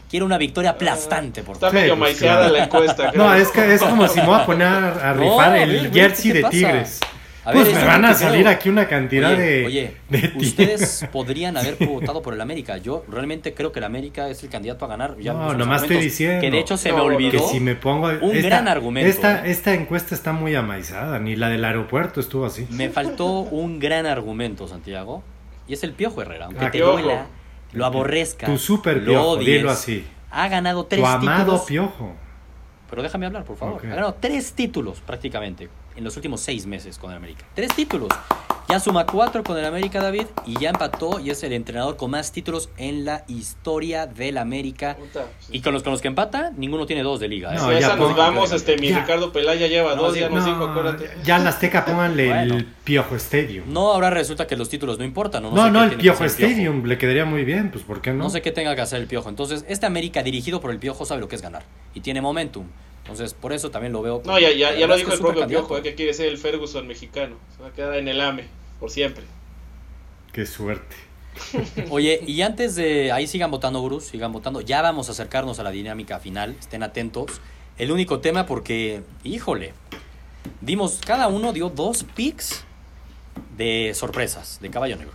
Quiero 0.10 0.26
una 0.26 0.38
victoria 0.38 0.72
aplastante, 0.72 1.44
por 1.44 1.56
Está 1.56 1.68
favor. 1.68 1.80
Sí, 1.80 1.82
medio 1.84 1.96
maiceada 1.96 2.50
la 2.50 2.64
encuesta. 2.64 3.04
No, 3.14 3.30
creo. 3.30 3.34
es 3.36 3.50
que 3.50 3.74
es 3.74 3.82
como 3.84 4.08
si 4.08 4.20
me 4.22 4.26
voy 4.26 4.40
a 4.40 4.46
poner 4.46 4.68
a, 4.68 5.14
No, 5.16 5.22
rifar 5.22 5.58
el 5.58 5.92
jersey 5.92 6.32
¿qué 6.32 6.38
de 6.38 6.42
pasa? 6.42 6.52
Tigres. 6.52 7.00
A 7.48 7.52
ver, 7.54 7.64
pues 7.64 7.68
eso 7.70 7.76
me 7.78 7.82
es 7.82 7.88
van 7.88 8.06
a 8.06 8.14
salir 8.14 8.42
creo. 8.42 8.52
aquí 8.54 8.70
una 8.70 8.88
cantidad 8.88 9.32
Oye, 9.32 9.42
de, 9.42 9.66
oye, 9.66 9.94
de 10.10 10.34
ustedes 10.38 11.06
podrían 11.12 11.56
haber 11.58 11.76
votado 11.86 12.22
por 12.22 12.34
el 12.34 12.42
América. 12.42 12.78
Yo 12.78 13.06
realmente 13.08 13.54
creo 13.54 13.72
que 13.72 13.80
el 13.80 13.86
América 13.86 14.28
es 14.30 14.44
el 14.44 14.50
candidato 14.50 14.84
a 14.86 14.88
ganar. 14.90 15.16
Ya 15.20 15.34
No, 15.34 15.54
nomás 15.54 15.84
estoy 15.84 15.98
diciendo. 15.98 16.42
Que 16.42 16.52
de 16.52 16.60
hecho 16.60 16.76
se 16.78 16.90
No, 16.90 16.98
me 16.98 17.02
olvidó. 17.04 17.32
Que 17.32 17.40
si 17.40 17.60
me 17.60 17.76
pongo. 17.76 18.10
Un 18.22 18.42
gran 18.42 18.68
argumento, 18.68 19.10
Esta, 19.10 19.46
¿eh? 19.48 19.52
esta 19.52 19.74
encuesta 19.74 20.14
está 20.14 20.34
muy 20.34 20.56
amaizada. 20.56 21.20
Ni 21.20 21.36
la 21.36 21.50
del 21.50 21.64
aeropuerto 21.64 22.20
estuvo 22.20 22.46
así. 22.46 22.68
Me 22.70 22.90
faltó 22.90 23.40
un 23.40 23.80
gran 23.80 24.06
argumento, 24.06 24.68
Santiago. 24.68 25.24
Y 25.68 25.74
es 25.74 25.84
el 25.84 25.94
Piojo 25.94 26.22
Herrera. 26.22 26.46
Aunque 26.46 26.66
Ah, 26.66 26.72
te 26.72 26.80
duela, 26.80 27.28
lo 27.74 27.86
aborrezca. 27.86 28.46
Tu 28.48 28.58
super 28.58 28.98
lo 28.98 29.06
piojo, 29.12 29.30
odies, 29.32 29.46
dilo 29.48 29.72
así. 29.72 30.06
Ha 30.32 30.48
ganado 30.50 30.86
tres 30.86 31.02
Tu 31.02 31.08
amado 31.08 31.44
títulos. 31.44 31.62
piojo. 31.66 32.14
Pero 32.90 33.04
déjame 33.04 33.26
hablar, 33.26 33.44
por 33.44 33.58
favor. 33.58 33.82
Ha 33.86 33.90
ganado 33.90 34.16
tres 34.20 34.54
títulos 34.54 35.00
prácticamente 35.02 35.70
en 35.98 36.04
los 36.04 36.16
últimos 36.16 36.40
seis 36.42 36.66
meses 36.66 36.98
con 36.98 37.12
el 37.12 37.18
América. 37.18 37.46
Tres 37.56 37.74
títulos. 37.76 38.10
Ya 38.70 38.82
suma 38.82 39.06
cuatro 39.06 39.44
con 39.44 39.58
el 39.58 39.64
América, 39.64 40.02
David, 40.02 40.26
y 40.46 40.60
ya 40.60 40.72
empató 40.72 41.22
y 41.22 41.30
es 41.30 41.42
el 41.44 41.54
entrenador 41.54 41.96
con 41.96 42.12
más 42.12 42.34
títulos 42.34 42.68
en 42.76 43.06
la 43.06 43.24
historia 43.30 44.08
del 44.08 44.38
América. 44.38 44.98
Puta, 45.00 45.26
Y 45.50 45.62
con 45.62 45.72
los, 45.74 45.84
con 45.84 45.94
los 45.94 46.02
que 46.02 46.10
empata, 46.10 46.52
ninguno 46.58 46.86
tiene 46.86 47.02
dos 47.02 47.22
de 47.22 47.30
liga. 47.30 47.54
¿eh? 47.54 47.58
No, 47.58 47.72
esa 47.72 47.96
nos 47.96 48.14
vamos, 48.14 48.52
este, 48.52 48.76
mi 48.78 48.90
Ya. 48.90 49.00
Ricardo 49.00 49.32
Pelaya 49.32 49.68
lleva 49.68 49.96
No, 49.96 50.02
dos, 50.04 50.16
sí, 50.16 50.20
ya 50.20 50.28
nos 50.28 50.44
dijo, 50.44 50.58
No, 50.58 50.66
acuérdate. 50.72 51.10
ya 51.24 51.38
en 51.38 51.48
Azteca 51.48 51.86
pónganle 51.86 52.28
Bueno. 52.28 52.56
el 52.58 52.66
Piojo 52.66 53.16
Stadium. 53.16 53.72
No, 53.72 53.90
ahora 53.94 54.10
resulta 54.10 54.48
que 54.48 54.58
los 54.58 54.68
títulos 54.68 55.00
no 55.00 55.06
importan. 55.06 55.44
No, 55.44 55.52
No, 55.52 55.64
sé 55.68 55.72
no, 55.72 55.84
el 55.86 55.96
Piojo 55.96 56.26
Stadium 56.26 56.84
le 56.84 56.98
quedaría 56.98 57.24
muy 57.24 57.46
bien, 57.46 57.72
pues 57.72 57.86
¿por 57.86 58.02
qué 58.02 58.12
no? 58.12 58.26
No 58.26 58.30
sé 58.30 58.42
qué 58.42 58.52
tenga 58.52 58.76
que 58.76 58.82
hacer 58.82 59.00
el 59.00 59.08
Piojo. 59.08 59.30
Entonces, 59.30 59.64
este 59.70 59.86
América 59.86 60.24
dirigido 60.24 60.60
por 60.60 60.72
el 60.72 60.78
Piojo 60.80 61.06
sabe 61.06 61.22
lo 61.22 61.30
que 61.30 61.38
es 61.38 61.42
ganar. 61.42 61.64
Y 61.94 62.02
tiene 62.02 62.20
momentum. 62.20 62.66
Entonces, 63.08 63.34
por 63.34 63.54
eso 63.54 63.72
también 63.72 63.94
lo 63.94 64.02
veo. 64.02 64.22
No, 64.26 64.38
ya, 64.38 64.52
ya, 64.52 64.76
ya 64.76 64.86
lo 64.86 64.98
dijo 64.98 65.14
el 65.14 65.20
propio. 65.20 65.48
Piojo, 65.48 65.78
eh, 65.78 65.82
que 65.82 65.96
quiere 65.96 66.14
ser 66.14 66.28
el 66.28 66.38
Ferguson 66.38 66.86
mexicano. 66.88 67.38
Se 67.56 67.64
va 67.64 67.70
a 67.70 67.72
quedar 67.72 67.96
en 67.96 68.10
el 68.10 68.20
AME, 68.20 68.48
por 68.82 68.92
siempre. 68.92 69.24
Qué 70.34 70.46
suerte. 70.46 70.96
Oye, 71.90 72.20
y 72.28 72.42
antes 72.42 72.76
de. 72.76 73.14
Ahí 73.14 73.26
sigan 73.26 73.50
votando, 73.50 73.80
Gurús, 73.80 74.04
sigan 74.04 74.34
votando. 74.34 74.60
Ya 74.60 74.82
vamos 74.82 75.08
a 75.08 75.14
acercarnos 75.14 75.58
a 75.60 75.64
la 75.64 75.72
dinámica 75.72 76.20
final. 76.20 76.58
Estén 76.60 76.84
atentos. 76.84 77.40
El 77.78 77.92
único 77.94 78.20
tema, 78.20 78.46
porque, 78.46 79.04
híjole, 79.24 79.74
dimos. 80.60 81.00
Cada 81.06 81.30
uno 81.30 81.54
dio 81.54 81.70
dos 81.70 82.04
picks 82.04 82.66
de 83.56 83.94
sorpresas, 83.96 84.60
de 84.60 84.70
caballo 84.70 84.98
negro. 84.98 85.14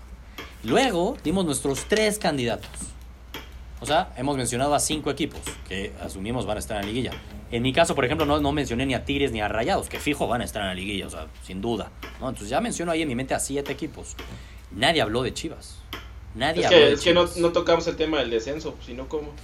Luego 0.64 1.18
dimos 1.22 1.44
nuestros 1.44 1.84
tres 1.88 2.18
candidatos. 2.18 2.70
O 3.80 3.86
sea, 3.86 4.14
hemos 4.16 4.36
mencionado 4.36 4.74
a 4.74 4.80
cinco 4.80 5.10
equipos 5.10 5.40
que 5.68 5.92
asumimos 6.00 6.46
van 6.46 6.56
a 6.56 6.60
estar 6.60 6.76
en 6.76 6.86
la 6.86 6.86
liguilla. 6.86 7.10
En 7.52 7.62
mi 7.62 7.72
caso, 7.72 7.94
por 7.94 8.04
ejemplo, 8.04 8.26
no, 8.26 8.40
no 8.40 8.50
mencioné 8.52 8.86
ni 8.86 8.94
a 8.94 9.04
Tigres 9.04 9.30
ni 9.30 9.40
a 9.40 9.46
Rayados, 9.48 9.88
que 9.88 10.00
fijo 10.00 10.26
van 10.26 10.40
a 10.40 10.44
estar 10.44 10.62
en 10.62 10.68
la 10.68 10.74
liguilla, 10.74 11.06
o 11.06 11.10
sea, 11.10 11.26
sin 11.44 11.60
duda. 11.60 11.90
¿no? 12.20 12.28
Entonces 12.30 12.48
ya 12.48 12.60
menciono 12.60 12.90
ahí 12.92 13.02
en 13.02 13.08
mi 13.08 13.14
mente 13.14 13.34
a 13.34 13.38
siete 13.38 13.70
equipos. 13.72 14.16
Nadie 14.70 15.02
habló 15.02 15.22
de 15.22 15.32
Chivas. 15.34 15.78
Nadie 16.34 16.60
Es 16.62 16.66
habló 16.66 16.78
que, 16.78 16.84
de 16.86 16.92
es 16.94 17.00
que 17.02 17.12
no, 17.12 17.52
tocamos 17.52 17.86
el 17.86 17.96
tema 17.96 18.18
del 18.20 18.30
descenso, 18.30 18.74
si 18.84 18.94
no, 18.94 19.06
¿cómo? 19.06 19.34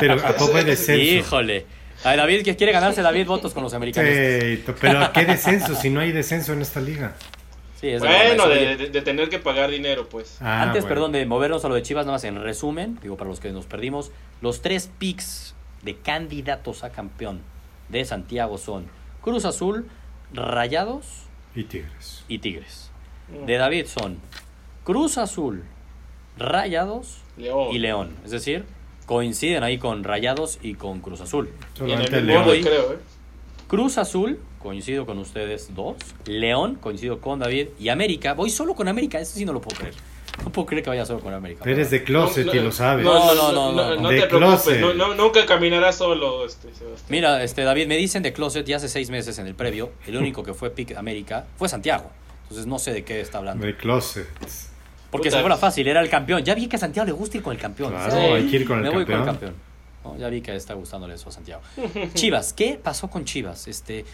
Pero 0.00 0.14
a 0.14 0.32
poco 0.36 0.56
hay 0.56 0.64
descenso. 0.64 1.00
Híjole. 1.02 1.66
A 2.02 2.16
David, 2.16 2.44
que 2.44 2.56
quiere 2.56 2.72
ganarse 2.72 3.02
David 3.02 3.26
votos 3.26 3.52
con 3.52 3.62
los 3.62 3.74
americanos. 3.74 4.10
Sí, 4.10 4.64
pero 4.80 5.12
¿qué 5.12 5.26
descenso 5.26 5.74
si 5.74 5.90
no 5.90 6.00
hay 6.00 6.12
descenso 6.12 6.54
en 6.54 6.62
esta 6.62 6.80
liga? 6.80 7.14
Sí, 7.78 7.88
es 7.88 8.00
Bueno, 8.00 8.48
de, 8.48 8.76
de- 8.78 8.88
de 8.88 9.02
tener 9.02 9.28
que 9.28 9.38
pagar 9.38 9.70
dinero, 9.70 10.08
pues. 10.08 10.38
Ah, 10.40 10.62
Antes, 10.62 10.82
bueno. 10.84 10.88
perdón, 10.94 11.12
de 11.12 11.26
movernos 11.26 11.62
a 11.66 11.68
lo 11.68 11.74
de 11.74 11.82
Chivas, 11.82 12.06
nada 12.06 12.16
más 12.16 12.24
en 12.24 12.40
resumen, 12.42 12.98
digo, 13.02 13.18
para 13.18 13.28
los 13.28 13.38
que 13.40 13.50
nos 13.52 13.66
perdimos, 13.66 14.12
los 14.40 14.62
tres 14.62 14.90
picks 14.98 15.54
de 15.82 15.96
candidatos 15.96 16.84
a 16.84 16.90
campeón 16.90 17.40
de 17.88 18.04
Santiago 18.04 18.58
son 18.58 18.86
Cruz 19.22 19.44
Azul, 19.44 19.88
Rayados 20.32 21.04
Y 21.54 21.64
Tigres. 21.64 22.24
y 22.28 22.38
Tigres. 22.38 22.90
De 23.46 23.56
David 23.56 23.86
son 23.86 24.18
Cruz 24.84 25.18
Azul, 25.18 25.64
Rayados 26.38 27.18
León. 27.36 27.68
y 27.72 27.78
León. 27.78 28.16
Es 28.24 28.30
decir, 28.30 28.64
coinciden 29.06 29.62
ahí 29.62 29.78
con 29.78 30.04
Rayados 30.04 30.58
y 30.62 30.74
con 30.74 31.00
Cruz 31.00 31.20
Azul. 31.20 31.48
El 31.48 31.78
Solamente 31.78 32.16
el 32.18 32.24
mismo 32.26 32.44
León. 32.46 32.62
creo, 32.62 32.92
¿eh? 32.94 32.98
Cruz 33.68 33.98
Azul, 33.98 34.40
coincido 34.58 35.06
con 35.06 35.18
ustedes 35.18 35.74
dos. 35.74 35.96
León, 36.26 36.74
coincido 36.80 37.20
con 37.20 37.38
David. 37.38 37.68
Y 37.78 37.88
América, 37.88 38.34
voy 38.34 38.50
solo 38.50 38.74
con 38.74 38.88
América, 38.88 39.20
eso 39.20 39.36
sí 39.36 39.44
no 39.44 39.52
lo 39.52 39.60
puedo 39.60 39.76
creer. 39.78 39.94
No 40.44 40.50
puedo 40.50 40.66
creer 40.66 40.82
que 40.82 40.90
vaya 40.90 41.04
solo 41.04 41.20
con 41.20 41.34
América. 41.34 41.68
Eres 41.68 41.90
de 41.90 42.02
closet 42.02 42.46
No, 42.46 42.54
y 42.54 42.60
lo 42.60 42.72
sabes. 42.72 43.04
No, 43.04 43.34
no, 43.34 43.52
no, 43.52 43.72
no, 43.72 43.94
no. 43.94 44.00
No, 44.00 44.08
De 44.08 44.20
te 44.20 44.26
preocupes, 44.26 44.62
closet. 44.62 44.80
no, 44.80 44.94
no- 44.94 45.14
nunca 45.14 45.44
caminarás 45.46 45.96
solo, 45.96 46.46
este, 46.46 46.68
Sebastián. 46.74 47.06
Mira, 47.08 47.42
este 47.44 47.62
David, 47.62 47.86
me 47.86 47.96
dicen 47.96 48.22
de 48.22 48.32
Closet 48.32 48.64
ya 48.66 48.76
hace 48.76 48.88
seis 48.88 49.10
meses 49.10 49.38
en 49.38 49.46
el 49.46 49.54
previo. 49.54 49.92
El 50.06 50.16
único 50.16 50.42
que 50.42 50.54
fue 50.54 50.70
pick 50.70 50.96
América 50.96 51.46
fue 51.58 51.68
Santiago. 51.68 52.10
Entonces 52.44 52.66
no 52.66 52.78
sé 52.78 52.92
de 52.92 53.04
qué 53.04 53.20
está 53.20 53.38
hablando. 53.38 53.64
De 53.66 53.76
closet. 53.76 54.26
Porque 55.10 55.28
Puta. 55.28 55.36
se 55.38 55.40
fuera 55.42 55.56
fácil, 55.56 55.86
era 55.88 56.00
el 56.00 56.08
campeón. 56.08 56.42
Ya 56.44 56.54
vi 56.54 56.68
que 56.68 56.76
a 56.76 56.78
Santiago 56.78 57.04
le 57.06 57.12
gusta 57.12 57.36
ir 57.36 57.42
con 57.42 57.52
el 57.54 57.60
campeón. 57.60 57.90
Claro, 57.92 58.10
Sí. 58.12 58.16
hay 58.18 58.48
que 58.50 58.56
ir 58.56 58.66
con 58.66 58.78
el 58.78 58.84
me 58.84 58.90
voy 58.90 59.04
con 59.04 59.14
el 59.16 59.24
campeón. 59.24 59.54
campeón. 59.54 59.54
No, 60.04 60.16
ya 60.18 60.28
vi 60.30 60.40
que 60.40 60.54
está 60.56 60.74
gustándole 60.74 61.14
eso 61.14 61.28
a 61.28 61.32
Santiago. 61.32 61.60
Chivas, 62.14 62.52
¿qué 62.54 62.78
pasó 62.82 63.10
con 63.10 63.24
Chivas? 63.24 63.68
Este, 63.68 64.04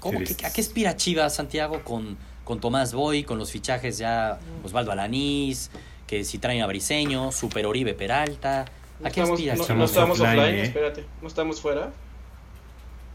¿cómo, 0.00 0.16
Tristes. 0.18 0.36
que- 0.38 0.46
¿A 0.46 0.52
qué 0.52 0.60
aspira 0.62 0.96
Chivas, 0.96 1.34
Santiago, 1.36 1.82
con, 1.84 2.16
con 2.46 2.60
Tomás 2.60 2.94
Boy, 2.94 3.24
con 3.24 3.38
los 3.38 3.50
fichajes 3.50 3.98
ya 3.98 4.38
Osvaldo 4.64 4.92
Alanís, 4.92 5.68
que 6.06 6.22
si 6.24 6.38
traen 6.38 6.62
a 6.62 6.66
Briseño, 6.68 7.32
Super 7.32 7.66
Oribe 7.66 7.92
Peralta? 7.92 8.60
¿A 9.02 9.10
qué 9.10 9.20
estamos, 9.20 9.40
no, 9.40 9.74
no 9.74 9.84
Estamos 9.84 10.20
offline, 10.20 10.38
offline, 10.38 10.54
¿eh? 10.54 10.62
espérate. 10.62 11.04
¿No 11.20 11.26
estamos 11.28 11.60
fuera? 11.60 11.90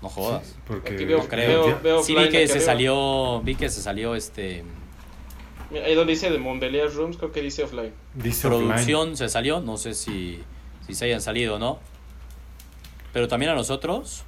No 0.02 0.10
jodas. 0.10 0.54
Porque 0.68 0.96
Aquí 0.96 1.06
veo- 1.06 1.20
No 1.20 1.28
creo. 1.30 1.66
veo- 1.68 1.80
veo 1.82 2.04
sí 2.04 2.12
vi 2.14 2.18
offline 2.20 2.32
que 2.34 2.48
se 2.48 2.54
arriba. 2.54 2.66
salió, 2.66 3.42
vi 3.42 3.56
que 3.56 3.70
se 3.70 3.82
salió 3.82 4.16
este 4.16 4.64
Mira, 5.70 5.86
Ahí 5.86 5.96
donde 5.96 6.12
dice 6.12 6.30
de 6.30 6.38
Montbelier 6.38 6.94
Rooms, 6.94 7.16
creo 7.16 7.32
que 7.32 7.42
dice 7.42 7.64
offline. 7.64 7.94
dice 8.14 8.48
offline. 8.48 8.68
producción 8.68 9.16
se 9.16 9.30
salió, 9.30 9.62
no 9.62 9.78
sé 9.78 9.94
si, 9.94 10.42
si 10.86 10.94
se 10.94 11.06
hayan 11.06 11.22
salido 11.22 11.56
o 11.56 11.60
no. 11.60 11.80
Pero 13.14 13.30
también 13.30 13.54
a 13.54 13.56
nosotros 13.56 14.26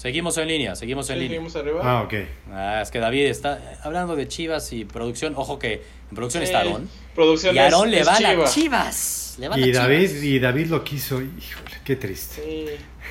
seguimos 0.00 0.38
en 0.38 0.48
línea, 0.48 0.74
seguimos 0.76 1.08
en 1.10 1.16
Sí, 1.16 1.20
línea. 1.20 1.36
seguimos 1.36 1.56
arriba. 1.56 1.80
Ah, 1.84 2.02
ok. 2.02 2.14
Ah, 2.52 2.80
es 2.82 2.90
que 2.90 2.98
David 2.98 3.26
está 3.26 3.58
eh, 3.58 3.76
hablando 3.82 4.16
de 4.16 4.26
Chivas 4.28 4.72
y 4.72 4.84
producción. 4.86 5.34
Ojo 5.36 5.58
que 5.58 5.82
en 6.10 6.14
producción 6.16 6.42
Sí, 6.42 6.46
está 6.46 6.58
Aarón. 6.60 6.88
Producción 7.14 7.54
Y 7.54 7.58
Aarón 7.58 7.88
es- 7.88 7.94
le 7.94 8.04
va 8.04 8.14
a 8.14 8.18
Chiva. 8.18 8.44
Chivas. 8.46 9.34
Le 9.38 9.48
van 9.48 9.60
Y 9.60 9.70
a 9.70 9.80
David, 9.80 10.08
Chivas. 10.08 10.24
y 10.24 10.38
David 10.38 10.66
lo 10.68 10.84
quiso. 10.84 11.20
Híjole, 11.20 11.76
qué 11.84 11.96
triste. 11.96 12.42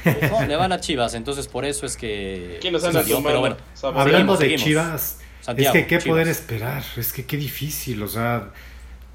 Sí. 0.03 0.09
No, 0.31 0.45
le 0.47 0.55
van 0.55 0.71
a 0.71 0.79
Chivas, 0.79 1.13
entonces 1.13 1.47
por 1.47 1.65
eso 1.65 1.85
es 1.85 1.95
que. 1.97 2.57
¿Quién 2.61 2.73
nos 2.73 2.83
anda? 2.83 3.03
Pero 3.05 3.39
bueno. 3.39 3.57
Hablando 3.83 4.33
de 4.33 4.39
seguimos. 4.45 4.63
Chivas, 4.63 5.17
Santiago, 5.41 5.75
es 5.75 5.81
que 5.83 5.87
qué 5.87 5.97
Chivas. 5.99 6.13
poder 6.13 6.27
esperar. 6.27 6.83
Es 6.97 7.13
que 7.13 7.25
qué 7.25 7.37
difícil. 7.37 8.01
O 8.03 8.07
sea, 8.07 8.49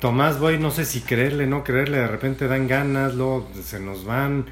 Tomás 0.01 0.39
Boy, 0.39 0.59
no 0.59 0.71
sé 0.71 0.85
si 0.85 1.01
creerle, 1.01 1.47
no 1.47 1.65
creerle. 1.65 1.99
De 1.99 2.07
repente 2.09 2.47
dan 2.47 2.69
ganas, 2.69 3.15
luego 3.15 3.51
se 3.65 3.81
nos 3.81 4.05
van. 4.05 4.47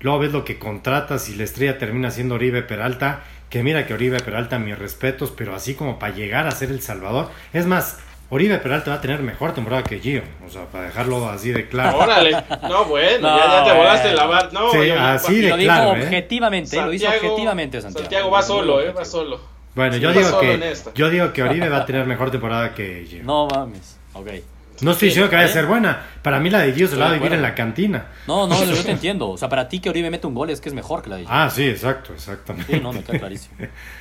Luego 0.00 0.18
ves 0.18 0.32
lo 0.32 0.44
que 0.44 0.58
contratas 0.58 1.28
y 1.28 1.34
la 1.36 1.44
estrella 1.44 1.78
termina 1.78 2.10
siendo 2.10 2.34
Oribe 2.36 2.62
Peralta. 2.62 3.20
Que 3.50 3.62
mira 3.62 3.86
que 3.86 3.94
Oribe 3.94 4.20
Peralta, 4.20 4.58
mis 4.58 4.78
respetos, 4.78 5.32
pero 5.36 5.54
así 5.54 5.74
como 5.74 5.98
para 5.98 6.14
llegar 6.14 6.46
a 6.46 6.52
ser 6.52 6.70
el 6.70 6.80
Salvador. 6.80 7.28
Es 7.52 7.66
más, 7.66 7.98
Oribe 8.30 8.58
Peralta 8.58 8.92
va 8.92 8.96
a 8.98 9.00
tener 9.00 9.20
mejor 9.22 9.52
temporada 9.54 9.82
que 9.82 9.98
Gio. 9.98 10.22
O 10.46 10.48
sea, 10.48 10.66
para 10.66 10.84
dejarlo 10.84 11.28
así 11.28 11.50
de 11.50 11.68
claro. 11.68 11.98
Órale. 11.98 12.30
No, 12.68 12.84
bueno, 12.84 13.28
No, 13.28 13.36
ya, 13.38 13.46
ya 13.46 13.64
te 13.64 13.72
volaste 13.76 14.12
la 14.14 14.26
bar. 14.26 14.52
No, 14.52 14.70
Sí, 14.70 14.86
yo- 14.86 15.00
así 15.00 15.34
Y 15.34 15.40
de 15.40 15.48
lo 15.50 15.56
dijo 15.56 15.72
claro, 15.72 15.96
¿eh? 15.96 16.02
objetivamente, 16.04 16.76
lo 16.80 16.92
hizo 16.92 17.08
objetivamente 17.08 17.80
Santiago. 17.82 18.04
Santiago 18.04 18.30
va 18.30 18.42
solo, 18.42 18.80
eh, 18.80 18.92
va 18.92 19.04
solo. 19.04 19.40
Bueno, 19.74 19.94
Sí, 19.94 20.00
yo 20.00 20.12
digo 20.12 20.38
que 20.40 20.74
yo 20.94 21.10
digo 21.10 21.32
que 21.32 21.42
Oribe 21.42 21.68
va 21.68 21.78
a 21.78 21.86
tener 21.86 22.06
mejor 22.06 22.30
temporada 22.30 22.72
que 22.74 23.04
Gio. 23.08 23.24
No 23.24 23.48
mames. 23.48 23.98
Ok. 24.14 24.28
No 24.82 24.92
estoy 24.92 25.08
diciendo 25.08 25.28
que 25.30 25.36
vaya 25.36 25.46
a 25.48 25.50
¿eh? 25.50 25.52
ser 25.52 25.66
buena. 25.66 26.06
Para 26.22 26.40
mí 26.40 26.48
la 26.50 26.60
de 26.60 26.72
Gio 26.72 26.88
se 26.88 26.96
la 26.96 27.04
va 27.04 27.10
a 27.10 27.12
de 27.12 27.18
vivir 27.18 27.32
en 27.34 27.42
la 27.42 27.54
cantina. 27.54 28.06
No, 28.26 28.46
no, 28.46 28.64
yo 28.64 28.82
te 28.84 28.90
entiendo. 28.90 29.28
O 29.30 29.36
sea, 29.36 29.48
para 29.48 29.68
ti 29.68 29.80
que 29.80 29.90
Oribe 29.90 30.10
mete 30.10 30.26
un 30.26 30.34
gol 30.34 30.50
es 30.50 30.60
que 30.60 30.68
es 30.68 30.74
mejor 30.74 31.02
que 31.02 31.10
la 31.10 31.16
de 31.16 31.22
Gio. 31.22 31.30
Ah, 31.32 31.50
sí, 31.50 31.66
exacto, 31.68 32.12
exactamente. 32.14 32.72
Sí, 32.74 32.80
no, 32.80 32.92
me 32.92 33.02
queda 33.02 33.18
clarísimo. 33.18 33.56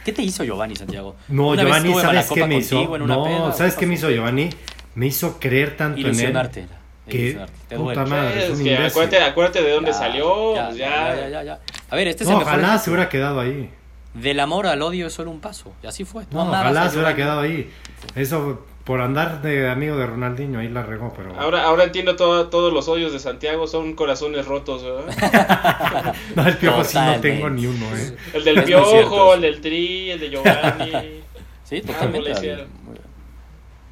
¿Qué 0.06 0.12
te 0.14 0.22
hizo 0.22 0.44
Giovanni, 0.44 0.76
Santiago? 0.76 1.16
No, 1.28 1.50
Una 1.50 1.64
Giovanni, 1.64 1.94
¿sabes 1.96 2.30
qué 2.32 2.46
me 2.46 2.58
hizo? 2.58 2.98
No, 2.98 3.24
peda, 3.24 3.54
¿sabes 3.54 3.76
¿qué 3.76 3.86
me 3.86 3.96
hizo 3.96 4.10
Giovanni? 4.10 4.50
Me 4.96 5.08
hizo 5.08 5.40
creer 5.40 5.78
tanto 5.78 6.00
en 6.00 6.06
él. 6.06 6.12
Ilusionarte. 6.12 6.68
Que. 7.08 7.40
Te 7.68 7.76
puta 7.76 8.06
madre, 8.06 8.46
es 8.46 8.58
un 8.58 8.64
que 8.64 8.78
acuérdate, 8.78 9.24
acuérdate 9.24 9.64
de 9.64 9.72
dónde 9.72 9.92
Ya, 9.92 9.98
salió. 9.98 10.56
ya, 10.56 10.66
pues 10.68 10.78
ya, 10.78 11.30
ya. 11.30 11.44
ya. 11.44 11.60
A 11.90 11.96
ver, 11.96 12.08
este 12.08 12.24
es 12.24 12.30
No, 12.30 12.36
el 12.36 12.40
mejor 12.40 12.54
ojalá 12.54 12.68
ejemplo. 12.68 12.84
se 12.84 12.90
hubiera 12.92 13.10
quedado 13.10 13.40
ahí. 13.40 13.70
Del 14.14 14.40
amor 14.40 14.68
al 14.68 14.82
odio 14.82 15.08
es 15.08 15.14
solo 15.14 15.32
un 15.32 15.40
paso. 15.40 15.74
Y 15.84 15.88
así 15.88 16.04
fue. 16.06 16.26
No, 16.32 16.44
ojalá 16.44 16.90
se 16.90 16.98
hubiera 16.98 17.16
quedado 17.16 17.42
ahí. 17.42 17.72
Eso, 18.16 18.66
por 18.90 19.02
andar 19.02 19.44
de 19.44 19.70
amigo 19.70 19.98
de 19.98 20.08
Ronaldinho, 20.08 20.58
ahí 20.58 20.68
la 20.68 20.82
regó, 20.82 21.14
pero... 21.16 21.40
Ahora, 21.40 21.64
ahora 21.66 21.84
entiendo 21.84 22.16
todo- 22.16 22.48
todos 22.50 22.74
los 22.74 22.88
odios 22.88 23.14
de 23.14 23.20
Santiago 23.20 23.68
son 23.68 23.94
corazones 23.94 24.48
rotos, 24.48 24.82
¿verdad? 24.84 26.16
No, 26.36 26.48
el 26.48 26.58
piojo 26.58 26.84
sí 26.84 26.98
no 26.98 27.20
tengo 27.22 27.52
ni 27.52 27.68
uno, 27.68 27.86
¿eh? 27.96 28.18
El 28.34 28.44
del 28.46 28.64
Piojo, 28.64 28.90
cierto. 28.90 29.34
el 29.36 29.42
del 29.42 29.62
Tri, 29.62 30.10
el 30.10 30.20
de 30.20 30.30
Giovanni. 30.32 30.92
Sí, 31.66 31.82
totalmente. 31.82 32.32
Muy 32.34 32.42
bien. 32.42 32.68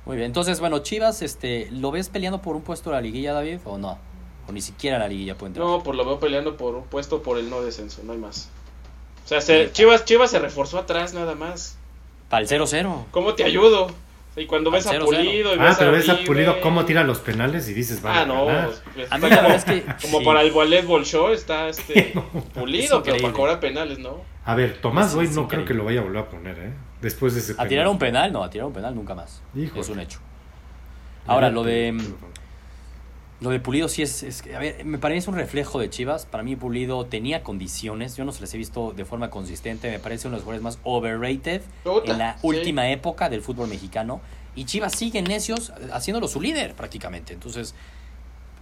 Muy 0.06 0.16
bien. 0.16 0.26
Entonces, 0.26 0.60
bueno, 0.60 0.80
Chivas, 0.80 1.22
este, 1.22 1.68
¿lo 1.72 1.91
ves 1.91 2.10
peleando 2.10 2.41
por 2.41 2.56
un 2.56 2.64
puesto 2.64 2.89
de 2.89 2.95
la 2.95 3.02
liguilla, 3.04 3.34
David? 3.34 3.60
¿O 3.66 3.78
no? 3.78 4.00
O 4.48 4.52
ni 4.52 4.62
siquiera 4.62 4.98
la 4.98 5.08
liguilla 5.08 5.36
puede 5.38 5.50
entrar. 5.52 5.68
No, 5.68 5.84
pues 5.84 5.95
lo 5.95 6.04
veo 6.06 6.20
peleando 6.20 6.58
por 6.58 6.74
un 6.74 6.86
puesto 6.86 7.22
por 7.22 7.38
el 7.38 7.52
no 7.52 7.62
descenso, 7.62 8.02
no 8.04 8.14
hay 8.14 8.18
más. 8.18 8.50
O 9.26 9.28
sea, 9.28 9.41
se- 9.41 9.72
Chivas, 9.74 10.06
Chivas 10.06 10.32
se 10.32 10.39
reforzó 10.39 10.80
atrás 10.80 11.14
nada 11.14 11.36
más. 11.36 11.78
Para 12.30 12.41
el 12.41 12.50
0-0. 12.50 13.06
¿Cómo 13.12 13.36
te 13.36 13.43
ayudo? 13.43 13.91
Y 14.38 14.46
cuando 14.46 14.70
ves 14.72 14.86
a 14.88 14.92
Al 14.92 15.02
0-0. 15.02 15.06
Pulido 15.06 15.56
y 15.56 15.60
Ah, 15.60 15.64
ves 15.64 15.76
pero 15.78 15.90
a 15.90 15.94
ves 15.94 16.10
a 16.10 16.18
Pulido 16.26 16.62
cómo 16.62 16.86
tira 16.86 17.04
los 17.04 17.20
penales 17.20 17.68
y 17.70 17.74
dices, 17.74 18.02
van 18.02 18.16
Ah, 18.18 18.22
a 18.22 18.26
no. 18.28 18.46
pues, 18.46 19.12
A 19.12 19.18
mí 19.18 19.22
como, 19.24 19.36
verdad 19.42 19.56
es 19.56 19.66
que. 19.66 19.82
como 20.04 20.20
sí. 20.20 20.26
para 20.26 20.42
el 20.42 20.52
ballet 20.52 20.86
ball 20.86 21.04
show 21.06 21.30
está 21.30 21.68
este 21.70 22.14
Pulido, 22.54 23.02
pero 23.04 23.18
para 23.18 23.34
cobrar 23.34 23.60
penales, 23.60 23.98
¿no? 24.00 24.22
A 24.46 24.56
ver, 24.56 24.78
Tomás 24.80 25.08
Es- 25.08 25.16
Boy 25.16 25.26
es 25.26 25.36
no 25.36 25.48
creo 25.48 25.66
que 25.66 25.74
lo 25.74 25.84
vaya 25.86 26.00
a 26.00 26.04
volver 26.04 26.22
a 26.22 26.30
poner, 26.30 26.58
¿eh? 26.60 26.74
Después 27.02 27.34
de 27.34 27.40
ese 27.42 27.56
A 27.58 27.68
tirar 27.68 27.88
un 27.88 27.98
penal, 28.00 28.32
no, 28.32 28.44
a 28.44 28.50
tirar 28.50 28.68
un 28.68 28.74
penal 28.74 28.96
nunca 28.96 29.14
más. 29.16 29.42
Híjole. 29.56 29.82
Es 29.82 29.90
un 29.90 30.00
hecho. 30.00 30.20
Ahora, 31.26 31.50
lo 31.50 31.64
de. 31.64 31.98
Lo 33.40 33.52
de 33.52 33.60
Pulido 33.60 33.88
sí 33.88 34.02
es, 34.02 34.24
es 34.24 34.44
a 34.54 34.58
ver, 34.58 34.84
me 34.84 34.98
parece 34.98 35.30
un 35.30 35.36
reflejo 35.36 35.80
de 35.80 35.90
Chivas. 35.90 36.26
Para 36.26 36.44
mí 36.44 36.56
Pulido 36.56 37.06
tenía 37.06 37.44
condiciones. 37.44 38.16
Yo 38.18 38.26
no 38.26 38.32
se 38.32 38.42
les 38.42 38.54
he 38.54 38.58
visto 38.58 38.94
de 38.94 39.06
forma 39.06 39.30
consistente. 39.30 39.92
Me 39.92 40.00
parece 40.00 40.28
uno 40.28 40.36
de 40.36 40.40
los 40.40 40.44
jugadores 40.44 40.64
más 40.64 40.80
overrated 40.84 41.62
en 42.06 42.18
la 42.18 42.34
sí. 42.34 42.40
última 42.44 42.90
época 42.90 43.30
del 43.30 43.42
fútbol 43.42 43.68
mexicano. 43.68 44.22
Y 44.56 44.66
Chivas 44.66 44.94
sigue 44.94 45.22
necios 45.22 45.72
haciéndolo 45.94 46.28
su 46.28 46.42
líder 46.42 46.74
prácticamente. 46.74 47.34
Entonces, 47.34 47.76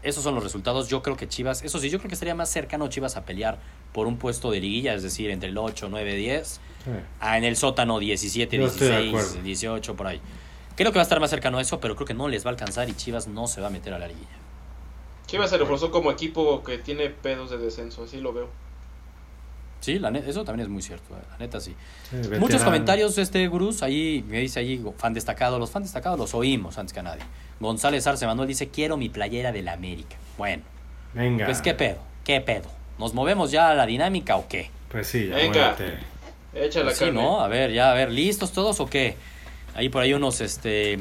esos 0.04 0.24
son 0.24 0.36
los 0.36 0.44
resultados. 0.44 0.90
Yo 0.90 1.02
creo 1.02 1.16
que 1.16 1.30
Chivas, 1.30 1.64
eso 1.64 1.80
sí, 1.80 1.90
yo 1.90 2.00
creo 2.00 2.10
que 2.10 2.16
estaría 2.16 2.36
más 2.36 2.50
cercano 2.50 2.90
Chivas 2.90 3.16
a 3.16 3.24
pelear 3.24 3.60
por 3.94 4.08
un 4.08 4.18
puesto 4.18 4.52
de 4.52 4.60
liguilla, 4.60 4.94
es 4.94 5.04
decir, 5.04 5.30
entre 5.30 5.50
el 5.50 5.58
8, 5.58 5.88
9, 5.90 6.16
10, 6.16 6.60
a 7.22 7.38
en 7.38 7.46
el 7.46 7.56
sótano 7.56 7.98
17, 7.98 8.58
Yo 8.58 8.68
estoy 8.68 8.90
de 8.90 9.02
16, 9.04 9.24
acuerdo. 9.24 9.44
18, 9.44 9.96
por 9.96 10.08
ahí. 10.08 10.22
Creo 10.76 10.92
que 10.92 10.98
va 10.98 11.02
a 11.02 11.04
estar 11.04 11.22
más 11.22 11.30
cercano 11.30 11.60
a 11.60 11.62
eso, 11.62 11.80
pero 11.80 11.96
creo 11.96 12.06
que 12.06 12.14
no 12.14 12.28
les 12.28 12.46
va 12.46 12.50
a 12.50 12.52
alcanzar 12.52 12.90
y 12.90 12.94
Chivas 12.94 13.28
no 13.28 13.48
se 13.48 13.62
va 13.62 13.68
a 13.68 13.70
meter 13.70 13.94
a 13.94 14.00
la 14.00 14.10
liguilla. 14.10 14.45
Chivas 15.28 15.50
se 15.50 15.58
reforzó 15.58 15.92
como 15.92 16.12
equipo 16.12 16.64
que 16.64 16.78
tiene 16.78 17.10
pedos 17.10 17.50
de 17.52 17.58
descenso, 17.58 18.04
así 18.04 18.18
lo 18.18 18.34
veo. 18.34 18.50
Sí, 19.82 20.00
la 20.00 20.10
eso 20.10 20.44
también 20.44 20.66
es 20.66 20.70
muy 20.72 20.82
cierto, 20.82 21.16
eh, 21.16 21.22
la 21.32 21.38
neta 21.38 21.60
sí. 21.60 21.76
Sí, 22.10 22.18
Muchos 22.40 22.64
comentarios, 22.64 23.18
este 23.20 23.48
Gurús, 23.48 23.84
ahí 23.84 24.26
me 24.28 24.40
dice 24.40 24.60
ahí, 24.60 24.84
fan 24.98 25.14
destacado, 25.14 25.60
los 25.60 25.70
fan 25.70 25.84
destacados 25.84 26.18
los 26.18 26.34
oímos 26.34 26.78
antes 26.80 26.92
que 26.92 27.02
a 27.02 27.04
nadie. 27.04 27.22
González 27.60 28.08
Arce 28.08 28.26
Manuel 28.26 28.48
dice, 28.48 28.70
quiero 28.70 28.98
mi 28.98 29.10
playera 29.10 29.52
de 29.52 29.62
la 29.62 29.74
América. 29.74 30.16
Bueno, 30.38 30.64
Venga. 31.14 31.46
pues 31.46 31.62
qué 31.62 31.74
pedo, 31.76 31.98
qué 32.24 32.42
pedo. 32.42 32.70
¿Nos 32.98 33.14
movemos 33.14 33.52
ya 33.52 33.70
a 33.70 33.76
la 33.76 33.86
dinámica 33.86 34.38
o 34.38 34.48
qué? 34.48 34.72
Pues 34.90 35.08
sí, 35.08 35.28
ya 35.28 35.36
Venga. 35.36 35.76
Echa 36.56 36.80
la 36.80 36.86
Pues 36.86 36.98
sí, 36.98 37.06
carne. 37.06 37.22
¿no? 37.22 37.42
A 37.42 37.48
ver, 37.48 37.72
ya, 37.72 37.92
a 37.92 37.94
ver, 37.94 38.12
¿listos 38.12 38.52
todos 38.54 38.80
o 38.80 38.88
qué? 38.88 39.16
Ahí 39.76 39.90
por 39.90 40.02
ahí 40.02 40.14
unos, 40.14 40.42
este, 40.42 40.98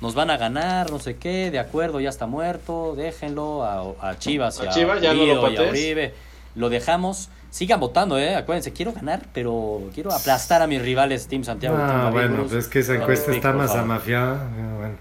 nos 0.00 0.14
van 0.14 0.30
a 0.30 0.36
ganar, 0.36 0.90
no 0.90 0.98
sé 0.98 1.16
qué, 1.16 1.50
de 1.50 1.58
acuerdo, 1.58 2.00
ya 2.00 2.08
está 2.10 2.26
muerto, 2.26 2.94
déjenlo 2.96 3.64
a, 3.64 4.10
a 4.10 4.18
Chivas 4.18 4.60
y 4.62 4.66
A 4.66 4.70
a, 4.70 4.72
Chivas, 4.72 5.00
ya 5.00 5.14
no 5.14 5.24
lo 5.24 5.50
y 5.50 5.56
a. 5.56 5.62
Uribe. 5.62 6.14
Lo 6.54 6.68
dejamos, 6.70 7.28
sigan 7.50 7.80
votando, 7.80 8.18
¿eh? 8.18 8.34
Acuérdense, 8.34 8.72
quiero 8.72 8.92
ganar, 8.92 9.26
pero 9.32 9.82
quiero 9.94 10.12
aplastar 10.12 10.62
a 10.62 10.66
mis 10.66 10.80
rivales 10.80 11.26
Team 11.28 11.44
Santiago. 11.44 11.76
Ah, 11.78 12.10
bueno, 12.10 12.42
pues 12.44 12.52
es 12.52 12.68
que 12.68 12.78
esa 12.80 12.94
encuesta 12.94 13.32
está 13.32 13.52
más 13.52 13.72
amafiada. 13.74 14.50
eh, 14.56 14.76
Bueno. 14.78 14.94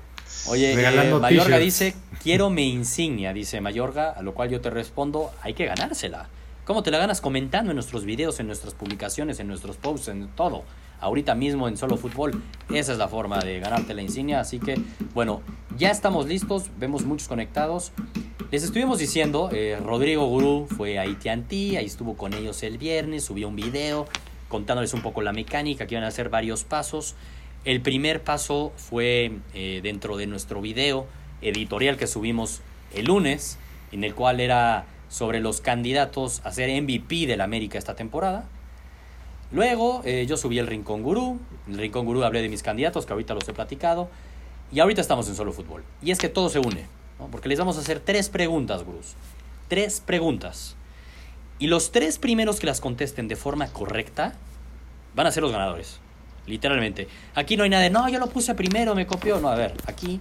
Oye, 0.48 0.74
eh, 0.74 1.14
Mayorga 1.20 1.58
dice, 1.58 1.96
quiero 2.22 2.50
mi 2.50 2.70
insignia, 2.72 3.34
dice 3.34 3.62
Mayorga, 3.62 4.12
a 4.12 4.22
lo 4.22 4.34
cual 4.34 4.50
yo 4.50 4.62
te 4.62 4.70
respondo, 4.70 5.32
hay 5.42 5.54
que 5.54 5.66
ganársela. 5.66 6.28
¿Cómo 6.66 6.84
te 6.84 6.92
la 6.92 6.98
ganas? 6.98 7.22
Comentando 7.22 7.72
en 7.72 7.76
nuestros 7.76 8.06
videos, 8.06 8.40
en 8.40 8.48
nuestras 8.48 8.74
publicaciones, 8.74 9.40
en 9.40 9.48
nuestros 9.48 9.78
posts, 9.78 10.08
en 10.10 10.28
todo. 10.30 10.64
Ahorita 11.06 11.36
mismo 11.36 11.68
en 11.68 11.78
Solo 11.78 11.98
Fútbol. 11.98 12.42
Esa 12.74 12.92
es 12.94 12.98
la 12.98 13.08
forma 13.08 13.38
de 13.38 13.60
ganarte 13.60 13.94
la 13.94 14.02
insignia. 14.02 14.40
Así 14.40 14.58
que, 14.58 14.76
bueno, 15.14 15.44
ya 15.78 15.92
estamos 15.92 16.26
listos. 16.26 16.72
Vemos 16.80 17.06
muchos 17.06 17.28
conectados. 17.28 17.92
Les 18.50 18.64
estuvimos 18.64 18.98
diciendo, 18.98 19.52
eh, 19.54 19.78
Rodrigo 19.80 20.26
Gurú 20.26 20.66
fue 20.68 20.98
a 20.98 21.04
AT&T, 21.04 21.78
ahí 21.78 21.86
estuvo 21.86 22.18
con 22.18 22.34
ellos 22.34 22.64
el 22.64 22.80
viernes, 22.80 23.24
subió 23.24 23.48
un 23.48 23.56
video 23.56 24.08
contándoles 24.48 24.96
un 24.96 25.04
poco 25.04 25.22
la 25.22 25.32
mecánica, 25.32 25.86
que 25.86 25.94
iban 25.94 26.06
a 26.06 26.08
hacer 26.08 26.30
varios 26.30 26.64
pasos. 26.64 27.14
El 27.66 27.82
primer 27.82 28.24
paso 28.24 28.74
fue 28.76 29.32
eh, 29.54 29.82
dentro 29.84 30.18
de 30.18 30.26
nuestro 30.26 30.60
video 30.60 31.06
editorial 31.44 31.98
que 31.98 32.08
subimos 32.08 32.62
el 32.96 33.06
lunes, 33.06 33.60
en 33.92 34.04
el 34.04 34.16
cual 34.16 34.40
era 34.40 34.88
sobre 35.08 35.40
los 35.40 35.62
candidatos 35.62 36.42
a 36.44 36.52
ser 36.52 36.82
MVP 36.82 37.28
de 37.28 37.38
la 37.38 37.44
América 37.44 37.78
esta 37.78 37.96
temporada. 37.96 38.50
Luego 39.52 40.02
eh, 40.06 40.26
yo 40.28 40.38
subí 40.38 40.60
el 40.60 40.68
Rincón 40.68 41.04
Gurú, 41.04 41.40
el 41.68 41.78
Rincón 41.78 42.06
Gurú 42.06 42.24
hablé 42.24 42.42
de 42.42 42.50
mis 42.50 42.64
candidatos, 42.64 43.06
que 43.06 43.14
ahorita 43.14 43.34
los 43.34 43.48
he 43.48 43.54
platicado, 43.54 44.10
y 44.72 44.80
ahorita 44.80 45.02
estamos 45.02 45.28
en 45.28 45.36
Solo 45.36 45.54
Fútbol. 45.54 45.84
Y 46.02 46.12
es 46.12 46.18
que 46.18 46.30
todo 46.30 46.50
se 46.50 46.60
une, 46.60 46.88
porque 47.32 47.50
les 47.50 47.60
vamos 47.60 47.78
a 47.78 47.82
hacer 47.82 48.00
tres 48.00 48.30
preguntas, 48.30 48.84
Gurús. 48.84 49.14
Tres 49.68 50.02
preguntas. 50.02 50.76
Y 51.58 51.68
los 51.68 51.92
tres 51.92 52.18
primeros 52.20 52.60
que 52.60 52.68
las 52.68 52.82
contesten 52.82 53.28
de 53.28 53.36
forma 53.36 53.68
correcta 53.68 54.34
van 55.16 55.28
a 55.28 55.32
ser 55.32 55.44
los 55.44 55.52
ganadores. 55.52 56.00
Literalmente. 56.48 57.08
Aquí 57.34 57.58
no 57.58 57.64
hay 57.64 57.70
nada 57.70 57.84
de, 57.84 57.90
no, 57.90 58.08
yo 58.10 58.20
lo 58.20 58.28
puse 58.28 58.54
primero, 58.54 58.94
me 58.94 59.08
copió. 59.08 59.40
No, 59.40 59.50
a 59.50 59.56
ver, 59.56 59.74
aquí 59.88 60.20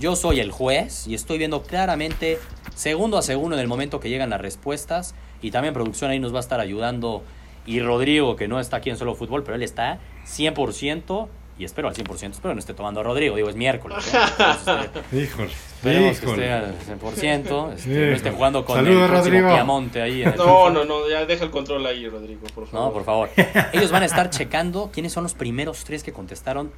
yo 0.00 0.16
soy 0.16 0.40
el 0.40 0.50
juez 0.50 1.06
y 1.06 1.14
estoy 1.14 1.38
viendo 1.38 1.62
claramente, 1.62 2.38
segundo 2.74 3.18
a 3.18 3.22
segundo, 3.22 3.54
en 3.56 3.60
el 3.60 3.68
momento 3.68 4.00
que 4.00 4.08
llegan 4.08 4.30
las 4.30 4.40
respuestas. 4.40 5.14
Y 5.42 5.50
también 5.52 5.74
producción 5.74 6.10
ahí 6.10 6.18
nos 6.18 6.32
va 6.34 6.38
a 6.38 6.40
estar 6.40 6.60
ayudando. 6.60 7.22
Y 7.66 7.80
Rodrigo, 7.80 8.36
que 8.36 8.48
no 8.48 8.58
está 8.58 8.78
aquí 8.78 8.90
en 8.90 8.96
Solo 8.96 9.14
Fútbol, 9.14 9.42
pero 9.44 9.54
él 9.54 9.62
está 9.62 9.98
100%. 10.26 11.28
Y 11.58 11.64
espero 11.64 11.88
al 11.88 11.94
100%, 11.94 12.30
espero 12.30 12.54
no 12.54 12.58
esté 12.58 12.72
tomando 12.72 13.00
a 13.00 13.02
Rodrigo, 13.02 13.36
digo, 13.36 13.50
es 13.50 13.54
miércoles. 13.54 13.98
¿no? 14.14 14.20
Entonces, 14.22 14.90
este, 14.96 15.16
Híjole. 15.22 15.50
Esperemos 15.50 16.18
que 16.20 16.30
esté 16.30 16.52
al 16.52 16.74
100%, 16.78 17.72
este, 17.74 17.90
no 17.90 18.16
esté 18.16 18.30
jugando 18.30 18.64
con 18.64 18.76
Saludos, 18.76 19.02
el 19.02 19.08
próximo. 19.10 19.48
Piamonte 19.50 20.00
ahí. 20.00 20.22
En 20.22 20.28
el 20.28 20.36
No, 20.36 20.70
no, 20.70 20.86
no, 20.86 21.06
ya 21.06 21.26
deja 21.26 21.44
el 21.44 21.50
control 21.50 21.84
ahí, 21.84 22.08
Rodrigo, 22.08 22.40
por 22.54 22.66
favor. 22.66 22.86
No, 22.86 22.92
por 22.94 23.04
favor. 23.04 23.28
Ellos 23.74 23.90
van 23.90 24.04
a 24.04 24.06
estar 24.06 24.30
checando 24.30 24.88
quiénes 24.90 25.12
son 25.12 25.22
los 25.22 25.34
primeros 25.34 25.84
tres 25.84 26.02
que 26.02 26.14
contestaron 26.14 26.72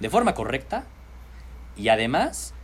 de 0.00 0.10
forma 0.10 0.34
correcta 0.34 0.84
y 1.76 1.88
además 1.90 2.54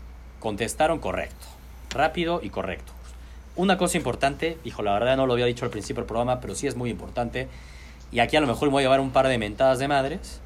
contestaron 0.41 0.99
correcto, 0.99 1.47
rápido 1.91 2.41
y 2.43 2.51
correcto. 2.51 2.93
Una 3.61 3.77
cosa 3.77 3.99
importante, 3.99 4.57
hijo, 4.65 4.83
la 4.83 4.95
verdad 4.95 5.19
no 5.19 5.27
lo 5.27 5.35
había 5.35 5.45
dicho 5.45 5.67
al 5.67 5.71
principio 5.71 6.01
del 6.01 6.07
programa, 6.07 6.41
pero 6.41 6.55
sí 6.55 6.67
es 6.67 6.77
muy 6.77 6.89
importante, 6.89 7.47
y 8.11 8.21
aquí 8.21 8.35
a 8.35 8.41
lo 8.41 8.47
mejor 8.47 8.69
me 8.69 8.73
voy 8.73 8.81
a 8.81 8.85
llevar 8.85 9.01
un 9.01 9.11
par 9.11 9.29
de 9.29 9.37
mentadas 9.37 9.79
de 9.79 9.87
madres, 9.87 10.41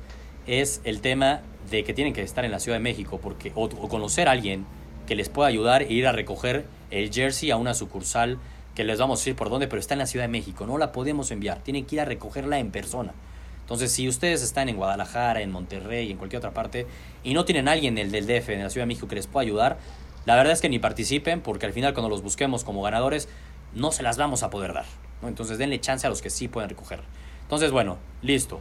es 0.49 0.81
el 0.83 1.01
tema 1.01 1.41
de 1.71 1.85
que 1.85 1.95
tienen 1.95 2.13
que 2.13 2.23
estar 2.23 2.45
en 2.45 2.51
la 2.51 2.59
Ciudad 2.59 2.77
de 2.77 2.83
México 2.83 3.21
porque, 3.23 3.53
o, 3.55 3.67
o 3.67 3.89
conocer 3.89 4.27
a 4.27 4.33
alguien 4.33 4.67
que 5.07 5.15
les 5.15 5.29
pueda 5.29 5.49
ayudar 5.49 5.83
e 5.83 5.93
ir 5.93 6.09
a 6.09 6.13
recoger 6.13 6.65
el 6.91 7.13
jersey 7.13 7.53
a 7.53 7.57
una 7.57 7.75
sucursal 7.75 8.39
que 8.75 8.83
les 8.83 8.99
vamos 8.99 9.21
a 9.21 9.21
decir 9.21 9.37
por 9.37 9.49
dónde, 9.49 9.69
pero 9.69 9.79
está 9.79 9.95
en 9.95 10.01
la 10.01 10.07
Ciudad 10.07 10.25
de 10.25 10.33
México. 10.33 10.67
No 10.67 10.77
la 10.77 10.91
podemos 10.91 11.31
enviar. 11.31 11.61
Tienen 11.61 11.85
que 11.85 11.95
ir 11.95 12.01
a 12.01 12.05
recogerla 12.05 12.59
en 12.59 12.73
persona. 12.73 13.13
Entonces, 13.61 13.93
si 13.93 14.09
ustedes 14.09 14.43
están 14.43 14.69
en 14.69 14.77
Guadalajara, 14.77 15.41
en 15.41 15.53
Monterrey, 15.53 16.11
en 16.11 16.17
cualquier 16.17 16.39
otra 16.39 16.51
parte, 16.51 16.89
y 17.23 17.33
no 17.33 17.45
tienen 17.45 17.69
alguien 17.69 17.95
del, 17.95 18.11
del 18.11 18.27
DF, 18.27 18.49
en 18.49 18.65
la 18.65 18.71
Ciudad 18.71 18.83
de 18.83 18.89
México, 18.89 19.07
que 19.07 19.15
les 19.15 19.29
pueda 19.29 19.45
ayudar, 19.45 19.79
la 20.27 20.37
verdad 20.37 20.53
es 20.53 20.61
que 20.61 20.69
ni 20.69 20.79
participen, 20.79 21.41
porque 21.41 21.67
al 21.67 21.73
final 21.73 21.95
cuando 21.95 22.09
los 22.09 22.23
busquemos 22.23 22.65
como 22.65 22.83
ganadores, 22.83 23.29
no 23.75 23.93
se 23.93 24.03
las 24.03 24.17
vamos 24.17 24.43
a 24.43 24.51
poder 24.51 24.73
dar. 24.73 24.87
Entonces, 25.23 25.59
denle 25.59 25.81
chance 25.81 26.07
a 26.07 26.11
los 26.11 26.23
que 26.23 26.31
sí 26.31 26.49
pueden 26.49 26.71
recoger. 26.71 27.01
Entonces, 27.43 27.71
bueno, 27.71 27.99
listo. 28.23 28.61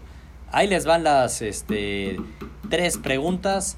Ahí 0.51 0.67
les 0.67 0.85
van 0.85 1.03
las 1.03 1.41
este, 1.41 2.17
tres 2.69 2.97
preguntas. 2.97 3.77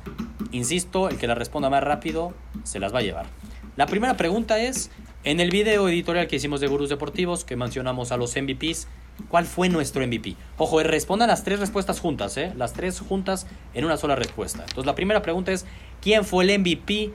Insisto, 0.51 1.09
el 1.09 1.17
que 1.17 1.27
las 1.27 1.37
responda 1.37 1.69
más 1.69 1.83
rápido 1.83 2.33
se 2.63 2.79
las 2.79 2.93
va 2.93 2.99
a 2.99 3.01
llevar. 3.01 3.27
La 3.75 3.87
primera 3.87 4.17
pregunta 4.17 4.59
es, 4.59 4.91
en 5.23 5.39
el 5.39 5.49
video 5.49 5.89
editorial 5.89 6.27
que 6.27 6.35
hicimos 6.35 6.61
de 6.61 6.67
Gurús 6.67 6.89
Deportivos, 6.89 7.43
que 7.43 7.55
mencionamos 7.55 8.11
a 8.11 8.17
los 8.17 8.35
MVPs, 8.35 8.87
¿cuál 9.29 9.45
fue 9.45 9.69
nuestro 9.69 10.05
MVP? 10.05 10.35
Ojo, 10.57 10.81
respondan 10.83 11.29
las 11.29 11.43
tres 11.43 11.59
respuestas 11.59 11.99
juntas, 11.99 12.37
¿eh? 12.37 12.53
Las 12.55 12.73
tres 12.73 12.99
juntas 12.99 13.47
en 13.73 13.85
una 13.85 13.97
sola 13.97 14.15
respuesta. 14.15 14.59
Entonces, 14.61 14.85
la 14.85 14.95
primera 14.95 15.21
pregunta 15.21 15.51
es, 15.51 15.65
¿quién 16.01 16.25
fue 16.25 16.43
el 16.43 16.59
MVP 16.59 17.11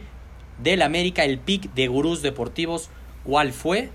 del 0.62 0.82
América, 0.82 1.24
el 1.24 1.38
pick 1.38 1.72
de 1.74 1.88
Gurús 1.88 2.22
Deportivos? 2.22 2.90
¿Cuál 3.24 3.52
fue? 3.52 3.90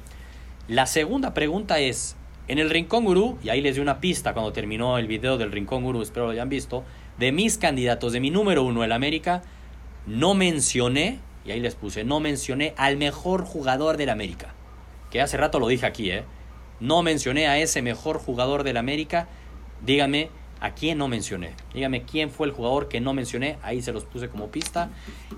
La 0.68 0.86
segunda 0.86 1.34
pregunta 1.34 1.80
es, 1.80 2.16
en 2.48 2.60
el 2.60 2.70
Rincón 2.70 3.06
Gurú, 3.06 3.38
y 3.44 3.50
ahí 3.50 3.62
les 3.62 3.76
di 3.76 3.82
una 3.82 4.00
pista 4.00 4.34
cuando 4.34 4.52
terminó 4.52 4.98
el 4.98 5.08
video 5.08 5.38
del 5.38 5.52
Rincón 5.52 5.84
Gurú, 5.84 6.02
espero 6.02 6.26
lo 6.26 6.32
hayan 6.32 6.50
visto, 6.50 6.84
de 7.18 7.32
mis 7.32 7.58
candidatos, 7.58 8.14
de 8.14 8.20
mi 8.20 8.30
número 8.30 8.64
uno, 8.64 8.84
el 8.84 8.92
América, 8.92 9.44
no 10.08 10.34
mencioné, 10.34 11.20
y 11.46 11.52
ahí 11.52 11.60
les 11.60 11.76
puse, 11.76 12.04
no 12.04 12.20
mencioné 12.20 12.74
al 12.78 12.98
mejor 12.98 13.46
jugador 13.46 13.98
del 13.98 14.10
América. 14.10 14.54
Que 15.12 15.22
hace 15.22 15.38
rato 15.38 15.60
lo 15.60 15.68
dije 15.68 15.86
aquí, 15.86 16.12
¿eh? 16.12 16.24
No 16.80 17.04
mencioné 17.04 17.48
a 17.48 17.58
ese 17.58 17.82
mejor 17.82 18.20
jugador 18.20 18.64
del 18.64 18.78
América. 18.78 19.28
Díganme 19.86 20.30
a 20.60 20.72
quién 20.74 20.98
no 20.98 21.08
mencioné. 21.08 21.54
Díganme 21.74 22.04
quién 22.04 22.32
fue 22.32 22.48
el 22.48 22.54
jugador 22.54 22.88
que 22.88 23.00
no 23.02 23.14
mencioné. 23.14 23.58
Ahí 23.62 23.82
se 23.82 23.92
los 23.92 24.04
puse 24.06 24.30
como 24.30 24.48
pista. 24.50 24.90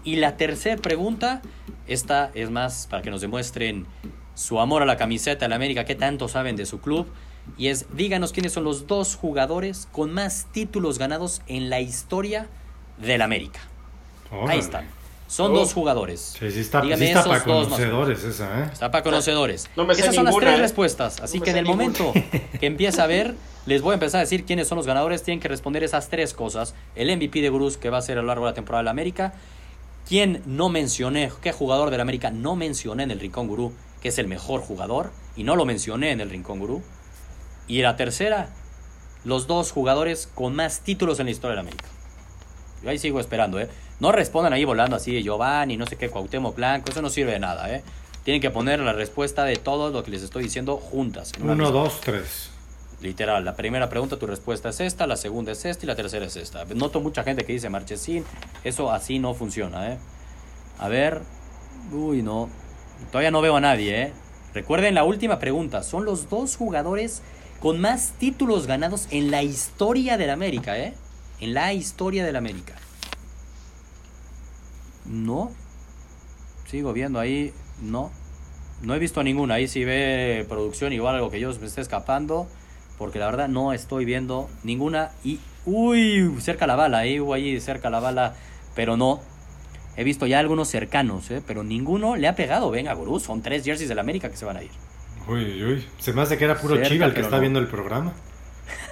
Y 0.03 0.18
la 0.18 0.38
tercera 0.38 0.82
pregunta, 0.82 1.41
esta 1.88 2.32
es 2.34 2.49
más 2.49 2.88
para 2.89 3.01
que 3.01 3.09
nos 3.09 3.22
demuestren 3.22 3.86
su 4.36 4.59
amor 4.59 4.82
a 4.84 4.86
la 4.86 4.97
camiseta 4.97 5.45
de 5.45 5.49
la 5.49 5.55
América, 5.55 5.84
qué 5.86 5.95
tanto 5.95 6.28
saben 6.28 6.55
de 6.55 6.65
su 6.65 6.80
club. 6.80 7.07
Y 7.57 7.68
es, 7.70 7.86
díganos 7.95 8.34
quiénes 8.34 8.51
son 8.53 8.63
los 8.65 8.88
dos 8.88 9.15
jugadores 9.15 9.88
con 9.91 10.13
más 10.13 10.47
títulos 10.51 10.99
ganados 10.99 11.41
en 11.47 11.70
la 11.70 11.80
historia 11.82 12.47
del 12.97 13.22
América. 13.22 13.59
Órale. 14.32 14.53
Ahí 14.53 14.59
están. 14.59 14.88
Son 15.28 15.51
Oh. 15.51 15.55
dos 15.55 15.74
jugadores. 15.74 16.36
Sí, 16.39 16.51
sí 16.51 16.59
está, 16.61 16.82
Dígame 16.82 16.99
sí 17.05 17.07
está 17.11 17.20
esos 17.22 17.32
para 17.32 17.45
más. 17.45 17.65
conocedores 17.68 18.24
esa, 18.24 18.61
¿eh? 18.63 18.70
Está 18.72 18.91
para 18.91 19.03
conocedores. 19.03 19.70
No 19.76 19.86
me 19.86 19.93
sé 19.95 20.01
Esas 20.01 20.15
son 20.15 20.26
ninguna, 20.26 20.45
las 20.45 20.49
tres 20.51 20.59
¿eh? 20.59 20.61
respuestas. 20.63 21.20
Así 21.22 21.39
No 21.39 21.43
que 21.45 21.51
en 21.51 21.57
el 21.57 21.63
ninguna. 21.65 21.84
momento 21.84 22.13
que 22.59 22.65
empiece 22.65 23.01
a 23.01 23.07
ver, 23.07 23.36
les 23.68 23.82
voy 23.82 23.91
a 23.91 23.93
empezar 23.95 24.20
a 24.20 24.24
decir 24.24 24.45
quiénes 24.45 24.68
son 24.68 24.78
los 24.78 24.88
ganadores. 24.88 25.22
Tienen 25.24 25.39
que 25.39 25.47
responder 25.47 25.84
esas 25.84 26.09
tres 26.09 26.34
cosas. 26.34 26.74
El 26.95 27.15
MVP 27.15 27.41
de 27.41 27.49
Gurús, 27.49 27.78
que 27.78 27.89
va 27.89 27.99
a 27.99 28.01
ser 28.01 28.18
a 28.18 28.22
lo 28.22 28.28
largo 28.28 28.45
de 28.45 28.51
la 28.51 28.55
temporada 28.55 28.80
de 28.82 28.86
la 28.86 28.91
América. 28.91 29.34
¿Quién 30.07 30.41
no 30.45 30.70
mencioné? 30.70 31.30
¿Qué 31.41 31.51
jugador 31.51 31.89
de 31.91 31.97
la 31.97 32.03
América 32.03 32.32
no 32.32 32.55
mencioné 32.55 33.03
en 33.03 33.11
el 33.11 33.20
Rincón 33.20 33.47
Gurú? 33.47 33.74
Que 34.01 34.07
es 34.09 34.18
el 34.18 34.28
mejor 34.28 34.61
jugador. 34.61 35.11
Y 35.36 35.43
no 35.43 35.55
lo 35.55 35.65
mencioné 35.65 36.11
en 36.11 36.22
el 36.22 36.30
Rincón 36.30 36.59
Gurú. 36.59 36.82
Y 37.68 37.82
la 37.82 37.97
tercera, 37.97 38.49
los 39.26 39.47
dos 39.47 39.72
jugadores 39.72 40.30
con 40.34 40.55
más 40.55 40.80
títulos 40.80 41.20
en 41.20 41.26
la 41.26 41.32
historia 41.32 41.51
de 41.51 41.55
la 41.57 41.61
América. 41.61 41.86
Yo 42.82 42.89
ahí 42.89 42.97
sigo 42.97 43.20
esperando, 43.20 43.59
¿eh? 43.59 43.68
No 43.99 44.11
respondan 44.13 44.53
ahí 44.53 44.63
volando 44.63 44.95
así 44.95 45.11
de 45.13 45.24
Giovanni, 45.24 45.76
no 45.76 45.86
sé 45.88 45.97
qué, 45.97 46.09
Cuauhtémoc 46.09 46.55
Blanco, 46.55 46.91
eso 46.91 47.01
no 47.01 47.09
sirve 47.09 47.32
de 47.34 47.39
nada, 47.39 47.70
¿eh? 47.74 47.84
Tienen 48.24 48.39
que 48.41 48.51
poner 48.51 48.80
la 48.80 48.93
respuesta 48.93 49.43
de 49.43 49.55
todo 49.57 49.89
lo 49.89 50.03
que 50.03 50.11
les 50.11 50.22
estoy 50.22 50.43
diciendo 50.43 50.78
juntas. 50.78 51.34
en 51.36 51.43
una 51.43 51.53
Uno, 51.53 51.63
misma. 51.65 51.80
dos, 51.82 51.99
tres. 52.01 52.51
Literal, 52.99 53.45
la 53.45 53.55
primera 53.55 53.89
pregunta, 53.89 54.17
tu 54.17 54.25
respuesta 54.25 54.69
es 54.69 54.79
esta, 54.79 55.05
la 55.05 55.17
segunda 55.17 55.51
es 55.51 55.65
esta 55.65 55.85
y 55.85 55.87
la 55.87 55.95
tercera 55.95 56.25
es 56.25 56.35
esta. 56.35 56.65
Noto 56.65 56.99
mucha 56.99 57.23
gente 57.23 57.45
que 57.45 57.53
dice 57.53 57.69
Marchesín, 57.69 58.25
eso 58.63 58.91
así 58.91 59.19
no 59.19 59.35
funciona, 59.35 59.93
¿eh? 59.93 59.97
A 60.79 60.87
ver, 60.87 61.21
uy, 61.91 62.23
no, 62.23 62.49
todavía 63.11 63.29
no 63.29 63.41
veo 63.41 63.55
a 63.55 63.61
nadie, 63.61 64.01
¿eh? 64.01 64.13
Recuerden 64.55 64.95
la 64.95 65.03
última 65.03 65.37
pregunta, 65.37 65.83
son 65.83 66.05
los 66.05 66.29
dos 66.29 66.55
jugadores 66.55 67.21
con 67.59 67.79
más 67.79 68.13
títulos 68.17 68.65
ganados 68.65 69.07
en 69.11 69.29
la 69.29 69.43
historia 69.43 70.17
del 70.17 70.31
América, 70.31 70.77
¿eh? 70.79 70.95
En 71.39 71.53
la 71.53 71.73
historia 71.73 72.25
del 72.25 72.35
América. 72.35 72.73
No, 75.05 75.51
sigo 76.65 76.93
viendo 76.93 77.19
ahí, 77.19 77.53
no, 77.81 78.11
no 78.81 78.95
he 78.95 78.99
visto 78.99 79.21
ninguna. 79.23 79.55
Ahí 79.55 79.67
si 79.67 79.85
ve 79.85 80.45
producción 80.49 80.93
igual 80.93 81.15
algo 81.15 81.29
que 81.29 81.39
yo 81.39 81.53
me 81.59 81.67
esté 81.67 81.81
escapando. 81.81 82.47
Porque 82.97 83.19
la 83.19 83.27
verdad 83.27 83.47
no 83.47 83.73
estoy 83.73 84.05
viendo 84.05 84.49
ninguna. 84.63 85.11
Y. 85.23 85.39
Uy, 85.65 86.33
cerca 86.39 86.65
la 86.65 86.75
bala, 86.75 87.05
eh. 87.05 87.19
Hubo 87.21 87.33
ahí 87.33 87.59
cerca 87.59 87.89
la 87.89 87.99
bala. 87.99 88.33
Pero 88.75 88.97
no. 88.97 89.19
He 89.95 90.03
visto 90.03 90.27
ya 90.27 90.39
algunos 90.39 90.67
cercanos, 90.67 91.29
eh. 91.31 91.41
Pero 91.45 91.63
ninguno 91.63 92.15
le 92.15 92.27
ha 92.27 92.35
pegado. 92.35 92.71
Venga, 92.71 92.93
gurú. 92.93 93.19
Son 93.19 93.41
tres 93.41 93.63
jerseys 93.63 93.89
del 93.89 93.99
América 93.99 94.29
que 94.29 94.37
se 94.37 94.45
van 94.45 94.57
a 94.57 94.63
ir. 94.63 94.71
Uy, 95.27 95.43
uy, 95.43 95.63
uy. 95.63 95.87
Se 95.99 96.13
me 96.13 96.21
hace 96.21 96.37
que 96.37 96.45
era 96.45 96.55
puro 96.55 96.75
Cerca, 96.75 96.89
chiva 96.89 97.05
el 97.05 97.13
que 97.13 97.21
está 97.21 97.35
no. 97.35 97.41
viendo 97.41 97.59
el 97.59 97.67
programa. 97.67 98.13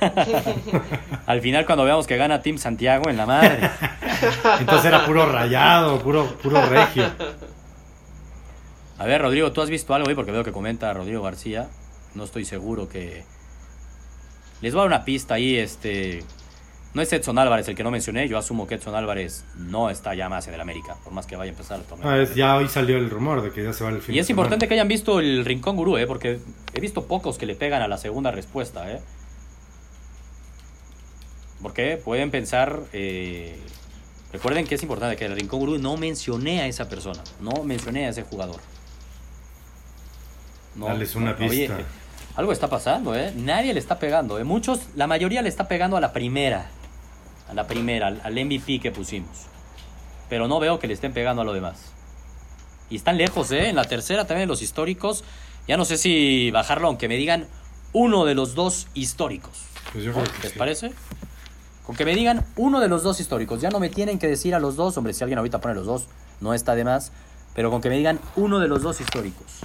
Al 1.26 1.42
final, 1.42 1.66
cuando 1.66 1.84
veamos 1.86 2.08
que 2.08 2.18
gana 2.18 2.42
Team 2.42 2.58
Santiago 2.58 3.10
en 3.10 3.18
la 3.18 3.26
madre. 3.26 3.70
Entonces 4.60 4.86
era 4.86 5.06
puro 5.06 5.26
rayado, 5.26 6.00
puro, 6.02 6.38
puro 6.38 6.66
regio. 6.66 7.06
A 8.98 9.06
ver, 9.06 9.22
Rodrigo, 9.22 9.52
¿tú 9.52 9.62
has 9.62 9.70
visto 9.70 9.94
algo 9.94 10.08
ahí? 10.10 10.16
Porque 10.16 10.32
veo 10.32 10.44
que 10.44 10.52
comenta 10.52 10.94
Rodrigo 10.94 11.22
García. 11.22 11.70
No 12.14 12.24
estoy 12.24 12.46
seguro 12.46 12.88
que. 12.88 13.24
Les 14.66 14.74
voy 14.74 14.80
a 14.82 14.84
dar 14.90 14.98
una 14.98 15.06
pista 15.06 15.36
ahí, 15.36 15.58
este. 15.58 16.24
No 16.96 17.02
es 17.04 17.14
Edson 17.14 17.38
Álvarez 17.38 17.68
el 17.68 17.76
que 17.76 17.84
no 17.84 17.92
mencioné. 17.92 18.28
Yo 18.28 18.38
asumo 18.38 18.66
que 18.66 18.76
Edson 18.76 18.96
Álvarez 18.96 19.44
no 19.58 19.92
está 19.92 20.16
ya 20.16 20.28
más 20.28 20.48
en 20.48 20.56
el 20.56 20.62
América, 20.62 20.96
por 21.04 21.14
más 21.14 21.28
que 21.28 21.36
vaya 21.36 21.52
a 21.52 21.54
empezar 21.54 21.78
el 21.80 21.86
torneo. 21.86 22.10
Ah, 22.10 22.18
es- 22.18 22.34
ya 22.34 22.56
hoy 22.56 22.68
salió 22.68 22.98
el 22.98 23.10
rumor 23.12 23.44
de 23.44 23.52
que 23.52 23.64
ya 23.64 23.74
se 23.74 23.84
va 23.84 23.92
el 23.92 24.02
fin 24.02 24.14
y 24.14 24.18
de 24.18 24.22
es 24.22 24.28
semana. 24.28 24.46
importante 24.48 24.68
que 24.68 24.74
hayan 24.74 24.88
visto 24.88 25.20
el 25.20 25.46
Rincón 25.46 25.76
Gurú, 25.76 25.98
¿eh? 25.98 26.08
porque 26.08 26.40
he 26.74 26.80
visto 26.80 27.06
pocos 27.06 27.38
que 27.38 27.46
le 27.46 27.54
pegan 27.56 27.84
a 27.84 27.88
la 27.88 27.98
segunda 28.00 28.32
respuesta. 28.32 28.90
¿eh? 28.92 29.02
Porque 31.62 31.98
pueden 32.04 32.32
pensar. 32.32 32.82
eh, 32.94 33.60
recuerden 34.34 34.66
que 34.66 34.76
es 34.76 34.82
importante 34.82 35.16
que 35.16 35.26
el 35.26 35.36
Rincón 35.36 35.60
Gurú 35.60 35.78
no 35.78 35.98
mencioné 35.98 36.62
a 36.62 36.68
esa 36.68 36.90
persona, 36.90 37.24
no 37.40 37.64
mencioné 37.64 38.06
a 38.06 38.10
ese 38.10 38.24
jugador. 38.24 38.62
No, 40.76 40.88
Dales 40.88 41.16
una 41.16 41.32
no, 41.34 41.38
pista. 41.38 41.78
Algo 42.36 42.52
está 42.52 42.68
pasando, 42.68 43.16
¿eh? 43.16 43.34
Nadie 43.36 43.74
le 43.74 43.80
está 43.80 43.98
pegando. 43.98 44.40
¿eh? 44.40 44.44
Muchos, 44.44 44.80
la 44.96 45.08
mayoría 45.08 45.42
le 45.42 45.50
está 45.50 45.68
pegando 45.68 45.98
a 45.98 46.02
la 46.02 46.12
primera. 46.12 46.68
A 47.50 47.54
la 47.54 47.68
primera, 47.68 48.08
al, 48.08 48.22
al 48.24 48.34
MVP 48.34 48.80
que 48.80 48.92
pusimos. 48.92 49.46
Pero 50.30 50.48
no 50.48 50.60
veo 50.60 50.80
que 50.80 50.88
le 50.88 50.94
estén 50.94 51.14
pegando 51.14 51.44
a 51.44 51.46
lo 51.46 51.54
demás. 51.54 51.78
Y 52.90 52.96
están 52.98 53.18
lejos, 53.18 53.52
¿eh? 53.52 53.70
En 53.70 53.76
la 53.76 53.86
tercera 53.86 54.26
también 54.26 54.50
los 54.50 54.62
históricos. 54.62 55.24
Ya 55.68 55.78
no 55.78 55.86
sé 55.86 55.98
si 55.98 56.52
bajarlo, 56.52 56.88
aunque 56.88 57.08
me 57.08 57.16
digan 57.16 57.48
uno 57.94 58.26
de 58.26 58.36
los 58.36 58.54
dos 58.54 58.88
históricos. 58.94 59.64
Pues 59.94 60.04
yo 60.04 60.12
creo 60.12 60.26
que 60.26 60.44
¿Les 60.44 60.52
sí. 60.52 60.60
parece? 60.60 60.92
Con 61.86 61.96
que 61.96 62.04
me 62.04 62.16
digan 62.16 62.46
uno 62.58 62.80
de 62.80 62.90
los 62.90 63.04
dos 63.04 63.20
históricos. 63.20 63.62
Ya 63.62 63.70
no 63.70 63.80
me 63.80 63.90
tienen 63.90 64.20
que 64.20 64.28
decir 64.28 64.56
a 64.56 64.60
los 64.60 64.76
dos. 64.76 64.98
Hombre, 64.98 65.14
si 65.14 65.24
alguien 65.24 65.38
ahorita 65.38 65.62
pone 65.62 65.76
los 65.76 65.86
dos, 65.86 66.08
no 66.42 66.54
está 66.54 66.76
de 66.76 66.84
más. 66.84 67.12
Pero 67.54 67.72
con 67.72 67.82
que 67.82 67.90
me 67.90 67.98
digan 67.98 68.20
uno 68.36 68.60
de 68.60 68.68
los 68.68 68.82
dos 68.82 69.00
históricos. 69.00 69.62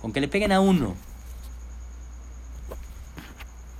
Con 0.00 0.12
que 0.12 0.20
le 0.20 0.28
peguen 0.28 0.52
a 0.52 0.60
uno. 0.60 0.94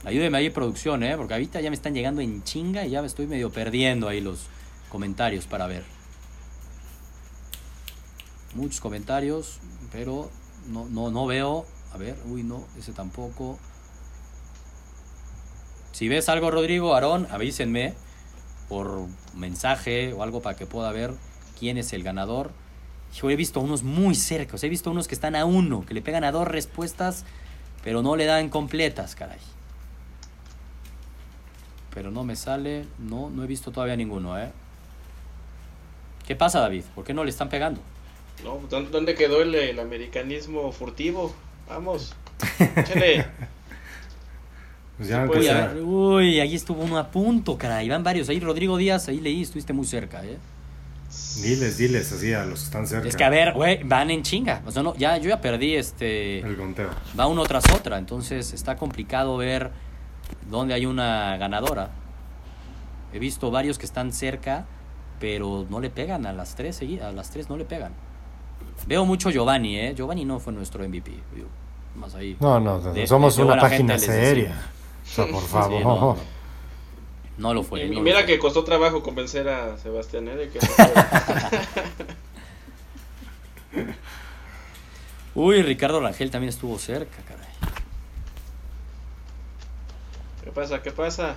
Ayúdeme 0.06 0.38
ahí, 0.38 0.50
producción, 0.50 1.02
¿eh? 1.02 1.16
Porque 1.16 1.34
ahorita 1.34 1.60
ya 1.60 1.68
me 1.68 1.74
están 1.74 1.92
llegando 1.92 2.20
en 2.20 2.44
chinga 2.44 2.86
y 2.86 2.90
ya 2.90 3.00
me 3.00 3.08
estoy 3.08 3.26
medio 3.26 3.50
perdiendo 3.50 4.06
ahí 4.06 4.20
los 4.20 4.46
comentarios 4.88 5.46
para 5.46 5.66
ver. 5.66 5.82
Muchos 8.54 8.80
comentarios, 8.80 9.58
pero 9.90 10.30
no, 10.68 10.88
no, 10.88 11.10
no 11.10 11.26
veo. 11.26 11.66
A 11.92 11.98
ver, 11.98 12.16
uy, 12.24 12.44
no, 12.44 12.68
ese 12.78 12.92
tampoco. 12.92 13.58
Si 15.90 16.06
ves 16.06 16.28
algo, 16.28 16.52
Rodrigo, 16.52 16.94
Aarón, 16.94 17.26
avísenme 17.32 17.94
por 18.68 19.08
mensaje 19.34 20.12
o 20.12 20.22
algo 20.22 20.40
para 20.40 20.56
que 20.56 20.66
pueda 20.66 20.92
ver 20.92 21.14
quién 21.58 21.78
es 21.78 21.92
el 21.92 22.04
ganador. 22.04 22.52
Yo 23.12 23.28
he 23.28 23.34
visto 23.34 23.58
unos 23.58 23.82
muy 23.82 24.14
cercos, 24.14 24.62
he 24.62 24.68
visto 24.68 24.88
unos 24.88 25.08
que 25.08 25.16
están 25.16 25.34
a 25.34 25.44
uno, 25.44 25.84
que 25.84 25.94
le 25.94 26.00
pegan 26.00 26.22
a 26.22 26.30
dos 26.30 26.46
respuestas, 26.46 27.24
pero 27.82 28.02
no 28.02 28.14
le 28.14 28.26
dan 28.26 28.50
completas, 28.50 29.16
caray. 29.16 29.40
Pero 31.96 32.10
no 32.10 32.24
me 32.24 32.36
sale, 32.36 32.84
no, 32.98 33.30
no 33.30 33.42
he 33.42 33.46
visto 33.46 33.70
todavía 33.72 33.96
ninguno, 33.96 34.38
¿eh? 34.38 34.50
¿Qué 36.26 36.36
pasa, 36.36 36.60
David? 36.60 36.82
¿Por 36.94 37.04
qué 37.04 37.14
no 37.14 37.24
le 37.24 37.30
están 37.30 37.48
pegando? 37.48 37.80
No, 38.44 38.60
¿dó- 38.68 38.82
¿dónde 38.82 39.14
quedó 39.14 39.40
el, 39.40 39.54
el 39.54 39.80
americanismo 39.80 40.70
furtivo? 40.72 41.34
Vamos. 41.66 42.14
Échale. 42.76 43.24
Pues 44.98 45.08
ya 45.08 45.24
Uy, 45.24 45.48
a 45.48 45.54
ver, 45.68 45.82
uy, 45.82 46.40
ahí 46.40 46.54
estuvo 46.54 46.82
uno 46.82 46.98
a 46.98 47.10
punto, 47.10 47.56
caray. 47.56 47.88
Van 47.88 48.02
varios. 48.04 48.28
Ahí 48.28 48.40
Rodrigo 48.40 48.76
Díaz, 48.76 49.08
ahí 49.08 49.18
leí, 49.20 49.40
estuviste 49.40 49.72
muy 49.72 49.86
cerca, 49.86 50.22
¿eh? 50.22 50.36
Diles, 51.42 51.78
diles 51.78 52.12
así 52.12 52.34
a 52.34 52.44
los 52.44 52.58
que 52.60 52.64
están 52.66 52.86
cerca. 52.86 53.08
Es 53.08 53.16
que 53.16 53.24
a 53.24 53.30
ver, 53.30 53.54
güey, 53.54 53.82
van 53.84 54.10
en 54.10 54.22
chinga. 54.22 54.60
O 54.66 54.70
sea, 54.70 54.82
no, 54.82 54.94
ya, 54.96 55.16
yo 55.16 55.30
ya 55.30 55.40
perdí 55.40 55.76
este. 55.76 56.40
El 56.40 56.58
conteo. 56.58 56.90
Va 57.18 57.26
uno 57.26 57.42
tras 57.44 57.64
otra. 57.72 57.96
Entonces 57.96 58.52
está 58.52 58.76
complicado 58.76 59.38
ver 59.38 59.70
dónde 60.50 60.74
hay 60.74 60.86
una 60.86 61.36
ganadora. 61.36 61.90
He 63.12 63.18
visto 63.18 63.50
varios 63.50 63.78
que 63.78 63.86
están 63.86 64.12
cerca, 64.12 64.66
pero 65.20 65.66
no 65.70 65.80
le 65.80 65.90
pegan 65.90 66.26
a 66.26 66.32
las 66.32 66.54
tres 66.54 66.76
seguidas. 66.76 67.08
A 67.08 67.12
las 67.12 67.30
tres 67.30 67.48
no 67.48 67.56
le 67.56 67.64
pegan. 67.64 67.92
Veo 68.86 69.04
mucho 69.04 69.30
Giovanni, 69.30 69.78
¿eh? 69.78 69.94
Giovanni 69.96 70.24
no 70.24 70.38
fue 70.40 70.52
nuestro 70.52 70.84
MVP. 70.86 71.10
digo, 71.34 71.48
Más 71.94 72.14
ahí. 72.14 72.36
No, 72.40 72.60
no, 72.60 72.80
De- 72.80 73.06
somos 73.06 73.36
de 73.36 73.44
una 73.44 73.58
página 73.58 73.98
seria. 73.98 74.48
decimos. 74.48 74.64
O 75.06 75.14
sea, 75.14 75.26
por 75.26 75.42
Sí, 75.42 75.48
favor. 75.48 75.82
no, 75.82 76.00
no. 76.00 76.16
No 77.38 77.54
lo 77.54 77.62
fue. 77.62 77.84
Y 77.86 77.90
no 77.90 78.00
mira 78.00 78.18
fue. 78.18 78.26
que 78.26 78.38
costó 78.38 78.64
trabajo 78.64 79.02
convencer 79.02 79.48
a 79.48 79.76
Sebastián, 79.78 80.28
¿eh? 80.28 80.50
que- 80.52 80.58
Uy, 85.34 85.62
Ricardo 85.62 86.00
Rangel 86.00 86.30
también 86.30 86.48
estuvo 86.48 86.78
cerca, 86.78 87.16
caray. 87.28 87.44
¿Qué 90.46 90.52
pasa? 90.52 90.80
¿Qué 90.80 90.92
pasa? 90.92 91.34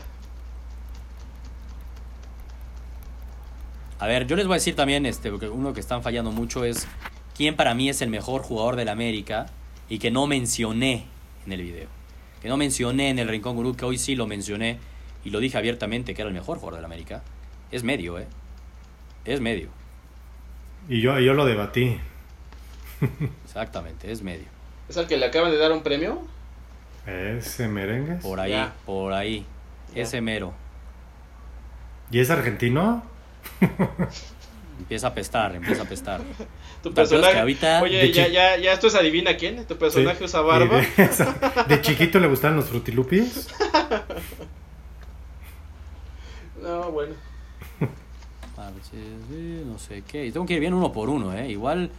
A 3.97 4.05
ver, 4.05 4.27
yo 4.27 4.35
les 4.35 4.45
voy 4.45 4.53
a 4.53 4.57
decir 4.57 4.75
también, 4.75 5.07
este, 5.07 5.31
porque 5.31 5.49
uno 5.49 5.73
que 5.73 5.79
están 5.79 6.03
fallando 6.03 6.31
mucho 6.31 6.63
es 6.63 6.87
quién 7.35 7.55
para 7.55 7.73
mí 7.73 7.89
es 7.89 8.03
el 8.03 8.11
mejor 8.11 8.43
jugador 8.43 8.75
del 8.75 8.87
América 8.87 9.47
y 9.89 9.97
que 9.97 10.11
no 10.11 10.27
mencioné 10.27 11.07
en 11.47 11.53
el 11.53 11.63
video. 11.63 11.87
Que 12.39 12.49
no 12.49 12.55
mencioné 12.55 13.09
en 13.09 13.17
el 13.17 13.27
Rincón 13.27 13.55
Gurú, 13.55 13.75
que 13.75 13.83
hoy 13.83 13.97
sí 13.97 14.13
lo 14.13 14.27
mencioné 14.27 14.77
y 15.25 15.31
lo 15.31 15.39
dije 15.39 15.57
abiertamente 15.57 16.13
que 16.13 16.21
era 16.21 16.29
el 16.29 16.35
mejor 16.35 16.59
jugador 16.59 16.75
del 16.75 16.85
América. 16.85 17.23
Es 17.71 17.83
medio, 17.83 18.19
¿eh? 18.19 18.27
Es 19.25 19.41
medio, 19.41 19.69
Y 20.87 21.01
yo, 21.01 21.19
yo 21.19 21.33
lo 21.33 21.45
debatí. 21.45 21.99
exactamente, 23.43 24.11
es 24.11 24.21
medio. 24.21 24.45
¿Es 24.87 24.97
al 24.97 25.07
que 25.07 25.17
le 25.17 25.25
acaban 25.25 25.49
de 25.49 25.57
dar 25.57 25.71
un 25.71 25.81
premio? 25.81 26.21
Ese 27.37 27.67
merengue. 27.67 28.15
Por 28.15 28.39
ahí, 28.39 28.69
por 28.85 29.13
ahí. 29.13 29.45
Ese 29.95 30.21
mero. 30.21 30.53
¿Y 32.11 32.19
es 32.19 32.29
argentino? 32.29 33.03
Empieza 34.79 35.07
a 35.07 35.13
pestar, 35.13 35.55
empieza 35.55 35.83
a 35.83 35.85
pestar. 35.85 36.21
Tu 36.81 36.89
que 36.89 36.95
personaje. 36.95 37.39
ahorita- 37.39 37.81
Oye, 37.81 37.97
de 37.97 38.11
ya, 38.11 38.27
ya, 38.27 38.57
ya 38.57 38.73
esto 38.73 38.87
es 38.87 38.95
adivina 38.95 39.35
quién. 39.35 39.65
¿Tu 39.65 39.77
personaje 39.77 40.19
Sí. 40.19 40.23
usa 40.25 40.41
barba? 40.41 40.77
De, 40.79 41.65
de 41.75 41.81
chiquito 41.81 42.19
le 42.19 42.27
gustaban 42.27 42.55
los 42.57 42.65
frutilupis. 42.65 43.47
No, 46.61 46.91
bueno. 46.91 47.13
Eh, 48.93 49.63
no 49.65 49.79
sé 49.79 50.03
qué. 50.05 50.25
Y 50.25 50.31
tengo 50.31 50.45
que 50.45 50.55
ir 50.55 50.59
bien 50.59 50.73
uno 50.73 50.91
por 50.91 51.09
uno, 51.09 51.33
¿eh? 51.33 51.49
Igual 51.49 51.89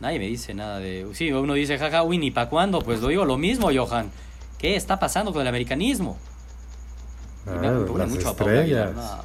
nadie 0.00 0.18
me 0.18 0.26
dice 0.26 0.52
nada 0.52 0.78
de... 0.78 1.06
Sí, 1.14 1.32
uno 1.32 1.54
dice, 1.54 1.78
jaja, 1.78 2.02
uy, 2.02 2.18
ni 2.18 2.30
pa' 2.30 2.48
cuándo. 2.50 2.80
Pues 2.82 3.00
lo 3.00 3.08
digo 3.08 3.24
lo 3.24 3.38
mismo, 3.38 3.70
Johan. 3.74 4.10
¿Qué 4.58 4.76
está 4.76 4.98
pasando 4.98 5.32
con 5.32 5.42
el 5.42 5.48
americanismo? 5.48 6.16
Y 7.46 7.50
me 7.50 7.68
Ah, 7.68 7.70
preocupa 7.72 7.98
las 8.00 8.08
mucho 8.08 8.28
a 8.28 8.36
Paula 8.36 8.60
Aguilar. 8.60 8.88
estrellas. 8.88 9.16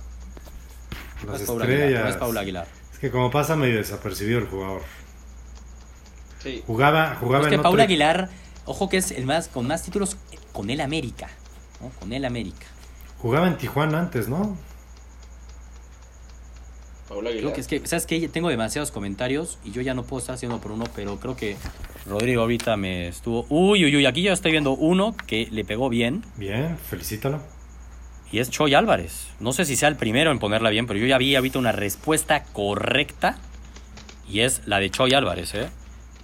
No, 1.22 1.26
no 1.26 1.32
Las 1.32 1.42
es 1.42 1.48
Paula 1.48 1.64
Aguilar, 1.66 1.80
no 1.82 1.86
estrellas. 1.90 2.10
es 2.10 2.18
Paula 2.18 2.42
Aguilar. 2.42 2.68
Es 2.94 3.00
que 3.00 3.12
como 3.12 3.32
pasa 3.32 3.56
medio 3.56 3.78
desapercibido 3.78 4.40
el 4.40 4.48
jugador. 4.48 4.82
Sí. 6.44 6.64
Jugaba, 6.68 7.16
jugaba 7.20 7.44
Es 7.46 7.50
que 7.50 7.56
en 7.56 7.62
Paula 7.62 7.84
otro- 7.84 7.84
Aguilar, 7.86 8.30
ojo 8.66 8.90
que 8.90 8.98
es 8.98 9.12
el 9.12 9.26
más 9.26 9.48
con 9.48 9.68
más 9.68 9.84
títulos 9.84 10.18
con 10.54 10.70
el 10.70 10.82
América. 10.82 11.30
¿no? 11.80 11.90
Con 12.00 12.14
el 12.14 12.26
América. 12.26 12.68
Jugaba 13.20 13.48
en 13.48 13.58
Tijuana 13.58 14.00
antes, 14.00 14.28
¿no? 14.28 14.58
Paula 17.08 17.30
Creo 17.30 17.40
Aguilar. 17.50 17.54
que 17.54 17.62
es 17.62 17.68
que, 17.68 17.88
¿sabes 17.88 18.06
qué? 18.06 18.28
Tengo 18.30 18.50
demasiados 18.50 18.92
comentarios 18.92 19.58
y 19.64 19.72
yo 19.72 19.82
ya 19.82 19.94
no 19.94 20.04
puedo 20.04 20.20
estar 20.20 20.36
haciendo 20.36 20.60
por 20.62 20.72
uno, 20.72 20.86
pero 20.96 21.20
creo 21.20 21.36
que 21.36 21.58
Rodrigo 22.06 22.42
ahorita 22.42 22.78
me 22.78 23.08
estuvo. 23.08 23.46
Uy, 23.50 23.86
uy, 23.86 23.96
uy, 23.96 24.06
aquí 24.06 24.24
ya 24.24 24.34
estoy 24.34 24.52
viendo 24.52 24.72
uno 24.72 25.16
que 25.28 25.48
le 25.52 25.64
pegó 25.64 25.90
bien 25.90 26.24
Bien, 26.36 26.78
felicítalo. 26.78 27.40
y 28.32 28.40
es 28.40 28.50
Choy 28.50 28.74
Álvarez. 28.74 29.28
No 29.40 29.54
sé 29.54 29.66
si 29.66 29.76
sea 29.76 29.90
el 29.90 29.96
primero 29.98 30.32
en 30.32 30.40
ponerla 30.40 30.70
bien, 30.70 30.88
pero 30.88 31.00
yo 31.00 31.06
ya 31.06 31.18
vi 31.18 31.36
ahorita 31.36 31.60
una 31.60 31.72
respuesta 31.72 32.44
correcta 32.46 33.38
y 34.28 34.40
es 34.42 34.62
la 34.66 34.80
de 34.80 34.90
Choy 34.90 35.14
Álvarez, 35.14 35.54
¿eh? 35.56 35.70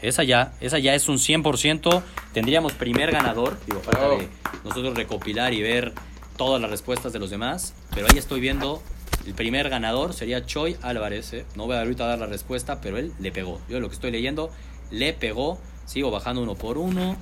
Esa 0.01 0.23
ya, 0.23 0.53
esa 0.61 0.77
ya 0.79 0.93
es 0.93 1.09
un 1.09 1.17
100%. 1.17 2.01
Tendríamos 2.33 2.73
primer 2.73 3.11
ganador, 3.11 3.57
digo, 3.65 3.81
falta 3.81 3.99
Bravo. 4.07 4.17
de 4.19 4.29
nosotros 4.63 4.95
recopilar 4.95 5.53
y 5.53 5.61
ver 5.61 5.93
todas 6.37 6.61
las 6.61 6.69
respuestas 6.69 7.13
de 7.13 7.19
los 7.19 7.31
demás, 7.31 7.73
pero 7.95 8.05
ahí 8.11 8.17
estoy 8.17 8.39
viendo 8.39 8.81
el 9.25 9.33
primer 9.33 9.69
ganador 9.69 10.13
sería 10.13 10.45
Choi 10.45 10.77
Álvarez, 10.83 11.33
¿eh? 11.33 11.45
No 11.55 11.65
voy 11.65 11.75
a 11.75 11.79
ahorita 11.81 12.05
dar 12.05 12.19
la 12.19 12.27
respuesta, 12.27 12.79
pero 12.79 12.97
él 12.97 13.11
le 13.19 13.31
pegó. 13.31 13.59
Yo 13.67 13.79
lo 13.79 13.89
que 13.89 13.95
estoy 13.95 14.11
leyendo, 14.11 14.51
le 14.91 15.13
pegó. 15.13 15.59
Sigo 15.85 16.11
bajando 16.11 16.41
uno 16.41 16.55
por 16.55 16.77
uno. 16.77 17.15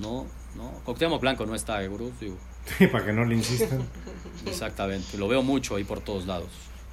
No, 0.00 0.26
no. 0.56 0.70
Cocteamo 0.84 1.18
Blanco 1.18 1.46
no 1.46 1.54
está, 1.54 1.84
gurú. 1.86 2.12
Digo, 2.20 2.36
Sí, 2.78 2.86
para 2.86 3.04
que 3.04 3.12
no 3.12 3.24
le 3.24 3.34
insistan. 3.34 3.86
exactamente. 4.46 5.18
Lo 5.18 5.28
veo 5.28 5.42
mucho 5.42 5.76
ahí 5.76 5.84
por 5.84 6.00
todos 6.00 6.26
lados. 6.26 6.48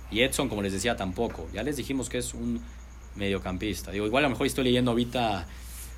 Y 0.09 0.21
Edson, 0.21 0.49
como 0.49 0.61
les 0.61 0.73
decía, 0.73 0.95
tampoco. 0.95 1.47
Ya 1.53 1.63
les 1.63 1.77
dijimos 1.77 2.09
que 2.09 2.17
es 2.17 2.33
un 2.33 2.61
mediocampista. 3.15 3.91
Digo, 3.91 4.05
igual 4.05 4.25
a 4.25 4.27
lo 4.27 4.31
mejor 4.31 4.47
estoy 4.47 4.65
leyendo 4.65 4.91
ahorita 4.91 5.47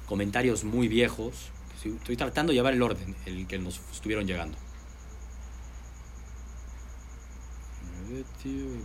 comentarios 0.05 0.63
muy 0.63 0.87
viejos. 0.87 1.49
Estoy 1.83 2.15
tratando 2.15 2.51
de 2.51 2.55
llevar 2.55 2.73
el 2.73 2.81
orden, 2.81 3.15
el 3.25 3.45
que 3.47 3.59
nos 3.59 3.81
estuvieron 3.91 4.25
llegando. 4.25 4.57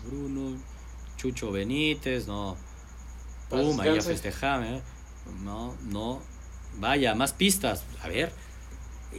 Bruno, 0.06 0.59
Chucho 1.16 1.52
Benítez, 1.52 2.26
no. 2.26 2.56
Paz 3.50 3.61
Pum, 3.61 3.80
ahí 3.80 3.94
ya 3.94 4.00
festejame. 4.00 4.80
No, 5.42 5.74
no. 5.84 6.20
Vaya, 6.78 7.14
más 7.14 7.32
pistas. 7.32 7.84
A 8.02 8.08
ver. 8.08 8.32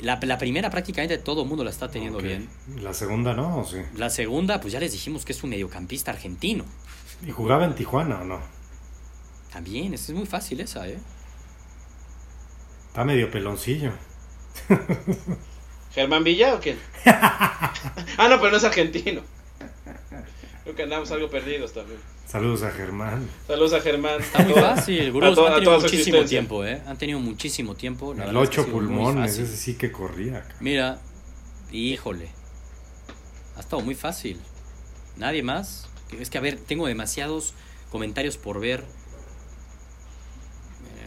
La, 0.02 0.20
la 0.22 0.38
primera 0.38 0.70
prácticamente 0.70 1.18
todo 1.18 1.44
el 1.44 1.50
mundo 1.50 1.64
la 1.64 1.72
está 1.72 1.90
teniendo 1.90 2.20
bien. 2.20 2.48
La 2.80 2.94
segunda, 2.94 3.34
¿no? 3.34 3.60
¿O 3.60 3.66
sí? 3.66 3.78
La 3.96 4.10
segunda, 4.10 4.62
pues 4.62 4.72
ya 4.72 4.80
les 4.80 4.92
dijimos 4.92 5.26
que 5.26 5.34
es 5.34 5.44
un 5.44 5.50
mediocampista 5.50 6.12
argentino. 6.12 6.64
¿Y 7.26 7.32
jugaba 7.32 7.66
en 7.66 7.76
Tijuana 7.76 8.22
o 8.22 8.24
no? 8.24 8.40
También, 9.52 9.94
es 9.94 10.10
muy 10.12 10.28
fácil 10.28 10.60
esa, 10.62 10.88
¿eh? 10.88 11.00
Está 12.88 13.04
medio 13.04 13.32
peloncillo. 13.32 13.92
¿Germán 15.94 16.24
Villa 16.24 16.56
o 16.56 16.60
quién? 16.60 16.78
ah, 17.06 17.74
no, 18.30 18.40
pero 18.40 18.52
no 18.52 18.58
es 18.58 18.64
argentino. 18.64 19.22
Creo 20.70 20.78
que 20.78 20.84
andamos 20.84 21.10
algo 21.10 21.32
perdidos 21.32 21.74
también. 21.74 22.00
Saludos 22.28 22.62
a 22.62 22.70
Germán. 22.70 23.28
Saludos 23.48 23.74
a 23.74 23.82
Germán. 23.82 24.22
Está 24.22 24.44
muy 24.44 24.54
fácil, 24.54 25.12
gurús. 25.12 25.36
Han 25.36 25.56
tenido 25.56 25.80
muchísimo 25.80 26.26
tiempo, 26.26 26.64
¿eh? 26.64 26.84
Han 26.86 26.96
tenido 26.96 27.20
muchísimo 27.20 27.74
tiempo. 27.74 28.14
La 28.14 28.26
El 28.26 28.28
verdad 28.28 28.44
es 28.44 28.50
que 28.52 28.62
ocho 28.62 28.72
pulmones, 28.72 29.40
ese 29.40 29.58
sí 29.58 29.74
que 29.74 29.92
corría. 29.92 30.48
Mira, 30.60 31.00
híjole. 31.72 32.30
Ha 33.58 33.62
estado 33.62 33.82
muy 33.82 33.96
fácil. 33.96 34.40
Nadie 35.18 35.42
más. 35.42 35.90
Es 36.20 36.30
que, 36.30 36.38
a 36.38 36.42
ver, 36.42 36.60
tengo 36.60 36.86
demasiados 36.86 37.56
comentarios 37.90 38.38
por 38.38 38.60
ver. 38.60 38.84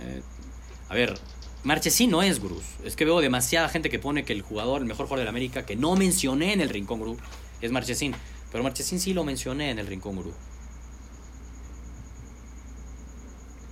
Eh, 0.00 0.22
a 0.88 0.94
ver, 0.94 1.14
Marchesín 1.62 2.10
no 2.10 2.24
es 2.24 2.40
gurús. 2.40 2.64
Es 2.82 2.96
que 2.96 3.04
veo 3.04 3.20
demasiada 3.20 3.68
gente 3.68 3.90
que 3.90 4.00
pone 4.00 4.24
que 4.24 4.32
el 4.32 4.42
jugador, 4.42 4.80
el 4.80 4.88
mejor 4.88 5.06
jugador 5.06 5.20
de 5.20 5.24
la 5.26 5.30
América, 5.30 5.64
que 5.64 5.76
no 5.76 5.94
mencioné 5.94 6.52
en 6.52 6.60
el 6.60 6.68
Rincón 6.68 6.98
Gurú, 6.98 7.16
es 7.60 7.70
Marchesín. 7.70 8.16
Pero 8.52 8.62
Marchesín 8.62 9.00
sí 9.00 9.14
lo 9.14 9.24
mencioné 9.24 9.70
en 9.70 9.78
el 9.78 9.86
Rincón 9.86 10.16
Gurú. 10.16 10.32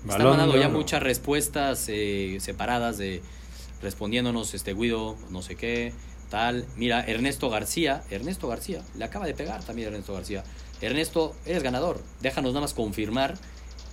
Están 0.08 0.50
de 0.50 0.58
ya 0.58 0.70
muchas 0.70 1.02
respuestas 1.02 1.84
eh, 1.88 2.38
separadas 2.40 2.96
de 2.96 3.22
respondiéndonos 3.82 4.54
este 4.54 4.72
Guido, 4.72 5.16
no 5.28 5.42
sé 5.42 5.56
qué, 5.56 5.92
tal. 6.30 6.66
Mira, 6.76 7.04
Ernesto 7.04 7.50
García, 7.50 8.02
Ernesto 8.10 8.48
García, 8.48 8.82
le 8.96 9.04
acaba 9.04 9.26
de 9.26 9.34
pegar 9.34 9.62
también 9.62 9.88
Ernesto 9.88 10.14
García. 10.14 10.42
Ernesto, 10.80 11.36
eres 11.44 11.62
ganador. 11.62 12.02
Déjanos 12.22 12.52
nada 12.52 12.62
más 12.62 12.72
confirmar 12.72 13.36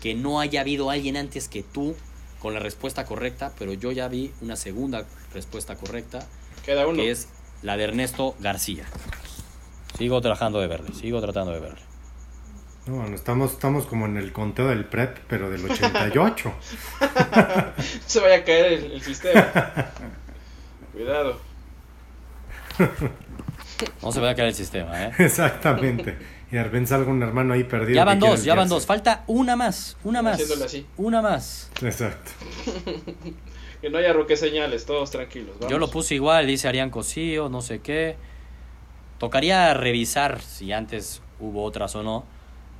que 0.01 0.15
no 0.15 0.39
haya 0.39 0.61
habido 0.61 0.89
alguien 0.89 1.17
antes 1.17 1.49
que 1.49 1.63
tú 1.63 1.95
con 2.39 2.53
la 2.53 2.59
respuesta 2.61 3.05
correcta, 3.05 3.51
pero 3.59 3.73
yo 3.73 3.91
ya 3.91 4.07
vi 4.07 4.31
una 4.41 4.55
segunda 4.55 5.05
respuesta 5.33 5.75
correcta, 5.75 6.25
Queda 6.65 6.87
uno. 6.87 7.01
que 7.01 7.11
es 7.11 7.27
la 7.63 7.75
de 7.75 7.83
Ernesto 7.85 8.35
García. 8.39 8.85
Sigo 9.97 10.21
trabajando 10.21 10.59
de 10.61 10.67
verde, 10.67 10.93
sigo 10.93 11.19
tratando 11.21 11.53
de 11.53 11.59
verle. 11.59 11.79
No, 12.85 12.97
bueno, 12.97 13.15
estamos, 13.15 13.53
estamos 13.53 13.85
como 13.87 14.05
en 14.05 14.17
el 14.17 14.31
conteo 14.31 14.67
del 14.67 14.85
PREP, 14.85 15.17
pero 15.27 15.49
del 15.49 15.65
88. 15.65 16.53
se 18.05 18.19
vaya 18.19 18.35
a 18.35 18.43
caer 18.43 18.73
el, 18.73 18.91
el 18.91 19.01
sistema. 19.01 19.51
Cuidado. 20.93 21.39
No 24.03 24.11
se 24.11 24.19
vaya 24.19 24.33
a 24.33 24.35
caer 24.35 24.49
el 24.49 24.53
sistema, 24.53 25.05
¿eh? 25.05 25.11
Exactamente. 25.19 26.15
Y 26.51 26.55
de 26.55 26.63
repente 26.63 26.89
salga 26.89 27.11
un 27.11 27.21
hermano 27.23 27.55
ahí 27.55 27.63
perdido. 27.63 27.95
Ya 27.95 28.05
van 28.05 28.19
dos, 28.19 28.43
ya 28.43 28.53
van 28.53 28.69
dos. 28.69 28.85
Falta 28.85 29.23
una 29.25 29.55
más, 29.55 29.97
una 30.03 30.21
más. 30.21 30.35
Haciéndole 30.35 30.65
así. 30.65 30.85
Una 30.95 31.21
más. 31.23 31.71
Exacto. 31.81 32.31
Que 33.81 33.89
no 33.89 33.97
haya 33.97 34.13
roque 34.13 34.37
señales, 34.37 34.85
todos 34.85 35.09
tranquilos. 35.09 35.55
vamos. 35.55 35.71
Yo 35.71 35.79
lo 35.79 35.89
puse 35.89 36.15
igual, 36.15 36.45
dice 36.47 36.67
Arián 36.67 36.91
Cosío, 36.91 37.49
no 37.49 37.61
sé 37.61 37.79
qué. 37.79 38.15
Tocaría 39.19 39.73
revisar 39.73 40.41
si 40.41 40.71
antes 40.71 41.21
hubo 41.39 41.63
otras 41.63 41.95
o 41.95 42.03
no. 42.03 42.23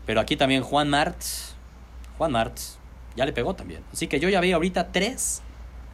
Pero 0.05 0.19
aquí 0.21 0.35
también 0.37 0.63
Juan 0.63 0.89
Martz. 0.89 1.55
Juan 2.17 2.31
Martz 2.31 2.77
ya 3.15 3.25
le 3.25 3.33
pegó 3.33 3.55
también. 3.55 3.81
Así 3.91 4.07
que 4.07 4.19
yo 4.19 4.29
ya 4.29 4.39
veo 4.39 4.55
ahorita 4.55 4.91
tres 4.91 5.41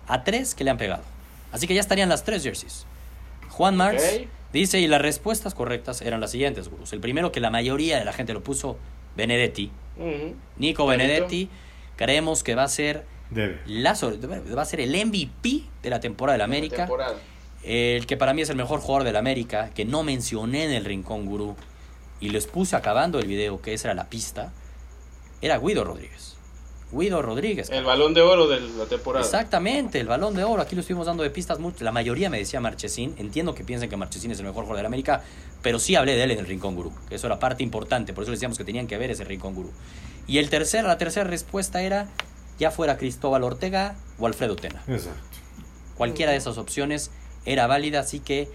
a 0.08 0.24
tres 0.24 0.54
que 0.56 0.64
le 0.64 0.70
han 0.72 0.78
pegado. 0.78 1.04
Así 1.52 1.68
que 1.68 1.74
ya 1.74 1.82
estarían 1.82 2.10
las 2.10 2.24
tres 2.24 2.44
jerseys. 2.44 2.86
Juan 3.50 3.78
Martz 3.78 4.04
dice, 4.52 4.80
y 4.80 4.88
las 4.88 5.02
respuestas 5.02 5.54
correctas 5.54 6.02
eran 6.02 6.20
las 6.20 6.32
siguientes, 6.32 6.68
gurús. 6.70 6.92
El 6.94 7.00
primero 7.00 7.32
que 7.32 7.40
la 7.40 7.50
mayoría 7.50 8.00
de 8.00 8.06
la 8.06 8.14
gente 8.14 8.34
lo 8.34 8.44
puso, 8.44 8.78
Benedetti. 9.16 9.72
Nico. 10.58 10.86
Benedetti. 10.88 11.50
Creemos 11.96 12.44
que 12.44 12.56
va 12.56 12.64
a 12.64 12.68
ser 12.68 13.06
Debe. 13.30 13.60
la 13.68 13.94
va 14.56 14.62
a 14.62 14.66
ser 14.66 14.82
el 14.82 14.90
MVP 15.06 15.64
de 15.84 15.90
la 15.90 16.00
temporada 16.00 16.34
del 16.34 16.40
La 16.40 16.46
América. 16.46 16.76
temporada. 16.78 17.16
El 17.64 18.06
que 18.06 18.18
para 18.18 18.34
mí 18.34 18.42
es 18.42 18.50
el 18.50 18.56
mejor 18.56 18.82
jugador 18.82 19.04
del 19.04 19.16
América, 19.16 19.70
que 19.74 19.86
no 19.86 20.04
mencioné 20.04 20.66
en 20.66 20.72
el 20.72 20.86
Rincón 20.86 21.26
Gurú 21.26 21.56
y 22.20 22.30
les 22.30 22.46
puse 22.46 22.76
acabando 22.76 23.20
el 23.20 23.28
video, 23.28 23.62
que 23.62 23.74
esa 23.74 23.90
era 23.90 23.96
la 23.96 24.10
pista, 24.10 24.52
era 25.42 25.60
Guido 25.60 25.84
Rodríguez. 25.84 26.34
Guido 26.94 27.22
Rodríguez. 27.22 27.70
El 27.72 27.84
balón 27.84 28.14
de 28.14 28.22
oro 28.22 28.48
de 28.48 28.60
la 28.60 28.86
temporada. 28.86 29.26
Exactamente, 29.26 30.00
el 30.00 30.08
balón 30.08 30.36
de 30.36 30.44
oro. 30.44 30.62
Aquí 30.62 30.76
lo 30.76 30.82
estuvimos 30.82 31.08
dando 31.08 31.24
de 31.24 31.32
pistas. 31.32 31.60
mucho. 31.60 31.84
La 31.84 31.92
mayoría 31.92 32.30
me 32.30 32.38
decía 32.38 32.60
Marchesín. 32.60 33.16
Entiendo 33.18 33.56
que 33.56 33.64
piensen 33.64 33.90
que 33.90 33.98
Marchesín 33.98 34.32
es 34.32 34.40
el 34.40 34.46
mejor 34.46 34.64
jugador 34.64 34.78
de 34.78 34.84
la 34.84 34.88
América, 34.88 35.24
pero 35.62 35.80
sí 35.80 35.96
hablé 35.96 36.16
de 36.16 36.24
él 36.24 36.32
en 36.32 36.40
el 36.40 36.46
Rincón 36.46 36.76
Gurú, 36.76 36.94
que 37.10 37.16
eso 37.16 37.28
era 37.28 37.40
parte 37.40 37.64
importante. 37.64 38.14
Por 38.14 38.24
eso 38.24 38.32
les 38.32 38.40
decíamos 38.40 38.58
que 38.58 38.64
tenían 38.64 38.88
que 38.88 38.98
ver 38.98 39.10
ese 39.10 39.24
Rincón 39.24 39.56
Gurú. 39.56 39.72
Y 40.28 40.38
el 40.38 40.50
tercer, 40.50 40.86
la 40.86 40.98
tercera 40.98 41.28
respuesta 41.28 41.82
era 41.82 42.08
ya 42.60 42.70
fuera 42.70 42.98
Cristóbal 42.98 43.44
Ortega 43.44 43.96
o 44.20 44.28
Alfredo 44.28 44.56
Tena. 44.56 44.84
Exacto. 44.88 45.20
Cualquiera 45.98 46.32
de 46.32 46.38
esas 46.38 46.58
opciones 46.58 47.12
era 47.46 47.68
válida, 47.68 48.00
así 48.02 48.20
que 48.20 48.48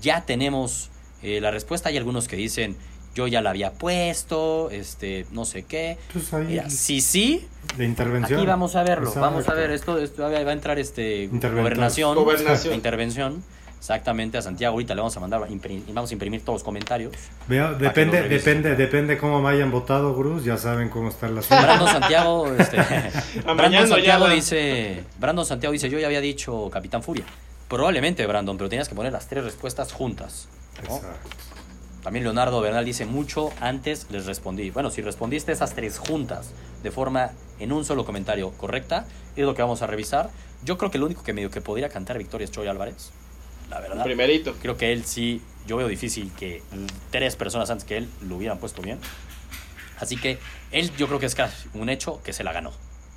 ya 0.00 0.22
tenemos 0.26 0.90
eh, 1.22 1.40
la 1.40 1.50
respuesta. 1.50 1.88
Hay 1.88 1.96
algunos 1.96 2.28
que 2.28 2.36
dicen 2.36 2.76
yo 3.14 3.26
ya 3.26 3.40
la 3.40 3.48
había 3.48 3.72
puesto, 3.72 4.68
este, 4.70 5.24
no 5.30 5.46
sé 5.46 5.62
qué. 5.62 5.96
Pues 6.12 6.34
ahí 6.34 6.44
Mira, 6.48 6.68
sí, 6.68 7.00
sí, 7.00 7.48
de 7.78 7.86
intervención. 7.86 8.38
Aquí 8.38 8.46
vamos 8.46 8.76
a 8.76 8.82
verlo, 8.82 9.08
Exacto. 9.08 9.20
vamos 9.26 9.48
a 9.48 9.54
ver, 9.54 9.70
esto, 9.70 9.96
esto 9.98 10.22
va 10.24 10.28
a 10.36 10.52
entrar 10.52 10.78
este 10.78 11.28
gobernación, 11.28 12.14
Gobernación. 12.14 12.74
intervención, 12.74 13.42
exactamente 13.78 14.36
a 14.36 14.42
Santiago, 14.42 14.74
ahorita 14.74 14.94
le 14.94 15.00
vamos 15.00 15.16
a 15.16 15.20
mandar, 15.20 15.40
imprim- 15.48 15.82
vamos 15.94 16.10
a 16.10 16.12
imprimir 16.12 16.42
todos 16.42 16.56
los 16.56 16.62
comentarios. 16.62 17.14
Que 17.48 17.54
depende, 17.78 18.20
lo 18.20 18.28
depende, 18.28 18.76
depende 18.76 19.16
cómo 19.16 19.40
me 19.40 19.48
hayan 19.48 19.70
votado, 19.70 20.14
Cruz. 20.14 20.44
Ya 20.44 20.58
saben 20.58 20.90
cómo 20.90 21.08
está 21.08 21.26
el 21.28 21.38
asunto. 21.38 21.62
Brandon 21.62 21.88
Santiago, 21.88 22.52
este, 22.58 22.76
ya 23.70 23.86
Santiago 23.86 24.28
la- 24.28 24.34
dice, 24.34 25.04
Brandon 25.18 25.46
Santiago 25.46 25.72
dice, 25.72 25.88
yo 25.88 25.98
ya 25.98 26.06
había 26.08 26.20
dicho 26.20 26.68
Capitán 26.70 27.02
Furia. 27.02 27.24
Probablemente, 27.68 28.26
Brandon, 28.26 28.56
pero 28.56 28.68
tenías 28.68 28.88
que 28.88 28.94
poner 28.94 29.12
las 29.12 29.26
tres 29.28 29.44
respuestas 29.44 29.92
juntas. 29.92 30.48
¿no? 30.88 30.96
Exacto. 30.96 31.28
También 32.02 32.22
Leonardo 32.22 32.60
Bernal 32.60 32.84
dice 32.84 33.04
mucho 33.04 33.50
antes 33.60 34.06
les 34.10 34.26
respondí. 34.26 34.70
Bueno, 34.70 34.90
si 34.90 35.02
respondiste 35.02 35.50
esas 35.50 35.74
tres 35.74 35.98
juntas 35.98 36.50
de 36.84 36.92
forma 36.92 37.32
en 37.58 37.72
un 37.72 37.84
solo 37.84 38.04
comentario 38.04 38.52
correcta, 38.52 39.06
es 39.34 39.44
lo 39.44 39.54
que 39.56 39.62
vamos 39.62 39.82
a 39.82 39.88
revisar. 39.88 40.30
Yo 40.64 40.78
creo 40.78 40.92
que 40.92 40.98
el 40.98 41.02
único 41.04 41.24
que 41.24 41.32
medio 41.32 41.50
que 41.50 41.60
podría 41.60 41.88
cantar 41.88 42.16
victoria 42.18 42.44
es 42.44 42.52
Troy 42.52 42.68
Álvarez. 42.68 43.10
La 43.68 43.78
El 43.78 43.82
verdad. 43.88 44.04
primerito. 44.04 44.54
Creo 44.62 44.76
que 44.76 44.92
él 44.92 45.04
sí, 45.04 45.42
yo 45.66 45.76
veo 45.76 45.88
difícil 45.88 46.30
que 46.38 46.62
tres 47.10 47.34
personas 47.34 47.70
antes 47.70 47.84
que 47.84 47.96
él 47.96 48.08
lo 48.22 48.36
hubieran 48.36 48.58
puesto 48.58 48.82
bien. 48.82 49.00
Así 49.98 50.16
que 50.16 50.38
él 50.70 50.94
yo 50.96 51.08
creo 51.08 51.18
que 51.18 51.26
es 51.26 51.34
casi 51.34 51.68
un 51.74 51.88
hecho 51.88 52.22
que 52.22 52.32
se 52.32 52.44
la 52.44 52.52
ganó, 52.52 52.70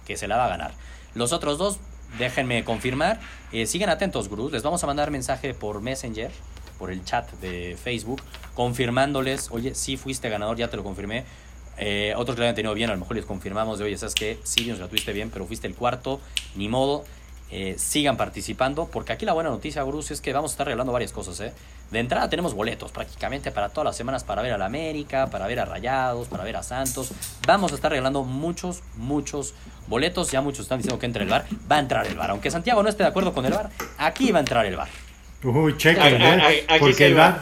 que 0.08 0.18
se 0.18 0.28
la 0.28 0.38
va 0.38 0.46
a 0.46 0.50
ganar. 0.50 0.72
Los 1.14 1.32
otros 1.34 1.60
dos, 1.60 1.78
déjenme 2.18 2.64
confirmar. 2.64 3.20
Eh, 3.52 3.66
sigan 3.66 3.90
atentos, 3.90 4.30
gurús. 4.30 4.52
Les 4.52 4.64
vamos 4.64 4.84
a 4.84 4.88
mandar 4.88 5.12
mensaje 5.12 5.54
por 5.54 5.82
Messenger, 5.82 6.32
por 6.78 6.92
el 6.92 7.04
chat 7.04 7.32
de 7.42 7.78
Facebook, 7.82 8.22
confirmándoles, 8.56 9.52
oye, 9.52 9.76
sí 9.76 9.98
fuiste 9.98 10.30
ganador, 10.30 10.58
ya 10.58 10.70
te 10.70 10.78
lo 10.78 10.84
confirmé. 10.84 11.26
Eh, 11.78 12.14
otros 12.18 12.36
que 12.36 12.40
lo 12.40 12.46
hayan 12.46 12.56
tenido 12.56 12.74
bien, 12.74 12.90
a 12.90 12.94
lo 12.94 13.00
mejor 13.00 13.16
les 13.16 13.26
confirmamos 13.26 13.80
de, 13.80 13.86
oye, 13.86 13.98
¿sabes 13.98 14.16
qué? 14.16 14.40
Sí, 14.44 14.68
nos 14.68 14.80
la 14.80 14.88
tuviste 14.88 15.14
bien, 15.14 15.30
pero 15.30 15.46
fuiste 15.46 15.68
el 15.68 15.76
cuarto, 15.76 16.20
ni 16.56 16.68
modo. 16.68 17.06
Eh, 17.52 17.76
sigan 17.80 18.16
participando, 18.16 18.86
porque 18.86 19.12
aquí 19.12 19.26
la 19.26 19.34
buena 19.34 19.50
noticia, 19.50 19.82
Gurús, 19.82 20.12
es 20.12 20.22
que 20.22 20.32
vamos 20.34 20.52
a 20.52 20.54
estar 20.54 20.68
regalando 20.68 20.94
varias 20.94 21.12
cosas. 21.12 21.40
¿eh? 21.40 21.52
De 21.90 22.00
entrada 22.00 22.30
tenemos 22.30 22.54
boletos 22.54 22.92
prácticamente 22.92 23.52
para 23.52 23.70
todas 23.70 23.86
las 23.86 23.98
semanas 23.98 24.24
para 24.24 24.44
ver 24.44 24.54
a 24.54 24.58
la 24.60 24.66
América, 24.66 25.28
para 25.32 25.48
ver 25.48 25.60
a 25.60 25.66
Rayados, 25.66 26.28
para 26.28 26.44
ver 26.44 26.58
a 26.58 26.64
Santos. 26.64 27.12
Vamos 27.48 27.72
a 27.72 27.76
estar 27.76 27.90
regalando 27.90 28.24
muchos, 28.24 28.84
muchos 28.98 29.56
boletos. 29.88 30.30
Ya 30.30 30.42
muchos 30.42 30.62
están 30.66 30.78
diciendo 30.78 31.00
que 31.00 31.08
entre 31.08 31.24
el 31.24 31.30
bar. 31.30 31.46
Va 31.72 31.78
a 31.78 31.80
entrar 31.80 32.06
el 32.06 32.16
bar. 32.16 32.30
Aunque 32.30 32.52
Santiago 32.52 32.84
no 32.84 32.90
esté 32.90 33.02
de 33.02 33.10
acuerdo 33.10 33.34
con 33.34 33.44
el 33.46 33.54
bar, 33.54 33.72
aquí 33.98 34.32
va 34.32 34.38
a 34.38 34.42
entrar 34.42 34.68
el 34.68 34.76
bar. 34.76 34.90
Uy, 35.44 35.76
chequen, 35.76 36.22
¿eh? 36.22 36.66
Porque 36.80 37.08
el 37.08 37.16
bar, 37.16 37.40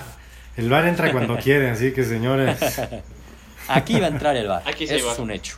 el 0.55 0.69
bar 0.69 0.85
entra 0.87 1.11
cuando 1.11 1.35
quiere, 1.37 1.69
así 1.69 1.91
que 1.91 2.05
señores. 2.05 2.57
Aquí 3.67 3.99
va 3.99 4.05
a 4.05 4.09
entrar 4.09 4.37
el 4.37 4.47
bar. 4.47 4.63
Aquí 4.65 4.87
sí 4.87 4.95
Eso 4.95 5.07
va. 5.07 5.13
es 5.13 5.19
un 5.19 5.31
hecho. 5.31 5.57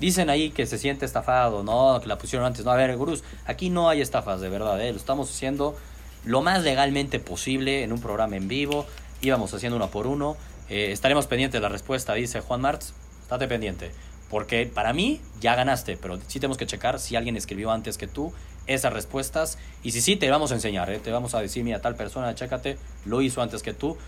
Dicen 0.00 0.30
ahí 0.30 0.50
que 0.50 0.64
se 0.66 0.78
siente 0.78 1.04
estafado, 1.04 1.62
no, 1.62 2.00
que 2.00 2.08
la 2.08 2.16
pusieron 2.16 2.46
antes. 2.46 2.64
No, 2.64 2.70
a 2.70 2.76
ver, 2.76 2.96
gurús, 2.96 3.22
aquí 3.44 3.68
no 3.68 3.90
hay 3.90 4.00
estafas, 4.00 4.40
de 4.40 4.48
verdad, 4.48 4.80
¿eh? 4.80 4.90
Lo 4.92 4.98
estamos 4.98 5.30
haciendo 5.30 5.76
lo 6.24 6.42
más 6.42 6.62
legalmente 6.62 7.20
posible 7.20 7.82
en 7.82 7.92
un 7.92 8.00
programa 8.00 8.36
en 8.36 8.48
vivo. 8.48 8.86
Íbamos 9.20 9.52
haciendo 9.52 9.76
uno 9.76 9.90
por 9.90 10.06
uno. 10.06 10.36
Eh, 10.70 10.92
estaremos 10.92 11.26
pendientes 11.26 11.60
de 11.60 11.62
la 11.62 11.68
respuesta, 11.68 12.14
dice 12.14 12.40
Juan 12.40 12.62
Martz. 12.62 12.94
Estate 13.22 13.46
pendiente. 13.46 13.90
Porque 14.30 14.66
para 14.66 14.92
mí 14.92 15.20
ya 15.40 15.54
ganaste, 15.54 15.96
pero 15.96 16.18
sí 16.28 16.40
tenemos 16.40 16.56
que 16.56 16.66
checar 16.66 16.98
si 16.98 17.16
alguien 17.16 17.36
escribió 17.36 17.70
antes 17.70 17.98
que 17.98 18.06
tú 18.06 18.32
esas 18.66 18.92
respuestas. 18.92 19.58
Y 19.82 19.92
si 19.92 20.00
sí, 20.00 20.16
te 20.16 20.30
vamos 20.30 20.52
a 20.52 20.54
enseñar, 20.54 20.88
¿eh? 20.90 20.98
Te 20.98 21.10
vamos 21.10 21.34
a 21.34 21.40
decir, 21.40 21.62
mira, 21.64 21.80
tal 21.80 21.96
persona, 21.96 22.34
chécate, 22.34 22.78
lo 23.04 23.20
hizo 23.20 23.42
antes 23.42 23.62
que 23.62 23.74
tú. 23.74 23.98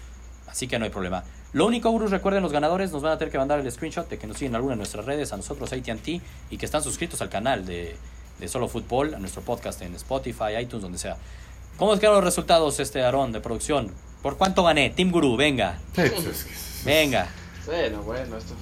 Así 0.47 0.69
que 0.69 0.79
no 0.79 0.85
hay 0.85 0.91
problema. 0.91 1.25
Lo 1.53 1.67
único, 1.67 1.91
Gurus, 1.91 2.11
recuerden, 2.11 2.43
los 2.43 2.53
ganadores 2.53 2.93
nos 2.93 3.03
van 3.03 3.13
a 3.13 3.19
tener 3.19 3.31
que 3.31 3.39
mandar 3.39 3.61
el 3.61 3.71
screenshot 3.71 4.09
de 4.09 4.19
que 4.19 4.27
nos 4.27 4.39
siguen 4.39 4.53
en 4.53 4.57
alguna 4.57 4.73
de 4.73 4.79
nuestras 4.79 5.05
redes, 5.05 5.33
a 5.35 5.37
nosotros, 5.37 5.71
ATT, 5.73 6.09
y 6.51 6.57
que 6.57 6.65
están 6.65 6.83
suscritos 6.83 7.21
al 7.21 7.29
canal 7.29 7.67
de, 7.67 7.95
de 8.39 8.49
Solo 8.49 8.69
Fútbol, 8.69 9.15
a 9.15 9.19
nuestro 9.19 9.43
podcast 9.43 9.83
en 9.83 9.95
Spotify, 9.95 10.57
iTunes, 10.61 10.83
donde 10.83 10.99
sea. 10.99 11.19
¿Cómo 11.77 11.95
quedaron 11.97 12.17
los 12.17 12.25
resultados, 12.25 12.81
este 12.81 13.03
Aarón, 13.03 13.33
de 13.33 13.41
producción? 13.41 13.93
¿Por 14.23 14.39
cuánto 14.39 14.65
gané? 14.65 14.91
Team 14.91 15.11
Guru, 15.11 15.37
venga, 15.37 15.79
Sí, 15.95 16.03
venga. 16.85 17.29
Bueno, 17.67 18.03
bueno, 18.03 18.37
esto. 18.39 18.55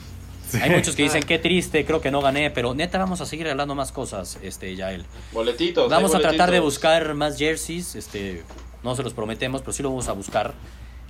Hay 0.60 0.70
muchos 0.70 0.96
que 0.96 1.04
dicen, 1.04 1.22
qué 1.26 1.38
triste, 1.38 1.84
creo 1.84 2.00
que 2.00 2.10
no 2.10 2.20
gané, 2.20 2.50
pero 2.50 2.74
neta 2.74 2.98
vamos 2.98 3.20
a 3.20 3.26
seguir 3.26 3.48
hablando 3.48 3.74
más 3.76 3.92
cosas, 3.92 4.38
este, 4.42 4.74
Yael. 4.74 5.06
Boletitos. 5.32 5.88
Vamos 5.88 6.14
a 6.14 6.18
tratar 6.18 6.50
de 6.50 6.58
buscar 6.58 7.14
más 7.14 7.38
jerseys, 7.38 7.94
este, 7.94 8.42
no 8.82 8.96
se 8.96 9.02
los 9.02 9.12
prometemos, 9.12 9.60
pero 9.60 9.72
sí 9.72 9.82
lo 9.82 9.90
vamos 9.90 10.08
a 10.08 10.12
buscar. 10.12 10.54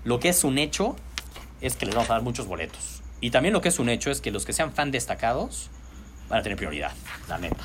Lo 0.04 0.18
que 0.20 0.30
es 0.30 0.44
un 0.44 0.58
hecho 0.58 0.96
es 1.60 1.76
que 1.76 1.86
les 1.86 1.94
vamos 1.94 2.10
a 2.10 2.14
dar 2.14 2.22
muchos 2.22 2.46
boletos. 2.46 3.02
Y 3.20 3.30
también 3.30 3.52
lo 3.52 3.60
que 3.60 3.68
es 3.68 3.78
un 3.78 3.88
hecho 3.88 4.10
es 4.10 4.20
que 4.20 4.30
los 4.30 4.44
que 4.46 4.52
sean 4.52 4.72
fan 4.72 4.90
destacados 4.90 5.68
van 6.28 6.40
a 6.40 6.42
tener 6.42 6.56
prioridad, 6.56 6.92
la 7.28 7.38
neta. 7.38 7.64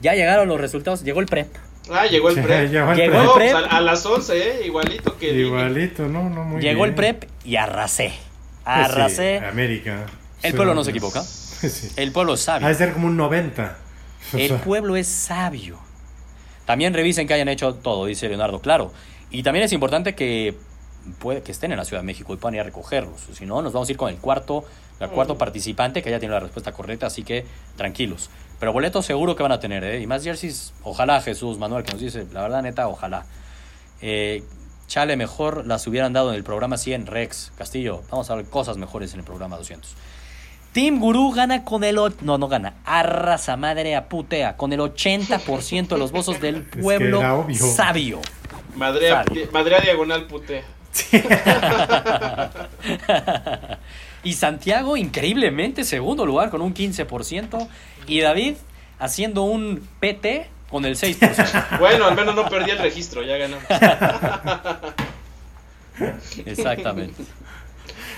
Ya 0.00 0.14
llegaron 0.14 0.48
los 0.48 0.60
resultados, 0.60 1.02
llegó 1.04 1.20
el 1.20 1.26
prep. 1.26 1.48
Ah, 1.90 2.06
llegó 2.06 2.28
el 2.30 2.42
prep. 2.42 2.70
llegó 2.70 2.90
el 2.92 2.96
Llegó 2.96 3.12
prep. 3.12 3.20
el 3.20 3.26
No, 3.26 3.34
prep. 3.34 3.52
pues, 3.52 3.64
a, 3.72 3.76
a 3.76 3.80
las 3.80 4.04
11, 4.04 4.38
¿eh? 4.38 4.66
Igualito 4.66 5.16
que 5.18 5.30
el 5.30 5.40
Igualito, 5.40 6.08
no, 6.08 6.28
no, 6.28 6.44
muy 6.44 6.60
llegó 6.60 6.84
el 6.84 6.94
prep 6.94 7.24
y 7.44 7.56
arrasé. 7.56 8.08
Pues 8.08 8.18
sí, 8.18 8.82
Arrasé. 8.92 9.38
América. 9.38 10.06
El 10.42 10.54
pueblo 10.54 10.74
no 10.74 10.84
se 10.84 10.90
equivoca. 10.90 11.22
Sí. 11.56 11.88
El 11.96 12.12
pueblo 12.12 12.34
es 12.34 12.42
sabio. 12.42 12.66
Ha 12.66 12.68
de 12.68 12.74
ser 12.76 12.92
como 12.92 13.06
un 13.06 13.16
90. 13.16 13.78
O 14.34 14.36
El 14.36 14.54
pueblo 14.56 14.94
es 14.96 15.06
sabio. 15.08 15.78
También 16.66 16.92
revisen 16.92 17.26
que 17.26 17.32
hayan 17.34 17.48
hecho 17.48 17.74
todo, 17.76 18.04
dice 18.06 18.28
Leonardo, 18.28 18.60
claro. 18.60 18.92
Y 19.30 19.42
también 19.42 19.64
es 19.64 19.72
importante 19.72 20.14
que 20.14 20.54
puede 21.18 21.42
que 21.42 21.52
estén 21.52 21.72
en 21.72 21.78
la 21.78 21.84
Ciudad 21.84 22.02
de 22.02 22.06
México 22.06 22.32
y 22.34 22.36
puedan 22.36 22.54
ir 22.54 22.60
a 22.60 22.64
recogerlos. 22.64 23.20
Si 23.32 23.46
no, 23.46 23.62
nos 23.62 23.72
vamos 23.72 23.88
a 23.88 23.92
ir 23.92 23.98
con 23.98 24.08
el 24.08 24.16
cuarto, 24.18 24.64
el 25.00 25.08
cuarto 25.10 25.34
Mm. 25.34 25.38
participante 25.38 26.02
que 26.02 26.10
ya 26.10 26.18
tiene 26.18 26.34
la 26.34 26.40
respuesta 26.40 26.72
correcta, 26.72 27.06
así 27.06 27.22
que 27.22 27.44
tranquilos. 27.76 28.30
Pero 28.58 28.72
boletos 28.72 29.04
seguro 29.04 29.36
que 29.36 29.42
van 29.42 29.52
a 29.52 29.60
tener, 29.60 29.84
¿eh? 29.84 30.00
Y 30.00 30.06
más 30.06 30.24
jerseys, 30.24 30.72
ojalá 30.82 31.20
Jesús 31.20 31.58
Manuel, 31.58 31.84
que 31.84 31.92
nos 31.92 32.00
dice, 32.00 32.26
la 32.32 32.42
verdad 32.42 32.62
neta, 32.62 32.88
ojalá. 32.88 33.26
Eh, 34.00 34.42
chale, 34.86 35.16
mejor 35.16 35.66
las 35.66 35.86
hubieran 35.86 36.12
dado 36.12 36.30
en 36.30 36.36
el 36.36 36.44
programa 36.44 36.78
100, 36.78 37.06
Rex, 37.06 37.52
Castillo. 37.58 38.02
Vamos 38.10 38.30
a 38.30 38.34
ver 38.34 38.46
cosas 38.46 38.76
mejores 38.78 39.12
en 39.12 39.20
el 39.20 39.26
programa 39.26 39.56
200. 39.58 39.94
Team 40.72 41.00
Gurú 41.00 41.32
gana 41.32 41.64
con 41.64 41.84
el... 41.84 41.96
No, 42.20 42.36
no 42.38 42.48
gana. 42.48 42.74
Arrasa 42.84 43.56
madre 43.56 43.96
a 43.96 44.08
putea. 44.08 44.56
Con 44.58 44.72
el 44.74 44.80
80% 44.80 45.88
de 45.88 45.98
los 45.98 46.12
votos 46.12 46.40
del 46.40 46.62
pueblo 46.82 47.46
sabio. 47.54 48.20
Madre, 48.74 49.10
a-. 49.10 49.24
Madre 49.52 49.76
a 49.76 49.80
diagonal 49.80 50.26
putea. 50.26 50.62
y 54.24 54.32
Santiago, 54.34 54.96
increíblemente, 54.96 55.84
segundo 55.84 56.26
lugar 56.26 56.50
con 56.50 56.62
un 56.62 56.74
15%. 56.74 57.68
Y 58.06 58.20
David 58.20 58.54
haciendo 58.98 59.42
un 59.42 59.86
PT 60.00 60.48
con 60.70 60.84
el 60.84 60.96
6%. 60.96 61.66
Bueno, 61.78 62.06
al 62.06 62.16
menos 62.16 62.34
no 62.34 62.48
perdí 62.48 62.70
el 62.70 62.78
registro, 62.78 63.22
ya 63.22 63.36
ganamos. 63.36 63.64
Exactamente. 66.46 67.22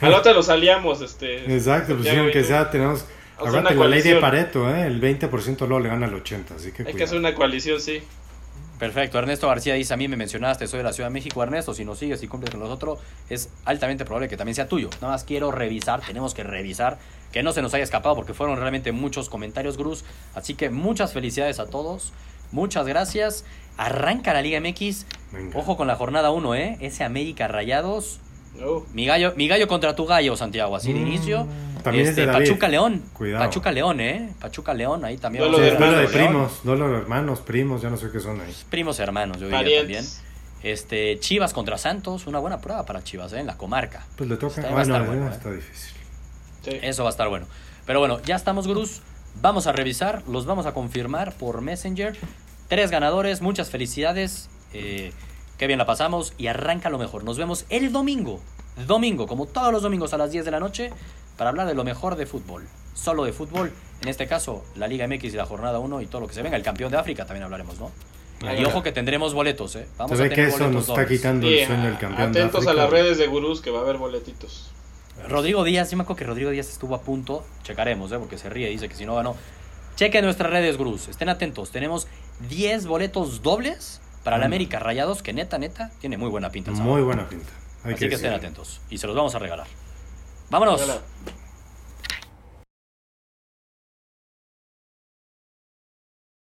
A 0.01 0.09
la 0.09 0.19
otra 0.19 0.33
los 0.33 0.49
aliamos, 0.49 1.01
este. 1.01 1.53
Exacto, 1.53 1.97
pues 1.97 2.09
sí, 2.09 2.17
aunque 2.17 2.45
sea, 2.45 2.71
tenemos. 2.71 3.05
O 3.39 3.43
sea, 3.43 3.61
Acuérdate 3.61 3.77
una 3.77 3.85
la 3.85 3.91
ley 3.91 4.03
de. 4.03 4.17
Pareto, 4.17 4.75
¿eh? 4.75 4.87
El 4.87 5.01
20% 5.01 5.59
luego 5.61 5.81
le 5.81 5.89
gana 5.89 6.07
al 6.07 6.23
80%, 6.23 6.57
así 6.57 6.73
que 6.73 6.85
Hay 6.85 6.95
que 6.95 7.05
hacer 7.05 7.19
una 7.19 7.35
coalición, 7.35 7.81
sí. 7.81 8.03
Perfecto, 8.79 9.19
Ernesto 9.19 9.49
García 9.49 9.75
dice, 9.75 9.93
a 9.93 9.97
mí 9.97 10.07
me 10.07 10.17
mencionaste, 10.17 10.69
soy 10.69 10.79
de 10.79 10.85
la 10.85 10.93
Ciudad 10.93 11.09
de 11.09 11.13
México, 11.15 11.43
Ernesto, 11.43 11.75
si 11.75 11.85
nos 11.85 11.99
sigues 11.99 12.23
y 12.23 12.29
cumples 12.29 12.51
con 12.53 12.61
los 12.61 12.71
otros, 12.71 13.01
es 13.29 13.51
altamente 13.65 14.05
probable 14.05 14.29
que 14.29 14.37
también 14.37 14.55
sea 14.55 14.69
tuyo. 14.69 14.89
Nada 15.01 15.15
más 15.15 15.25
quiero 15.25 15.51
revisar, 15.51 16.01
tenemos 16.01 16.33
que 16.33 16.45
revisar, 16.45 16.97
que 17.33 17.43
no 17.43 17.53
se 17.53 17.61
nos 17.61 17.75
haya 17.75 17.83
escapado 17.83 18.15
porque 18.15 18.35
fueron 18.35 18.57
realmente 18.59 18.93
muchos 18.93 19.29
comentarios, 19.29 19.77
Gruz. 19.77 20.05
Así 20.35 20.55
que 20.55 20.71
muchas 20.71 21.13
felicidades 21.13 21.59
a 21.59 21.67
todos, 21.67 22.13
muchas 22.53 22.87
gracias. 22.87 23.45
Arranca 23.77 24.33
la 24.33 24.43
Liga 24.43 24.61
MX, 24.61 25.07
Venga. 25.33 25.59
ojo 25.59 25.77
con 25.77 25.89
la 25.89 25.97
jornada 25.97 26.31
1, 26.31 26.55
¿eh? 26.55 26.79
Ese 26.81 27.03
América 27.05 27.49
Rayados, 27.49 28.21
No. 28.59 28.85
mi 28.93 29.07
gallo, 29.07 29.33
mi 29.37 29.47
gallo 29.49 29.69
contra 29.69 29.95
tu 29.95 30.05
gallo, 30.07 30.37
Santiago, 30.37 30.75
así 30.77 30.93
de 30.93 31.01
Mm, 31.01 31.07
inicio. 31.07 31.47
también 31.83 32.05
es 32.05 32.11
Este, 32.11 32.23
de 32.23 32.27
David. 32.29 32.47
Pachuca 32.49 32.69
León, 32.69 33.03
Cuidado. 33.13 33.45
Pachuca 33.45 33.71
León, 33.73 34.01
¿eh? 34.01 34.31
Pachuca 34.41 34.75
León, 34.75 35.05
ahí 35.05 35.17
también. 35.17 35.45
A 35.45 35.47
de 35.47 35.53
Duelo 35.53 35.99
de 35.99 36.09
primos, 36.09 36.61
duelo 36.65 36.91
de 36.91 36.99
hermanos, 36.99 37.41
primos, 37.41 37.83
ya 37.83 37.89
no 37.91 37.97
sé 37.97 38.11
qué 38.11 38.19
son 38.21 38.41
ahí. 38.41 38.55
primos 38.69 38.99
hermanos, 38.99 39.37
yo 39.39 39.45
diría 39.47 39.59
Parientes. 39.61 40.15
también. 40.17 40.29
Este, 40.73 41.19
Chivas 41.21 41.53
contra 41.55 41.79
Santos, 41.79 42.27
una 42.27 42.41
buena 42.41 42.61
prueba 42.61 42.85
para 42.85 43.05
Chivas, 43.05 43.33
¿eh? 43.33 43.39
en 43.41 43.47
la 43.47 43.57
comarca. 43.57 44.05
Pues 44.17 44.29
le 44.29 44.37
toca. 44.37 44.61
Está- 44.61 44.63
va 44.63 44.69
a 44.69 44.73
Bueno, 44.85 44.95
estar 44.95 45.07
bueno, 45.07 45.25
eh, 45.27 45.29
eh. 45.31 45.35
está 45.37 45.51
difícil. 45.53 45.93
Sí. 46.65 46.71
Eso 46.83 47.05
va 47.05 47.11
a 47.11 47.13
estar 47.13 47.29
bueno. 47.29 47.47
Pero 47.87 48.01
bueno, 48.01 48.21
ya 48.25 48.35
estamos, 48.35 48.67
gurús. 48.67 49.03
Vamos 49.41 49.69
a 49.69 49.73
revisar, 49.73 50.23
los 50.29 50.47
vamos 50.47 50.67
a 50.67 50.75
confirmar 50.75 51.33
por 51.35 51.61
Messenger. 51.61 52.17
Tres 52.67 52.91
ganadores, 52.91 53.41
muchas 53.41 53.71
felicidades. 53.71 54.51
eh, 54.75 55.13
qué 55.59 55.67
bien 55.67 55.79
la 55.79 55.87
pasamos 55.87 56.33
y 56.39 56.47
arranca 56.47 56.89
lo 56.91 56.99
mejor. 56.99 57.25
Nos 57.25 57.37
vemos 57.37 57.67
el 57.69 57.93
domingo. 57.93 58.41
Domingo, 58.87 59.27
como 59.27 59.47
todos 59.47 59.73
los 59.73 59.83
domingos 59.83 60.15
a 60.15 60.19
las 60.19 60.31
10 60.31 60.45
de 60.45 60.51
la 60.53 60.61
noche, 60.61 60.93
para 61.37 61.51
hablar 61.51 61.67
de 61.67 61.75
lo 61.75 61.85
mejor 61.85 62.17
de 62.17 62.27
fútbol. 62.27 62.67
Solo 62.95 63.25
de 63.25 63.33
fútbol. 63.33 63.73
En 64.01 64.09
este 64.09 64.27
caso, 64.29 64.65
la 64.77 64.87
Liga 64.87 65.07
MX 65.09 65.25
y 65.25 65.31
la 65.37 65.47
jornada 65.47 65.79
1 65.81 66.01
y 66.03 66.07
todo 66.07 66.21
lo 66.23 66.29
que 66.29 66.35
se 66.35 66.43
venga. 66.43 66.57
El 66.57 66.63
campeón 66.63 66.91
de 66.93 66.99
África 66.99 67.27
también 67.27 67.43
hablaremos, 67.45 67.79
¿no? 67.81 67.91
Y 68.57 68.65
ojo 68.65 68.85
que 68.85 68.93
tendremos 68.93 69.35
boletos, 69.35 69.75
¿eh? 69.75 69.89
Vamos 69.99 70.17
Se 70.17 70.23
a 70.23 70.25
ve 70.25 70.29
que 70.31 70.35
tener 70.37 70.49
eso 70.51 70.59
boletos 70.59 70.75
nos 70.75 70.83
está 70.85 70.93
dobles. 71.03 71.19
quitando 71.19 71.47
Sí, 71.49 71.59
el 71.59 71.67
sueño 71.67 71.85
del 71.87 71.99
campeón. 71.99 72.33
de 72.33 72.39
atentos 72.41 72.55
a 72.67 72.71
África. 72.71 72.83
las 72.85 72.91
redes 72.91 73.19
de 73.19 73.27
gurús 73.27 73.61
que 73.61 73.71
va 73.73 73.81
a 73.81 73.83
haber 73.83 73.97
boletitos. 73.97 74.71
Rodrigo 75.29 75.65
Díaz, 75.65 75.91
yo 75.91 75.97
me 75.97 76.05
acuerdo 76.05 76.19
que 76.19 76.25
Rodrigo 76.25 76.51
Díaz 76.53 76.69
estuvo 76.69 76.95
a 76.95 77.01
punto, 77.03 77.45
checaremos, 77.65 78.13
¿eh? 78.13 78.19
porque 78.21 78.39
se 78.39 78.49
ríe, 78.49 78.69
dice 78.69 78.89
que 78.89 78.95
si 78.95 79.05
no 79.05 79.17
ganó. 79.17 79.35
Chequen 79.97 80.25
nuestras 80.25 80.53
redes, 80.53 80.77
Gruz, 80.79 81.09
estén 81.09 81.29
atentos. 81.29 81.73
Tenemos 81.73 82.07
10 82.49 82.87
boletos 82.87 83.43
dobles 83.43 84.01
para 84.25 84.37
la 84.39 84.45
Anda. 84.45 84.47
América 84.57 84.79
Rayados, 84.79 85.23
que 85.23 85.33
neta, 85.33 85.59
neta, 85.59 85.91
tiene 86.01 86.17
muy 86.19 86.29
buena 86.29 86.51
pinta. 86.51 86.71
el 86.71 86.77
Muy 86.79 87.03
buena 87.03 87.29
pinta. 87.29 87.49
Hay 87.85 87.95
Así 87.95 88.01
que 88.09 88.15
estén 88.15 88.31
decirlo. 88.31 88.37
atentos. 88.37 88.81
Y 88.91 88.99
se 88.99 89.07
los 89.07 89.15
vamos 89.17 89.35
a 89.35 89.39
regalar. 89.39 89.67
Vámonos. 90.51 90.81
Hola. 90.83 90.99